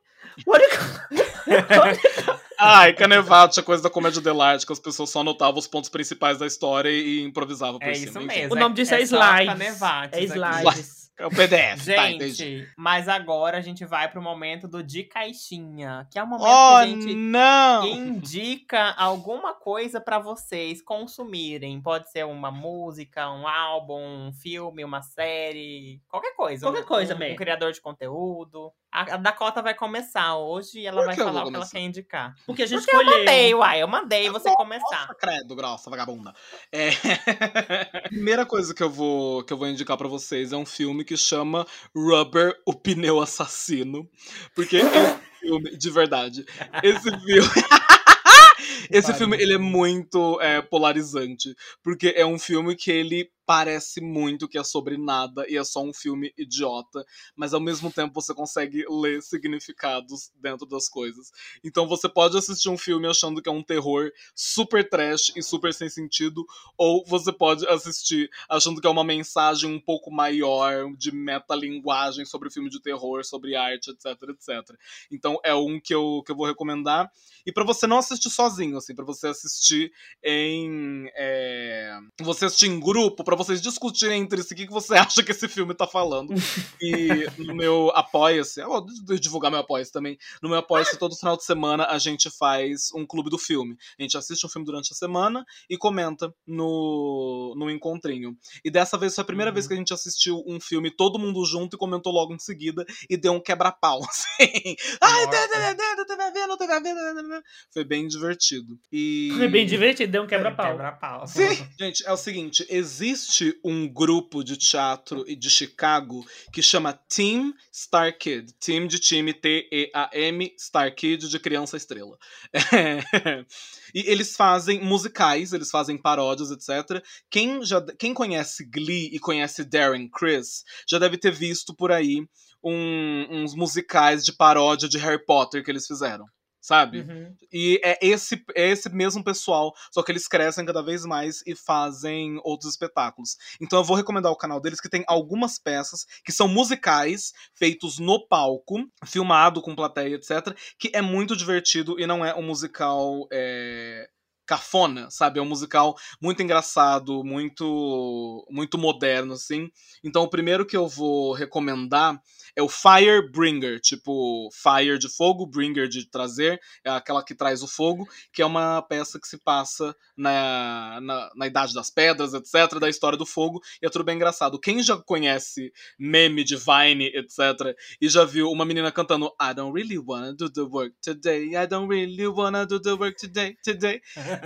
What 0.47 0.65
did 0.65 0.73
you 0.73 1.65
call 1.67 1.87
me? 1.87 1.99
Ai, 2.59 2.93
Canevacho 2.93 3.61
é 3.61 3.63
coisa 3.63 3.83
da 3.83 3.89
comédia 3.91 4.21
dell'arte, 4.21 4.67
que 4.67 4.73
as 4.73 4.81
pessoas 4.81 5.11
só 5.11 5.21
anotavam 5.21 5.59
os 5.59 5.67
pontos 5.69 5.89
principais 5.89 6.39
da 6.39 6.47
história 6.47 6.91
e 6.91 7.23
improvisavam 7.23 7.79
por 7.79 7.89
É 7.89 7.95
cima. 7.95 8.09
isso 8.09 8.19
enfim. 8.19 8.27
mesmo. 8.41 8.55
O 8.55 8.59
nome 8.59 8.75
disso 8.75 8.95
é, 8.95 8.99
é 8.99 9.03
slides. 9.03 9.83
É 10.13 10.23
slides. 10.25 10.99
É 11.21 11.27
o 11.27 11.31
PDF, 11.31 11.85
tá, 11.97 12.09
entendi. 12.13 12.33
Gente, 12.33 12.69
mas 12.77 13.09
agora 13.09 13.59
a 13.59 13.61
gente 13.61 13.85
vai 13.85 14.09
pro 14.09 14.23
momento 14.23 14.69
do 14.69 14.85
de 14.85 15.03
caixinha, 15.03 16.07
que 16.13 16.17
é 16.17 16.23
o 16.23 16.27
momento 16.29 16.47
Oh, 16.49 16.77
que 16.79 16.85
a 16.85 16.87
gente 16.87 17.13
não! 17.17 17.85
indica 17.89 18.93
alguma 18.97 19.53
coisa 19.53 20.01
pra 20.01 20.21
vocês 20.21 20.81
consumirem. 20.81 21.81
Pode 21.83 22.09
ser 22.13 22.25
uma 22.25 22.53
música, 22.53 23.29
um 23.33 23.49
álbum, 23.49 24.29
um 24.29 24.33
filme, 24.33 24.85
uma 24.85 25.03
série, 25.03 26.01
qualquer 26.09 26.37
coisa. 26.37 26.65
Qualquer 26.65 26.83
um, 26.83 26.87
coisa, 26.87 27.17
um, 27.17 27.19
May. 27.19 27.33
um 27.33 27.37
criador 27.37 27.73
de 27.73 27.81
conteúdo. 27.81 28.73
A, 28.91 29.17
Dakota 29.19 29.61
vai 29.61 29.75
começar 29.75 30.37
hoje 30.37 30.81
e 30.81 30.87
ela 30.87 31.05
vai 31.05 31.15
eu 31.15 31.19
falar 31.19 31.31
o 31.31 31.33
que 31.33 31.39
ela 31.39 31.53
começar? 31.53 31.73
quer 31.73 31.81
indicar. 31.81 32.35
Porque 32.47 32.63
a 32.63 32.67
gente 32.67 32.81
Porque 32.81 32.97
eu 32.97 33.01
escolheu. 33.01 33.19
mandei, 33.19 33.55
uai, 33.55 33.83
eu 33.83 33.89
mandei 33.89 34.31
você 34.31 34.51
começar. 34.55 35.01
Nossa, 35.01 35.15
credo, 35.15 35.55
grossa, 35.55 35.91
vagabunda. 35.91 36.33
É... 36.73 36.91
Primeira 38.09 38.47
coisa 38.47 38.75
que 38.75 38.83
eu 38.83 38.91
vou 38.91 39.45
que 39.45 39.53
eu 39.53 39.59
vou 39.59 39.69
indicar 39.69 39.97
pra 39.97 40.09
vocês 40.09 40.53
é 40.53 40.57
um 40.57 40.67
filme 40.67 41.05
que 41.05 41.17
chama 41.17 41.67
Rubber, 41.95 42.55
o 42.67 42.75
pneu 42.75 43.21
assassino, 43.21 44.09
porque 44.55 44.79
é 44.79 44.85
um 44.85 45.19
filme 45.39 45.77
de 45.77 45.91
verdade. 45.91 46.47
Esse 46.83 47.11
filme 47.11 47.49
Esse 48.91 49.13
filme 49.15 49.37
ele 49.37 49.55
é 49.55 49.59
muito 49.59 50.41
é, 50.41 50.63
polarizante, 50.63 51.55
porque 51.83 52.13
é 52.17 52.25
um 52.25 52.39
filme 52.39 52.75
que 52.75 52.91
ele 52.91 53.31
parece 53.49 54.03
muito 54.03 54.47
que 54.47 54.59
é 54.59 54.63
sobre 54.63 54.99
nada 54.99 55.47
e 55.49 55.57
é 55.57 55.65
só 55.65 55.83
um 55.83 55.95
filme 55.95 56.35
idiota, 56.37 57.03
mas 57.35 57.55
ao 57.55 57.61
mesmo 57.61 57.91
tempo 57.91 58.21
você 58.21 58.35
consegue 58.35 58.85
ler 58.91 59.23
significados 59.23 60.31
dentro 60.39 60.67
das 60.67 60.87
coisas. 60.87 61.33
Então 61.65 61.89
você 61.89 62.11
pode 62.11 62.37
assistir 62.37 62.69
um 62.69 62.77
filme 62.77 63.09
achando 63.09 63.41
que 63.41 63.49
é 63.49 63.53
um 63.53 63.63
terror 63.63 64.13
super 64.35 64.87
trash 64.87 65.33
e 65.35 65.43
super 65.43 65.73
sem 65.73 65.89
sentido, 65.89 66.47
ou 66.77 67.03
você 67.07 67.33
pode 67.33 67.67
assistir 67.69 68.29
achando 68.51 68.83
que 68.83 68.87
é 68.87 68.91
uma 68.91 69.03
mensagem 69.03 69.73
um 69.73 69.81
pouco 69.81 70.11
maior 70.11 70.95
de 70.95 71.11
metalinguagem 71.11 72.27
sobre 72.27 72.51
filme 72.51 72.69
de 72.69 72.83
terror, 72.83 73.25
sobre 73.25 73.57
arte, 73.57 73.93
etc, 73.93 74.09
etc. 74.29 74.77
Então 75.11 75.41
é 75.43 75.55
um 75.55 75.81
que 75.81 75.95
eu, 75.95 76.23
que 76.23 76.33
eu 76.33 76.37
vou 76.37 76.47
recomendar. 76.47 77.11
E 77.47 77.53
para 77.53 77.65
você 77.65 77.87
não 77.87 77.97
assistir 77.97 78.29
sozinho, 78.29 78.77
assim, 78.77 78.95
para 78.95 79.07
você 79.07 79.29
assistir 79.29 79.91
em. 80.23 81.11
É... 81.15 81.99
Você 82.21 82.45
assistir 82.45 82.67
em 82.67 82.79
grupo, 82.79 83.25
para 83.25 83.38
vocês 83.39 83.63
discutirem 83.63 84.21
entre 84.21 84.43
si 84.43 84.53
o 84.53 84.57
que, 84.57 84.67
que 84.67 84.73
você 84.73 84.95
acha 84.99 85.23
que 85.23 85.31
esse 85.31 85.49
filme 85.49 85.75
tá 85.75 85.87
falando. 85.87 86.35
e 86.83 87.27
no 87.39 87.55
meu 87.55 87.91
Apoia-se, 87.95 88.61
eu 88.61 88.69
vou 88.69 88.87
divulgar 89.19 89.51
meu 89.51 89.61
Apoia-se 89.61 89.93
também. 89.93 90.19
No 90.43 90.49
meu 90.49 90.59
Apoia-se, 90.59 90.99
todo 90.99 91.17
final 91.17 91.37
de 91.37 91.45
semana 91.45 91.87
a 91.87 91.99
gente 91.99 92.29
faz 92.31 92.91
um 92.95 93.07
clube 93.07 93.31
do 93.31 93.39
filme. 93.39 93.77
A 93.99 94.03
gente 94.03 94.19
assiste 94.19 94.45
um 94.45 94.49
filme 94.49 94.67
durante 94.67 94.93
a 94.93 94.97
semana 94.97 95.45
e 95.71 95.79
comenta 95.79 96.35
no, 96.47 97.55
no 97.57 97.71
encontrinho. 97.71 98.37
E 98.65 98.71
dessa 98.71 98.99
vez 98.99 99.15
foi 99.15 99.23
a 99.23 99.27
primeira 99.27 99.51
uhum. 99.51 99.55
vez 99.55 99.67
que 99.67 99.75
a 99.75 99.77
gente 99.77 99.95
assistiu 99.95 100.43
um 100.47 100.61
filme 100.61 100.91
todo 100.91 101.19
mundo 101.19 101.45
junto 101.45 101.77
e 101.77 101.79
comentou 101.79 102.13
logo 102.13 102.35
em 102.35 102.39
seguida 102.39 102.85
e 103.09 103.17
deu 103.17 103.33
um 103.33 103.41
quebra-pau, 103.41 104.01
assim. 104.09 104.77
Ai, 105.01 105.27
vendo, 105.27 106.97
vendo, 107.07 107.43
Foi 107.73 107.85
bem 107.85 108.09
divertido. 108.09 108.79
E... 108.93 109.33
Foi 109.37 109.49
bem 109.49 109.65
divertido, 109.65 110.11
deu 110.11 110.23
um 110.25 110.27
quebra-pau. 110.27 110.73
Quebra-pau. 110.73 111.27
Sim, 111.27 111.67
gente, 111.79 112.05
é 112.05 112.13
o 112.13 112.17
seguinte, 112.17 112.67
existe 112.69 113.28
um 113.65 113.89
grupo 113.89 114.43
de 114.43 114.57
teatro 114.57 115.25
de 115.25 115.51
Chicago 115.51 116.25
que 116.53 116.63
chama 116.63 116.93
Team 116.93 117.53
Star 117.73 118.17
Kid. 118.17 118.53
Team 118.55 118.87
de 118.87 118.99
time, 118.99 119.33
T-E-A-M, 119.33 120.55
Star 120.59 120.95
Kid 120.95 121.29
de 121.29 121.39
criança 121.39 121.77
estrela. 121.77 122.19
É. 122.53 123.45
E 123.95 124.01
eles 124.01 124.37
fazem 124.37 124.85
musicais, 124.85 125.55
eles 125.55 125.71
fazem 125.71 125.97
paródias, 125.97 126.51
etc. 126.51 127.03
Quem, 127.31 127.65
já, 127.65 127.81
quem 127.99 128.13
conhece 128.13 128.63
Glee 128.67 129.09
e 129.15 129.19
conhece 129.19 129.65
Darren 129.65 130.09
Criss 130.11 130.63
já 130.87 130.99
deve 130.99 131.17
ter 131.17 131.33
visto 131.33 131.75
por 131.75 131.91
aí 131.91 132.29
um, 132.63 133.27
uns 133.31 133.55
musicais 133.55 134.25
de 134.27 134.33
paródia 134.33 134.91
de 134.91 134.99
Harry 134.99 135.25
Potter 135.25 135.65
que 135.65 135.71
eles 135.71 135.87
fizeram 135.87 136.27
sabe? 136.69 137.01
Uhum. 137.01 137.35
E 137.51 137.81
é 137.83 137.99
esse, 138.03 138.45
é 138.55 138.69
esse 138.69 138.91
mesmo 138.91 139.25
pessoal, 139.25 139.75
só 139.91 140.03
que 140.03 140.13
eles 140.13 140.29
crescem 140.29 140.67
cada 140.67 140.83
vez 140.83 141.07
mais 141.07 141.43
e 141.47 141.55
fazem 141.57 142.39
outros 142.45 142.71
espetáculos. 142.71 143.39
Então 143.59 143.79
eu 143.79 143.85
vou 143.85 143.97
recomendar 143.97 144.31
o 144.31 144.37
canal 144.37 144.61
deles 144.61 144.79
que 144.79 144.89
tem 144.91 145.03
algumas 145.09 145.59
peças 145.59 146.05
que 146.23 146.31
são 146.31 146.47
musicais, 146.47 147.33
feitos 147.55 147.99
no 147.99 148.29
palco, 148.29 148.87
filmado 149.07 149.63
com 149.63 149.75
plateia, 149.75 150.17
etc., 150.17 150.55
que 150.79 150.91
é 150.93 151.01
muito 151.01 151.35
divertido 151.35 151.99
e 151.99 152.07
não 152.07 152.23
é 152.23 152.35
um 152.35 152.43
musical. 152.43 153.27
É 153.33 154.11
cafona, 154.49 155.11
sabe? 155.11 155.39
É 155.39 155.43
um 155.43 155.47
musical 155.47 155.95
muito 156.21 156.43
engraçado, 156.43 157.23
muito 157.23 158.47
muito 158.51 158.79
moderno, 158.79 159.35
assim. 159.35 159.71
Então 160.03 160.23
o 160.23 160.31
primeiro 160.31 160.65
que 160.65 160.77
eu 160.77 160.89
vou 160.89 161.35
recomendar 161.35 162.19
é 162.57 162.63
o 162.63 162.69
Firebringer, 162.69 163.79
tipo 163.79 164.49
Fire 164.53 164.99
de 164.99 165.09
fogo, 165.09 165.47
Bringer 165.47 165.87
de 165.87 166.11
trazer, 166.11 166.59
é 166.85 166.91
aquela 166.91 167.23
que 167.23 167.35
traz 167.35 167.63
o 167.63 167.69
fogo, 167.69 168.09
que 168.33 168.43
é 168.43 168.47
uma 168.47 168.83
peça 168.83 169.21
que 169.21 169.29
se 169.29 169.39
passa 169.39 169.95
na, 170.17 170.99
na, 171.01 171.31
na 171.37 171.47
Idade 171.47 171.73
das 171.73 171.91
Pedras, 171.91 172.35
etc., 172.35 172.81
da 172.81 172.89
história 172.89 173.17
do 173.17 173.25
fogo, 173.25 173.61
e 173.81 173.87
é 173.87 173.91
tudo 173.91 174.05
bem 174.05 174.17
engraçado. 174.17 174.59
Quem 174.59 174.83
já 174.83 174.97
conhece 174.97 175.73
meme 175.99 176.43
de 176.43 176.57
Vine, 176.57 177.13
etc., 177.15 177.77
e 178.01 178.09
já 178.09 178.25
viu 178.25 178.51
uma 178.51 178.65
menina 178.65 178.91
cantando 178.91 179.33
I 179.41 179.55
don't 179.55 179.73
really 179.73 179.99
wanna 179.99 180.33
do 180.33 180.51
the 180.51 180.63
work 180.63 180.97
today, 181.01 181.55
I 181.55 181.67
don't 181.67 181.89
really 181.89 182.27
wanna 182.27 182.67
do 182.67 182.81
the 182.81 182.95
work 182.95 183.17
today, 183.17 183.57
today, 183.63 184.01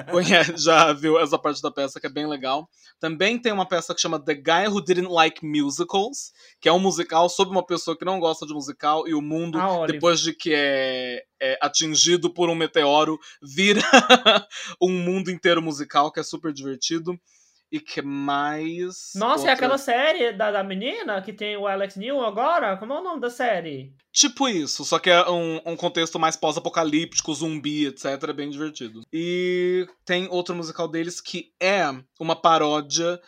já 0.57 0.93
viu 0.93 1.18
essa 1.18 1.38
parte 1.38 1.61
da 1.62 1.70
peça 1.70 2.01
que 2.01 2.07
é 2.07 2.11
bem 2.11 2.26
legal. 2.26 2.68
Também 3.01 3.38
tem 3.38 3.53
uma 3.53 3.66
peça 3.66 3.95
que 3.95 4.01
chama 4.01 4.22
The 4.22 4.34
Guy 4.34 4.68
Who 4.68 4.80
Didn't 4.80 5.09
Like 5.09 5.45
Musicals, 5.45 6.32
que 6.61 6.68
é 6.68 6.72
um 6.72 6.78
musical 6.78 7.28
sobre 7.28 7.53
uma 7.53 7.64
pessoa 7.64 7.97
que 7.97 8.05
não 8.05 8.20
gosta 8.20 8.47
de 8.47 8.55
musical 8.55 9.09
e 9.09 9.14
o 9.14 9.20
mundo, 9.22 9.59
ah, 9.59 9.86
depois 9.86 10.20
de 10.20 10.32
que 10.32 10.53
é, 10.55 11.24
é, 11.40 11.59
atingido 11.61 12.32
por 12.32 12.49
um 12.49 12.55
meteoro, 12.55 13.18
vira 13.43 13.82
um 14.80 14.90
mundo 14.90 15.30
inteiro 15.30 15.61
musical, 15.61 16.12
que 16.12 16.20
é 16.20 16.22
super 16.22 16.53
divertido. 16.53 17.18
E 17.73 17.81
que 17.81 18.03
mais. 18.03 19.12
Nossa, 19.14 19.39
outra... 19.39 19.51
é 19.51 19.55
aquela 19.55 19.79
série 19.79 20.33
da, 20.33 20.53
da 20.53 20.62
menina 20.62 21.23
que 21.23 21.33
tem 21.33 21.57
o 21.57 21.66
Alex 21.66 21.97
New 21.97 22.20
agora? 22.20 22.77
Como 22.77 22.93
é 22.93 23.01
o 23.01 23.03
nome 23.03 23.18
da 23.18 23.31
série? 23.31 23.95
Tipo 24.12 24.47
isso, 24.47 24.85
só 24.85 24.99
que 24.99 25.09
é 25.09 25.27
um, 25.31 25.59
um 25.64 25.75
contexto 25.75 26.18
mais 26.18 26.37
pós-apocalíptico, 26.37 27.33
zumbi, 27.33 27.87
etc. 27.87 28.05
É 28.29 28.33
bem 28.35 28.51
divertido. 28.51 29.01
E 29.11 29.89
tem 30.05 30.29
outro 30.31 30.55
musical 30.55 30.87
deles 30.87 31.18
que 31.18 31.51
é 31.59 31.85
uma 32.20 32.37
paródia 32.37 33.18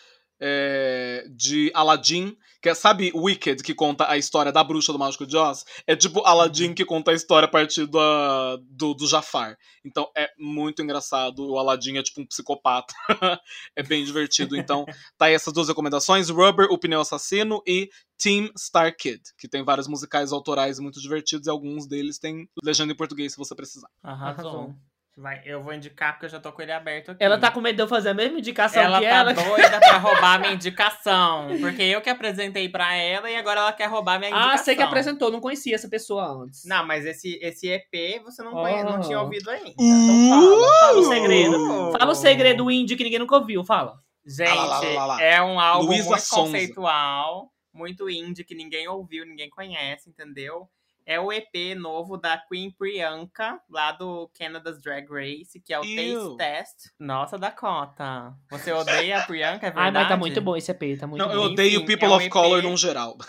é, 0.40 1.26
de 1.30 1.70
Aladdin, 1.74 2.36
que 2.60 2.68
é, 2.68 2.74
sabe, 2.74 3.12
Wicked, 3.14 3.62
que 3.62 3.74
conta 3.74 4.08
a 4.10 4.16
história 4.16 4.50
da 4.50 4.64
bruxa 4.64 4.92
do 4.92 4.98
Mágico 4.98 5.26
de 5.26 5.36
Oz? 5.36 5.64
É 5.86 5.94
tipo 5.94 6.20
Aladdin 6.24 6.68
uhum. 6.68 6.74
que 6.74 6.84
conta 6.84 7.10
a 7.10 7.14
história 7.14 7.46
a 7.46 7.50
partir 7.50 7.86
do, 7.86 8.56
do, 8.70 8.94
do 8.94 9.06
Jafar. 9.06 9.56
Então 9.84 10.10
é 10.16 10.30
muito 10.38 10.82
engraçado. 10.82 11.46
O 11.46 11.58
Aladdin 11.58 11.98
é 11.98 12.02
tipo 12.02 12.22
um 12.22 12.26
psicopata. 12.26 12.94
é 13.76 13.82
bem 13.82 14.04
divertido. 14.04 14.56
Então, 14.56 14.86
tá 15.18 15.26
aí 15.26 15.34
essas 15.34 15.52
duas 15.52 15.68
recomendações: 15.68 16.30
Rubber, 16.30 16.66
o 16.70 16.78
pneu 16.78 17.00
assassino, 17.00 17.62
e 17.66 17.90
Team 18.16 18.50
Star 18.56 18.96
Kid, 18.96 19.20
que 19.36 19.48
tem 19.48 19.62
vários 19.62 19.86
musicais 19.86 20.32
autorais 20.32 20.78
muito 20.78 21.00
divertidos 21.00 21.46
e 21.46 21.50
alguns 21.50 21.86
deles 21.86 22.18
têm 22.18 22.48
legenda 22.62 22.92
em 22.92 22.96
português 22.96 23.32
se 23.32 23.38
você 23.38 23.54
precisar. 23.54 23.88
Arrasou. 24.02 24.74
Vai, 25.16 25.40
eu 25.44 25.62
vou 25.62 25.72
indicar 25.72 26.12
porque 26.12 26.26
eu 26.26 26.30
já 26.30 26.40
tô 26.40 26.50
com 26.50 26.60
ele 26.60 26.72
aberto 26.72 27.12
aqui. 27.12 27.22
Ela 27.22 27.38
tá 27.38 27.48
com 27.48 27.60
medo 27.60 27.76
de 27.76 27.82
eu 27.82 27.86
fazer 27.86 28.08
a 28.08 28.14
mesma 28.14 28.40
indicação 28.40 28.82
ela 28.82 28.98
que 28.98 29.04
tá 29.04 29.10
ela. 29.10 29.30
Ela 29.30 29.42
tá 29.42 29.48
doida 29.48 29.78
pra 29.78 29.98
roubar 29.98 30.40
minha 30.40 30.52
indicação. 30.52 31.46
Porque 31.60 31.82
eu 31.82 32.00
que 32.00 32.10
apresentei 32.10 32.68
pra 32.68 32.94
ela 32.96 33.30
e 33.30 33.36
agora 33.36 33.60
ela 33.60 33.72
quer 33.72 33.86
roubar 33.86 34.18
minha 34.18 34.30
indicação. 34.30 34.54
Ah, 34.54 34.58
você 34.58 34.74
que 34.74 34.82
apresentou, 34.82 35.30
não 35.30 35.40
conhecia 35.40 35.76
essa 35.76 35.88
pessoa 35.88 36.26
antes. 36.42 36.64
Não, 36.64 36.84
mas 36.84 37.06
esse, 37.06 37.38
esse 37.40 37.68
EP 37.68 38.24
você 38.24 38.42
não, 38.42 38.54
oh. 38.54 38.82
não 38.82 39.00
tinha 39.00 39.20
ouvido 39.20 39.48
ainda. 39.50 39.74
Então 39.78 40.28
fala, 40.30 40.80
fala 40.80 40.98
o 40.98 41.04
segredo. 41.04 41.92
Fala 41.92 42.10
o 42.10 42.14
segredo 42.16 42.70
indie 42.70 42.96
que 42.96 43.04
ninguém 43.04 43.20
nunca 43.20 43.36
ouviu, 43.36 43.62
fala. 43.64 43.94
Gente, 44.26 44.48
lá, 44.48 44.80
lá, 44.80 45.06
lá, 45.06 45.22
é 45.22 45.40
um 45.40 45.60
álbum 45.60 45.88
Luísa 45.88 46.08
muito 46.08 46.22
Sonza. 46.22 46.42
conceitual, 46.42 47.52
muito 47.72 48.10
indie 48.10 48.42
que 48.42 48.54
ninguém 48.54 48.88
ouviu, 48.88 49.24
ninguém 49.24 49.50
conhece, 49.50 50.08
entendeu? 50.08 50.68
É 51.06 51.20
o 51.20 51.32
EP 51.32 51.76
novo 51.76 52.16
da 52.16 52.38
Queen 52.38 52.70
Priyanka, 52.70 53.60
lá 53.68 53.92
do 53.92 54.30
Canada's 54.38 54.80
Drag 54.80 55.06
Race, 55.08 55.60
que 55.60 55.72
é 55.72 55.80
o 55.80 55.84
Ew. 55.84 56.36
Taste 56.36 56.36
Test. 56.36 56.92
Nossa, 56.98 57.38
Dakota. 57.38 58.34
Você 58.50 58.72
odeia 58.74 59.18
a 59.18 59.22
Priyanka, 59.22 59.66
é 59.66 59.70
verdade? 59.70 59.86
Ai, 59.86 59.90
mas 59.92 60.08
tá 60.08 60.16
muito 60.16 60.40
bom 60.40 60.56
esse 60.56 60.70
EP, 60.70 60.98
tá 60.98 61.06
muito 61.06 61.20
Não, 61.20 61.28
bom. 61.28 61.34
eu 61.34 61.42
odeio 61.42 61.78
Enfim, 61.82 61.86
People 61.86 62.06
é 62.06 62.16
of 62.16 62.24
EP... 62.24 62.32
Color 62.32 62.62
num 62.62 62.76
geral. 62.76 63.16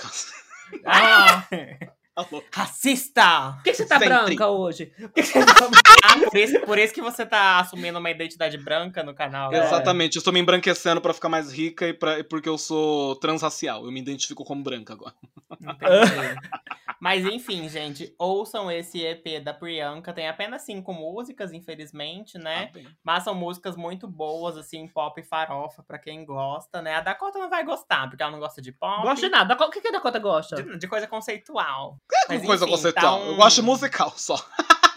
Ah! 0.84 1.46
Racista! 2.52 3.54
Por 3.56 3.64
que 3.64 3.74
você 3.74 3.86
tá 3.86 4.00
Sempre. 4.00 4.16
branca 4.16 4.48
hoje? 4.48 4.86
Por 4.86 5.10
que 5.10 5.24
você 5.24 5.34
tá... 5.46 5.70
ah, 6.06 6.30
por, 6.30 6.38
isso, 6.38 6.60
por 6.62 6.78
isso 6.78 6.94
que 6.94 7.02
você 7.02 7.26
tá 7.26 7.60
assumindo 7.60 8.00
uma 8.00 8.10
identidade 8.10 8.58
branca 8.58 9.04
no 9.04 9.14
canal. 9.14 9.52
Né? 9.52 9.60
Exatamente, 9.66 10.16
eu 10.16 10.20
estou 10.20 10.34
me 10.34 10.40
embranquecendo 10.40 11.02
pra 11.02 11.14
ficar 11.14 11.28
mais 11.28 11.52
rica 11.52 11.88
e, 11.88 11.94
pra, 11.94 12.24
porque 12.24 12.48
eu 12.48 12.58
sou 12.58 13.16
transracial. 13.18 13.86
Eu 13.86 13.92
me 13.92 14.00
identifico 14.00 14.46
como 14.46 14.64
branca 14.64 14.94
agora. 14.94 15.14
Entendi. 15.60 16.40
Mas 17.06 17.24
enfim, 17.24 17.70
gente, 17.70 18.16
ouçam 18.18 18.72
esse 18.72 19.00
EP 19.04 19.44
da 19.44 19.54
Priyanka. 19.54 20.12
Tem 20.12 20.28
apenas 20.28 20.64
cinco 20.64 20.94
músicas, 20.94 21.54
infelizmente, 21.54 22.38
né? 22.38 22.72
Ah, 22.74 22.90
Mas 23.04 23.24
são 23.24 23.36
músicas 23.36 23.76
muito 23.76 24.08
boas, 24.08 24.58
assim, 24.58 24.88
pop 24.88 25.20
e 25.20 25.24
farofa, 25.24 25.84
pra 25.84 26.00
quem 26.00 26.26
gosta, 26.26 26.82
né? 26.82 26.96
A 26.96 27.02
Dakota 27.02 27.38
não 27.38 27.50
vai 27.50 27.64
gostar, 27.64 28.08
porque 28.10 28.24
ela 28.24 28.32
não 28.32 28.40
gosta 28.40 28.62
de 28.62 28.72
pop. 28.72 29.04
Gosta 29.04 29.26
de 29.26 29.32
nada. 29.32 29.54
O 29.54 29.70
que 29.70 29.88
a 29.88 29.92
Dakota 29.92 30.18
gosta? 30.18 30.56
De, 30.56 30.80
de 30.80 30.88
coisa 30.88 31.06
conceitual. 31.06 32.00
Mas, 32.30 32.46
coisa 32.46 32.66
enfim, 32.66 32.74
conceitual? 32.74 33.20
Tá 33.20 33.26
um... 33.26 33.28
Eu 33.30 33.36
gosto 33.36 33.56
de 33.58 33.62
musical 33.62 34.14
só. 34.16 34.44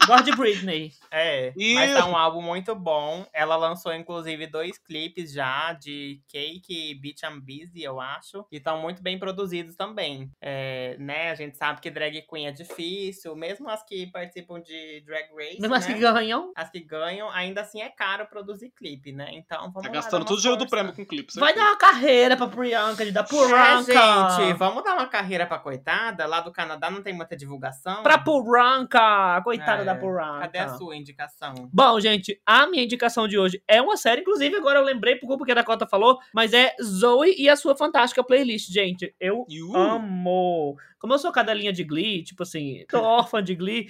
Gosto 0.08 0.24
de 0.24 0.36
Britney. 0.36 0.92
É, 1.10 1.52
e... 1.56 1.74
mas 1.74 1.94
tá 1.94 2.06
um 2.06 2.16
álbum 2.16 2.40
muito 2.40 2.74
bom. 2.74 3.26
Ela 3.32 3.56
lançou, 3.56 3.92
inclusive, 3.94 4.46
dois 4.46 4.78
clipes 4.78 5.32
já 5.32 5.74
de 5.74 6.20
Cake 6.28 6.90
e 6.90 6.94
Beach 6.94 7.24
and 7.26 7.40
Busy, 7.40 7.82
eu 7.82 8.00
acho. 8.00 8.44
E 8.50 8.56
estão 8.56 8.80
muito 8.80 9.02
bem 9.02 9.18
produzidos 9.18 9.76
também. 9.76 10.30
É, 10.40 10.96
né, 10.98 11.30
a 11.30 11.34
gente 11.34 11.56
sabe 11.56 11.80
que 11.80 11.90
drag 11.90 12.22
queen 12.22 12.46
é 12.46 12.52
difícil. 12.52 13.36
Mesmo 13.36 13.68
as 13.68 13.84
que 13.84 14.06
participam 14.06 14.60
de 14.60 15.02
Drag 15.06 15.28
Race, 15.36 15.60
Mesmo 15.60 15.74
né? 15.74 15.76
as 15.76 15.86
que 15.86 15.94
ganham. 15.94 16.52
As 16.56 16.70
que 16.70 16.80
ganham, 16.80 17.30
ainda 17.30 17.60
assim 17.60 17.82
é 17.82 17.88
caro 17.90 18.26
produzir 18.26 18.70
clipe, 18.70 19.12
né? 19.12 19.28
Então, 19.32 19.70
vamos 19.70 19.82
Tá 19.82 19.88
lá, 19.88 19.94
gastando 19.94 20.24
todo 20.24 20.38
o 20.38 20.40
dinheiro 20.40 20.64
do 20.64 20.68
prêmio 20.68 20.94
com 20.94 21.04
clipe. 21.04 21.32
Vai 21.38 21.54
dar 21.54 21.66
uma 21.66 21.76
carreira 21.76 22.36
pra 22.36 22.46
Priyanka, 22.48 23.04
de 23.04 23.12
dar 23.12 23.24
Puranka. 23.24 23.92
É, 23.92 24.36
gente, 24.36 24.56
vamos 24.56 24.82
dar 24.82 24.94
uma 24.94 25.06
carreira 25.06 25.46
pra 25.46 25.58
coitada. 25.58 26.26
Lá 26.26 26.40
do 26.40 26.50
Canadá 26.50 26.90
não 26.90 27.02
tem 27.02 27.12
muita 27.12 27.36
divulgação. 27.36 28.02
Pra 28.02 28.18
Puranka, 28.18 29.40
coitada 29.42 29.82
é. 29.82 29.84
da 29.84 29.97
Buraca. 30.00 30.40
Cadê 30.40 30.58
a 30.58 30.68
sua 30.76 30.96
indicação? 30.96 31.54
Bom, 31.72 32.00
gente, 32.00 32.40
a 32.46 32.66
minha 32.66 32.82
indicação 32.84 33.26
de 33.28 33.38
hoje 33.38 33.62
é 33.68 33.80
uma 33.82 33.96
série, 33.96 34.20
inclusive 34.20 34.56
agora 34.56 34.78
eu 34.78 34.84
lembrei 34.84 35.16
porque 35.16 35.52
a 35.52 35.54
Dakota 35.54 35.86
falou, 35.86 36.18
mas 36.34 36.52
é 36.52 36.74
Zoe 36.82 37.34
e 37.38 37.48
a 37.48 37.56
sua 37.56 37.76
fantástica 37.76 38.22
playlist, 38.24 38.70
gente. 38.72 39.14
Eu 39.20 39.46
Uh, 39.48 39.76
amo. 39.76 40.76
Como 40.98 41.12
eu 41.14 41.18
sou 41.18 41.30
cadelinha 41.32 41.72
de 41.72 41.84
Glee, 41.84 42.22
tipo 42.24 42.42
assim, 42.42 42.84
tô 42.88 42.98
órfã 43.02 43.42
de 43.42 43.54
Glee, 43.54 43.86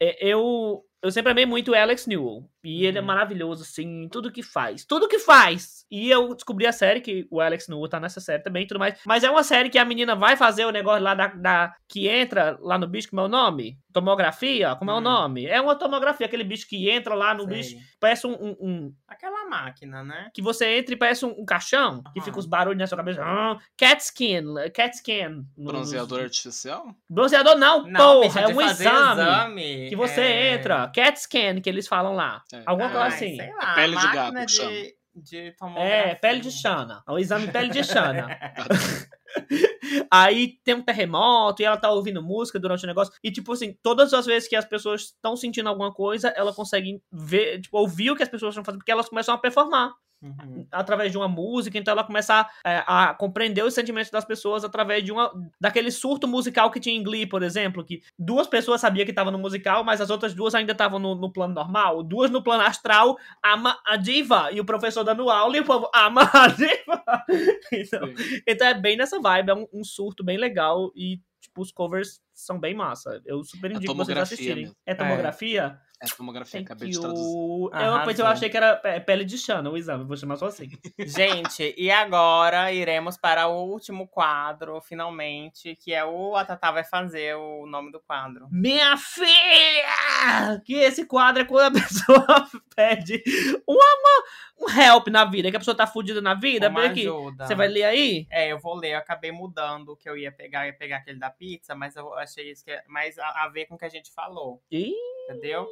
é, 0.00 0.26
eu, 0.28 0.84
eu 1.02 1.10
sempre 1.12 1.30
amei 1.32 1.46
muito 1.46 1.70
o 1.70 1.74
Alex 1.74 2.06
Newell. 2.06 2.48
E 2.64 2.84
ele 2.84 2.98
é 2.98 3.00
Uhum. 3.00 3.06
maravilhoso, 3.06 3.62
assim, 3.62 4.02
em 4.04 4.08
tudo 4.08 4.30
que 4.32 4.42
faz. 4.42 4.84
Tudo 4.84 5.08
que 5.08 5.18
faz! 5.18 5.86
E 5.90 6.10
eu 6.10 6.34
descobri 6.34 6.66
a 6.66 6.72
série, 6.72 7.00
que 7.00 7.26
o 7.30 7.40
Alex 7.40 7.68
Newell 7.68 7.88
tá 7.88 7.98
nessa 8.00 8.20
série 8.20 8.42
também 8.42 8.64
e 8.64 8.66
tudo 8.66 8.78
mais. 8.80 8.98
Mas 9.06 9.24
é 9.24 9.30
uma 9.30 9.42
série 9.44 9.70
que 9.70 9.78
a 9.78 9.84
menina 9.84 10.14
vai 10.14 10.36
fazer 10.36 10.66
o 10.66 10.70
negócio 10.72 11.02
lá 11.02 11.14
da. 11.14 11.28
da- 11.28 11.74
que 11.88 12.08
entra 12.08 12.58
lá 12.60 12.76
no 12.76 12.86
bicho, 12.86 13.08
como 13.08 13.22
é 13.22 13.24
o 13.24 13.28
nome? 13.28 13.78
Tomografia? 14.00 14.74
Como 14.76 14.90
é 14.90 14.94
o 14.94 14.98
Hum. 14.98 15.00
nome? 15.00 15.46
É 15.46 15.60
uma 15.60 15.74
tomografia, 15.74 16.26
aquele 16.26 16.44
bicho 16.44 16.68
que 16.68 16.88
entra 16.90 17.14
lá 17.14 17.34
no 17.34 17.44
Sei. 17.44 17.54
bicho, 17.56 17.76
parece 17.98 18.26
um- 18.26 18.32
um- 18.34 18.56
um, 18.60 18.94
Aquela 19.06 19.48
máquina, 19.48 20.04
né? 20.04 20.30
que 20.32 20.40
você 20.40 20.78
entra 20.78 20.94
e 20.94 20.96
parece 20.98 21.24
um, 21.26 21.34
um 21.40 21.44
caixão, 21.44 22.02
que 22.12 22.20
fica 22.20 22.38
os 22.38 22.46
barulhos 22.46 22.78
na 22.78 22.86
sua 22.86 22.96
cabeça. 22.98 23.20
Ah, 23.24 23.58
cat 23.76 24.00
skin, 24.02 24.44
cat 24.74 24.94
skin. 24.94 25.44
bronzeador 25.56 26.18
nos- 26.18 26.24
artificial? 26.26 26.86
Bronzeador 27.10 27.56
não, 27.56 27.86
Não, 27.86 28.20
porra, 28.22 28.40
é 28.40 28.44
de 28.46 28.52
um 28.52 28.60
exame, 28.60 29.20
exame, 29.22 29.88
que 29.88 29.96
você 29.96 30.20
é- 30.20 30.54
entra. 30.54 30.88
Cat 30.94 31.18
scan, 31.20 31.60
que 31.60 31.68
eles 31.68 31.88
falam 31.88 32.14
lá. 32.14 32.42
É. 32.52 32.62
Alguma 32.66 32.88
coisa 32.90 33.04
Ai, 33.06 33.08
assim. 33.14 33.36
Sei 33.36 33.52
lá, 33.54 33.74
pele 33.74 33.96
de 33.96 34.12
gato 34.12 34.34
que 34.34 34.48
chama. 34.48 34.70
de, 34.70 34.94
de 35.16 35.52
tomografia. 35.58 35.92
É, 35.92 36.14
pele 36.14 36.40
de 36.40 36.50
chana. 36.52 37.02
É 37.06 37.10
um 37.12 37.18
exame 37.18 37.48
pele 37.48 37.70
de 37.70 37.82
chana. 37.84 38.28
Aí 40.10 40.58
tem 40.64 40.74
um 40.74 40.82
terremoto 40.82 41.62
e 41.62 41.64
ela 41.64 41.76
tá 41.76 41.90
ouvindo 41.90 42.22
música 42.22 42.58
durante 42.58 42.84
o 42.84 42.86
negócio. 42.86 43.12
E, 43.22 43.30
tipo 43.30 43.52
assim, 43.52 43.76
todas 43.82 44.12
as 44.12 44.26
vezes 44.26 44.48
que 44.48 44.56
as 44.56 44.64
pessoas 44.64 45.02
estão 45.02 45.36
sentindo 45.36 45.68
alguma 45.68 45.92
coisa, 45.92 46.28
ela 46.28 46.52
consegue 46.54 47.00
ver, 47.10 47.60
tipo, 47.60 47.78
ouvir 47.78 48.10
o 48.10 48.16
que 48.16 48.22
as 48.22 48.28
pessoas 48.28 48.52
estão 48.52 48.64
fazendo, 48.64 48.80
porque 48.80 48.92
elas 48.92 49.08
começam 49.08 49.34
a 49.34 49.38
performar. 49.38 49.92
Uhum. 50.20 50.66
através 50.72 51.12
de 51.12 51.16
uma 51.16 51.28
música, 51.28 51.78
então 51.78 51.92
ela 51.92 52.02
começa 52.02 52.40
a, 52.64 52.70
é, 52.70 52.82
a 52.86 53.14
compreender 53.14 53.62
os 53.64 53.72
sentimentos 53.72 54.10
das 54.10 54.24
pessoas 54.24 54.64
através 54.64 55.04
de 55.04 55.12
uma 55.12 55.32
daquele 55.60 55.92
surto 55.92 56.26
musical 56.26 56.72
que 56.72 56.80
tinha 56.80 56.96
em 56.96 57.02
Glee, 57.04 57.24
por 57.24 57.40
exemplo, 57.42 57.84
que 57.84 58.02
duas 58.18 58.48
pessoas 58.48 58.80
sabiam 58.80 59.04
que 59.04 59.12
estavam 59.12 59.30
no 59.30 59.38
musical, 59.38 59.84
mas 59.84 60.00
as 60.00 60.10
outras 60.10 60.34
duas 60.34 60.56
ainda 60.56 60.72
estavam 60.72 60.98
no, 60.98 61.14
no 61.14 61.32
plano 61.32 61.54
normal, 61.54 62.02
duas 62.02 62.30
no 62.32 62.42
plano 62.42 62.64
astral, 62.64 63.16
ama 63.44 63.78
a 63.86 63.96
diva 63.96 64.50
e 64.50 64.60
o 64.60 64.64
professor 64.64 65.04
dando 65.04 65.30
aula 65.30 65.56
e 65.56 65.60
o 65.60 65.64
povo 65.64 65.88
ama 65.94 66.22
a 66.32 66.48
diva. 66.48 67.02
Então, 67.72 68.00
então 68.46 68.66
é 68.66 68.74
bem 68.74 68.96
nessa 68.96 69.20
vibe, 69.20 69.50
é 69.50 69.54
um, 69.54 69.66
um 69.72 69.84
surto 69.84 70.24
bem 70.24 70.36
legal 70.36 70.90
e 70.96 71.20
tipo 71.40 71.60
os 71.62 71.70
covers 71.70 72.20
são 72.34 72.58
bem 72.58 72.74
massa. 72.74 73.20
Eu 73.24 73.42
super 73.44 73.70
É 73.70 73.74
indico 73.74 73.94
vocês 73.94 74.18
assistirem. 74.18 74.62
mesmo. 74.64 74.76
É 74.86 74.94
tomografia? 74.94 75.78
É 75.80 75.87
tomografia, 76.16 76.60
Thank 76.60 76.70
acabei 76.72 76.90
de 76.90 77.00
traduzir. 77.00 77.24
you. 77.24 77.70
Eu, 77.72 77.74
Arrasou. 77.74 78.04
pois 78.04 78.18
eu 78.18 78.26
achei 78.26 78.48
que 78.48 78.56
era 78.56 78.76
pe- 78.76 79.00
pele 79.00 79.24
de 79.24 79.36
chana 79.36 79.68
o 79.68 79.76
exame, 79.76 80.04
vou 80.04 80.16
chamar 80.16 80.36
só 80.36 80.46
assim. 80.46 80.68
Gente, 80.98 81.74
e 81.76 81.90
agora 81.90 82.72
iremos 82.72 83.16
para 83.16 83.48
o 83.48 83.64
último 83.68 84.06
quadro, 84.06 84.80
finalmente, 84.80 85.74
que 85.76 85.92
é 85.92 86.04
o 86.04 86.36
A 86.36 86.44
Tatá 86.44 86.70
vai 86.70 86.84
fazer 86.84 87.34
o 87.36 87.66
nome 87.66 87.90
do 87.90 87.98
quadro. 88.00 88.46
Minha 88.50 88.96
filha! 88.96 90.60
Que 90.64 90.74
esse 90.74 91.04
quadro 91.06 91.42
é 91.42 91.44
quando 91.44 91.76
a 91.78 91.80
pessoa 91.82 92.48
pede 92.74 93.22
uma, 93.66 94.22
um 94.60 94.80
help 94.80 95.08
na 95.08 95.24
vida, 95.24 95.50
que 95.50 95.56
a 95.56 95.60
pessoa 95.60 95.76
tá 95.76 95.86
fudida 95.86 96.20
na 96.20 96.34
vida. 96.34 96.68
Uma 96.68 96.86
aqui. 96.86 97.00
ajuda. 97.00 97.46
Você 97.46 97.54
vai 97.54 97.68
ler 97.68 97.84
aí? 97.84 98.26
É, 98.30 98.48
eu 98.52 98.58
vou 98.58 98.74
ler. 98.76 98.92
Eu 98.92 98.98
acabei 98.98 99.32
mudando 99.32 99.90
o 99.90 99.96
que 99.96 100.08
eu 100.08 100.16
ia 100.16 100.30
pegar. 100.32 100.64
Eu 100.64 100.72
ia 100.72 100.78
pegar 100.78 100.98
aquele 100.98 101.18
da 101.18 101.30
pizza, 101.30 101.74
mas 101.74 101.96
eu 101.96 102.12
achei 102.14 102.50
isso 102.50 102.64
que 102.64 102.70
é 102.70 102.82
mais 102.88 103.18
a, 103.18 103.44
a 103.44 103.48
ver 103.48 103.66
com 103.66 103.74
o 103.74 103.78
que 103.78 103.84
a 103.84 103.88
gente 103.90 104.12
falou. 104.12 104.62
Ih. 104.70 104.92
Entendeu? 105.30 105.66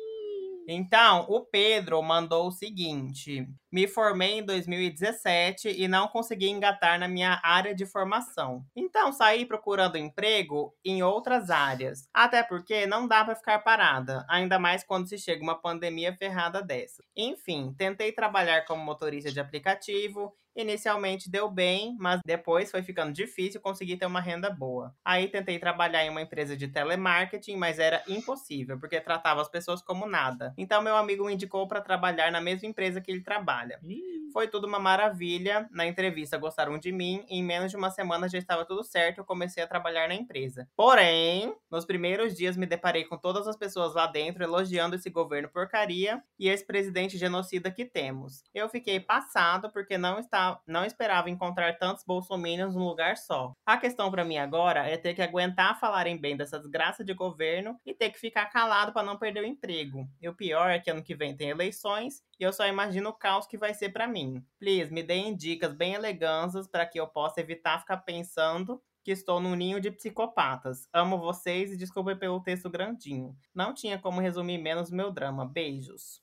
Então, 0.68 1.26
o 1.28 1.40
Pedro 1.44 2.02
mandou 2.02 2.48
o 2.48 2.52
seguinte: 2.52 3.46
Me 3.70 3.86
formei 3.86 4.38
em 4.38 4.44
2017 4.44 5.68
e 5.68 5.86
não 5.86 6.08
consegui 6.08 6.48
engatar 6.48 6.98
na 6.98 7.06
minha 7.06 7.40
área 7.42 7.74
de 7.74 7.86
formação. 7.86 8.64
Então, 8.74 9.12
saí 9.12 9.46
procurando 9.46 9.96
emprego 9.96 10.74
em 10.84 11.02
outras 11.02 11.50
áreas. 11.50 12.08
Até 12.12 12.42
porque 12.42 12.86
não 12.86 13.06
dá 13.06 13.24
pra 13.24 13.36
ficar 13.36 13.60
parada, 13.60 14.26
ainda 14.28 14.58
mais 14.58 14.82
quando 14.84 15.08
se 15.08 15.18
chega 15.18 15.42
uma 15.42 15.60
pandemia 15.60 16.14
ferrada 16.16 16.60
dessa. 16.62 17.02
Enfim, 17.16 17.72
tentei 17.78 18.12
trabalhar 18.12 18.64
como 18.64 18.84
motorista 18.84 19.30
de 19.30 19.40
aplicativo. 19.40 20.34
Inicialmente 20.56 21.30
deu 21.30 21.50
bem, 21.50 21.94
mas 22.00 22.20
depois 22.24 22.70
foi 22.70 22.82
ficando 22.82 23.12
difícil 23.12 23.60
conseguir 23.60 23.96
ter 23.98 24.06
uma 24.06 24.20
renda 24.20 24.50
boa. 24.50 24.94
Aí 25.04 25.28
tentei 25.28 25.58
trabalhar 25.58 26.04
em 26.04 26.10
uma 26.10 26.22
empresa 26.22 26.56
de 26.56 26.66
telemarketing, 26.66 27.56
mas 27.56 27.78
era 27.78 28.02
impossível, 28.08 28.78
porque 28.78 29.00
tratava 29.00 29.42
as 29.42 29.48
pessoas 29.48 29.82
como 29.82 30.06
nada. 30.06 30.54
Então 30.56 30.82
meu 30.82 30.96
amigo 30.96 31.26
me 31.26 31.34
indicou 31.34 31.68
para 31.68 31.80
trabalhar 31.80 32.32
na 32.32 32.40
mesma 32.40 32.66
empresa 32.66 33.00
que 33.00 33.10
ele 33.10 33.20
trabalha. 33.20 33.78
Foi 34.32 34.48
tudo 34.48 34.66
uma 34.66 34.78
maravilha. 34.78 35.66
Na 35.70 35.86
entrevista 35.86 36.36
gostaram 36.36 36.78
de 36.78 36.92
mim. 36.92 37.24
E 37.28 37.38
em 37.38 37.42
menos 37.42 37.70
de 37.70 37.76
uma 37.76 37.90
semana 37.90 38.28
já 38.28 38.38
estava 38.38 38.66
tudo 38.66 38.84
certo. 38.84 39.18
Eu 39.18 39.24
comecei 39.24 39.62
a 39.62 39.66
trabalhar 39.66 40.08
na 40.08 40.14
empresa. 40.14 40.68
Porém, 40.76 41.54
nos 41.70 41.86
primeiros 41.86 42.36
dias 42.36 42.54
me 42.54 42.66
deparei 42.66 43.04
com 43.04 43.16
todas 43.16 43.48
as 43.48 43.56
pessoas 43.56 43.94
lá 43.94 44.06
dentro 44.06 44.44
elogiando 44.44 44.94
esse 44.94 45.08
governo 45.08 45.48
porcaria 45.48 46.22
e 46.38 46.48
esse 46.48 46.66
presidente 46.66 47.16
genocida 47.16 47.70
que 47.70 47.84
temos. 47.84 48.44
Eu 48.54 48.68
fiquei 48.68 49.00
passado 49.00 49.70
porque 49.72 49.96
não 49.96 50.18
estava, 50.18 50.45
não 50.66 50.84
esperava 50.84 51.30
encontrar 51.30 51.78
tantos 51.78 52.04
bolsominions 52.04 52.74
num 52.74 52.84
lugar 52.84 53.16
só. 53.16 53.52
A 53.64 53.76
questão 53.76 54.10
para 54.10 54.24
mim 54.24 54.36
agora 54.36 54.88
é 54.88 54.96
ter 54.96 55.14
que 55.14 55.22
aguentar 55.22 55.78
falarem 55.78 56.16
bem 56.16 56.36
dessa 56.36 56.58
desgraça 56.58 57.04
de 57.04 57.14
governo 57.14 57.78
e 57.84 57.94
ter 57.94 58.10
que 58.10 58.18
ficar 58.18 58.46
calado 58.46 58.92
para 58.92 59.06
não 59.06 59.16
perder 59.16 59.42
o 59.42 59.46
emprego. 59.46 60.06
E 60.20 60.28
o 60.28 60.34
pior 60.34 60.70
é 60.70 60.78
que 60.78 60.90
ano 60.90 61.02
que 61.02 61.14
vem 61.14 61.36
tem 61.36 61.50
eleições 61.50 62.22
e 62.38 62.44
eu 62.44 62.52
só 62.52 62.66
imagino 62.66 63.10
o 63.10 63.14
caos 63.14 63.46
que 63.46 63.56
vai 63.56 63.72
ser 63.72 63.90
para 63.90 64.06
mim. 64.06 64.44
Please, 64.58 64.92
me 64.92 65.02
deem 65.02 65.36
dicas 65.36 65.72
bem 65.72 65.94
elegantes 65.94 66.66
para 66.66 66.86
que 66.86 67.00
eu 67.00 67.06
possa 67.06 67.40
evitar 67.40 67.80
ficar 67.80 67.98
pensando 67.98 68.80
que 69.06 69.12
estou 69.12 69.38
num 69.38 69.54
ninho 69.54 69.80
de 69.80 69.88
psicopatas. 69.88 70.88
Amo 70.92 71.16
vocês 71.16 71.70
e 71.70 71.76
desculpe 71.76 72.16
pelo 72.16 72.42
texto 72.42 72.68
grandinho. 72.68 73.36
Não 73.54 73.72
tinha 73.72 73.96
como 74.00 74.20
resumir 74.20 74.58
menos 74.58 74.90
meu 74.90 75.12
drama. 75.12 75.46
Beijos. 75.46 76.20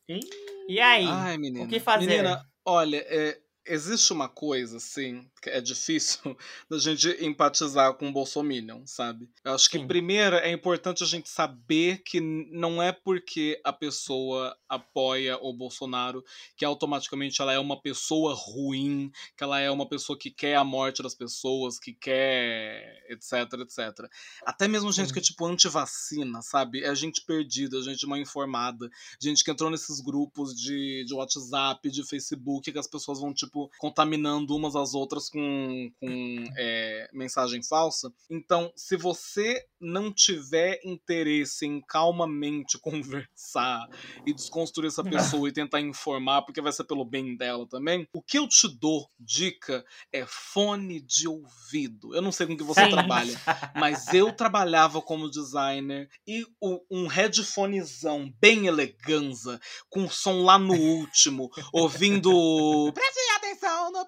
E 0.68 0.82
aí? 0.82 1.08
Ai, 1.08 1.38
menina. 1.38 1.64
o 1.64 1.70
que 1.70 1.80
fazer? 1.80 2.08
Menina, 2.08 2.46
olha, 2.66 2.98
é, 3.08 3.40
existe 3.66 4.12
uma 4.12 4.28
coisa, 4.28 4.78
assim, 4.78 5.26
que 5.42 5.50
é 5.50 5.62
difícil 5.62 6.36
da 6.70 6.78
gente 6.78 7.10
empatizar 7.24 7.94
com 7.94 8.10
o 8.10 8.12
Bolsominion, 8.12 8.86
sabe? 8.86 9.30
Eu 9.44 9.54
acho 9.54 9.70
que, 9.70 9.78
Sim. 9.78 9.88
primeiro, 9.88 10.36
é 10.36 10.52
importante 10.52 11.04
a 11.04 11.08
gente 11.08 11.30
saber 11.30 12.02
que 12.04 12.20
não 12.20 12.82
é 12.82 12.92
porque 12.92 13.60
a 13.64 13.72
pessoa 13.72 14.56
apoia 14.68 15.38
o 15.38 15.54
Bolsonaro 15.54 16.24
que 16.56 16.66
automaticamente 16.66 17.42
ela 17.42 17.54
é 17.54 17.60
uma 17.60 17.82
pessoa 17.82 18.34
ruim, 18.34 19.12
que 19.38 19.44
ela 19.44 19.60
é 19.60 19.70
uma 19.72 19.88
pessoa 19.88 20.18
que 20.18 20.32
quer 20.32 20.56
a 20.56 20.64
morte 20.64 21.02
das 21.02 21.16
pessoas, 21.16 21.80
que 21.80 21.94
quer 21.94 23.06
etc, 23.10 23.34
etc. 23.62 24.10
Até 24.46 24.68
mesmo 24.68 24.92
gente 24.92 25.08
Sim. 25.08 25.14
que 25.14 25.20
é, 25.20 25.22
tipo, 25.22 25.46
anti-vacina, 25.46 26.42
sabe? 26.42 26.84
É 26.84 26.94
gente 26.96 27.24
perdida, 27.26 27.82
gente 27.82 28.06
mal 28.06 28.18
informada, 28.18 28.90
gente 29.20 29.44
que 29.44 29.52
entrou 29.52 29.70
nesses 29.70 30.00
grupos 30.02 30.56
de, 30.56 31.06
de 31.06 31.14
WhatsApp, 31.14 31.90
de 31.90 32.04
Facebook, 32.04 32.72
que 32.72 32.80
as 32.80 32.88
pessoas 32.88 33.20
vão, 33.20 33.34
tipo, 33.34 33.53
contaminando 33.78 34.56
umas 34.56 34.76
às 34.76 34.94
outras 34.94 35.30
com, 35.30 35.92
com 36.00 36.44
é, 36.58 37.10
mensagem 37.14 37.62
falsa. 37.64 38.12
Então, 38.30 38.72
se 38.76 38.96
você 38.98 39.66
não 39.80 40.12
tiver 40.14 40.80
interesse 40.86 41.66
em 41.66 41.82
calmamente 41.82 42.78
conversar 42.82 43.88
e 44.26 44.34
desconstruir 44.34 44.88
essa 44.88 45.04
pessoa 45.04 45.48
e 45.50 45.54
tentar 45.54 45.82
informar, 45.82 46.42
porque 46.44 46.62
vai 46.62 46.72
ser 46.72 46.84
pelo 46.86 47.04
bem 47.06 47.36
dela 47.36 47.68
também, 47.68 48.08
o 48.14 48.22
que 48.22 48.38
eu 48.40 48.48
te 48.48 48.68
dou, 48.68 49.10
dica, 49.20 49.86
é 50.12 50.26
fone 50.26 51.02
de 51.02 51.28
ouvido. 51.28 52.16
Eu 52.16 52.22
não 52.22 52.32
sei 52.32 52.48
com 52.48 52.56
que 52.58 52.64
você 52.64 52.86
Sim. 52.86 52.90
trabalha, 52.92 53.34
mas 53.76 54.14
eu 54.14 54.32
trabalhava 54.32 55.02
como 55.02 55.30
designer 55.30 56.10
e 56.28 56.46
o- 56.62 56.82
um 56.90 57.08
headphonezão 57.08 58.34
bem 58.40 58.68
eleganza, 58.68 59.60
com 59.90 60.10
som 60.10 60.44
lá 60.44 60.58
no 60.58 60.74
último, 60.74 61.50
ouvindo. 61.72 62.32
atenção 63.44 63.92
no 63.92 64.06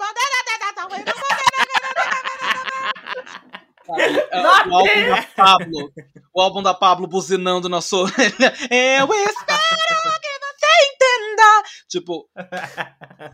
é, 4.32 4.42
o 4.68 4.74
álbum 4.74 5.10
da 5.10 5.22
Pablo, 5.36 5.94
o 6.34 6.42
álbum 6.42 6.64
da 6.64 6.74
Pablo 6.74 7.08
buzinando 7.08 7.70
na 7.70 7.82
sua. 7.82 8.10
Eu 8.10 9.14
espero 9.14 9.60
que 9.78 10.30
você 10.40 10.68
entenda. 10.94 11.64
Tipo, 11.88 12.28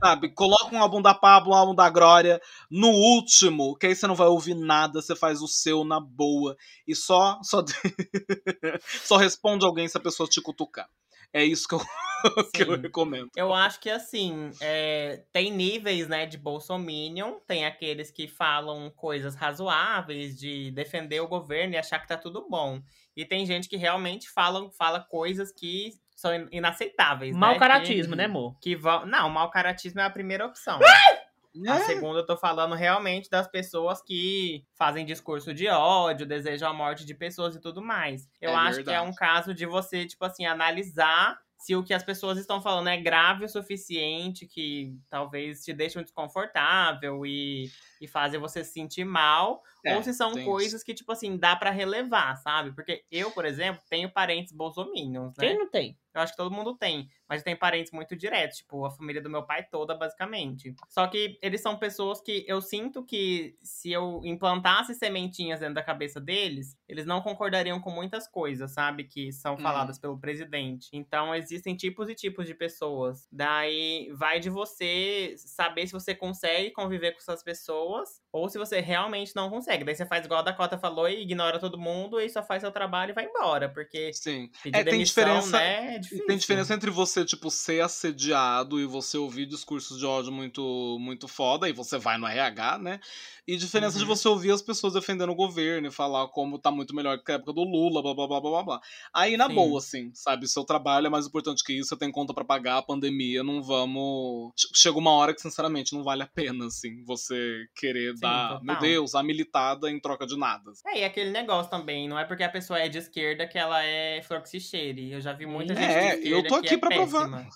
sabe, 0.03 0.33
coloca 0.33 0.75
um 0.75 0.81
álbum 0.81 1.01
da 1.01 1.13
Pablo, 1.13 1.51
um 1.51 1.55
álbum 1.55 1.75
da 1.75 1.89
Glória 1.89 2.41
no 2.69 2.89
último, 2.89 3.77
que 3.77 3.87
aí 3.87 3.95
você 3.95 4.05
não 4.07 4.15
vai 4.15 4.27
ouvir 4.27 4.55
nada, 4.55 5.01
você 5.01 5.15
faz 5.15 5.41
o 5.41 5.47
seu 5.47 5.85
na 5.85 5.99
boa 5.99 6.57
e 6.85 6.93
só 6.93 7.39
só, 7.43 7.63
só 9.05 9.15
responde 9.15 9.65
alguém 9.65 9.87
se 9.87 9.97
a 9.97 10.01
pessoa 10.01 10.27
te 10.27 10.41
cutucar. 10.41 10.89
É 11.33 11.43
isso 11.43 11.67
que 11.67 11.75
eu, 11.75 11.79
que 12.53 12.63
eu 12.63 12.79
recomendo. 12.79 13.29
Eu 13.35 13.53
acho 13.53 13.79
que 13.79 13.89
assim, 13.89 14.51
é, 14.61 15.23
tem 15.31 15.51
níveis, 15.51 16.07
né, 16.07 16.25
de 16.25 16.37
bolsominion, 16.37 17.35
tem 17.47 17.65
aqueles 17.65 18.11
que 18.11 18.27
falam 18.27 18.89
coisas 18.91 19.35
razoáveis 19.35 20.37
de 20.37 20.71
defender 20.71 21.19
o 21.21 21.27
governo 21.27 21.73
e 21.73 21.77
achar 21.77 21.99
que 21.99 22.07
tá 22.07 22.17
tudo 22.17 22.47
bom. 22.49 22.81
E 23.15 23.25
tem 23.25 23.45
gente 23.45 23.67
que 23.69 23.77
realmente 23.77 24.29
fala, 24.29 24.69
fala 24.77 24.99
coisas 24.99 25.51
que 25.51 25.91
são 26.15 26.33
in- 26.35 26.47
inaceitáveis. 26.51 27.35
Mau 27.35 27.53
né? 27.53 27.59
caratismo, 27.59 28.11
Que- 28.11 28.17
né, 28.17 28.25
amor? 28.25 28.57
Que 28.61 28.75
vão... 28.75 29.05
Não, 29.05 29.29
mau 29.29 29.49
caratismo 29.49 29.99
é 29.99 30.03
a 30.03 30.09
primeira 30.09 30.45
opção. 30.45 30.79
A 30.81 31.20
É, 31.67 31.79
segunda, 31.79 32.19
eu 32.19 32.25
tô 32.25 32.37
falando 32.37 32.75
realmente 32.75 33.29
das 33.29 33.47
pessoas 33.47 34.01
que 34.01 34.65
fazem 34.77 35.05
discurso 35.05 35.53
de 35.53 35.67
ódio, 35.67 36.25
desejam 36.25 36.69
a 36.69 36.73
morte 36.73 37.05
de 37.05 37.13
pessoas 37.13 37.55
e 37.55 37.61
tudo 37.61 37.81
mais. 37.81 38.27
Eu 38.41 38.51
É 38.51 38.55
acho 38.55 38.83
que 38.83 38.93
é 38.93 38.99
verdade. 38.99 39.01
um 39.01 39.13
caso 39.13 39.53
de 39.53 39.65
você, 39.65 40.05
tipo 40.05 40.23
assim, 40.25 40.45
analisar 40.45 41.37
se 41.57 41.75
o 41.75 41.83
que 41.83 41.93
as 41.93 42.03
pessoas 42.03 42.39
estão 42.39 42.59
falando 42.61 42.87
é 42.89 42.97
grave 42.99 43.45
o 43.45 43.49
suficiente, 43.49 44.47
que 44.47 44.97
talvez 45.09 45.63
te 45.63 45.71
deixam 45.73 46.01
desconfortável 46.01 47.23
e, 47.25 47.73
e 47.99 48.07
fazem 48.07 48.39
você 48.39 48.63
se 48.63 48.71
sentir 48.73 49.03
mal, 49.05 49.61
É, 49.83 49.95
ou 49.95 50.03
se 50.03 50.13
são 50.13 50.31
coisas 50.43 50.83
que, 50.83 50.93
tipo 50.93 51.11
assim, 51.11 51.37
dá 51.37 51.55
pra 51.55 51.71
relevar, 51.71 52.35
sabe? 52.37 52.73
Porque 52.73 53.03
eu, 53.11 53.31
por 53.31 53.45
exemplo, 53.45 53.81
tenho 53.89 54.11
parentes 54.11 54.53
bolsominions, 54.53 55.35
né? 55.37 55.47
Quem 55.47 55.57
não 55.57 55.69
tem? 55.69 55.97
Eu 56.13 56.21
acho 56.21 56.33
que 56.33 56.37
todo 56.37 56.53
mundo 56.53 56.75
tem. 56.75 57.09
Mas 57.27 57.41
tem 57.41 57.55
parentes 57.55 57.91
muito 57.93 58.15
diretos, 58.15 58.57
tipo, 58.57 58.83
a 58.85 58.91
família 58.91 59.21
do 59.21 59.29
meu 59.29 59.43
pai 59.43 59.63
toda, 59.63 59.95
basicamente. 59.95 60.75
Só 60.89 61.07
que 61.07 61.39
eles 61.41 61.61
são 61.61 61.77
pessoas 61.77 62.19
que 62.21 62.43
eu 62.47 62.61
sinto 62.61 63.03
que 63.05 63.55
se 63.63 63.91
eu 63.91 64.21
implantasse 64.25 64.93
sementinhas 64.93 65.61
dentro 65.61 65.75
da 65.75 65.83
cabeça 65.83 66.19
deles, 66.19 66.77
eles 66.87 67.05
não 67.05 67.21
concordariam 67.21 67.79
com 67.79 67.89
muitas 67.89 68.27
coisas, 68.27 68.71
sabe? 68.71 69.05
Que 69.05 69.31
são 69.31 69.57
faladas 69.57 69.97
pelo 69.97 70.19
presidente. 70.19 70.89
Então 70.91 71.33
existem 71.33 71.75
tipos 71.75 72.09
e 72.09 72.15
tipos 72.15 72.45
de 72.45 72.53
pessoas. 72.53 73.27
Daí 73.31 74.11
vai 74.13 74.39
de 74.39 74.49
você 74.49 75.33
saber 75.37 75.87
se 75.87 75.93
você 75.93 76.13
consegue 76.13 76.71
conviver 76.71 77.13
com 77.13 77.19
essas 77.19 77.41
pessoas 77.41 78.20
ou 78.33 78.47
se 78.49 78.57
você 78.57 78.79
realmente 78.79 79.35
não 79.35 79.49
consegue. 79.49 79.83
Daí 79.83 79.95
você 79.95 80.05
faz 80.05 80.25
igual 80.25 80.39
a 80.39 80.43
Dakota 80.43 80.77
falou 80.77 81.07
e 81.09 81.21
ignora 81.21 81.59
todo 81.59 81.77
mundo 81.77 82.19
e 82.19 82.29
só 82.29 82.41
faz 82.41 82.61
seu 82.61 82.71
trabalho 82.71 83.11
e 83.11 83.13
vai 83.13 83.25
embora. 83.25 83.67
Porque 83.69 84.13
Sim. 84.13 84.49
pedir 84.63 84.77
É, 84.77 84.83
tem 84.83 84.93
demissão, 84.93 85.23
diferença- 85.23 85.57
né, 85.57 85.95
é 85.95 85.99
difícil. 85.99 86.25
tem 86.25 86.37
diferença 86.37 86.73
entre 86.73 86.89
você, 86.89 87.25
tipo, 87.25 87.49
ser 87.51 87.81
assediado 87.81 88.79
e 88.79 88.85
você 88.85 89.17
ouvir 89.17 89.45
discursos 89.45 89.99
de 89.99 90.05
ódio 90.05 90.31
muito, 90.31 90.97
muito 90.99 91.27
foda, 91.27 91.67
e 91.67 91.73
você 91.73 91.97
vai 91.97 92.17
no 92.17 92.27
RH, 92.27 92.77
né? 92.79 92.99
E 93.47 93.57
diferença 93.57 93.97
de 93.97 94.03
Uhum. 94.03 94.09
você 94.15 94.27
ouvir 94.27 94.51
as 94.51 94.61
pessoas 94.61 94.93
defendendo 94.93 95.31
o 95.31 95.35
governo 95.35 95.87
e 95.87 95.91
falar 95.91 96.27
como 96.29 96.59
tá 96.59 96.69
muito 96.71 96.95
melhor 96.95 97.17
que 97.23 97.31
a 97.31 97.35
época 97.35 97.51
do 97.53 97.63
Lula, 97.63 98.01
blá 98.01 98.13
blá 98.13 98.27
blá 98.27 98.39
blá 98.39 98.51
blá 98.51 98.63
blá. 98.63 98.81
Aí, 99.13 99.35
na 99.35 99.47
Sim. 99.47 99.55
boa, 99.55 99.79
assim, 99.79 100.11
sabe? 100.13 100.47
Seu 100.47 100.63
trabalho 100.63 101.07
é 101.07 101.09
mais 101.09 101.25
importante 101.27 101.63
que 101.63 101.73
isso, 101.73 101.89
você 101.89 101.97
tem 101.97 102.11
conta 102.11 102.33
pra 102.33 102.45
pagar, 102.45 102.77
a 102.77 102.81
pandemia, 102.83 103.43
não 103.43 103.61
vamos. 103.61 104.51
Che- 104.55 104.67
Chega 104.73 104.97
uma 104.97 105.11
hora 105.11 105.33
que, 105.33 105.41
sinceramente, 105.41 105.93
não 105.93 106.03
vale 106.03 106.23
a 106.23 106.27
pena, 106.27 106.67
assim, 106.67 107.03
você 107.03 107.65
querer 107.75 108.13
Total. 108.21 108.63
meu 108.63 108.75
Deus, 108.79 109.15
a 109.15 109.23
militada 109.23 109.89
em 109.89 109.99
troca 109.99 110.25
de 110.25 110.37
nada. 110.37 110.71
É, 110.87 110.99
e 110.99 111.03
aquele 111.03 111.31
negócio 111.31 111.69
também, 111.69 112.07
não 112.07 112.17
é 112.19 112.25
porque 112.25 112.43
a 112.43 112.49
pessoa 112.49 112.79
é 112.79 112.87
de 112.87 112.97
esquerda 112.97 113.47
que 113.47 113.57
ela 113.57 113.83
é 113.83 114.21
flor 114.21 114.41
que 114.41 114.49
se 114.49 114.59
cheire. 114.59 115.11
Eu 115.11 115.21
já 115.21 115.33
vi 115.33 115.45
muita 115.45 115.73
É, 115.73 115.75
gente 115.75 116.21
de 116.23 116.29
eu 116.29 116.39
esquerda 116.39 116.49
tô 116.49 116.61
que 116.61 116.65
aqui 116.67 116.75
é 116.75 116.77
pra 116.77 116.89
provar. 116.89 117.47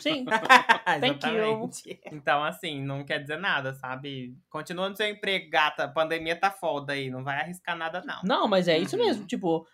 Sim. 0.00 0.24
Thank 1.00 1.26
you. 1.26 1.34
Exatamente. 1.34 2.00
Então, 2.12 2.44
assim, 2.44 2.82
não 2.84 3.04
quer 3.04 3.18
dizer 3.20 3.38
nada, 3.38 3.72
sabe? 3.74 4.36
Continua 4.50 4.88
no 4.90 4.96
seu 4.96 5.08
emprego, 5.08 5.50
gata. 5.50 5.84
A 5.84 5.88
pandemia 5.88 6.36
tá 6.36 6.50
foda 6.50 6.92
aí. 6.92 7.10
Não 7.10 7.24
vai 7.24 7.40
arriscar 7.40 7.76
nada, 7.76 8.02
não. 8.04 8.20
Não, 8.24 8.46
mas 8.48 8.68
é 8.68 8.76
isso 8.78 8.96
Uhum. 8.96 9.04
mesmo. 9.04 9.26
Tipo, 9.26 9.66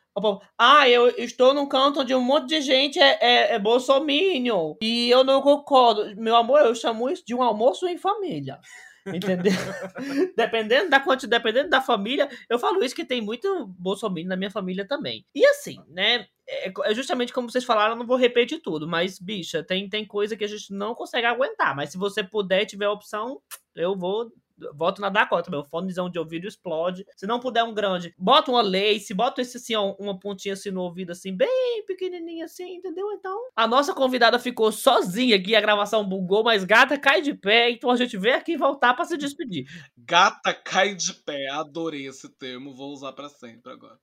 ah, 0.58 0.88
eu 0.88 1.08
estou 1.18 1.52
num 1.54 1.66
canto 1.66 2.00
onde 2.00 2.14
um 2.14 2.20
monte 2.22 2.48
de 2.48 2.60
gente 2.60 3.00
é, 3.00 3.18
é, 3.20 3.54
é 3.54 3.58
bolsominion. 3.58 4.74
E 4.82 5.10
eu 5.10 5.24
não 5.24 5.40
concordo. 5.42 6.14
Meu 6.16 6.36
amor, 6.36 6.60
eu 6.60 6.74
chamo 6.74 7.08
isso 7.10 7.24
de 7.26 7.34
um 7.34 7.42
almoço 7.42 7.88
em 7.88 7.98
família. 7.98 8.58
Entendeu? 9.06 9.52
dependendo 10.36 10.90
da 10.90 10.98
dependendo 10.98 11.70
da 11.70 11.80
família, 11.80 12.28
eu 12.48 12.58
falo 12.58 12.82
isso 12.84 12.94
que 12.94 13.04
tem 13.04 13.20
muito 13.20 13.66
bolsominion 13.78 14.28
na 14.28 14.36
minha 14.36 14.50
família 14.50 14.86
também. 14.86 15.24
E 15.34 15.44
assim, 15.46 15.78
né? 15.88 16.26
É, 16.48 16.72
é 16.84 16.94
justamente 16.94 17.32
como 17.32 17.48
vocês 17.48 17.64
falaram, 17.64 17.92
eu 17.92 17.98
não 17.98 18.06
vou 18.06 18.16
repetir 18.16 18.60
tudo, 18.60 18.88
mas, 18.88 19.18
bicha, 19.18 19.62
tem, 19.62 19.88
tem 19.88 20.04
coisa 20.04 20.36
que 20.36 20.44
a 20.44 20.48
gente 20.48 20.72
não 20.72 20.94
consegue 20.94 21.26
aguentar. 21.26 21.76
Mas 21.76 21.90
se 21.90 21.98
você 21.98 22.24
puder 22.24 22.64
tiver 22.64 22.86
a 22.86 22.92
opção, 22.92 23.40
eu 23.74 23.96
vou 23.96 24.32
Voto 24.74 25.00
na 25.00 25.08
Dakota, 25.08 25.50
meu 25.50 25.64
fonezão 25.64 26.10
de 26.10 26.18
ouvido 26.18 26.46
explode. 26.46 27.06
Se 27.16 27.26
não 27.26 27.40
puder 27.40 27.64
um 27.64 27.74
grande, 27.74 28.14
bota 28.18 28.50
uma 28.50 28.62
lace, 28.62 29.14
bota 29.14 29.40
esse 29.40 29.56
assim, 29.56 29.74
ó, 29.74 29.94
uma 29.98 30.18
pontinha 30.18 30.54
assim 30.54 30.70
no 30.70 30.82
ouvido, 30.82 31.12
assim, 31.12 31.36
bem 31.36 31.84
pequenininha 31.86 32.44
assim, 32.44 32.76
entendeu? 32.76 33.10
Então, 33.12 33.36
a 33.56 33.66
nossa 33.66 33.94
convidada 33.94 34.38
ficou 34.38 34.70
sozinha 34.72 35.36
aqui, 35.36 35.54
a 35.54 35.60
gravação 35.60 36.06
bugou, 36.06 36.44
mas 36.44 36.64
gata 36.64 36.98
cai 36.98 37.20
de 37.20 37.34
pé, 37.34 37.70
então 37.70 37.90
a 37.90 37.96
gente 37.96 38.16
vem 38.16 38.32
aqui 38.32 38.56
voltar 38.56 38.94
pra 38.94 39.04
se 39.04 39.16
despedir. 39.16 39.66
Gata 39.96 40.52
cai 40.54 40.94
de 40.94 41.14
pé, 41.14 41.48
adorei 41.48 42.06
esse 42.06 42.28
termo, 42.28 42.74
vou 42.74 42.92
usar 42.92 43.12
pra 43.12 43.28
sempre 43.28 43.72
agora. 43.72 43.98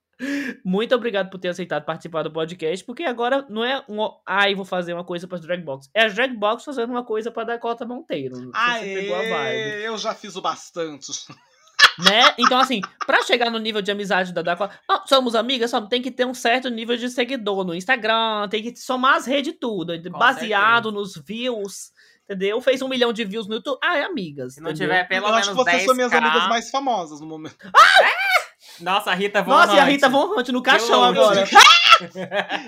Muito 0.64 0.94
obrigado 0.94 1.30
por 1.30 1.38
ter 1.38 1.48
aceitado 1.48 1.84
participar 1.84 2.22
do 2.22 2.32
podcast, 2.32 2.84
porque 2.84 3.04
agora 3.04 3.46
não 3.48 3.64
é 3.64 3.84
um, 3.88 3.98
ai, 4.26 4.54
vou 4.54 4.64
fazer 4.64 4.92
uma 4.92 5.04
coisa 5.04 5.28
pra 5.28 5.38
Dragbox. 5.38 5.88
É 5.94 6.04
a 6.04 6.08
Dragbox 6.08 6.64
fazendo 6.64 6.90
uma 6.90 7.04
coisa 7.04 7.30
pra 7.30 7.44
Dakota 7.44 7.86
Monteiro. 7.86 8.36
Você 8.36 8.94
pegou 8.94 9.14
a 9.14 9.18
vibe. 9.20 9.32
Aê, 9.34 9.86
eu 9.86 9.96
já 9.96 10.14
fiz 10.14 10.34
o 10.36 10.40
bastante. 10.40 11.12
né? 11.98 12.34
Então, 12.38 12.58
assim, 12.58 12.80
pra 13.06 13.22
chegar 13.22 13.50
no 13.50 13.58
nível 13.58 13.80
de 13.80 13.90
amizade 13.90 14.32
da 14.32 14.42
Dakota, 14.42 14.78
ah, 14.88 15.04
somos 15.06 15.34
amigas, 15.34 15.70
só 15.70 15.80
tem 15.80 16.02
que 16.02 16.10
ter 16.10 16.26
um 16.26 16.34
certo 16.34 16.68
nível 16.68 16.96
de 16.96 17.08
seguidor 17.10 17.64
no 17.64 17.74
Instagram, 17.74 18.48
tem 18.48 18.62
que 18.62 18.76
somar 18.76 19.16
as 19.16 19.26
redes 19.26 19.54
tudo, 19.60 19.92
baseado 20.10 20.90
nos 20.92 21.16
views, 21.16 21.92
entendeu? 22.24 22.60
Fez 22.60 22.82
um 22.82 22.88
milhão 22.88 23.12
de 23.12 23.24
views 23.24 23.46
no 23.46 23.54
YouTube, 23.54 23.78
ah, 23.82 23.96
é 23.96 24.04
amigas. 24.04 24.54
Se 24.54 24.60
não 24.60 24.70
entendeu? 24.70 24.88
tiver 24.88 25.08
pelo 25.08 25.26
eu 25.26 25.30
menos 25.32 25.48
acho 25.48 25.50
que 25.50 25.56
vocês 25.56 25.76
10 25.76 25.86
são 25.86 25.94
minhas 25.94 26.12
amigas 26.12 26.48
mais 26.48 26.70
famosas 26.70 27.20
no 27.20 27.26
momento. 27.26 27.56
Nossa, 28.80 29.10
a 29.10 29.14
Rita 29.14 29.42
Von 29.42 29.50
Nossa, 29.50 29.74
e 29.74 29.78
a 29.78 29.82
Hunt. 29.84 29.90
Rita 29.90 30.08
Von 30.08 30.38
Hunt 30.38 30.48
no 30.48 30.62
caixão 30.62 31.02
agora. 31.04 31.44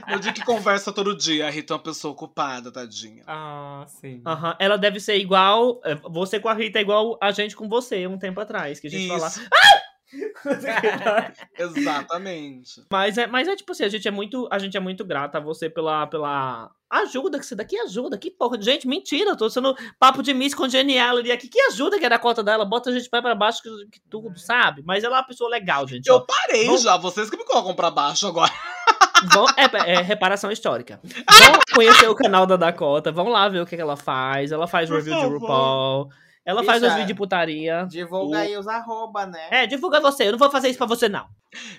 Eu 0.08 0.18
digo 0.20 0.34
que 0.34 0.44
conversa 0.44 0.92
todo 0.92 1.16
dia. 1.16 1.46
A 1.46 1.50
Rita 1.50 1.72
é 1.72 1.76
uma 1.76 1.82
pessoa 1.82 2.12
ocupada, 2.12 2.70
tadinha. 2.72 3.22
Ah, 3.26 3.84
sim. 3.86 4.20
Aham, 4.26 4.56
Ela 4.58 4.76
deve 4.76 4.98
ser 5.00 5.16
igual. 5.18 5.80
é, 5.84 5.94
Você 5.94 6.40
com 6.40 6.48
a 6.48 6.54
Rita 6.54 6.78
é 6.78 6.82
igual 6.82 7.16
a 7.20 7.30
gente 7.30 7.54
com 7.56 7.68
você 7.68 8.06
um 8.06 8.18
tempo 8.18 8.40
atrás. 8.40 8.80
Que 8.80 8.88
a 8.88 8.90
gente 8.90 9.08
fala. 9.08 9.28
Isso, 9.28 9.40
exatamente. 11.58 12.82
Mas 12.90 13.18
é, 13.18 13.26
mas 13.26 13.48
é 13.48 13.56
tipo 13.56 13.72
assim, 13.72 13.84
a 13.84 13.88
gente 13.88 14.06
é 14.06 14.10
muito, 14.10 14.48
a 14.50 14.58
gente 14.58 14.76
é 14.76 14.80
muito 14.80 15.04
grata 15.04 15.38
a 15.38 15.40
você 15.40 15.68
pela, 15.70 16.06
pela 16.06 16.70
ajuda 16.90 17.38
que 17.38 17.46
você 17.46 17.54
daqui 17.54 17.78
ajuda. 17.78 18.18
Que 18.18 18.30
porra, 18.30 18.60
gente, 18.60 18.88
mentira, 18.88 19.30
eu 19.30 19.36
tô 19.36 19.48
sendo 19.48 19.76
papo 19.98 20.22
de 20.22 20.34
Miss 20.34 20.54
Congenial 20.54 21.16
ali 21.18 21.30
aqui. 21.30 21.48
Que 21.48 21.60
ajuda 21.62 21.98
que 21.98 22.04
é 22.04 22.08
da 22.08 22.18
conta 22.18 22.42
dela, 22.42 22.64
bota 22.64 22.90
a 22.90 22.92
gente 22.92 23.08
pé 23.08 23.20
pra 23.22 23.34
baixo 23.34 23.62
que, 23.62 23.70
que 23.92 24.00
tudo, 24.08 24.38
sabe? 24.38 24.82
Mas 24.84 25.04
ela 25.04 25.16
é 25.16 25.20
uma 25.20 25.26
pessoa 25.26 25.48
legal, 25.48 25.86
gente. 25.86 26.06
Eu 26.06 26.16
ó. 26.16 26.20
parei 26.20 26.66
Vamos- 26.66 26.82
já, 26.82 26.96
vocês 26.96 27.30
que 27.30 27.36
me 27.36 27.44
colocam 27.44 27.74
pra 27.74 27.90
baixo 27.90 28.26
agora. 28.26 28.52
Vão, 29.34 29.44
é, 29.54 29.92
é 29.92 30.00
reparação 30.00 30.50
histórica. 30.50 30.98
Vão 31.04 31.60
conhecer 31.74 32.08
o 32.08 32.14
canal 32.14 32.46
da 32.46 32.56
Dakota, 32.56 33.12
vão 33.12 33.28
lá 33.28 33.48
ver 33.50 33.60
o 33.60 33.66
que, 33.66 33.76
que 33.76 33.82
ela 33.82 33.96
faz. 33.96 34.50
Ela 34.50 34.66
faz 34.66 34.88
Por 34.88 34.96
review 34.96 35.14
de 35.14 35.20
favor. 35.20 35.40
RuPaul. 35.40 36.08
Ela 36.50 36.64
faz 36.64 36.80
Bicha. 36.80 36.88
os 36.88 36.94
vídeos 36.94 37.08
de 37.08 37.14
putaria. 37.14 37.86
Divulga 37.88 38.36
O- 38.36 38.40
aí 38.40 38.56
os 38.56 38.66
arroba, 38.66 39.26
né? 39.26 39.48
É, 39.50 39.66
divulga 39.66 40.00
você. 40.00 40.24
Eu 40.28 40.32
não 40.32 40.38
vou 40.38 40.50
fazer 40.50 40.68
isso 40.68 40.78
pra 40.78 40.86
você, 40.86 41.08
não. 41.08 41.26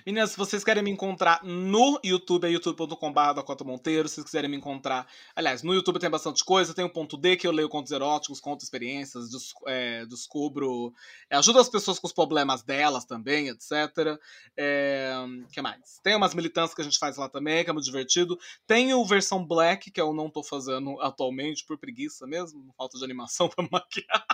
Meninas, 0.04 0.32
se 0.32 0.36
vocês 0.36 0.62
querem 0.62 0.82
me 0.82 0.90
encontrar 0.90 1.40
no 1.42 1.98
YouTube, 2.04 2.46
é 2.46 2.50
youtube.com.br 2.50 3.32
Dakota 3.34 3.64
Monteiro. 3.64 4.06
Se 4.08 4.16
vocês 4.16 4.24
quiserem 4.26 4.50
me 4.50 4.56
encontrar. 4.58 5.06
Aliás, 5.34 5.62
no 5.62 5.72
YouTube 5.72 5.98
tem 5.98 6.10
bastante 6.10 6.44
coisa. 6.44 6.74
Tem 6.74 6.84
o 6.84 6.90
ponto 6.92 7.16
D, 7.16 7.36
que 7.36 7.46
eu 7.46 7.52
leio 7.52 7.68
contos 7.70 7.90
eróticos, 7.90 8.38
conto 8.40 8.62
experiências, 8.62 9.30
des- 9.30 9.52
é, 9.66 10.04
descubro. 10.06 10.92
é, 11.30 11.36
ajudo 11.36 11.58
as 11.58 11.68
pessoas 11.70 11.98
com 11.98 12.06
os 12.06 12.12
problemas 12.12 12.62
delas 12.62 13.04
também, 13.06 13.48
etc. 13.48 14.18
É, 14.56 15.14
que 15.52 15.62
mais? 15.62 15.98
Tem 16.02 16.14
umas 16.16 16.34
militâncias 16.34 16.74
que 16.74 16.80
a 16.82 16.84
gente 16.84 16.98
faz 16.98 17.16
lá 17.16 17.28
também, 17.28 17.64
que 17.64 17.70
é 17.70 17.72
muito 17.72 17.86
divertido. 17.86 18.38
Tem 18.66 18.92
o 18.92 19.04
versão 19.06 19.42
Black, 19.44 19.90
que 19.90 20.00
eu 20.00 20.12
não 20.12 20.28
tô 20.28 20.42
fazendo 20.42 21.00
atualmente, 21.00 21.64
por 21.66 21.78
preguiça 21.78 22.26
mesmo, 22.26 22.74
falta 22.76 22.98
de 22.98 23.04
animação 23.04 23.48
pra 23.56 23.66
maquiar. 23.70 24.26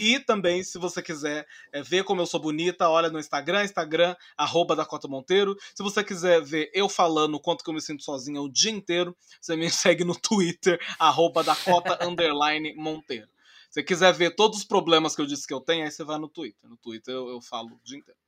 E 0.00 0.18
também, 0.20 0.64
se 0.64 0.78
você 0.78 1.02
quiser 1.02 1.46
é, 1.72 1.82
ver 1.82 2.04
como 2.04 2.20
eu 2.20 2.26
sou 2.26 2.40
bonita, 2.40 2.88
olha 2.88 3.08
no 3.08 3.18
Instagram, 3.18 3.64
Instagram, 3.64 4.16
arroba 4.36 4.74
Dakota 4.74 5.06
Monteiro. 5.08 5.56
Se 5.74 5.82
você 5.82 6.02
quiser 6.02 6.42
ver 6.42 6.70
eu 6.74 6.88
falando 6.88 7.34
o 7.36 7.40
quanto 7.40 7.62
que 7.62 7.70
eu 7.70 7.74
me 7.74 7.80
sinto 7.80 8.02
sozinha 8.02 8.40
o 8.40 8.48
dia 8.50 8.70
inteiro, 8.70 9.16
você 9.40 9.54
me 9.56 9.68
segue 9.70 10.04
no 10.04 10.18
Twitter, 10.18 10.80
arroba 10.98 11.44
Dakota 11.44 11.98
underline 12.06 12.74
Monteiro. 12.74 13.28
Se 13.70 13.80
você 13.80 13.82
quiser 13.82 14.12
ver 14.12 14.34
todos 14.34 14.58
os 14.58 14.64
problemas 14.64 15.14
que 15.14 15.20
eu 15.22 15.26
disse 15.26 15.46
que 15.46 15.52
eu 15.54 15.60
tenho, 15.60 15.84
aí 15.84 15.90
você 15.90 16.02
vai 16.02 16.18
no 16.18 16.28
Twitter. 16.28 16.68
No 16.68 16.76
Twitter 16.76 17.14
eu, 17.14 17.28
eu 17.28 17.40
falo 17.40 17.68
o 17.68 17.80
dia 17.84 17.98
inteiro. 17.98 18.18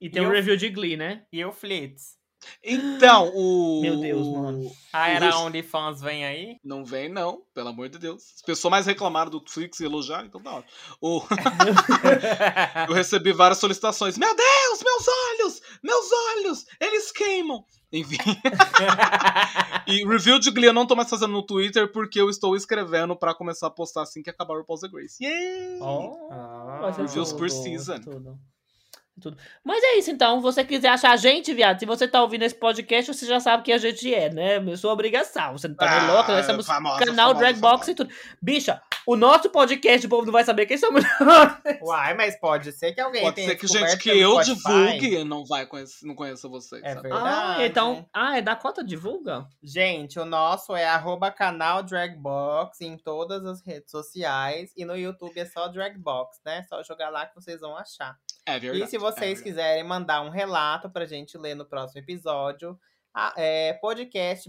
E 0.00 0.10
tem 0.10 0.22
E 0.22 0.26
um 0.26 0.28
eu- 0.28 0.34
review 0.34 0.56
de 0.56 0.68
Glee, 0.68 0.96
né? 0.96 1.24
E 1.32 1.42
o 1.44 1.52
Flitz. 1.52 2.18
Então, 2.62 3.30
o. 3.34 3.80
Meu 3.82 3.96
Deus, 4.00 4.26
mano. 4.28 4.70
Ah, 4.92 5.08
era 5.08 5.28
Ixi. 5.28 5.38
OnlyFans 5.38 6.00
vem 6.00 6.24
aí? 6.24 6.56
Não 6.64 6.84
vem, 6.84 7.08
não, 7.08 7.42
pelo 7.54 7.68
amor 7.68 7.88
de 7.88 7.98
Deus. 7.98 8.22
As 8.36 8.42
pessoas 8.42 8.70
mais 8.70 8.86
reclamaram 8.86 9.30
do 9.30 9.42
Flix 9.46 9.80
e 9.80 9.84
elogiaram, 9.84 10.26
então 10.26 10.40
tá 10.40 10.54
ótimo. 10.54 10.72
O... 11.00 11.22
Eu 12.88 12.94
recebi 12.94 13.32
várias 13.32 13.58
solicitações. 13.58 14.16
Meu 14.16 14.34
Deus, 14.34 14.82
meus 14.82 15.06
olhos! 15.08 15.62
Meus 15.82 16.06
olhos! 16.36 16.66
Eles 16.80 17.12
queimam! 17.12 17.64
Enfim. 17.92 18.16
e 19.86 20.04
review 20.06 20.38
de 20.38 20.50
Glee 20.50 20.66
eu 20.66 20.72
não 20.72 20.86
tô 20.86 20.96
mais 20.96 21.08
fazendo 21.08 21.32
no 21.32 21.42
Twitter 21.46 21.90
porque 21.92 22.20
eu 22.20 22.28
estou 22.28 22.56
escrevendo 22.56 23.14
pra 23.16 23.32
começar 23.34 23.68
a 23.68 23.70
postar 23.70 24.02
assim 24.02 24.22
que 24.22 24.30
acabar 24.30 24.54
o 24.54 24.58
RuPaul's 24.58 24.80
The 24.80 24.88
Grace. 24.88 25.22
Yay! 25.24 25.78
Oh, 25.80 26.28
Ah. 26.32 26.90
Reviews 26.96 27.28
tudo, 27.30 27.38
por 27.38 27.48
season. 27.50 28.00
tudo. 28.00 28.38
Tudo. 29.20 29.36
Mas 29.64 29.82
é 29.82 29.98
isso, 29.98 30.10
então. 30.10 30.36
Se 30.36 30.42
você 30.42 30.64
quiser 30.64 30.88
achar 30.88 31.12
a 31.12 31.16
gente, 31.16 31.52
viado, 31.54 31.78
se 31.78 31.86
você 31.86 32.06
tá 32.06 32.22
ouvindo 32.22 32.42
esse 32.42 32.54
podcast, 32.54 33.12
você 33.12 33.26
já 33.26 33.40
sabe 33.40 33.62
que 33.62 33.72
a 33.72 33.78
gente 33.78 34.12
é, 34.14 34.30
né? 34.30 34.56
É 34.56 34.76
sua 34.76 34.92
obrigação. 34.92 35.52
Você 35.56 35.68
não 35.68 35.74
tá 35.74 35.88
meio 35.88 36.10
Ah, 36.10 36.12
louco, 36.14 36.32
nós 36.32 36.46
somos 36.46 36.66
famosa, 36.66 36.98
canal 37.04 37.28
famosa, 37.28 37.38
Dragbox 37.38 37.72
famosa. 37.86 37.90
e 37.90 37.94
tudo. 37.94 38.10
Bicha, 38.42 38.80
o 39.06 39.16
nosso 39.16 39.48
podcast, 39.50 40.06
o 40.06 40.10
povo 40.10 40.26
não 40.26 40.32
vai 40.32 40.44
saber 40.44 40.66
quem 40.66 40.76
somos. 40.76 41.02
Uai, 41.82 42.14
mas 42.14 42.38
pode 42.38 42.72
ser 42.72 42.92
que 42.92 43.00
alguém 43.00 43.22
Pode 43.22 43.36
tenha 43.36 43.48
ser 43.50 43.56
que 43.56 43.66
gente 43.66 43.96
que 43.98 44.10
eu 44.10 44.32
Spotify. 44.42 44.54
divulgue 44.98 45.24
não 45.24 45.44
vai 45.44 45.66
conhecer, 45.66 46.06
não 46.06 46.14
conheça 46.14 46.48
vocês. 46.48 46.82
É 46.84 46.94
sabe? 46.94 47.08
verdade. 47.08 47.60
ah, 47.60 47.66
então. 47.66 48.06
Ah, 48.12 48.36
é 48.38 48.42
da 48.42 48.54
cota 48.56 48.82
divulga? 48.84 49.46
Gente, 49.62 50.18
o 50.18 50.24
nosso 50.24 50.74
é 50.74 50.84
arroba 50.86 51.30
canal 51.30 51.82
Dragbox 51.82 52.80
em 52.80 52.96
todas 52.96 53.44
as 53.46 53.60
redes 53.64 53.90
sociais. 53.90 54.72
E 54.76 54.84
no 54.84 54.96
YouTube 54.96 55.38
é 55.38 55.44
só 55.46 55.68
Dragbox, 55.68 56.40
né? 56.44 56.62
Só 56.68 56.82
jogar 56.82 57.08
lá 57.10 57.26
que 57.26 57.34
vocês 57.34 57.60
vão 57.60 57.76
achar. 57.76 58.16
É 58.46 58.58
verdade. 58.58 58.84
e 58.84 58.86
se 58.86 58.96
é 58.96 58.98
vocês 58.98 59.20
verdade. 59.20 59.42
quiserem 59.42 59.84
mandar 59.84 60.22
um 60.22 60.30
relato 60.30 60.88
pra 60.88 61.04
gente 61.04 61.36
ler 61.36 61.54
no 61.56 61.66
próximo 61.66 62.00
episódio, 62.00 62.78
é 63.36 63.72
podcast 63.74 64.48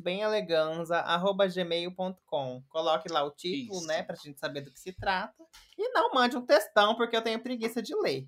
gmail.com. 1.56 2.64
Coloque 2.70 3.12
lá 3.12 3.24
o 3.24 3.32
título, 3.32 3.80
Isso. 3.80 3.88
né? 3.88 4.04
Pra 4.04 4.16
gente 4.16 4.40
saber 4.40 4.62
do 4.62 4.72
que 4.72 4.80
se 4.80 4.92
trata. 4.92 5.34
E 5.78 5.90
não 5.90 6.12
mande 6.14 6.38
um 6.38 6.46
textão, 6.46 6.96
porque 6.96 7.16
eu 7.16 7.22
tenho 7.22 7.40
preguiça 7.40 7.82
de 7.82 7.96
ler. 7.96 8.28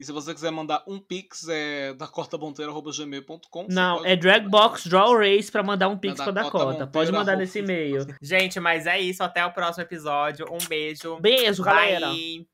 E 0.00 0.04
se 0.04 0.12
você 0.12 0.32
quiser 0.32 0.52
mandar 0.52 0.84
um 0.86 1.00
pix, 1.00 1.48
é 1.48 1.92
dacotabonteira.gmail.com. 1.94 3.66
Não, 3.68 3.96
pode 3.96 4.08
é 4.08 4.14
Dragbox 4.14 4.86
Draw 4.86 5.18
Race 5.18 5.50
pra 5.50 5.64
mandar 5.64 5.88
um 5.88 5.98
pix 5.98 6.18
Da 6.18 6.24
pra 6.24 6.32
Dakota. 6.32 6.86
Pode 6.86 7.10
mandar 7.10 7.36
nesse 7.36 7.58
e-mail. 7.58 8.06
Gente, 8.22 8.60
mas 8.60 8.86
é 8.86 9.00
isso. 9.00 9.24
Até 9.24 9.44
o 9.44 9.52
próximo 9.52 9.82
episódio. 9.82 10.46
Um 10.52 10.68
beijo. 10.68 11.18
Beijo, 11.18 11.64
galera. 11.64 12.10
Bye. 12.10 12.46